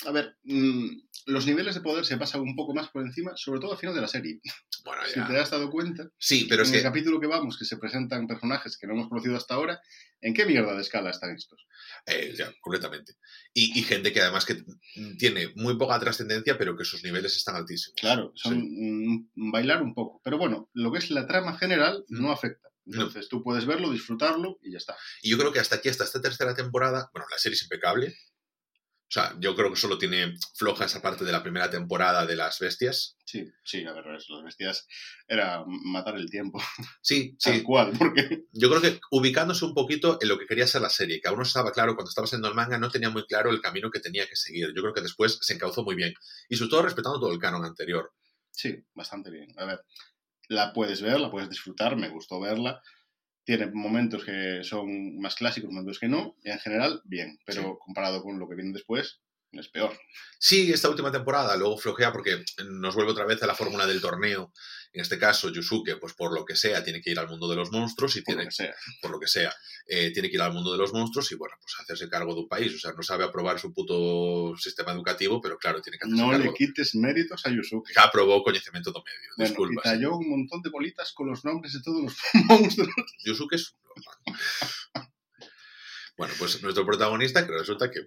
A 0.08 0.12
ver, 0.12 0.38
mm, 0.44 0.90
los 1.26 1.46
niveles 1.46 1.76
de 1.76 1.82
poder 1.82 2.06
se 2.06 2.18
pasan 2.18 2.42
un 2.42 2.56
poco 2.56 2.74
más 2.74 2.90
por 2.90 3.02
encima, 3.04 3.32
sobre 3.36 3.60
todo 3.60 3.74
al 3.74 3.78
final 3.78 3.96
de 3.96 4.02
la 4.02 4.08
serie. 4.08 4.40
bueno, 4.86 5.02
Si 5.08 5.16
ya. 5.20 5.28
te 5.28 5.38
has 5.40 5.50
dado 5.50 5.70
cuenta, 5.70 6.10
Sí, 6.18 6.46
pero 6.50 6.64
es 6.64 6.70
en 6.70 6.76
el 6.76 6.80
que 6.82 6.84
capítulo 6.84 7.20
que 7.20 7.28
vamos, 7.28 7.58
que 7.58 7.66
se 7.66 7.78
presentan 7.78 8.28
personajes 8.28 8.78
que 8.78 8.88
no 8.88 8.94
hemos 8.94 9.10
conocido 9.10 9.36
hasta 9.38 9.54
ahora, 9.56 9.80
¿en 10.22 10.34
qué 10.34 10.46
mierda 10.46 10.74
de 10.76 10.82
escala 10.82 11.10
están 11.12 11.36
estos? 11.36 11.66
Eh, 12.06 12.34
ya, 12.38 12.52
completamente. 12.62 13.14
Y, 13.54 13.80
y 13.80 13.84
gente 13.84 14.12
que 14.14 14.22
además 14.22 14.46
que 14.46 14.64
tiene 15.20 15.52
muy 15.56 15.78
poca 15.78 16.00
trascendencia, 16.00 16.58
pero 16.58 16.76
que 16.78 16.86
sus 16.86 17.04
niveles 17.04 17.36
están 17.36 17.56
altísimos. 17.56 17.96
Claro, 18.00 18.32
son 18.36 18.54
Sí. 18.62 18.68
mm, 19.36 19.52
bailar 19.52 19.82
un 19.84 19.94
poco. 19.94 20.22
Pero 20.24 20.38
bueno, 20.38 20.70
lo 20.74 20.92
que 20.92 21.00
es 21.00 21.10
la 21.12 21.28
trama 21.28 21.58
general 21.58 22.04
Mm. 22.10 22.22
no 22.22 22.32
afecta. 22.32 22.70
Entonces 22.88 23.30
tú 23.30 23.44
puedes 23.44 23.66
verlo, 23.68 23.92
disfrutarlo 23.92 24.58
y 24.64 24.72
ya 24.72 24.80
está. 24.80 24.98
Y 25.22 25.30
yo 25.30 25.38
creo 25.38 25.52
que 25.54 25.60
hasta 25.60 25.76
aquí, 25.76 25.88
hasta 25.90 26.04
esta 26.04 26.20
tercera 26.20 26.56
temporada, 26.56 27.10
bueno, 27.14 27.28
la 27.30 27.38
serie 27.38 27.56
es 27.56 27.62
impecable. 27.62 28.16
O 29.12 29.14
sea, 29.14 29.36
yo 29.40 29.58
creo 29.58 29.70
que 29.70 29.76
solo 29.76 29.98
tiene 29.98 30.36
floja 30.56 30.86
esa 30.86 31.02
parte 31.02 31.26
de 31.26 31.34
la 31.34 31.44
primera 31.44 31.70
temporada 31.70 32.26
de 32.26 32.38
las 32.38 32.60
bestias. 32.60 33.18
Sí, 33.26 33.46
sí, 33.66 33.84
a 33.84 33.92
ver, 33.92 34.06
las 34.06 34.26
bestias 34.46 34.88
era 35.28 35.66
matar 35.68 36.16
el 36.16 36.30
tiempo, 36.30 36.62
Sí, 37.02 37.36
tal 37.44 37.56
sí. 37.56 37.62
cual, 37.64 37.92
porque 38.00 38.46
Yo 38.54 38.70
creo 38.70 38.80
que 38.82 39.02
ubicándose 39.12 39.66
un 39.66 39.74
poquito 39.74 40.18
en 40.22 40.30
lo 40.30 40.40
que 40.40 40.46
quería 40.46 40.66
ser 40.66 40.82
la 40.82 40.90
serie, 40.90 41.20
que 41.20 41.28
aún 41.28 41.40
no 41.40 41.44
estaba 41.44 41.74
claro, 41.74 41.96
cuando 41.96 42.08
estaba 42.08 42.24
haciendo 42.24 42.48
el 42.48 42.54
manga, 42.56 42.78
no 42.78 42.90
tenía 42.90 43.10
muy 43.10 43.26
claro 43.26 43.50
el 43.50 43.60
camino 43.60 43.92
que 43.92 44.00
tenía 44.00 44.26
que 44.28 44.38
seguir. 44.38 44.68
Yo 44.74 44.82
creo 44.82 44.94
que 44.94 45.02
después 45.02 45.38
se 45.42 45.56
encauzó 45.56 45.84
muy 45.84 45.96
bien. 45.96 46.14
Y 46.48 46.56
sobre 46.56 46.70
todo 46.70 46.84
respetando 46.84 47.20
todo 47.20 47.34
el 47.34 47.40
canon 47.40 47.66
anterior. 47.66 48.14
sí, 48.50 48.78
bastante 48.94 49.30
bien. 49.30 49.50
A 49.58 49.66
ver, 49.66 49.82
la 50.48 50.72
puedes 50.72 51.02
ver, 51.02 51.20
la 51.20 51.30
puedes 51.30 51.50
disfrutar, 51.50 51.98
me 51.98 52.08
gustó 52.08 52.40
verla. 52.40 52.82
Tiene 53.48 53.68
momentos 53.72 54.24
que 54.24 54.64
son 54.64 55.18
más 55.20 55.36
clásicos, 55.36 55.72
momentos 55.72 56.00
que 56.00 56.08
no, 56.08 56.36
y 56.44 56.52
en 56.52 56.60
general, 56.60 57.02
bien. 57.06 57.40
Pero 57.46 57.62
Sí. 57.62 57.80
comparado 57.80 58.22
con 58.22 58.40
lo 58.40 58.48
que 58.48 58.56
viene 58.56 58.72
después, 58.74 59.22
es 59.54 59.68
peor. 59.68 59.98
Sí, 60.40 60.72
esta 60.72 60.90
última 60.90 61.12
temporada 61.12 61.56
luego 61.58 61.78
flojea 61.78 62.12
porque 62.12 62.44
nos 62.70 62.96
vuelve 62.96 63.12
otra 63.12 63.26
vez 63.26 63.42
a 63.44 63.48
la 63.48 63.56
fórmula 63.56 63.86
del 63.86 64.02
torneo. 64.02 64.52
En 64.94 65.02
este 65.02 65.18
caso, 65.20 65.50
Yusuke, 65.50 65.98
pues 65.98 66.14
por 66.14 66.34
lo 66.34 66.44
que 66.44 66.56
sea, 66.56 66.84
tiene 66.84 67.00
que 67.02 67.12
ir 67.12 67.20
al 67.20 67.28
mundo 67.30 67.48
de 67.48 67.56
los 67.56 67.72
monstruos 67.72 68.16
y 68.18 68.22
Por 68.22 68.34
lo 68.36 68.40
tiene 68.40 68.50
que 68.50 68.56
sea. 68.56 68.76
por 69.02 69.12
lo 69.12 69.20
que 69.20 69.28
sea, 69.28 69.54
eh, 69.88 70.12
tiene 70.12 70.30
que 70.30 70.36
ir 70.36 70.42
al 70.42 70.52
mundo 70.52 70.72
de 70.72 70.78
los 70.78 70.92
monstruos 70.92 71.32
y, 71.32 71.36
bueno, 71.36 71.56
pues 71.62 71.74
hacerse 71.80 72.10
cargo 72.10 72.34
de 72.34 72.42
un 72.42 72.48
país. 72.50 72.74
O 72.76 72.80
sea, 72.80 72.92
no 72.94 73.02
sabe 73.04 73.24
aprobar 73.24 73.58
su 73.60 73.74
puto 73.74 74.54
sistema 74.58 74.92
educativo, 74.92 75.40
pero 75.42 75.58
claro, 75.58 75.82
tiene 75.82 75.98
que 75.98 76.06
hacerse 76.06 76.22
No 76.22 76.32
cargo. 76.32 76.44
le 76.46 76.54
quites 76.54 76.96
méritos 76.96 77.46
a 77.46 77.50
Yusuke. 77.52 77.94
Que 77.94 78.00
aprobó 78.02 78.44
conocimiento 78.44 78.92
do 78.92 79.02
medio. 79.06 79.30
Bueno, 79.38 79.48
y 79.48 79.50
Disculpas. 79.50 79.84
talló 79.84 80.16
un 80.18 80.30
montón 80.30 80.62
de 80.62 80.70
bolitas 80.70 81.14
con 81.14 81.28
los 81.30 81.46
nombres 81.46 81.74
de 81.74 81.82
todos 81.82 82.04
los 82.04 82.16
monstruos. 82.48 82.90
Yusuke 83.24 83.56
es 83.56 83.74
un. 83.96 84.04
Bueno, 86.22 86.36
pues 86.38 86.62
nuestro 86.62 86.86
protagonista, 86.86 87.48
que 87.48 87.52
resulta 87.52 87.90
que, 87.90 88.02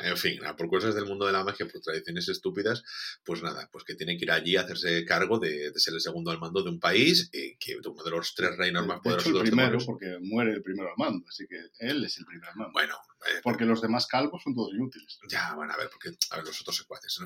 en 0.00 0.16
fin, 0.16 0.40
por 0.58 0.68
cosas 0.68 0.92
del 0.96 1.06
mundo 1.06 1.24
de 1.24 1.30
la 1.30 1.44
magia, 1.44 1.68
por 1.68 1.80
tradiciones 1.80 2.28
estúpidas, 2.28 2.82
pues 3.24 3.44
nada, 3.44 3.68
pues 3.70 3.84
que 3.84 3.94
tiene 3.94 4.16
que 4.16 4.24
ir 4.24 4.32
allí 4.32 4.56
a 4.56 4.62
hacerse 4.62 5.04
cargo 5.04 5.38
de, 5.38 5.70
de 5.70 5.78
ser 5.78 5.94
el 5.94 6.00
segundo 6.00 6.32
al 6.32 6.40
mando 6.40 6.64
de 6.64 6.70
un 6.70 6.80
país, 6.80 7.30
eh, 7.32 7.56
que 7.60 7.76
uno 7.76 8.02
de 8.02 8.10
los 8.10 8.34
tres 8.34 8.56
reinos 8.56 8.84
más 8.88 8.96
De 8.96 9.02
poderosos 9.02 9.28
hecho, 9.28 9.38
de 9.38 9.44
el 9.44 9.50
los 9.50 9.56
primero, 9.56 9.78
porque 9.86 10.18
muere 10.20 10.50
el 10.50 10.62
primero 10.64 10.88
al 10.88 10.96
mando, 10.96 11.24
así 11.28 11.46
que 11.46 11.60
él 11.78 12.04
es 12.04 12.18
el 12.18 12.24
primer 12.24 12.48
al 12.48 12.56
mando. 12.56 12.72
Bueno, 12.72 12.96
eh, 13.26 13.40
Porque 13.42 13.64
los 13.64 13.80
demás 13.80 14.06
calvos 14.06 14.42
son 14.42 14.54
todos 14.54 14.72
inútiles. 14.74 15.18
ya, 15.28 15.54
bueno, 15.54 15.72
a 15.72 15.76
ver, 15.76 15.88
porque, 15.90 16.10
a 16.30 16.36
ver, 16.36 16.44
los 16.44 16.60
otros 16.60 16.76
secuaces. 16.76 17.18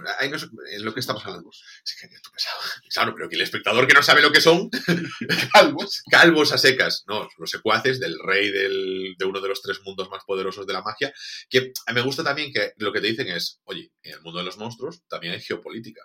en 0.70 0.84
lo 0.84 0.94
que 0.94 1.00
estamos 1.00 1.24
hablando. 1.26 1.50
Sí, 1.84 1.94
que 2.00 2.08
tú 2.20 2.30
pesado. 2.30 2.56
Claro, 2.94 3.14
pero 3.14 3.28
que 3.28 3.36
el 3.36 3.42
espectador 3.42 3.86
que 3.86 3.94
no 3.94 4.02
sabe 4.02 4.22
lo 4.22 4.32
que 4.32 4.40
son, 4.40 4.70
Calvos. 5.52 6.02
calvos 6.10 6.52
a 6.52 6.58
secas, 6.58 7.04
no, 7.06 7.28
los 7.38 7.50
secuaces 7.50 8.00
del 8.00 8.18
rey 8.24 8.50
del- 8.50 9.14
de 9.18 9.24
uno 9.24 9.40
de 9.40 9.48
los 9.48 9.62
tres 9.62 9.80
mundos 9.84 10.08
más 10.10 10.24
poderosos 10.24 10.66
de 10.66 10.72
la 10.72 10.82
magia, 10.82 11.12
que 11.48 11.72
me 11.92 12.00
gusta 12.02 12.22
también 12.24 12.52
que 12.52 12.72
lo 12.76 12.92
que 12.92 13.00
te 13.00 13.08
dicen 13.08 13.28
es, 13.28 13.60
oye, 13.64 13.92
en 14.02 14.14
el 14.14 14.20
mundo 14.22 14.38
de 14.38 14.44
los 14.46 14.56
monstruos 14.58 15.02
también 15.08 15.34
hay 15.34 15.40
geopolítica. 15.40 16.02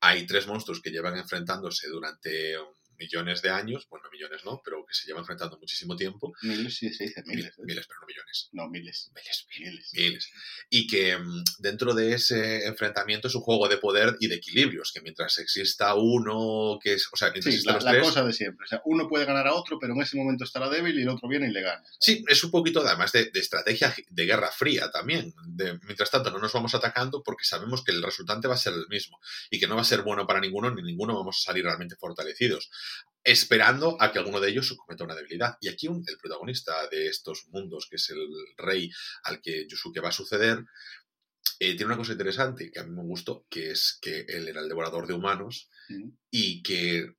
Hay 0.00 0.26
tres 0.26 0.46
monstruos 0.46 0.80
que 0.80 0.90
llevan 0.90 1.16
enfrentándose 1.16 1.88
durante 1.88 2.56
millones 2.98 3.42
de 3.42 3.50
años, 3.50 3.86
bueno, 3.88 4.08
millones 4.10 4.44
no, 4.44 4.60
pero 4.64 4.84
que 4.86 4.94
se 4.94 5.06
llevan 5.06 5.22
enfrentando 5.22 5.58
muchísimo 5.58 5.96
tiempo, 5.96 6.32
Miles 6.42 6.76
sí 6.76 6.92
se 6.92 7.04
dice 7.04 7.22
Mil- 7.26 7.36
miles. 7.36 7.54
miles, 7.58 7.86
pero 7.86 8.00
no 8.00 8.06
millones. 8.06 8.48
No, 8.52 8.68
miles. 8.68 9.10
Miles, 9.14 9.46
Miles. 9.58 9.90
miles. 9.94 10.30
Y 10.70 10.86
que 10.86 11.16
mm, 11.16 11.44
dentro 11.58 11.94
de 11.94 12.14
ese 12.14 12.66
enfrentamiento 12.66 13.28
es 13.28 13.34
un 13.34 13.42
juego 13.42 13.68
de 13.68 13.78
poder 13.78 14.16
y 14.20 14.28
de 14.28 14.36
equilibrios, 14.36 14.92
que 14.92 15.00
mientras 15.00 15.38
exista 15.38 15.94
uno 15.94 16.78
que 16.82 16.94
es, 16.94 17.08
o 17.12 17.16
sea, 17.16 17.30
mientras 17.30 17.54
Sí, 17.54 17.62
la, 17.64 17.74
los 17.74 17.84
la 17.84 17.90
tres, 17.92 18.02
cosa 18.02 18.24
de 18.24 18.32
siempre. 18.32 18.64
O 18.64 18.68
sea, 18.68 18.82
uno 18.84 19.08
puede 19.08 19.24
ganar 19.24 19.46
a 19.46 19.54
otro, 19.54 19.78
pero 19.80 19.94
en 19.94 20.00
ese 20.02 20.16
momento 20.16 20.44
estará 20.44 20.68
débil 20.68 20.98
y 20.98 21.02
el 21.02 21.08
otro 21.08 21.28
viene 21.28 21.48
y 21.48 21.52
le 21.52 21.62
gana. 21.62 21.82
Sí, 22.00 22.24
es 22.28 22.42
un 22.44 22.50
poquito 22.50 22.84
además 22.86 23.12
de, 23.12 23.26
de 23.30 23.40
estrategia 23.40 23.94
de 24.08 24.26
guerra 24.26 24.50
fría 24.50 24.90
también. 24.90 25.34
De, 25.46 25.78
mientras 25.84 26.10
tanto, 26.10 26.30
no 26.30 26.38
nos 26.38 26.52
vamos 26.52 26.74
atacando 26.74 27.22
porque 27.22 27.44
sabemos 27.44 27.82
que 27.84 27.92
el 27.92 28.02
resultante 28.02 28.48
va 28.48 28.54
a 28.54 28.58
ser 28.58 28.72
el 28.74 28.86
mismo 28.88 29.18
y 29.50 29.58
que 29.58 29.66
no 29.66 29.76
va 29.76 29.82
a 29.82 29.84
ser 29.84 30.02
bueno 30.02 30.26
para 30.26 30.40
ninguno 30.40 30.70
ni 30.74 30.82
ninguno 30.82 31.14
vamos 31.16 31.38
a 31.38 31.46
salir 31.46 31.64
realmente 31.64 31.96
fortalecidos, 31.96 32.70
esperando 33.24 33.96
a 34.00 34.10
que 34.12 34.18
alguno 34.18 34.40
de 34.40 34.50
ellos 34.50 34.74
cometa 34.78 35.04
una 35.04 35.14
debilidad. 35.14 35.56
Y 35.60 35.68
aquí 35.68 35.88
un- 35.88 36.04
el 36.06 36.16
protagonista 36.18 36.88
de 36.88 37.08
estos 37.08 37.46
mundos, 37.48 37.86
que 37.90 37.96
es 37.96 38.08
el 38.10 38.26
rey 38.56 38.90
al 39.24 39.40
que 39.42 39.66
Yusuke 39.68 40.00
va 40.00 40.08
a 40.08 40.12
suceder, 40.12 40.64
eh, 41.60 41.74
tiene 41.76 41.86
una 41.86 41.96
cosa 41.96 42.12
interesante 42.12 42.70
que 42.70 42.78
a 42.80 42.84
mí 42.84 42.90
me 42.94 43.02
gustó, 43.02 43.46
que 43.50 43.70
es 43.72 43.98
que 44.00 44.20
él 44.28 44.48
era 44.48 44.60
el 44.60 44.68
devorador 44.68 45.06
de 45.06 45.14
humanos 45.14 45.68
Mm. 45.88 46.10
y 46.30 46.62
que 46.62 47.14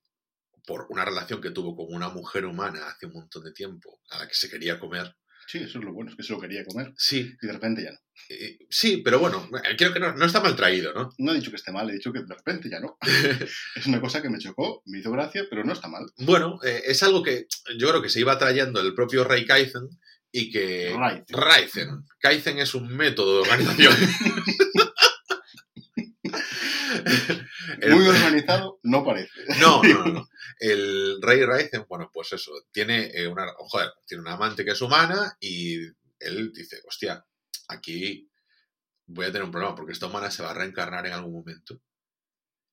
por 0.66 0.86
una 0.90 1.04
relación 1.04 1.42
que 1.42 1.50
tuvo 1.52 1.76
con 1.76 1.94
una 1.96 2.10
mujer 2.10 2.46
humana 2.46 2.88
hace 2.88 3.08
un 3.08 3.14
montón 3.14 3.44
de 3.44 3.52
tiempo, 3.52 4.00
a 4.10 4.20
la 4.20 4.28
que 4.28 4.36
se 4.36 4.50
quería 4.50 4.80
comer, 4.80 5.16
Sí, 5.48 5.58
eso 5.58 5.80
es 5.80 5.84
lo 5.86 5.94
bueno, 5.94 6.12
es 6.12 6.16
que 6.18 6.22
se 6.22 6.32
lo 6.32 6.40
quería 6.40 6.64
comer. 6.64 6.94
Sí, 6.96 7.36
Y 7.42 7.48
de 7.48 7.54
repente 7.54 7.82
ya 7.84 7.92
no. 7.92 7.98
Eh, 8.30 8.60
sí, 8.70 9.02
pero 9.04 9.20
bueno, 9.20 9.50
eh, 9.64 9.76
creo 9.78 9.94
que 9.94 10.00
no, 10.00 10.14
no 10.14 10.26
está 10.26 10.42
mal 10.42 10.56
traído, 10.56 10.94
¿no? 10.94 11.12
No 11.18 11.32
he 11.32 11.36
dicho 11.36 11.50
que 11.52 11.56
esté 11.58 11.72
mal, 11.72 11.90
he 11.90 11.94
dicho 11.94 12.12
que 12.12 12.20
de 12.24 12.36
repente 12.36 12.70
ya 12.70 12.80
no. 12.80 12.98
es 13.76 13.86
una 13.88 14.02
cosa 14.02 14.22
que 14.22 14.30
me 14.30 14.38
chocó, 14.40 14.84
me 14.86 15.00
hizo 15.00 15.12
gracia, 15.12 15.44
pero 15.50 15.64
no 15.64 15.74
está 15.74 15.88
mal. 15.88 16.06
bueno, 16.18 16.60
eh, 16.64 16.84
es 16.86 17.02
algo 17.04 17.24
que 17.24 17.48
yo 17.78 17.90
creo 17.90 18.02
que 18.02 18.10
se 18.10 18.20
iba 18.20 18.38
trayendo 18.38 18.82
el 18.82 18.94
propio 18.94 19.24
Rey 19.24 19.46
Kaizen 19.46 19.88
y 20.32 20.52
que... 20.52 20.94
Raizen. 20.96 21.26
Raizen. 21.30 21.90
Kaizen 22.20 22.60
es 22.60 22.76
un 22.76 22.88
método 22.96 23.36
de 23.36 23.42
organización. 23.50 23.94
El- 27.82 27.96
Muy 27.96 28.08
organizado, 28.08 28.80
no 28.84 29.04
parece. 29.04 29.42
No, 29.60 29.82
no, 29.84 30.06
no. 30.06 30.30
El 30.60 31.22
rey 31.22 31.44
Raizen, 31.46 31.86
bueno, 31.88 32.10
pues 32.14 32.34
eso, 32.34 32.52
tiene 32.72 33.12
una, 33.28 33.48
joder, 33.58 33.90
tiene 34.06 34.22
una 34.22 34.34
amante 34.34 34.66
que 34.66 34.72
es 34.72 34.82
humana 34.82 35.38
y 35.40 35.78
él 36.20 36.52
dice, 36.54 36.82
hostia, 36.86 37.26
aquí 37.70 38.30
voy 39.06 39.26
a 39.26 39.32
tener 39.32 39.44
un 39.44 39.52
problema 39.52 39.76
porque 39.76 39.94
esta 39.94 40.08
humana 40.08 40.30
se 40.30 40.44
va 40.44 40.52
a 40.52 40.54
reencarnar 40.54 41.06
en 41.08 41.14
algún 41.14 41.34
momento. 41.34 41.82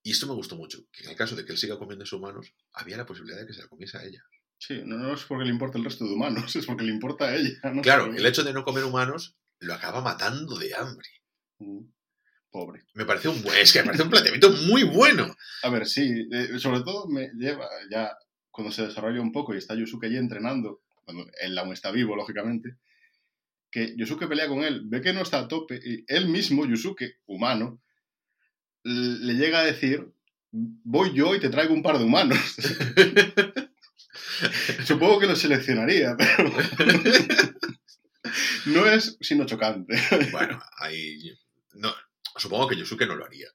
Y 0.02 0.10
esto 0.12 0.26
me 0.26 0.34
gustó 0.34 0.56
mucho, 0.56 0.86
que 0.92 1.04
en 1.04 1.10
el 1.10 1.16
caso 1.16 1.34
de 1.34 1.44
que 1.44 1.52
él 1.52 1.58
siga 1.58 1.78
comiendo 1.78 2.04
esos 2.04 2.18
humanos, 2.18 2.54
había 2.72 2.96
la 2.96 3.06
posibilidad 3.06 3.40
de 3.40 3.46
que 3.46 3.54
se 3.54 3.62
la 3.62 3.68
comiese 3.68 3.98
a 3.98 4.04
ella. 4.04 4.22
Sí, 4.58 4.82
no, 4.84 4.96
no 4.96 5.14
es 5.14 5.24
porque 5.24 5.44
le 5.44 5.50
importa 5.50 5.78
el 5.78 5.84
resto 5.84 6.04
de 6.04 6.14
humanos, 6.14 6.54
es 6.56 6.66
porque 6.66 6.84
le 6.84 6.92
importa 6.92 7.26
a 7.26 7.36
ella. 7.36 7.58
¿no? 7.72 7.82
Claro, 7.82 8.12
el 8.12 8.26
hecho 8.26 8.44
de 8.44 8.52
no 8.52 8.64
comer 8.64 8.84
humanos 8.84 9.36
lo 9.58 9.74
acaba 9.74 10.00
matando 10.00 10.58
de 10.58 10.74
hambre. 10.74 11.08
Mm, 11.58 11.86
Pobre. 12.50 12.84
Me 12.94 13.04
parece 13.04 13.28
un, 13.28 13.42
es 13.60 13.72
que 13.72 13.80
me 13.80 13.86
parece 13.86 14.04
un 14.04 14.10
planteamiento 14.10 14.50
muy 14.50 14.84
bueno. 14.84 15.34
A 15.62 15.68
ver, 15.68 15.86
sí, 15.86 16.26
eh, 16.30 16.58
sobre 16.58 16.80
todo 16.80 17.06
me 17.08 17.28
lleva 17.34 17.68
ya 17.90 18.16
cuando 18.50 18.72
se 18.72 18.86
desarrolla 18.86 19.20
un 19.20 19.32
poco 19.32 19.54
y 19.54 19.58
está 19.58 19.74
Yusuke 19.74 20.06
allí 20.06 20.16
entrenando, 20.16 20.82
cuando 21.04 21.26
él 21.40 21.58
aún 21.58 21.72
está 21.72 21.90
vivo, 21.90 22.16
lógicamente, 22.16 22.78
que 23.70 23.94
Yusuke 23.96 24.26
pelea 24.26 24.48
con 24.48 24.62
él, 24.62 24.82
ve 24.86 25.00
que 25.00 25.12
no 25.12 25.22
está 25.22 25.40
a 25.40 25.48
tope 25.48 25.80
y 25.84 26.04
él 26.06 26.28
mismo, 26.28 26.66
Yusuke, 26.66 27.18
humano, 27.26 27.80
le 28.84 29.34
llega 29.34 29.60
a 29.60 29.64
decir, 29.64 30.06
voy 30.50 31.12
yo 31.14 31.34
y 31.34 31.40
te 31.40 31.48
traigo 31.48 31.74
un 31.74 31.82
par 31.82 31.98
de 31.98 32.04
humanos. 32.04 32.38
Supongo 34.84 35.18
que 35.18 35.26
lo 35.26 35.36
seleccionaría, 35.36 36.16
pero 36.18 36.52
no 38.66 38.86
es 38.86 39.16
sino 39.20 39.46
chocante. 39.46 39.96
Bueno, 40.30 40.62
ahí. 40.78 41.32
No, 41.74 41.92
Supongo 42.36 42.68
que 42.68 42.76
Yosuke 42.76 43.06
no 43.06 43.16
lo 43.16 43.24
haría. 43.24 43.48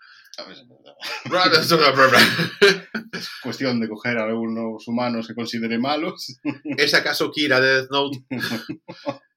Es 3.12 3.30
cuestión 3.44 3.80
de 3.80 3.90
coger 3.90 4.18
a 4.18 4.24
algunos 4.24 4.88
humanos 4.88 5.28
que 5.28 5.36
considere 5.36 5.78
malos. 5.78 6.40
¿Es 6.64 6.94
acaso 6.94 7.32
Kira 7.32 7.60
de 7.60 7.76
Death 7.76 7.92
Note? 7.92 8.24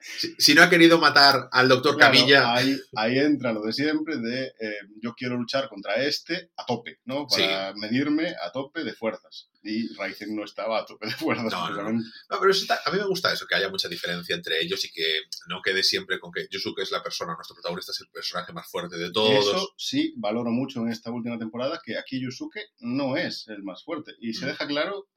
Si, 0.00 0.34
si 0.38 0.54
no 0.54 0.62
ha 0.62 0.70
querido 0.70 0.98
matar 0.98 1.48
al 1.50 1.68
doctor 1.68 1.96
Claro, 1.96 2.12
Camilla, 2.14 2.54
ahí, 2.54 2.78
ahí 2.94 3.18
entra 3.18 3.52
lo 3.52 3.62
de 3.62 3.72
siempre 3.72 4.16
de 4.18 4.46
eh, 4.60 4.76
yo 5.02 5.12
quiero 5.14 5.36
luchar 5.36 5.68
contra 5.68 5.96
este 5.96 6.50
a 6.56 6.64
tope, 6.64 7.00
¿no? 7.04 7.26
Para 7.26 7.74
medirme 7.74 8.34
a 8.40 8.52
tope 8.52 8.84
de 8.84 8.92
fuerzas. 8.94 9.50
Y 9.62 9.92
Raizen 9.96 10.36
no 10.36 10.44
estaba 10.44 10.78
a 10.78 10.86
tope 10.86 11.06
de 11.08 11.12
fuerzas. 11.14 11.50
No, 11.52 11.70
no, 11.70 11.82
no. 11.82 11.92
No, 11.92 12.40
pero 12.40 12.50
está- 12.52 12.80
a 12.84 12.90
mí 12.92 12.98
me 12.98 13.06
gusta 13.06 13.32
eso, 13.32 13.46
que 13.46 13.56
haya 13.56 13.68
mucha 13.68 13.88
diferencia 13.88 14.36
entre 14.36 14.60
ellos 14.62 14.84
y 14.84 14.92
que 14.92 15.22
no 15.48 15.60
quede 15.62 15.82
siempre 15.82 16.20
con 16.20 16.30
que 16.30 16.46
Yusuke 16.48 16.82
es 16.82 16.92
la 16.92 17.02
persona, 17.02 17.34
nuestro 17.34 17.54
protagonista 17.56 17.90
es 17.92 18.00
el 18.00 18.08
personaje 18.08 18.52
más 18.52 18.70
fuerte 18.70 18.96
de 18.98 19.10
todos. 19.10 19.46
Eso 19.48 19.74
sí 19.76 20.14
valoro 20.16 20.50
mucho 20.52 20.80
en 20.80 20.90
esta 20.90 21.10
última 21.10 21.38
temporada, 21.38 21.80
que 21.84 21.98
aquí 21.98 22.20
Yusuke 22.20 22.60
no 22.78 23.16
es 23.16 23.48
el 23.48 23.64
más 23.64 23.82
fuerte. 23.82 24.12
Y 24.20 24.32
se 24.34 24.44
Mm. 24.44 24.48
deja 24.48 24.66
claro 24.68 25.08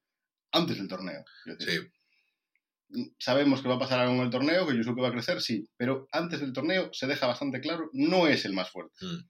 antes 0.51 0.77
del 0.77 0.87
torneo. 0.87 1.23
Sí, 1.59 1.77
Sabemos 3.19 3.61
que 3.61 3.67
va 3.67 3.75
a 3.75 3.79
pasar 3.79 3.99
algo 3.99 4.15
en 4.15 4.21
el 4.21 4.29
torneo, 4.29 4.67
que 4.67 4.75
Yusuke 4.75 5.01
va 5.01 5.09
a 5.09 5.13
crecer, 5.13 5.41
sí, 5.41 5.67
pero 5.77 6.07
antes 6.11 6.39
del 6.39 6.53
torneo 6.53 6.89
se 6.93 7.07
deja 7.07 7.27
bastante 7.27 7.61
claro, 7.61 7.89
no 7.93 8.27
es 8.27 8.45
el 8.45 8.53
más 8.53 8.69
fuerte. 8.69 8.93
Mm. 9.05 9.29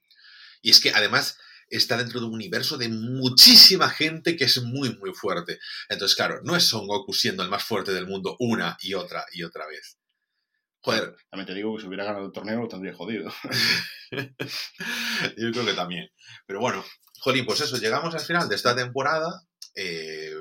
Y 0.64 0.70
es 0.72 0.80
que 0.80 0.92
además 0.92 1.38
está 1.72 1.98
dentro 1.98 2.20
de 2.20 2.26
un 2.26 2.34
universo 2.34 2.78
de 2.78 2.90
muchísima 2.90 3.90
gente 3.90 4.36
que 4.36 4.44
es 4.44 4.62
muy, 4.62 4.96
muy 4.98 5.14
fuerte. 5.14 5.60
Entonces, 5.90 6.16
claro, 6.16 6.42
no 6.44 6.56
es 6.56 6.64
Son 6.64 6.86
Goku 6.86 7.14
siendo 7.14 7.44
el 7.44 7.50
más 7.50 7.64
fuerte 7.64 7.94
del 7.94 8.08
mundo 8.08 8.36
una 8.40 8.78
y 8.82 8.94
otra 8.94 9.26
y 9.32 9.44
otra 9.44 9.66
vez. 9.68 9.98
Joder, 10.84 11.16
También 11.30 11.46
te 11.46 11.54
digo 11.54 11.76
que 11.76 11.82
si 11.82 11.88
hubiera 11.88 12.06
ganado 12.06 12.26
el 12.26 12.32
torneo 12.32 12.62
lo 12.62 12.68
tendría 12.68 12.94
jodido. 12.94 13.32
yo 14.12 15.52
creo 15.52 15.66
que 15.66 15.74
también. 15.74 16.10
Pero 16.48 16.60
bueno, 16.60 16.84
Jolín, 17.20 17.46
pues 17.46 17.62
eso, 17.62 17.78
llegamos 17.78 18.16
al 18.16 18.22
final 18.22 18.50
de 18.50 18.56
esta 18.56 18.76
temporada, 18.76 19.44
eh, 19.76 20.34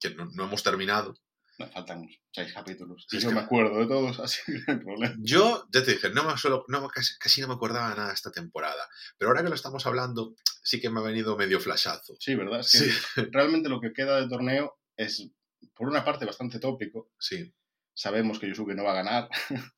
que 0.00 0.14
no, 0.14 0.30
no 0.32 0.44
hemos 0.44 0.62
terminado. 0.62 1.14
Me 1.58 1.66
faltan 1.68 2.08
seis 2.32 2.52
capítulos. 2.52 3.04
Sí, 3.08 3.16
Y 3.16 3.18
es 3.18 3.22
yo 3.24 3.28
que- 3.30 3.34
me 3.36 3.40
acuerdo 3.42 3.78
de 3.78 3.86
todos, 3.86 4.18
así 4.20 4.40
que 4.46 4.52
no 4.52 4.64
hay 4.68 4.76
problema. 4.78 5.14
Yo, 5.18 5.66
ya 5.72 5.84
te 5.84 5.92
dije, 5.92 6.10
no 6.10 6.24
me 6.24 6.32
suelo- 6.36 6.64
no, 6.68 6.88
casi, 6.88 7.16
casi 7.18 7.40
no 7.40 7.48
me 7.48 7.54
acordaba 7.54 7.94
nada 7.94 8.08
de 8.08 8.14
esta 8.14 8.30
temporada. 8.32 8.88
Pero 9.18 9.30
ahora 9.30 9.42
que 9.42 9.48
lo 9.50 9.54
estamos 9.54 9.84
hablando, 9.86 10.34
sí 10.62 10.80
que 10.80 10.90
me 10.90 11.00
ha 11.00 11.02
venido 11.02 11.36
medio 11.36 11.60
flashazo. 11.60 12.14
Sí, 12.18 12.34
¿verdad? 12.34 12.60
Es 12.60 12.72
que 12.72 12.78
Sí, 12.78 12.90
realmente 13.32 13.68
lo 13.68 13.80
que 13.80 13.92
queda 13.92 14.16
del 14.16 14.28
torneo 14.28 14.78
es, 14.96 15.28
por 15.74 15.88
una 15.88 16.04
parte, 16.04 16.24
bastante 16.26 16.58
tópico. 16.58 17.10
sí. 17.18 17.52
Sabemos 17.94 18.38
que 18.38 18.48
Yusuke 18.48 18.74
no 18.74 18.84
va 18.84 18.92
a 18.92 19.02
ganar. 19.02 19.28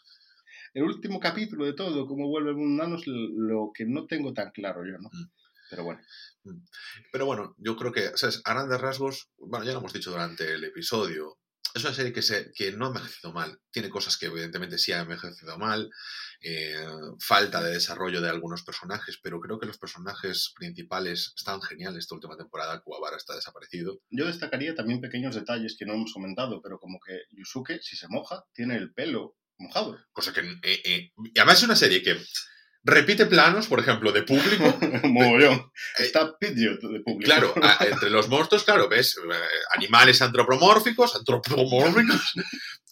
El 0.73 0.85
último 0.85 1.19
capítulo 1.19 1.65
de 1.65 1.73
todo, 1.73 2.07
cómo 2.07 2.29
vuelve 2.29 2.51
el 2.51 2.57
mundo 2.57 2.97
es 2.97 3.03
lo 3.07 3.71
que 3.75 3.85
no 3.87 4.07
tengo 4.07 4.33
tan 4.33 4.51
claro 4.53 4.85
yo, 4.85 4.99
¿no? 4.99 5.09
Mm. 5.13 5.31
Pero 5.71 5.83
bueno, 5.85 6.01
Pero 7.13 7.27
bueno, 7.27 7.55
yo 7.59 7.75
creo 7.77 7.91
que, 7.93 8.17
¿sabes? 8.17 8.41
A 8.45 8.55
grandes 8.55 8.81
rasgos, 8.81 9.31
bueno, 9.39 9.65
ya 9.65 9.73
lo 9.73 9.79
hemos 9.81 9.93
dicho 9.93 10.11
durante 10.13 10.53
el 10.53 10.63
episodio, 10.65 11.39
es 11.75 11.83
una 11.85 11.95
serie 11.95 12.13
que, 12.13 12.23
se, 12.23 12.53
que 12.53 12.73
no 12.73 12.87
ha 12.87 12.89
envejecido 12.89 13.33
mal. 13.33 13.59
Tiene 13.71 13.91
cosas 13.91 14.17
que 14.17 14.27
evidentemente 14.27 14.79
sí 14.79 14.93
ha 14.93 15.01
envejecido 15.01 15.59
mal, 15.59 15.91
eh, 16.41 16.77
falta 17.19 17.63
de 17.63 17.73
desarrollo 17.73 18.21
de 18.21 18.29
algunos 18.29 18.63
personajes, 18.63 19.19
pero 19.23 19.41
creo 19.41 19.59
que 19.59 19.67
los 19.67 19.79
personajes 19.79 20.53
principales 20.55 21.33
están 21.37 21.61
geniales 21.63 22.01
esta 22.01 22.15
última 22.15 22.37
temporada. 22.37 22.81
Kuwabara 22.81 23.17
está 23.17 23.35
desaparecido. 23.35 24.01
yo 24.11 24.27
destacaría 24.27 24.75
también 24.75 25.01
pequeños 25.01 25.35
detalles 25.35 25.77
que 25.79 25.87
no 25.87 25.95
hemos 25.95 26.13
comentado, 26.13 26.61
pero 26.63 26.79
como 26.79 27.01
que 27.01 27.23
Yusuke, 27.31 27.81
si 27.83 27.97
se 27.97 28.09
moja, 28.09 28.45
tiene 28.53 28.77
el 28.77 28.93
pelo 28.93 29.37
mojado. 29.59 29.99
Cosa 30.13 30.33
que... 30.33 30.41
eh, 30.41 30.83
eh, 30.85 31.13
y 31.17 31.39
además 31.39 31.59
es 31.59 31.65
una 31.65 31.77
serie 31.77 32.03
que 32.03 32.17
repite 32.85 33.27
planos, 33.27 33.67
por 33.67 33.81
ejemplo, 33.81 34.13
de 34.13 34.23
público. 34.23 34.79
Mogollón. 35.05 35.73
Eh, 35.99 36.03
Está 36.05 36.37
de 36.41 37.01
público. 37.05 37.25
Claro, 37.25 37.55
a- 37.63 37.85
entre 37.85 38.11
los 38.11 38.29
monstruos, 38.29 38.63
claro, 38.65 38.89
ves 38.89 39.17
eh, 39.17 39.35
animales 39.73 40.21
antropomórficos, 40.23 41.17
antropomórficos. 41.17 42.35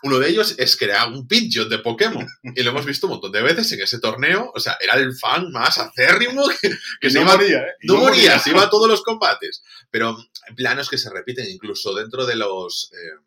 Uno 0.05 0.19
de 0.19 0.29
ellos 0.31 0.57
es 0.59 0.77
que 0.77 0.87
era 0.87 1.07
un 1.07 1.29
Pidgeot 1.29 1.69
de 1.69 1.79
Pokémon. 1.79 2.27
Y 2.43 2.63
lo 2.63 2.71
hemos 2.71 2.85
visto 2.85 3.07
un 3.07 3.13
montón 3.13 3.31
de 3.31 3.43
veces 3.43 3.71
en 3.73 3.83
ese 3.83 4.01
torneo. 4.01 4.51
O 4.55 4.59
sea, 4.59 4.77
era 4.81 4.95
el 4.95 5.15
fan 5.17 5.53
más 5.53 5.79
acérrimo 5.79 6.45
que, 6.61 6.71
que 7.01 7.11
se 7.11 7.19
no 7.19 7.25
iba, 7.27 7.37
moría, 7.37 7.59
¿eh? 7.59 7.73
No 7.83 7.97
moría, 7.99 8.39
se 8.41 8.51
iba 8.51 8.63
a 8.65 8.71
todos 8.71 8.89
los 8.89 9.03
combates. 9.03 9.63
Pero 9.91 10.17
planos 10.57 10.89
que 10.89 10.99
se 10.99 11.09
repiten 11.11 11.49
incluso 11.49 11.95
dentro 11.95 12.27
de 12.27 12.35
los... 12.35 12.91
eh, 12.95 13.21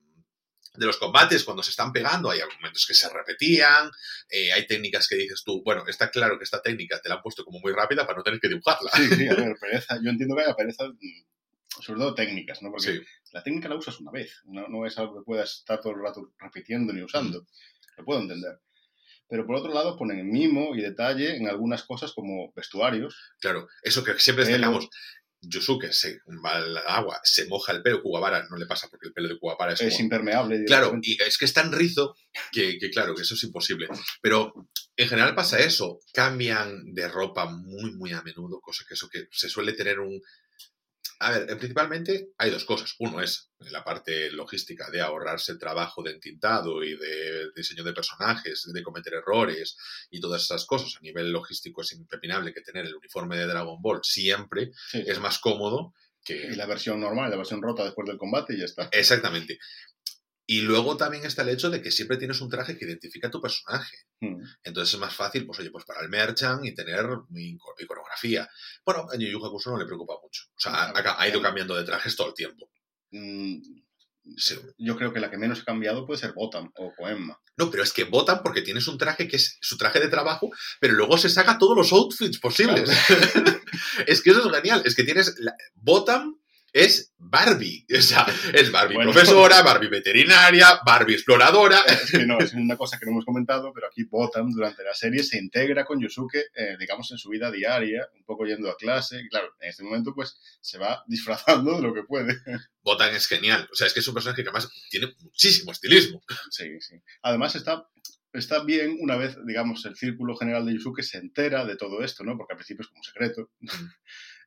de 0.78 0.86
los 0.86 0.98
combates, 0.98 1.44
cuando 1.44 1.64
se 1.64 1.70
están 1.72 1.92
pegando, 1.92 2.30
hay 2.30 2.40
momentos 2.58 2.86
que 2.86 2.94
se 2.94 3.10
repetían, 3.10 3.90
eh, 4.30 4.52
hay 4.52 4.66
técnicas 4.68 5.08
que 5.08 5.16
dices 5.16 5.44
tú, 5.44 5.62
bueno, 5.64 5.84
está 5.88 6.10
claro 6.12 6.38
que 6.38 6.44
esta 6.44 6.62
técnica 6.62 7.00
te 7.02 7.10
la 7.10 7.16
han 7.16 7.22
puesto 7.22 7.44
como 7.46 7.60
muy 7.60 7.74
rápida 7.74 8.06
para 8.06 8.18
no 8.18 8.24
tener 8.24 8.40
que 8.40 8.48
dibujarla. 8.50 8.92
Sí, 8.96 9.08
sí, 9.10 9.28
a 9.28 9.36
ver, 9.36 9.56
pereza. 9.60 9.98
Yo 10.04 10.10
entiendo 10.10 10.36
que 10.36 10.44
haya 10.44 10.56
pereza, 10.56 10.86
mm, 10.88 11.82
sobre 11.82 12.00
todo 12.00 12.16
técnicas, 12.16 12.62
¿no? 12.62 12.72
Porque 12.72 12.94
Sí. 12.94 13.02
la 13.32 13.44
técnica 13.44 13.68
la 13.70 13.76
usas 13.76 14.00
una 14.00 14.12
vez, 14.12 14.42
no, 14.46 14.68
no 14.68 14.86
es 14.86 14.98
algo 14.98 15.20
que 15.20 15.26
puedas 15.26 15.52
estar 15.60 15.82
todo 15.82 15.94
el 15.94 16.02
rato 16.02 16.32
repitiendo 16.40 16.94
ni 16.94 17.02
usando. 17.02 17.42
Mm. 17.42 17.46
Lo 17.98 18.06
puedo 18.06 18.22
entender. 18.22 18.60
Pero 19.28 19.48
por 19.48 19.56
otro 19.56 19.74
lado 19.74 19.98
ponen 19.98 20.30
mimo 20.30 20.76
y 20.76 20.82
detalle 20.82 21.36
en 21.36 21.48
algunas 21.50 21.82
cosas 21.84 22.14
como 22.14 22.54
vestuarios. 22.54 23.34
Claro, 23.40 23.68
eso 23.82 24.04
que 24.04 24.20
siempre 24.20 24.46
destacamos. 24.46 24.88
Yusuke 25.42 25.92
se 25.94 26.22
va 26.44 26.56
al 26.56 26.78
agua, 26.88 27.20
se 27.24 27.46
moja 27.48 27.72
el 27.72 27.82
pelo, 27.84 28.02
Kuwabara 28.02 28.48
no 28.50 28.58
le 28.58 28.66
pasa 28.66 28.88
porque 28.90 29.08
el 29.08 29.14
pelo 29.14 29.28
de 29.30 29.38
Kuwabara 29.40 29.74
es, 29.74 29.82
Es 29.82 29.94
como- 29.94 30.04
impermeable. 30.06 30.66
Claro, 30.66 30.98
y 31.02 31.22
es 31.22 31.38
que 31.38 31.46
es 31.46 31.54
tan 31.54 31.72
rizo 31.72 32.16
que, 32.52 32.78
que, 32.80 32.90
claro, 32.90 33.14
que 33.16 33.22
eso 33.22 33.36
es 33.36 33.44
imposible. 33.44 33.88
Pero 34.22 34.54
en 34.96 35.08
general 35.08 35.36
pasa 35.36 35.60
eso, 35.60 36.00
cambian 36.14 36.94
de 36.94 37.08
ropa 37.08 37.46
muy, 37.46 37.92
muy 37.96 38.12
a 38.14 38.22
menudo, 38.24 38.60
cosa 38.62 38.84
que 38.88 38.96
eso 38.96 39.10
que 39.10 39.28
se 39.32 39.50
suele 39.50 39.74
tener 39.74 40.00
un... 40.00 40.22
A 41.20 41.32
ver, 41.32 41.50
eh, 41.50 41.56
principalmente 41.56 42.30
hay 42.38 42.52
dos 42.52 42.66
cosas. 42.66 42.96
Uno 43.00 43.22
es 43.22 43.52
la 43.60 43.84
parte 43.84 44.30
logística 44.32 44.90
de 44.90 45.02
ahorrarse 45.02 45.54
el 45.54 45.60
trabajo 45.60 46.04
de 46.04 46.12
entintado 46.12 46.84
y 46.84 46.98
de 46.98 47.52
diseño 47.56 47.84
de 47.84 47.94
personajes, 47.94 48.70
de 48.72 48.84
cometer 48.84 49.14
errores 49.14 49.78
y 50.10 50.20
todas 50.20 50.44
esas 50.44 50.66
cosas. 50.66 50.96
A 50.98 51.02
nivel 51.02 51.32
logístico 51.32 51.82
es 51.82 51.94
impepinable 51.94 52.54
que 52.54 52.62
tener 52.62 52.86
el 52.86 52.96
uniforme 52.96 53.38
de 53.38 53.48
Dragon 53.48 53.82
Ball 53.82 54.02
siempre 54.04 54.72
Sí. 54.92 55.04
es 55.06 55.20
más 55.20 55.40
cómodo 55.40 55.94
que... 56.24 56.48
Y 56.52 56.56
la 56.56 56.66
versión 56.66 57.00
normal, 57.00 57.30
la 57.30 57.38
versión 57.38 57.62
rota 57.62 57.84
después 57.84 58.08
del 58.08 58.18
combate 58.18 58.54
y 58.56 58.60
ya 58.60 58.66
está. 58.66 58.90
Exactamente. 58.92 59.60
Y 60.48 60.62
luego 60.62 60.96
también 60.96 61.26
está 61.26 61.42
el 61.42 61.50
hecho 61.50 61.70
de 61.72 61.82
que 61.82 61.90
siempre 61.92 62.18
tienes 62.18 62.40
un 62.40 62.50
traje 62.50 62.78
que 62.78 62.86
identifica 62.86 63.28
a 63.28 63.32
tu 63.32 63.42
personaje. 63.42 63.98
Mm. 64.22 64.42
Entonces 64.64 64.94
es 64.94 65.00
más 65.00 65.16
fácil, 65.16 65.46
pues 65.46 65.60
oye, 65.60 65.72
pues 65.72 65.86
para 65.86 66.02
el 66.02 66.10
merchant 66.10 66.64
y 66.66 66.76
tener 66.76 67.08
mi 67.30 67.56
ico- 67.56 67.74
iconografía. 67.80 68.48
Bueno, 68.86 69.08
a 69.12 69.18
Yu 69.18 69.28
Yu 69.28 69.44
Hakusho 69.44 69.72
no 69.72 69.78
le 69.80 69.86
preocupa 69.86 70.14
mucho. 70.22 70.44
O 70.56 70.60
sea, 70.60 70.94
ha, 70.96 71.28
ido 71.28 71.42
cambiando 71.42 71.76
de 71.76 71.84
trajes 71.84 72.16
todo 72.16 72.28
el 72.28 72.34
tiempo. 72.34 72.70
Mm, 73.12 73.60
Sí. 74.38 74.56
Yo 74.80 74.96
creo 74.98 75.14
que 75.14 75.20
la 75.20 75.30
que 75.30 75.38
menos 75.38 75.62
ha 75.62 75.66
cambiado 75.66 76.06
puede 76.06 76.20
ser 76.20 76.34
Botam 76.34 76.72
o 76.78 76.94
Koenma. 76.96 77.40
No, 77.58 77.70
pero 77.70 77.84
es 77.84 77.94
que 77.94 78.06
votan 78.06 78.42
porque 78.44 78.64
tienes 78.64 78.88
un 78.88 78.98
traje 78.98 79.28
que 79.28 79.36
es 79.36 79.58
su 79.62 79.78
traje 79.78 80.00
de 80.00 80.08
trabajo, 80.08 80.50
pero 80.80 80.94
luego 80.94 81.18
se 81.18 81.30
saca 81.30 81.58
todos 81.60 81.78
los 81.78 81.94
outfits 81.94 82.40
posibles. 82.40 82.90
es 84.08 84.22
que 84.22 84.32
eso 84.32 84.50
es 84.50 84.56
genial. 84.56 84.82
Es 84.84 84.96
que 84.96 85.04
tienes. 85.04 85.36
La, 85.40 85.56
Botam 85.76 86.40
es 86.76 87.14
Barbie. 87.18 87.86
O 87.98 88.02
sea, 88.02 88.26
es 88.54 88.70
Barbie 88.70 88.96
Bueno. 88.96 89.12
profesora, 89.12 89.62
Barbie 89.64 89.88
veterinaria, 89.88 90.82
Barbie 90.86 91.14
exploradora. 91.14 91.80
Es 91.88 92.12
que 92.12 92.26
no, 92.26 92.38
es 92.40 92.54
una 92.54 92.76
cosa 92.76 93.00
que 93.00 93.06
no 93.06 93.14
hemos 93.14 93.26
comentado, 93.26 93.72
pero 93.74 93.88
aquí 93.88 94.04
Botam 94.04 94.52
durante 94.52 94.84
la 94.84 94.94
serie 94.94 95.24
se 95.24 95.38
integra 95.38 95.86
con 95.86 96.02
Yusuke, 96.02 96.44
eh, 96.54 96.76
digamos, 96.78 97.10
en 97.12 97.18
su 97.18 97.30
vida 97.30 97.50
diaria, 97.50 98.06
un 98.14 98.26
poco 98.26 98.46
yendo 98.46 98.70
a 98.70 98.76
clase. 98.76 99.22
Y 99.22 99.30
claro, 99.30 99.56
en 99.62 99.70
este 99.70 99.84
momento, 99.84 100.14
pues, 100.14 100.38
se 100.60 100.78
va 100.78 101.04
disfrazando 101.08 101.78
de 101.78 101.82
lo 101.82 101.94
que 101.94 102.04
puede. 102.04 102.36
Botan 102.84 103.16
es 103.16 103.28
genial. 103.28 103.68
O 103.72 103.76
sea, 103.76 103.88
es 103.88 103.94
que 103.94 104.02
es 104.02 104.08
un 104.08 104.14
personaje 104.14 104.44
que 104.44 104.50
además 104.50 104.70
tiene 104.90 105.08
muchísimo 105.22 105.72
estilismo. 105.72 106.22
Sí, 106.52 106.70
sí. 106.82 106.96
Además, 107.22 107.56
está, 107.56 107.88
está 108.34 108.64
bien 108.66 108.98
una 109.00 109.16
vez, 109.16 109.38
digamos, 109.46 109.86
el 109.86 109.96
círculo 109.96 110.36
general 110.36 110.66
de 110.66 110.74
Yusuke 110.74 111.04
se 111.04 111.20
entera 111.20 111.64
de 111.64 111.78
todo 111.78 112.04
esto, 112.04 112.26
¿no? 112.26 112.38
Porque 112.38 112.54
al 112.54 112.58
principio 112.58 112.82
es 112.84 112.90
como 112.90 113.02
secreto. 113.04 113.50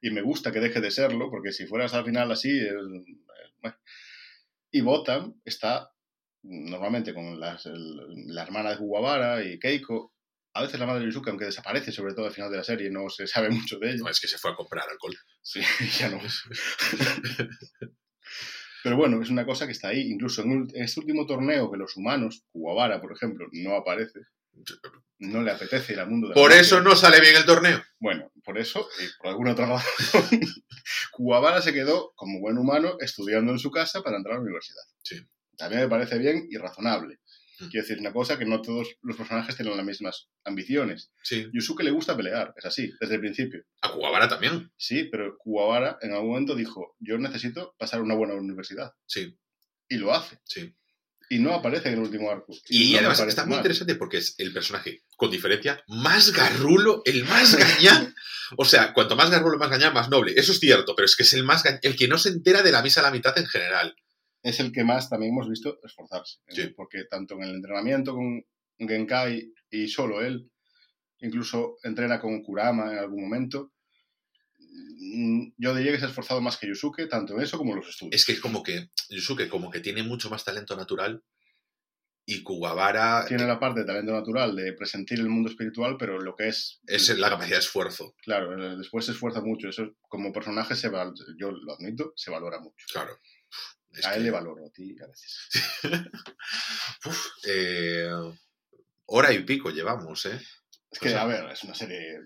Y 0.03 0.11
me 0.11 0.23
gusta 0.23 0.53
que 0.53 0.61
deje 0.61 0.81
de 0.81 0.91
serlo, 0.91 1.31
porque 1.31 1.53
si 1.53 1.67
fueras 1.67 1.95
al 1.95 2.05
final 2.05 2.31
así, 2.33 2.51
es- 2.59 2.73
es- 2.73 3.17
bueno. 3.61 3.77
Y 4.71 4.81
Botam 4.83 5.41
está 5.45 5.91
normalmente 6.43 7.13
con 7.15 7.39
las- 7.41 7.67
el- 7.67 8.27
la 8.35 8.43
hermana 8.43 8.71
de 8.71 8.79
Kuwabara 8.79 9.43
y 9.45 9.59
Keiko. 9.59 10.15
A 10.55 10.63
veces 10.63 10.81
la 10.81 10.87
madre 10.87 11.01
de 11.01 11.07
Yusuke, 11.07 11.29
aunque 11.31 11.45
desaparece, 11.45 11.93
sobre 11.93 12.15
todo 12.15 12.27
al 12.27 12.33
final 12.33 12.51
de 12.51 12.57
la 12.59 12.65
serie, 12.65 12.91
no 12.91 13.09
se 13.11 13.27
sabe 13.27 13.49
mucho 13.51 13.79
de 13.79 13.91
ella. 13.91 13.99
No, 14.05 14.09
es 14.09 14.19
que 14.21 14.29
se 14.29 14.39
fue 14.39 14.51
a 14.51 14.57
comprar 14.57 14.89
alcohol. 14.89 15.15
Sí, 15.43 15.61
ya 16.01 16.09
no. 16.11 16.21
Pero 18.83 18.97
bueno, 18.97 19.21
es 19.23 19.31
una 19.31 19.45
cosa 19.45 19.67
que 19.67 19.73
está 19.73 19.89
ahí. 19.89 20.11
Incluso 20.11 20.43
en 20.43 20.69
este 20.75 21.01
último 21.01 21.27
torneo 21.27 21.71
que 21.71 21.77
los 21.79 21.97
humanos, 21.97 22.45
Kuwabara, 22.53 23.01
por 23.01 23.13
ejemplo, 23.13 23.47
no 23.53 23.75
aparece, 23.75 24.21
no 25.21 25.43
le 25.43 25.51
apetece 25.51 25.93
ir 25.93 26.01
al 26.01 26.09
mundo 26.09 26.29
de 26.29 26.35
la 26.35 26.41
Por 26.41 26.53
eso 26.53 26.81
no 26.81 26.95
sale 26.95 27.21
bien 27.21 27.37
el 27.37 27.45
torneo. 27.45 27.83
Bueno, 27.99 28.31
por 28.45 28.59
eso, 28.59 28.89
y 29.01 29.07
por 29.19 29.29
alguna 29.29 29.53
otra 29.53 29.67
razón, 29.67 29.85
Kuwabara 31.13 31.61
se 31.61 31.73
quedó, 31.73 32.13
como 32.15 32.41
buen 32.41 32.59
humano, 32.59 32.97
estudiando 33.01 33.53
en 33.53 33.59
su 33.59 33.71
casa 33.71 34.03
para 34.03 34.17
entrar 34.17 34.35
a 34.35 34.39
la 34.39 34.45
universidad. 34.45 34.83
Sí. 35.03 35.21
También 35.57 35.83
me 35.83 35.89
parece 35.89 36.19
bien 36.19 36.47
y 36.49 36.57
razonable. 36.57 37.19
Mm. 37.59 37.69
Quiero 37.69 37.87
decir, 37.87 37.99
una 37.99 38.13
cosa 38.13 38.39
que 38.39 38.45
no 38.45 38.63
todos 38.63 38.97
los 39.03 39.17
personajes 39.17 39.57
tienen 39.57 39.77
las 39.77 39.85
mismas 39.85 40.29
ambiciones. 40.45 41.11
Sí. 41.25 41.49
Yusuke 41.53 41.83
le 41.83 41.91
gusta 41.91 42.17
pelear, 42.17 42.55
es 42.57 42.65
así, 42.65 42.93
desde 43.01 43.17
el 43.17 43.21
principio. 43.21 43.65
A 43.83 43.93
Kuwabara 43.93 44.29
también. 44.29 44.71
Sí, 44.77 45.05
pero 45.11 45.37
Kuwabara 45.37 45.99
en 46.01 46.13
algún 46.13 46.31
momento 46.31 46.55
dijo, 46.55 46.95
yo 47.01 47.19
necesito 47.19 47.75
pasar 47.77 48.01
una 48.01 48.15
buena 48.15 48.35
universidad. 48.35 48.93
Sí, 49.07 49.37
Y 49.89 49.97
lo 49.97 50.15
hace. 50.15 50.39
sí. 50.45 50.73
Y 51.31 51.39
no 51.39 51.55
aparece 51.55 51.89
en 51.89 51.95
el 51.95 52.01
último 52.01 52.31
arco. 52.31 52.55
Y, 52.69 52.93
no 52.93 52.99
además 52.99 53.21
está 53.21 53.45
muy 53.45 53.51
mal. 53.51 53.59
interesante 53.59 53.95
porque 53.97 54.19
es 54.19 54.35
el 54.39 54.53
personaje, 54.53 55.03
con 55.17 55.31
diferencia, 55.31 55.83
más 55.89 56.33
garrulo, 56.33 57.03
el 57.05 57.25
más 57.25 57.55
gañán. 57.55 58.15
O 58.57 58.65
sea, 58.65 58.95
cuanto 58.95 59.15
más 59.15 59.31
garrulo, 59.31 59.59
más 59.59 59.71
gañán, 59.71 59.93
más 59.93 60.09
noble. 60.09 60.33
Eso 60.37 60.53
es 60.53 60.61
cierto, 60.61 60.95
pero 60.97 61.05
es 61.05 61.17
que 61.17 61.25
es 61.25 61.33
el 61.35 61.45
más 61.45 61.63
gañán, 61.63 61.81
el 61.83 61.97
que 61.97 62.09
no 62.09 62.17
se 62.17 62.31
entera 62.31 62.63
de 62.63 62.73
la 62.73 62.83
misa 62.83 63.01
a 63.01 63.05
la 63.05 63.11
mitad 63.11 63.37
en 63.37 63.47
general. 63.47 63.95
Es 64.43 64.61
el 64.61 64.73
que 64.73 64.85
más 64.85 65.11
también 65.11 65.33
hemos 65.33 65.49
visto 65.49 65.79
esforzarse. 65.83 66.39
¿eh? 66.57 66.73
Porque 66.75 67.05
tanto 67.05 67.35
en 67.35 67.43
el 67.43 67.57
entrenamiento 67.57 68.15
con 68.15 68.43
Genkai 68.79 69.53
y 69.71 69.89
solo 69.89 70.23
él, 70.23 70.51
incluso 71.21 71.77
entrena 71.83 72.21
con 72.21 72.43
Kurama 72.43 72.93
en 72.93 72.99
algún 72.99 73.23
momento, 73.23 73.73
yo 75.57 75.75
diría 75.75 75.93
que 75.93 75.99
se 75.99 76.05
ha 76.05 76.09
esforzado 76.09 76.41
más 76.41 76.57
que 76.57 76.67
Yusuke, 76.69 77.07
tanto 77.09 77.35
en 77.35 77.41
eso 77.43 77.59
como 77.59 77.73
en 77.73 77.79
los 77.81 77.89
estudios. 77.89 78.15
Es 78.15 78.25
que 78.27 78.33
es 78.33 78.41
como 78.41 78.63
que 78.63 78.91
Yusuke 79.11 79.49
como 79.49 79.71
que 79.71 79.81
tiene 79.81 80.03
mucho 80.03 80.29
más 80.31 80.45
talento 80.45 80.77
natural 80.77 81.23
y 82.31 82.43
Kuwabara 82.43 83.25
Tiene 83.27 83.47
la 83.47 83.59
parte 83.59 83.81
de 83.81 83.87
talento 83.87 84.13
natural 84.13 84.55
de 84.55 84.75
presentir 84.75 85.19
el 85.19 85.31
mundo 85.31 85.49
espiritual, 85.49 85.97
pero 85.99 86.21
lo 86.21 86.37
que 86.37 86.49
es... 86.49 86.79
es 86.87 87.09
la 87.19 87.31
capacidad 87.31 87.57
de 87.57 87.61
esfuerzo. 87.63 88.15
Claro, 88.23 88.77
después 88.77 89.07
se 89.07 89.13
esfuerza 89.13 89.41
mucho. 89.41 89.69
Eso 89.71 89.95
como 90.03 90.31
personaje, 90.31 90.75
se 90.77 90.89
val- 90.91 91.15
yo 91.39 91.51
lo 91.53 91.73
admito, 91.75 92.13
se 92.17 92.31
valora 92.31 92.61
mucho. 92.61 92.85
Claro. 92.93 93.19
Es 93.93 94.05
a 94.05 94.11
que- 94.11 94.17
él 94.19 94.25
le 94.25 94.31
valoro, 94.31 94.67
a 94.67 94.71
ti 94.71 94.95
a 95.03 95.07
veces. 95.07 95.49
Uf, 97.07 97.27
eh, 97.47 98.11
hora 99.07 99.33
y 99.33 99.43
pico 99.45 99.71
llevamos, 99.71 100.27
¿eh? 100.27 100.39
Es 100.91 100.99
que, 100.99 101.09
O 101.09 101.13
sea- 101.13 101.23
a 101.23 101.27
ver, 101.27 101.51
es 101.51 101.65
una 101.65 101.75
serie... 101.75 102.21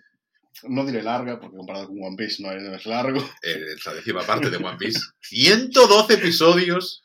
No 0.64 0.84
diré 0.84 1.02
larga, 1.02 1.40
porque 1.40 1.56
comparado 1.56 1.88
con 1.88 2.02
One 2.02 2.16
Piece 2.16 2.42
no 2.42 2.52
es, 2.52 2.62
es 2.62 2.86
largo. 2.86 3.20
Eh, 3.42 3.76
la 3.84 3.94
décima 3.94 4.22
parte 4.22 4.50
de 4.50 4.56
One 4.56 4.76
Piece. 4.78 5.00
112 5.20 6.14
episodios 6.14 7.02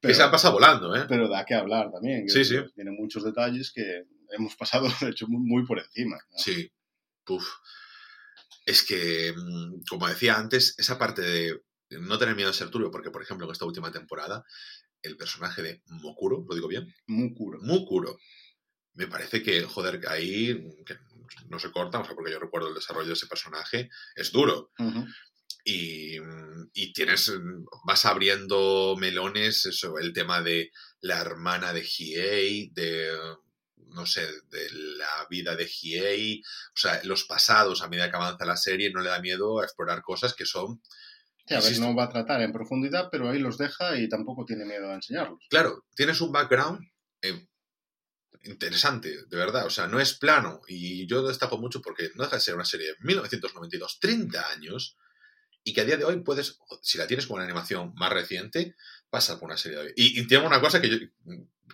que 0.00 0.14
se 0.14 0.22
han 0.22 0.30
pasado 0.30 0.54
volando, 0.54 0.96
¿eh? 0.96 1.04
pero 1.08 1.28
da 1.28 1.44
que 1.44 1.54
hablar 1.54 1.90
también. 1.92 2.28
Sí, 2.28 2.44
sí. 2.44 2.56
Tiene 2.74 2.90
muchos 2.90 3.22
detalles 3.22 3.70
que 3.70 4.04
hemos 4.30 4.56
pasado, 4.56 4.88
de 5.00 5.10
hecho, 5.10 5.26
muy, 5.28 5.66
por 5.66 5.78
encima. 5.78 6.16
¿no? 6.16 6.38
Sí. 6.38 6.70
Uf. 7.28 7.46
Es 8.64 8.82
que, 8.82 9.32
mm, 9.36 9.82
como 9.88 10.08
decía 10.08 10.36
antes, 10.36 10.74
esa 10.78 10.98
parte 10.98 11.22
de 11.22 11.60
no 11.90 12.18
tener 12.18 12.34
miedo 12.34 12.50
a 12.50 12.54
ser 12.54 12.70
turbio, 12.70 12.90
porque, 12.90 13.10
por 13.10 13.22
ejemplo, 13.22 13.46
en 13.46 13.52
esta 13.52 13.64
última 13.64 13.90
temporada, 13.92 14.44
el 15.02 15.16
personaje 15.16 15.62
de 15.62 15.82
Mokuro, 15.86 16.44
¿lo 16.48 16.54
digo 16.54 16.68
bien? 16.68 16.94
Mukuro. 17.06 17.58
Mukuro. 17.62 18.18
Me 18.94 19.06
parece 19.06 19.42
que, 19.42 19.62
joder, 19.62 20.00
que 20.00 20.08
ahí 20.08 20.74
no 21.48 21.58
se 21.58 21.70
corta, 21.70 22.00
o 22.00 22.04
sea, 22.04 22.14
porque 22.14 22.32
yo 22.32 22.38
recuerdo 22.38 22.68
el 22.68 22.74
desarrollo 22.74 23.08
de 23.08 23.14
ese 23.14 23.26
personaje, 23.26 23.90
es 24.14 24.32
duro. 24.32 24.70
Y, 25.64 26.16
y 26.72 26.92
tienes, 26.92 27.32
vas 27.84 28.04
abriendo 28.06 28.96
melones, 28.98 29.66
eso, 29.66 29.98
el 29.98 30.12
tema 30.12 30.40
de 30.42 30.70
la 31.00 31.20
hermana 31.20 31.72
de 31.72 31.82
Hiei, 31.82 32.70
de, 32.72 33.14
no 33.88 34.06
sé, 34.06 34.26
de 34.50 34.70
la 34.70 35.26
vida 35.28 35.56
de 35.56 35.66
Hiei, 35.66 36.42
o 36.74 36.78
sea, 36.78 37.00
los 37.04 37.24
pasados 37.24 37.82
a 37.82 37.88
medida 37.88 38.10
que 38.10 38.16
avanza 38.16 38.44
la 38.46 38.56
serie, 38.56 38.90
no 38.90 39.00
le 39.00 39.10
da 39.10 39.20
miedo 39.20 39.60
a 39.60 39.64
explorar 39.64 40.02
cosas 40.02 40.34
que 40.34 40.46
son, 40.46 40.80
Sí, 41.46 41.56
a 41.56 41.60
ver, 41.60 41.80
no 41.80 41.96
va 41.96 42.04
a 42.04 42.08
tratar 42.08 42.40
en 42.42 42.52
profundidad, 42.52 43.08
pero 43.10 43.28
ahí 43.28 43.40
los 43.40 43.58
deja 43.58 43.98
y 43.98 44.08
tampoco 44.08 44.44
tiene 44.44 44.64
miedo 44.64 44.88
a 44.88 44.94
enseñarlos. 44.94 45.40
claro, 45.48 45.84
tienes 45.96 46.20
un 46.20 46.30
background 46.30 46.78
eh, 47.22 47.48
interesante, 48.44 49.24
de 49.26 49.36
verdad, 49.36 49.66
o 49.66 49.70
sea, 49.70 49.86
no 49.86 50.00
es 50.00 50.14
plano, 50.14 50.60
y 50.68 51.06
yo 51.06 51.22
destaco 51.26 51.58
mucho 51.58 51.80
porque 51.82 52.10
no 52.14 52.24
deja 52.24 52.36
de 52.36 52.42
ser 52.42 52.54
una 52.54 52.64
serie 52.64 52.88
de 52.88 52.96
1992, 53.00 53.98
30 54.00 54.48
años, 54.50 54.96
y 55.62 55.74
que 55.74 55.82
a 55.82 55.84
día 55.84 55.96
de 55.98 56.04
hoy 56.04 56.20
puedes, 56.22 56.58
si 56.82 56.96
la 56.98 57.06
tienes 57.06 57.26
con 57.26 57.34
una 57.36 57.44
animación 57.44 57.92
más 57.94 58.10
reciente, 58.12 58.76
pasa 59.10 59.38
por 59.38 59.48
una 59.48 59.58
serie 59.58 59.78
de 59.78 59.84
hoy. 59.84 59.92
Y, 59.96 60.20
y 60.20 60.26
tiene 60.26 60.46
una 60.46 60.60
cosa 60.60 60.80
que 60.80 60.88
yo 60.88 60.96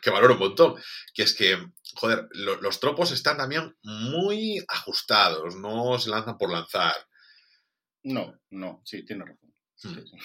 que 0.03 0.11
valoro 0.11 0.35
un 0.35 0.41
montón, 0.41 0.75
que 1.15 1.23
es 1.23 1.33
que, 1.35 1.57
joder, 1.95 2.29
lo- 2.33 2.61
los 2.61 2.81
tropos 2.81 3.13
están 3.13 3.39
también 3.39 3.75
muy 3.83 4.63
ajustados, 4.69 5.57
no 5.57 5.99
se 5.99 6.11
lanzan 6.11 6.37
por 6.37 6.51
lanzar. 6.51 6.95
No, 8.03 8.39
no, 8.51 8.83
sí, 8.85 9.05
tiene 9.05 9.25
razón. 9.25 9.55
Sí, 9.75 9.89
Hmm. 9.89 10.05
sí. 10.05 10.17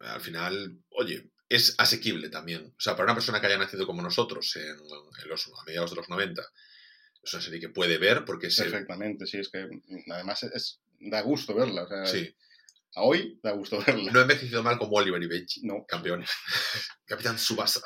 Al 0.00 0.20
final, 0.20 0.82
oye, 0.90 1.31
es 1.54 1.74
asequible 1.78 2.28
también. 2.28 2.72
O 2.76 2.80
sea, 2.80 2.94
para 2.94 3.04
una 3.04 3.14
persona 3.14 3.40
que 3.40 3.46
haya 3.46 3.58
nacido 3.58 3.86
como 3.86 4.02
nosotros 4.02 4.54
en, 4.56 4.62
en 4.70 5.28
los, 5.28 5.48
a 5.48 5.64
mediados 5.66 5.90
de 5.90 5.96
los 5.96 6.08
90, 6.08 6.42
es 7.22 7.32
una 7.34 7.42
serie 7.42 7.60
que 7.60 7.68
puede 7.68 7.98
ver 7.98 8.24
porque 8.24 8.50
se... 8.50 8.64
Perfectamente, 8.64 9.26
sí, 9.26 9.38
es 9.38 9.48
que 9.48 9.66
mm, 9.66 10.10
además 10.12 10.42
es, 10.42 10.80
da 11.00 11.20
gusto 11.22 11.54
verla. 11.54 11.84
O 11.84 11.88
sea, 11.88 12.06
Sí, 12.06 12.34
A 12.94 13.02
hoy 13.02 13.38
da 13.42 13.52
gusto 13.52 13.82
verla. 13.86 14.10
no 14.12 14.18
ha 14.18 14.22
envejecido 14.22 14.62
mal 14.62 14.78
como 14.78 14.96
Oliver 14.96 15.22
y 15.22 15.26
Benji. 15.26 15.60
No. 15.64 15.84
campeones. 15.86 16.30
Capitán 17.06 17.38
Subasa. 17.38 17.80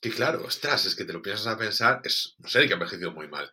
Que 0.00 0.10
claro, 0.10 0.44
ostras, 0.44 0.86
es 0.86 0.94
que 0.94 1.04
te 1.04 1.12
lo 1.12 1.20
piensas 1.20 1.46
a 1.46 1.58
pensar, 1.58 2.00
es 2.04 2.34
una 2.38 2.48
serie 2.48 2.66
que 2.68 2.74
ha 2.74 2.76
envejecido 2.78 3.12
muy 3.12 3.28
mal. 3.28 3.50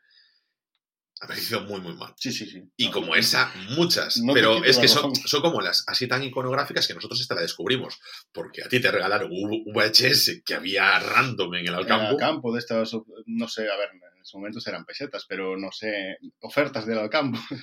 Ha 1.20 1.26
envejecido 1.26 1.62
muy, 1.62 1.82
muy 1.82 1.96
mal. 1.96 2.14
Sí, 2.18 2.32
sí, 2.32 2.46
sí. 2.46 2.62
Y 2.78 2.86
No, 2.88 2.92
como 2.92 3.08
no, 3.08 3.16
esa, 3.16 3.52
muchas. 3.76 4.18
No 4.18 4.34
pero 4.34 4.64
es 4.64 4.78
que 4.78 4.88
son, 4.88 5.16
son 5.16 5.42
como 5.42 5.62
las 5.62 5.84
así 5.88 6.08
tan 6.08 6.24
iconográficas 6.24 6.88
que 6.88 6.94
nosotros 6.94 7.20
esta 7.20 7.34
la 7.36 7.42
descubrimos. 7.42 8.00
Porque 8.32 8.64
a 8.64 8.68
ti 8.70 8.80
te 8.80 8.92
regalaron 8.92 9.32
un 9.32 9.64
VHS 9.74 10.44
que 10.46 10.54
había 10.54 11.00
random 11.00 11.56
en 11.56 11.62
el 11.62 11.68
En 11.68 11.74
el 11.74 11.80
Alcampo. 11.80 12.18
campo 12.18 12.54
de 12.54 12.60
estas, 12.60 12.92
no 13.26 13.48
sé, 13.48 13.62
a 13.64 13.78
ver, 13.78 13.90
en 13.94 14.22
ese 14.22 14.38
momento 14.38 14.60
eran 14.66 14.86
pesetas, 14.86 15.26
pero 15.28 15.58
no 15.58 15.72
sé, 15.72 16.18
ofertas 16.42 16.86
del 16.86 17.00
Alcampo. 17.00 17.40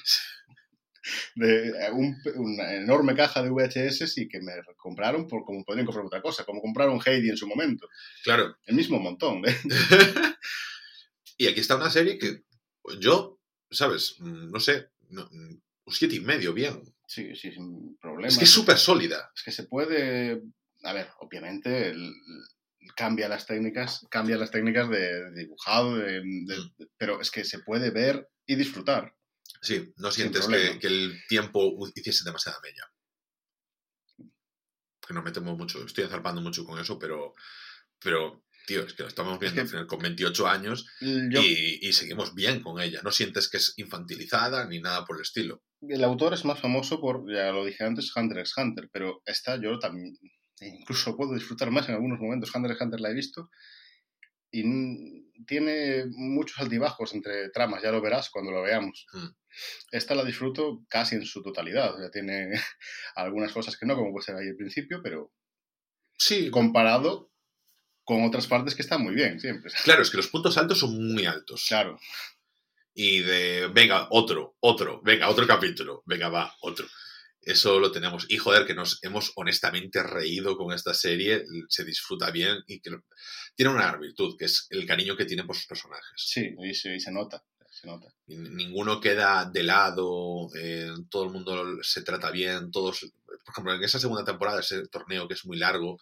De 1.35 1.71
un- 1.93 2.17
una 2.37 2.73
enorme 2.77 3.15
caja 3.15 3.43
de 3.43 3.51
VHS 3.51 4.17
y 4.17 4.27
que 4.27 4.41
me 4.41 4.53
compraron 4.79 5.29
por 5.29 5.45
como 5.45 5.63
podrían 5.63 5.85
comprar 5.85 6.07
otra 6.07 6.23
cosa, 6.23 6.45
como 6.47 6.63
compraron 6.63 6.99
Heidi 7.05 7.29
en 7.29 7.37
su 7.37 7.47
momento. 7.47 7.87
Claro. 8.23 8.57
El 8.65 8.75
mismo 8.75 8.99
montón. 8.99 9.43
¿eh? 9.47 9.55
y 11.37 11.47
aquí 11.47 11.61
está 11.61 11.77
una 11.77 11.91
serie 11.91 12.17
que 12.19 12.45
yo, 13.01 13.39
¿sabes? 13.75 14.17
Mm, 14.21 14.51
No 14.51 14.61
sé, 14.61 14.91
no, 15.11 15.25
mm, 15.31 15.61
un 15.87 15.95
siete 15.95 16.15
y 16.17 16.21
medio, 16.21 16.53
bien. 16.55 16.83
Sí, 17.07 17.35
sí, 17.37 17.53
sin 17.53 17.97
problema. 17.99 18.29
Es 18.29 18.39
que 18.39 18.45
es 18.45 18.51
súper 18.51 18.79
sólida. 18.79 19.31
Es 19.37 19.43
que 19.43 19.53
se 19.53 19.65
puede. 19.65 20.43
A 20.85 20.93
ver, 20.93 21.09
obviamente 21.21 21.89
el- 21.91 22.15
cambia 22.97 23.29
las 23.29 23.47
técnicas, 23.47 24.07
cambia 24.11 24.37
las 24.37 24.51
técnicas 24.51 24.89
de 24.91 25.31
dibujado, 25.33 25.97
de- 25.97 26.21
de- 26.21 26.71
de- 26.77 26.89
pero 26.99 27.21
es 27.21 27.31
que 27.31 27.45
se 27.45 27.61
puede 27.61 27.91
ver 27.91 28.29
y 28.47 28.57
disfrutar. 28.57 29.15
Sí, 29.63 29.93
no 29.97 30.11
sientes 30.11 30.47
que, 30.47 30.79
que 30.79 30.87
el 30.89 31.19
tiempo 31.29 31.75
hiciese 31.95 32.25
demasiada 32.25 32.61
mella. 32.63 32.85
Que 35.07 35.15
nos 35.15 35.25
metemos 35.25 35.57
mucho, 35.59 35.85
estoy 35.85 36.05
azarpando 36.05 36.41
mucho 36.41 36.65
con 36.65 36.79
eso, 36.79 36.99
pero, 36.99 37.35
pero 37.99 38.45
tío, 38.67 38.83
es 38.83 38.95
que 38.95 39.03
lo 39.03 39.09
estamos 39.09 39.39
viendo 39.39 39.57
que- 39.57 39.61
al 39.63 39.69
final 39.69 39.87
con 39.87 39.99
28 40.01 40.47
años 40.47 40.87
Yo- 41.01 41.43
y, 41.43 41.79
y 41.83 41.93
seguimos 41.93 42.35
bien 42.35 42.63
con 42.63 42.81
ella. 42.81 43.01
No 43.03 43.11
sientes 43.13 43.49
que 43.49 43.59
es 43.59 43.75
infantilizada 43.77 44.67
ni 44.67 44.81
nada 44.81 45.05
por 45.05 45.17
el 45.17 45.23
estilo. 45.23 45.63
El 45.83 46.03
autor 46.05 46.35
es 46.35 46.45
más 46.45 46.59
famoso 46.61 47.01
por, 47.01 47.31
ya 47.33 47.51
lo 47.53 47.65
dije 47.65 47.85
antes, 47.85 48.11
Hunter 48.17 48.39
x 48.39 48.53
Hunter, 48.57 48.89
pero 48.93 49.23
esta 49.27 49.61
yo 49.61 49.79
también 49.79 50.17
incluso 50.61 51.17
puedo 51.17 51.35
disfrutar 51.35 51.71
más 51.71 51.89
en 51.89 51.95
algunos 51.97 52.19
momentos. 52.21 52.55
Hunter 52.55 52.71
x 52.73 52.81
Hunter 52.83 53.01
la 53.01 53.11
he 53.11 53.15
visto 53.15 53.51
y 54.51 54.63
tiene 55.47 56.05
muchos 56.11 56.59
altibajos 56.61 57.13
entre 57.15 57.51
tramas, 57.51 57.83
ya 57.83 57.91
lo 57.91 58.01
verás 58.01 58.31
cuando 58.31 58.53
lo 58.53 58.63
veamos. 58.63 59.05
Mm. 59.13 59.27
Esta 59.91 60.15
la 60.15 60.25
disfruto 60.25 60.85
casi 60.89 61.17
en 61.17 61.25
su 61.27 61.43
totalidad, 61.43 61.95
o 61.95 61.99
sea, 61.99 62.11
tiene 62.11 62.51
algunas 63.17 63.53
cosas 63.53 63.77
que 63.77 63.85
no, 63.87 63.97
como 63.97 64.13
puede 64.13 64.25
ser 64.27 64.37
ahí 64.37 64.49
al 64.49 64.57
principio, 64.57 65.01
pero 65.03 65.33
Sí, 66.17 66.49
comparado 66.51 67.33
con 68.05 68.23
otras 68.25 68.47
partes 68.47 68.75
que 68.75 68.83
están 68.83 69.03
muy 69.03 69.15
bien 69.15 69.41
siempre. 69.41 69.73
claro, 69.85 70.03
es 70.03 70.11
que 70.11 70.17
los 70.19 70.29
puntos 70.29 70.57
altos 70.59 70.79
son 70.79 71.13
muy 71.13 71.25
altos. 71.27 71.65
Claro, 71.69 71.99
Y 72.95 73.21
de, 73.21 73.69
venga, 73.73 74.07
otro, 74.11 74.57
otro, 74.61 75.01
venga, 75.03 75.29
otro 75.29 75.47
capítulo, 75.47 76.03
venga, 76.07 76.29
va, 76.29 76.55
otro. 76.61 76.87
Eso 77.41 77.79
lo 77.79 77.91
tenemos. 77.93 78.25
Y 78.29 78.39
joder, 78.39 78.67
que 78.67 78.75
nos 78.75 79.01
hemos 79.03 79.33
honestamente 79.37 80.03
reído 80.03 80.57
con 80.57 80.73
esta 80.73 80.95
serie, 80.95 81.45
se 81.69 81.85
disfruta 81.85 82.31
bien 82.31 82.57
y 82.67 82.81
que 82.81 82.91
lo- 82.91 83.05
tiene 83.55 83.73
una 83.73 83.95
virtud, 83.97 84.37
que 84.39 84.47
es 84.47 84.67
el 84.71 84.87
cariño 84.87 85.17
que 85.17 85.25
tiene 85.27 85.45
por 85.45 85.55
sus 85.57 85.67
personajes. 85.67 86.07
sí, 86.17 86.55
y 86.59 86.75
se, 86.75 86.95
y 86.97 87.01
se 87.01 87.11
nota, 87.13 87.43
se 87.71 87.87
nota. 87.87 88.07
Y 88.27 88.37
Ninguno 88.37 89.01
queda 89.01 89.45
de 89.53 89.63
lado, 89.63 90.49
eh, 90.57 90.91
todo 91.11 91.25
el 91.25 91.31
mundo 91.31 91.83
se 91.83 92.03
trata 92.03 92.31
bien, 92.31 92.71
todos, 92.71 93.01
por 93.27 93.53
ejemplo, 93.53 93.75
en 93.75 93.83
esa 93.85 93.99
segunda 93.99 94.25
temporada, 94.25 94.61
ese 94.61 94.87
torneo 94.89 95.29
que 95.29 95.35
es 95.35 95.45
muy 95.45 95.59
largo, 95.59 96.01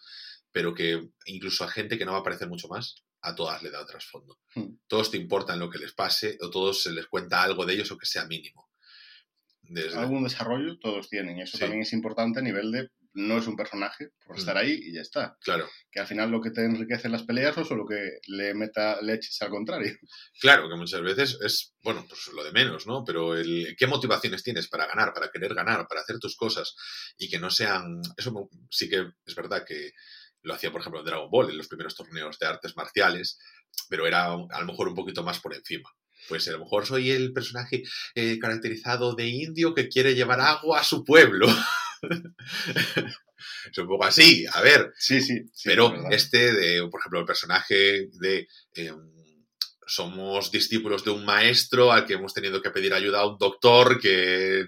pero 0.53 0.73
que 0.73 1.09
incluso 1.25 1.65
a 1.65 1.67
gente 1.67 1.97
que 1.97 2.05
no 2.05 2.11
va 2.13 2.19
a 2.19 2.21
aparecer 2.21 2.47
mucho 2.47 2.69
más, 2.69 3.03
a 3.21 3.35
todas 3.35 3.61
le 3.63 3.69
da 3.71 3.85
trasfondo. 3.85 4.39
Hmm. 4.55 4.75
Todos 4.87 5.11
te 5.11 5.17
importan 5.17 5.59
lo 5.59 5.69
que 5.69 5.79
les 5.79 5.93
pase, 5.93 6.37
o 6.41 6.49
todos 6.49 6.83
se 6.83 6.91
les 6.91 7.07
cuenta 7.07 7.43
algo 7.43 7.65
de 7.65 7.73
ellos, 7.73 7.89
aunque 7.91 8.05
sea 8.05 8.25
mínimo. 8.25 8.69
Desde- 9.61 9.97
Algún 9.97 10.23
desarrollo 10.23 10.77
todos 10.79 11.09
tienen, 11.09 11.37
y 11.37 11.41
eso 11.41 11.57
Sí. 11.57 11.61
también 11.61 11.81
es 11.81 11.93
importante 11.93 12.39
a 12.39 12.43
nivel 12.43 12.71
de 12.71 12.89
no 13.15 13.37
es 13.37 13.45
un 13.45 13.55
personaje 13.55 14.09
por 14.25 14.39
estar 14.39 14.57
ahí 14.57 14.71
y 14.71 14.91
ya 14.93 15.01
está. 15.01 15.37
Claro. 15.41 15.69
Que 15.91 15.99
al 15.99 16.07
final 16.07 16.31
lo 16.31 16.41
que 16.41 16.49
te 16.49 16.65
enriquece 16.65 17.05
en 17.07 17.11
las 17.11 17.21
peleas 17.21 17.55
no 17.55 17.61
es 17.61 17.67
solo 17.67 17.85
que 17.85 18.17
le 18.25 18.55
meta 18.55 18.99
leches 19.03 19.39
al 19.43 19.51
contrario. 19.51 19.93
Claro, 20.41 20.67
que 20.67 20.75
muchas 20.75 21.01
veces 21.01 21.37
es, 21.43 21.75
bueno, 21.83 22.03
pues 22.09 22.27
lo 22.33 22.43
de 22.43 22.51
menos, 22.51 22.87
¿no? 22.87 23.03
Pero 23.05 23.35
el, 23.37 23.75
¿qué 23.77 23.85
motivaciones 23.85 24.41
tienes 24.41 24.67
para 24.67 24.87
ganar, 24.87 25.13
para 25.13 25.29
querer 25.29 25.53
ganar, 25.53 25.87
para 25.87 26.01
hacer 26.01 26.17
tus 26.17 26.35
cosas 26.35 26.75
y 27.19 27.29
que 27.29 27.37
no 27.37 27.51
sean... 27.51 28.01
Eso 28.17 28.49
sí 28.71 28.89
que 28.89 29.05
es 29.27 29.35
verdad 29.35 29.63
que 29.63 29.91
lo 30.43 30.53
hacía, 30.53 30.71
por 30.71 30.81
ejemplo, 30.81 30.99
en 30.99 31.05
Dragon 31.05 31.29
Ball, 31.29 31.49
en 31.49 31.57
los 31.57 31.67
primeros 31.67 31.95
torneos 31.95 32.37
de 32.37 32.45
artes 32.45 32.75
marciales, 32.75 33.39
pero 33.89 34.05
era 34.05 34.25
a 34.25 34.59
lo 34.59 34.65
mejor 34.65 34.87
un 34.89 34.95
poquito 34.95 35.23
más 35.23 35.39
por 35.39 35.55
encima. 35.55 35.89
Pues 36.27 36.47
a 36.47 36.51
lo 36.51 36.59
mejor 36.59 36.85
soy 36.85 37.11
el 37.11 37.33
personaje 37.33 37.83
eh, 38.15 38.39
caracterizado 38.39 39.13
de 39.15 39.27
indio 39.27 39.73
que 39.73 39.89
quiere 39.89 40.15
llevar 40.15 40.39
agua 40.39 40.79
a 40.79 40.83
su 40.83 41.03
pueblo. 41.03 41.47
es 43.71 43.77
un 43.77 43.87
poco 43.87 44.05
así, 44.05 44.45
a 44.53 44.61
ver. 44.61 44.93
Sí, 44.97 45.21
sí. 45.21 45.41
pero 45.63 45.93
este, 46.11 46.53
de, 46.53 46.87
por 46.89 46.99
ejemplo, 46.99 47.19
el 47.19 47.25
personaje 47.25 48.09
de... 48.13 48.47
Em, 48.75 49.13
somos 49.85 50.49
discípulos 50.49 51.03
de 51.03 51.11
un 51.11 51.25
maestro 51.25 51.91
al 51.91 52.05
que 52.05 52.13
hemos 52.13 52.33
tenido 52.33 52.61
que 52.61 52.71
pedir 52.71 52.93
ayuda 52.93 53.19
a 53.19 53.27
un 53.27 53.37
doctor 53.37 53.99
que 53.99 54.67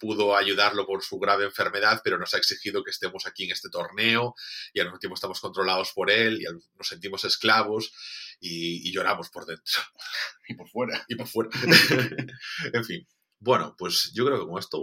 pudo 0.00 0.34
ayudarlo 0.34 0.86
por 0.86 1.04
su 1.04 1.18
grave 1.20 1.44
enfermedad, 1.44 2.00
pero 2.02 2.18
nos 2.18 2.34
ha 2.34 2.38
exigido 2.38 2.82
que 2.82 2.90
estemos 2.90 3.26
aquí 3.26 3.44
en 3.44 3.52
este 3.52 3.68
torneo 3.68 4.34
y 4.72 4.80
al 4.80 4.86
mismo 4.86 4.98
tiempo 4.98 5.14
estamos 5.14 5.40
controlados 5.40 5.92
por 5.92 6.10
él 6.10 6.40
y 6.40 6.44
nos 6.44 6.88
sentimos 6.88 7.22
esclavos 7.24 7.92
y, 8.40 8.90
lloramos 8.90 9.30
por 9.30 9.46
dentro. 9.46 9.80
Y 10.48 10.54
por 10.54 10.68
fuera. 10.68 11.04
Y 11.06 11.14
por 11.14 11.28
fuera. 11.28 11.50
en 12.72 12.84
fin. 12.84 13.06
Bueno, 13.38 13.76
pues 13.78 14.10
yo 14.12 14.26
creo 14.26 14.40
que 14.40 14.50
con 14.50 14.58
esto, 14.58 14.82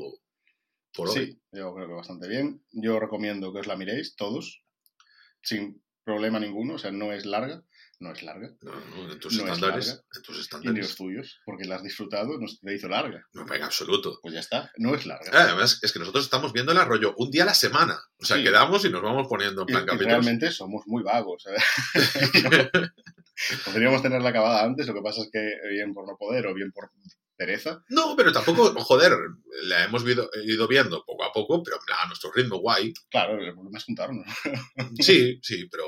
por 0.93 1.09
hoy. 1.09 1.15
Sí, 1.15 1.41
yo 1.51 1.73
creo 1.73 1.87
que 1.89 1.93
bastante 1.93 2.29
bien. 2.29 2.63
Yo 2.71 2.97
recomiendo 3.01 3.51
que 3.51 3.59
os 3.59 3.67
la 3.67 3.75
miréis 3.75 4.15
todos, 4.15 4.63
sin 5.41 5.83
problema 6.05 6.39
ninguno, 6.39 6.75
o 6.75 6.77
sea, 6.77 6.91
no 6.91 7.11
es 7.11 7.25
larga 7.25 7.65
no 7.99 8.11
es 8.11 8.23
larga. 8.23 8.49
No, 8.61 8.71
no, 8.73 9.11
en 9.11 9.19
tus 9.19 9.37
estándares. 9.37 10.03
En 10.15 10.21
tus 10.21 10.39
estándares. 10.39 10.77
Y 10.77 10.81
los 10.81 10.95
tuyos, 10.95 11.41
porque 11.45 11.65
la 11.65 11.75
has 11.75 11.83
disfrutado, 11.83 12.37
no 12.39 12.45
te 12.47 12.73
hizo 12.73 12.87
larga. 12.87 13.25
No, 13.33 13.51
en 13.53 13.63
absoluto. 13.63 14.19
Pues 14.21 14.33
ya 14.33 14.39
está, 14.39 14.71
no 14.77 14.95
es 14.95 15.05
larga. 15.05 15.31
además, 15.33 15.79
es 15.81 15.91
que 15.91 15.99
nosotros 15.99 16.25
estamos 16.25 16.53
viendo 16.53 16.71
el 16.71 16.77
arroyo 16.77 17.15
un 17.17 17.31
día 17.31 17.43
a 17.43 17.47
la 17.47 17.53
semana. 17.53 17.99
O 18.19 18.25
sea, 18.25 18.41
quedamos 18.41 18.85
y 18.85 18.89
nos 18.89 19.01
vamos 19.01 19.27
poniendo 19.27 19.61
en 19.61 19.67
plan 19.67 19.85
y, 19.91 19.97
realmente 19.97 20.51
somos 20.51 20.85
muy 20.87 21.03
vagos. 21.03 21.45
¿eh? 21.47 21.91
Podríamos 23.65 24.01
tenerla 24.01 24.29
acabada 24.29 24.63
antes, 24.63 24.87
lo 24.87 24.93
que 24.93 25.01
pasa 25.01 25.21
es 25.21 25.29
que 25.31 25.69
bien 25.69 25.93
por 25.93 26.07
no 26.07 26.17
poder 26.17 26.47
o 26.47 26.53
bien 26.53 26.71
por 26.71 26.89
pereza. 27.37 27.83
No, 27.89 28.15
pero 28.17 28.31
tampoco, 28.31 28.73
joder, 28.83 29.13
la 29.63 29.85
hemos 29.85 30.03
ido, 30.03 30.67
viendo 30.67 31.05
poco 31.05 31.23
a 31.23 31.31
poco, 31.31 31.63
pero 31.63 31.77
a 31.77 32.07
nuestro 32.07 32.31
ritmo 32.31 32.57
guay. 32.57 32.93
Claro, 33.09 33.39
el 33.39 33.53
problema 33.53 33.77
es 33.77 33.83
juntarnos. 33.83 34.25
sí, 34.99 35.39
sí, 35.41 35.67
pero 35.69 35.85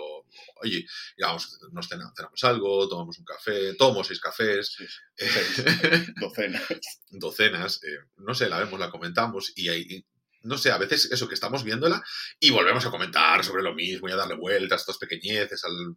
oye, 0.61 0.85
digamos, 1.17 1.59
nos 1.71 1.87
cenamos 1.89 2.43
algo, 2.43 2.87
tomamos 2.87 3.17
un 3.17 3.25
café, 3.25 3.73
tomo 3.75 4.03
seis 4.03 4.19
cafés. 4.19 4.77
docenas. 6.21 6.63
Docenas, 7.09 7.83
eh, 7.83 7.97
no 8.17 8.33
sé, 8.33 8.47
la 8.47 8.59
vemos, 8.59 8.79
la 8.79 8.91
comentamos 8.91 9.51
y, 9.55 9.69
ahí 9.69 10.05
no 10.43 10.57
sé, 10.57 10.71
a 10.71 10.77
veces 10.77 11.09
eso 11.11 11.27
que 11.27 11.33
estamos 11.33 11.63
viéndola 11.63 12.03
y 12.39 12.51
volvemos 12.51 12.85
a 12.85 12.91
comentar 12.91 13.43
sobre 13.43 13.63
lo 13.63 13.73
mismo 13.73 14.07
y 14.07 14.11
a 14.11 14.15
darle 14.15 14.35
vueltas 14.35 14.79
a 14.79 14.81
estas 14.81 14.97
pequeñeces, 14.97 15.63
al, 15.65 15.95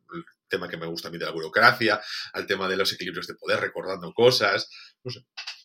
tema 0.48 0.68
que 0.68 0.76
me 0.76 0.86
gusta 0.86 1.08
a 1.08 1.10
mí 1.10 1.18
de 1.18 1.24
la 1.24 1.30
burocracia, 1.30 2.00
al 2.32 2.46
tema 2.46 2.68
de 2.68 2.76
los 2.76 2.92
equilibrios 2.92 3.26
de 3.26 3.34
poder, 3.34 3.60
recordando 3.60 4.12
cosas, 4.12 4.68
no 5.02 5.10
sé. 5.10 5.20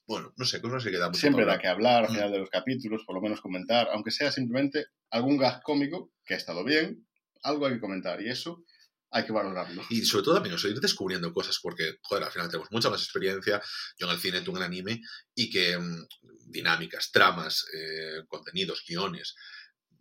Bueno, 0.06 0.34
no 0.38 0.46
sé, 0.46 0.62
cosas 0.62 0.86
que 0.86 0.92
queda 0.92 1.08
mucho 1.08 1.20
Siempre 1.20 1.44
da 1.44 1.60
que 1.60 1.68
hablar 1.68 2.06
al 2.06 2.12
mm. 2.12 2.14
final 2.14 2.32
de 2.32 2.40
los 2.40 2.50
capítulos, 2.50 3.04
por 3.06 3.16
lo 3.16 3.22
menos 3.22 3.42
comentar, 3.42 3.90
aunque 3.92 4.12
sea 4.12 4.32
simplemente 4.32 4.86
algún 5.10 5.38
gag 5.38 5.62
cómico 5.64 6.14
que 6.26 6.36
ha 6.36 6.38
estado 6.38 6.64
bien, 6.64 7.06
algo 7.44 7.66
hay 7.66 7.74
que 7.74 7.82
comentar 7.82 8.22
y 8.22 8.30
eso 8.30 8.64
hay 9.12 9.26
que 9.26 9.32
valorarlo. 9.32 9.84
Y 9.90 10.04
sobre 10.06 10.24
todo 10.24 10.36
también, 10.36 10.56
ir 10.56 10.80
descubriendo 10.80 11.34
cosas, 11.34 11.60
porque, 11.62 11.98
joder, 12.02 12.24
al 12.24 12.32
final 12.32 12.50
tenemos 12.50 12.72
mucha 12.72 12.90
más 12.90 13.02
experiencia, 13.02 13.62
yo 13.98 14.08
en 14.08 14.14
el 14.14 14.20
cine, 14.20 14.42
tú 14.42 14.52
en 14.52 14.58
el 14.58 14.64
anime, 14.64 15.02
y 15.34 15.50
que 15.50 15.78
mm, 15.78 16.08
dinámicas, 16.48 17.12
tramas, 17.12 17.66
eh, 17.74 18.24
contenidos, 18.28 18.84
guiones, 18.88 19.36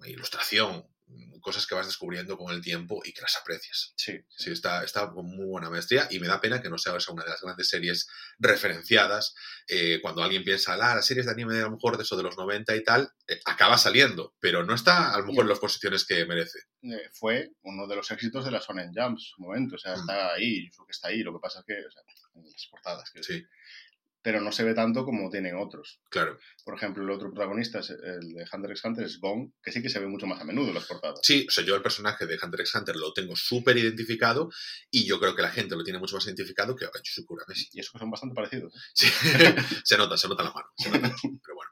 ilustración, 0.05 0.85
cosas 1.41 1.67
que 1.67 1.77
vas 1.77 1.87
descubriendo 1.87 2.37
con 2.37 2.53
el 2.53 2.61
tiempo 2.61 3.03
y 3.05 3.13
que 3.13 3.23
las 3.23 3.37
aprecias. 3.37 3.93
Sí. 3.97 4.19
Sí, 4.29 4.51
está, 4.51 4.83
está 4.83 5.11
con 5.11 5.27
muy 5.27 5.47
buena 5.47 5.71
maestría 5.71 6.09
y 6.11 6.19
me 6.19 6.27
da 6.27 6.41
pena 6.41 6.61
que 6.61 6.69
no 6.69 6.77
sea 6.77 6.97
una 7.13 7.23
de 7.23 7.31
las 7.31 7.41
grandes 7.41 7.69
series 7.69 8.09
referenciadas. 8.39 9.35
Eh, 9.69 10.01
cuando 10.03 10.25
alguien 10.25 10.43
piensa, 10.43 10.75
ah, 10.75 10.97
las 10.97 11.07
series 11.07 11.27
de 11.27 11.33
anime 11.33 11.59
a 11.59 11.63
lo 11.63 11.73
mejor 11.73 11.97
de 11.97 12.03
eso 12.03 12.17
de 12.17 12.25
los 12.25 12.37
90 12.37 12.75
y 12.75 12.83
tal, 12.83 13.13
eh, 13.29 13.39
acaba 13.45 13.79
saliendo, 13.79 14.35
pero 14.41 14.65
no 14.65 14.75
está 14.75 15.15
a 15.15 15.19
lo 15.21 15.27
mejor 15.27 15.45
en 15.45 15.51
las 15.51 15.61
posiciones 15.61 16.05
que 16.05 16.27
merece. 16.27 16.59
Eh, 16.83 17.11
fue 17.13 17.51
uno 17.63 17.87
de 17.87 17.97
los 17.97 18.11
éxitos 18.11 18.45
de 18.45 18.51
la 18.51 18.61
Sonen 18.61 18.93
Jump 18.93 19.17
en 19.17 19.19
su 19.19 19.41
momento, 19.41 19.77
o 19.77 19.79
sea, 19.79 19.93
mm. 19.95 20.01
está 20.01 20.33
ahí, 20.35 20.69
que 20.69 20.91
está 20.91 21.09
ahí, 21.09 21.23
lo 21.23 21.33
que 21.33 21.41
pasa 21.41 21.61
es 21.61 21.65
que, 21.65 21.75
o 21.75 21.91
sea, 21.91 22.03
en 22.35 22.45
las 22.45 22.67
portadas, 22.69 23.11
que 23.13 23.23
sí 23.23 23.47
pero 24.27 24.41
no 24.41 24.51
se 24.51 24.65
ve 24.65 24.75
tanto 24.75 25.05
como 25.05 25.31
tienen 25.31 25.55
otros. 25.55 26.01
Claro. 26.11 26.37
Por 26.65 26.75
ejemplo, 26.75 27.05
el 27.05 27.11
otro 27.11 27.31
protagonista, 27.31 27.79
es 27.79 27.91
el 27.91 28.33
de 28.33 28.45
Hunter 28.53 28.73
x 28.73 28.85
Hunter, 28.85 29.05
es 29.05 29.21
Gong, 29.21 29.53
que 29.63 29.71
sí 29.71 29.81
que 29.81 29.89
se 29.89 30.01
ve 30.01 30.09
mucho 30.09 30.27
más 30.27 30.41
a 30.41 30.45
menudo 30.45 30.67
en 30.67 30.75
las 30.75 30.87
portadas. 30.87 31.21
Sí, 31.23 31.47
o 31.49 31.53
sea, 31.53 31.65
yo 31.65 31.77
el 31.77 31.83
personaje 31.83 32.27
de 32.27 32.37
Hunter 32.43 32.63
x 32.63 32.75
Hunter 32.75 32.97
lo 32.97 33.13
tengo 33.13 33.37
súper 33.37 33.77
identificado 33.77 34.51
y 34.91 35.07
yo 35.07 35.21
creo 35.21 35.37
que 35.37 35.43
la 35.43 35.51
gente 35.51 35.77
lo 35.77 35.85
tiene 35.85 36.01
mucho 36.01 36.17
más 36.17 36.27
identificado 36.27 36.75
que 36.75 36.87
Yusuke 36.87 37.31
Urameshi. 37.31 37.69
Y 37.71 37.79
eso 37.79 37.93
que 37.93 38.01
son 38.01 38.11
bastante 38.11 38.35
parecidos. 38.35 38.75
¿eh? 38.75 38.79
Sí, 38.95 39.07
se 39.85 39.97
nota, 39.97 40.17
se 40.17 40.27
nota 40.27 40.43
la 40.43 40.51
mano. 40.51 40.67
Pero 40.83 41.55
bueno. 41.55 41.71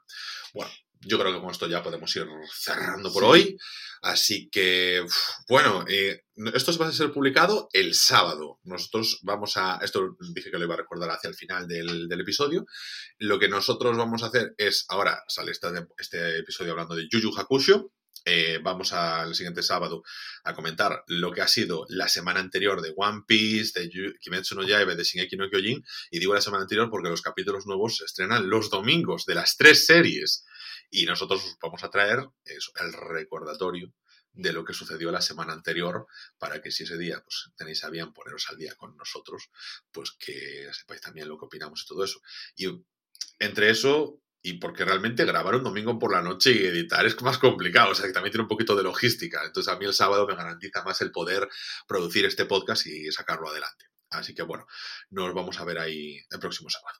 Bueno, 0.53 0.71
yo 1.05 1.19
creo 1.19 1.33
que 1.33 1.39
con 1.39 1.51
esto 1.51 1.67
ya 1.67 1.83
podemos 1.83 2.15
ir 2.15 2.27
cerrando 2.53 3.11
por 3.11 3.23
hoy. 3.23 3.57
Así 4.01 4.49
que, 4.49 5.05
bueno, 5.47 5.85
eh, 5.87 6.21
esto 6.53 6.77
va 6.77 6.87
a 6.87 6.91
ser 6.91 7.11
publicado 7.11 7.69
el 7.73 7.93
sábado. 7.93 8.59
Nosotros 8.63 9.19
vamos 9.23 9.57
a, 9.57 9.79
esto 9.81 10.15
dije 10.33 10.51
que 10.51 10.57
lo 10.57 10.65
iba 10.65 10.75
a 10.75 10.77
recordar 10.77 11.09
hacia 11.09 11.29
el 11.29 11.35
final 11.35 11.67
del, 11.67 12.11
episodio. 12.11 12.65
Lo 13.17 13.39
que 13.39 13.47
nosotros 13.47 13.97
vamos 13.97 14.23
a 14.23 14.27
hacer 14.27 14.53
es, 14.57 14.85
ahora 14.89 15.23
sale 15.27 15.51
este, 15.51 15.67
este 15.97 16.39
episodio 16.39 16.71
hablando 16.71 16.95
de 16.95 17.07
Yu 17.09 17.19
Yu 17.19 17.31
Hakusho. 17.35 17.91
Eh, 18.27 18.59
vamos 18.63 18.91
al 18.91 19.35
siguiente 19.35 19.61
sábado 19.61 20.01
a 20.43 20.55
comentar 20.55 21.03
lo 21.07 21.31
que 21.31 21.41
ha 21.41 21.47
sido 21.47 21.85
la 21.89 22.07
semana 22.07 22.39
anterior 22.39 22.81
de 22.81 22.91
One 22.95 23.21
Piece, 23.27 23.79
de 23.79 23.89
Kimetsu 24.19 24.55
no 24.55 24.63
Yaiba, 24.63 24.95
de 24.95 25.03
Shingeki 25.03 25.37
no 25.37 25.49
Kyojin. 25.49 25.83
Y 26.09 26.19
digo 26.19 26.33
la 26.33 26.41
semana 26.41 26.63
anterior 26.63 26.89
porque 26.89 27.09
los 27.09 27.21
capítulos 27.21 27.67
nuevos 27.67 27.97
se 27.97 28.05
estrenan 28.05 28.49
los 28.49 28.71
domingos 28.71 29.25
de 29.25 29.35
las 29.35 29.57
tres 29.57 29.85
series. 29.85 30.43
Y 30.95 31.05
nosotros 31.05 31.43
os 31.43 31.57
vamos 31.61 31.83
a 31.83 31.89
traer 31.89 32.25
el 32.45 32.93
recordatorio 32.93 33.93
de 34.31 34.53
lo 34.53 34.63
que 34.63 34.73
sucedió 34.73 35.11
la 35.11 35.19
semana 35.19 35.51
anterior 35.51 36.07
para 36.37 36.61
que 36.61 36.71
si 36.71 36.83
ese 36.83 36.97
día 36.97 37.21
pues, 37.21 37.51
tenéis 37.57 37.83
a 37.83 37.89
bien 37.89 38.13
poneros 38.13 38.47
al 38.49 38.57
día 38.57 38.75
con 38.75 38.95
nosotros, 38.95 39.49
pues 39.91 40.11
que 40.13 40.69
sepáis 40.71 41.01
también 41.01 41.27
lo 41.27 41.37
que 41.37 41.47
opinamos 41.47 41.83
y 41.83 41.85
todo 41.85 42.05
eso. 42.05 42.21
Y 42.55 42.67
entre 43.39 43.71
eso 43.71 44.21
y 44.41 44.53
porque 44.53 44.85
realmente 44.85 45.25
grabar 45.25 45.55
un 45.55 45.65
domingo 45.65 45.99
por 45.99 46.13
la 46.13 46.21
noche 46.21 46.53
y 46.53 46.65
editar 46.65 47.05
es 47.05 47.21
más 47.21 47.39
complicado, 47.39 47.91
o 47.91 47.95
sea 47.95 48.07
que 48.07 48.13
también 48.13 48.31
tiene 48.31 48.43
un 48.43 48.49
poquito 48.49 48.73
de 48.73 48.83
logística. 48.83 49.43
Entonces 49.43 49.73
a 49.73 49.77
mí 49.77 49.83
el 49.83 49.93
sábado 49.93 50.25
me 50.25 50.35
garantiza 50.35 50.81
más 50.85 51.01
el 51.01 51.11
poder 51.11 51.49
producir 51.89 52.23
este 52.23 52.45
podcast 52.45 52.87
y 52.87 53.11
sacarlo 53.11 53.49
adelante. 53.49 53.87
Así 54.11 54.33
que 54.33 54.43
bueno, 54.43 54.65
nos 55.09 55.33
vamos 55.33 55.59
a 55.59 55.65
ver 55.65 55.77
ahí 55.77 56.21
el 56.29 56.39
próximo 56.39 56.69
sábado. 56.69 56.99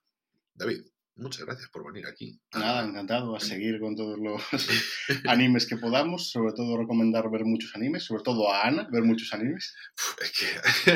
David. 0.53 0.94
Muchas 1.17 1.45
gracias 1.45 1.69
por 1.69 1.85
venir 1.85 2.05
aquí. 2.07 2.37
Nada, 2.53 2.83
encantado 2.83 3.37
a 3.37 3.39
seguir 3.39 3.79
con 3.79 3.95
todos 3.95 4.19
los 4.19 4.41
animes 5.27 5.65
que 5.65 5.77
podamos, 5.77 6.29
sobre 6.29 6.51
todo 6.51 6.77
recomendar 6.77 7.29
ver 7.31 7.45
muchos 7.45 7.73
animes, 7.73 8.03
sobre 8.03 8.21
todo 8.21 8.51
a 8.51 8.63
Ana, 8.63 8.87
ver 8.91 9.03
muchos 9.03 9.31
animes. 9.33 9.73
Es 10.21 10.31
que, 10.31 10.91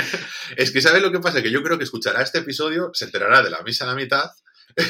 es 0.62 0.72
que 0.72 0.82
¿sabes 0.82 1.02
lo 1.02 1.12
que 1.12 1.20
pasa? 1.20 1.42
Que 1.42 1.52
yo 1.52 1.64
creo 1.64 1.78
que 1.78 1.86
escuchará 1.86 2.22
este 2.22 2.40
episodio, 2.40 2.92
se 2.94 3.06
enterará 3.06 3.42
de 3.42 3.50
la 3.50 3.62
misa 3.64 3.86
a 3.86 3.88
la 3.88 3.96
mitad. 3.96 4.30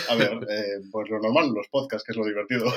A 0.10 0.15
ver, 0.15 0.31
eh, 0.49 0.81
pues 0.91 1.10
lo 1.10 1.19
normal, 1.19 1.51
los 1.53 1.68
podcasts, 1.68 2.03
que 2.06 2.11
es 2.11 2.18
lo 2.18 2.26
divertido. 2.26 2.73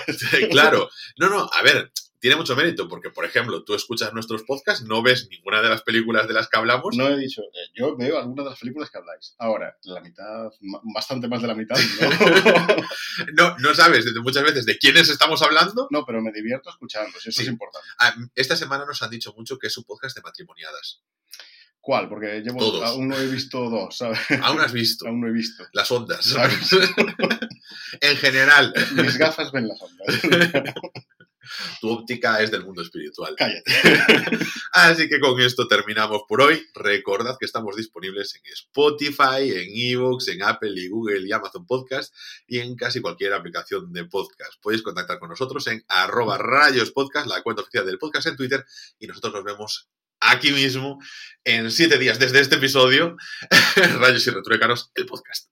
claro, 0.51 0.91
no, 1.17 1.31
no, 1.31 1.49
a 1.51 1.63
ver, 1.63 1.91
tiene 2.23 2.37
mucho 2.37 2.55
mérito 2.55 2.89
porque, 2.89 3.11
por 3.11 3.25
ejemplo, 3.25 3.65
tú 3.65 3.75
escuchas 3.75 4.13
nuestros 4.15 4.45
podcasts, 4.45 4.85
no 4.85 5.03
ves 5.03 5.27
ninguna 5.29 5.61
de 5.61 5.69
las 5.69 5.83
películas 5.83 6.29
de 6.29 6.35
las 6.35 6.49
que 6.49 6.57
hablamos. 6.57 6.97
No 6.97 7.09
he 7.09 7.17
dicho, 7.19 7.43
eh, 7.43 7.71
yo 7.75 7.97
veo 7.97 8.17
algunas 8.17 8.45
de 8.45 8.51
las 8.51 8.61
películas 8.61 8.91
que 8.91 8.99
habláis. 8.99 9.35
Ahora, 9.39 9.77
la 9.83 10.01
mitad, 10.01 10.49
bastante 10.95 11.27
más 11.27 11.43
de 11.43 11.49
la 11.49 11.57
mitad, 11.57 11.77
¿no? 13.35 13.57
no, 13.59 13.75
sabes 13.75 14.07
muchas 14.23 14.45
veces 14.45 14.65
de 14.67 14.79
quiénes 14.79 15.09
estamos 15.09 15.43
hablando. 15.43 15.89
No, 15.91 16.07
pero 16.07 16.23
me 16.23 16.31
divierto 16.31 16.71
escuchando, 16.71 17.11
eso 17.19 17.29
es 17.29 17.49
importante. 17.49 17.89
Ah, 17.99 18.15
esta 18.37 18.55
semana 18.55 18.85
nos 18.87 19.03
han 19.03 19.11
dicho 19.11 19.35
mucho 19.37 19.59
que 19.59 19.67
es 19.67 19.77
un 19.77 19.83
podcast 19.83 20.15
de 20.15 20.23
matrimoniadas. 20.23 21.03
¿Cuál? 21.81 22.09
Porque 22.09 22.41
llevo, 22.41 22.85
aún 22.85 23.09
no 23.09 23.19
he 23.19 23.27
visto 23.27 23.69
dos, 23.69 23.99
¿sabes? 23.99 24.21
Aún 24.43 24.61
has 24.61 24.73
visto. 24.73 25.09
aún 25.09 25.23
no 25.23 25.27
he 25.27 25.33
visto. 25.33 25.65
Las 25.73 25.91
ondas, 25.91 26.25
¿sabes? 26.25 26.71
en 28.01 28.17
general. 28.17 28.73
Mis 28.95 29.19
gafas 29.19 29.51
ven 29.51 29.67
las 29.67 29.83
ondas. 29.83 30.73
Tu 31.81 31.89
óptica 31.89 32.41
es 32.43 32.51
del 32.51 32.65
mundo 32.65 32.83
espiritual. 32.83 33.35
Cállate. 33.37 33.73
Así 34.73 35.09
que 35.09 35.21
con 35.21 35.41
esto 35.41 35.67
terminamos 35.67 36.23
por 36.29 36.41
hoy. 36.41 36.65
Recordad 36.75 37.37
que 37.39 37.47
estamos 37.47 37.77
disponibles 37.77 38.35
en 38.37 38.53
Spotify, 38.53 39.51
en 39.51 39.69
Evox, 39.73 40.29
en 40.29 40.43
Apple 40.43 40.73
y 40.75 40.89
Google 40.89 41.27
y 41.27 41.33
Amazon 41.33 41.67
Podcast 41.67 42.15
y 42.47 42.59
en 42.59 42.77
casi 42.77 43.01
cualquier 43.01 43.33
aplicación 43.33 43.93
de 43.93 44.05
podcast. 44.05 44.55
Podéis 44.61 44.83
contactar 44.83 45.19
con 45.19 45.29
nosotros 45.29 45.67
en 45.67 45.85
arroba 45.89 46.39
rayos 46.39 46.91
podcast, 46.93 47.27
la 47.27 47.43
cuenta 47.43 47.63
oficial 47.63 47.87
del 47.87 47.99
podcast 47.99 48.27
en 48.29 48.37
Twitter 48.37 48.65
y 48.99 49.07
nosotros 49.07 49.35
nos 49.35 49.45
vemos 49.45 49.89
aquí 50.21 50.53
mismo 50.53 51.01
en 51.45 51.71
siete 51.71 51.99
días 51.99 52.19
desde 52.19 52.41
este 52.41 52.57
episodio. 52.57 53.17
Rayos 53.99 54.27
y 54.27 54.31
Retruécanos, 54.31 54.91
el 54.95 55.07
podcast. 55.07 55.52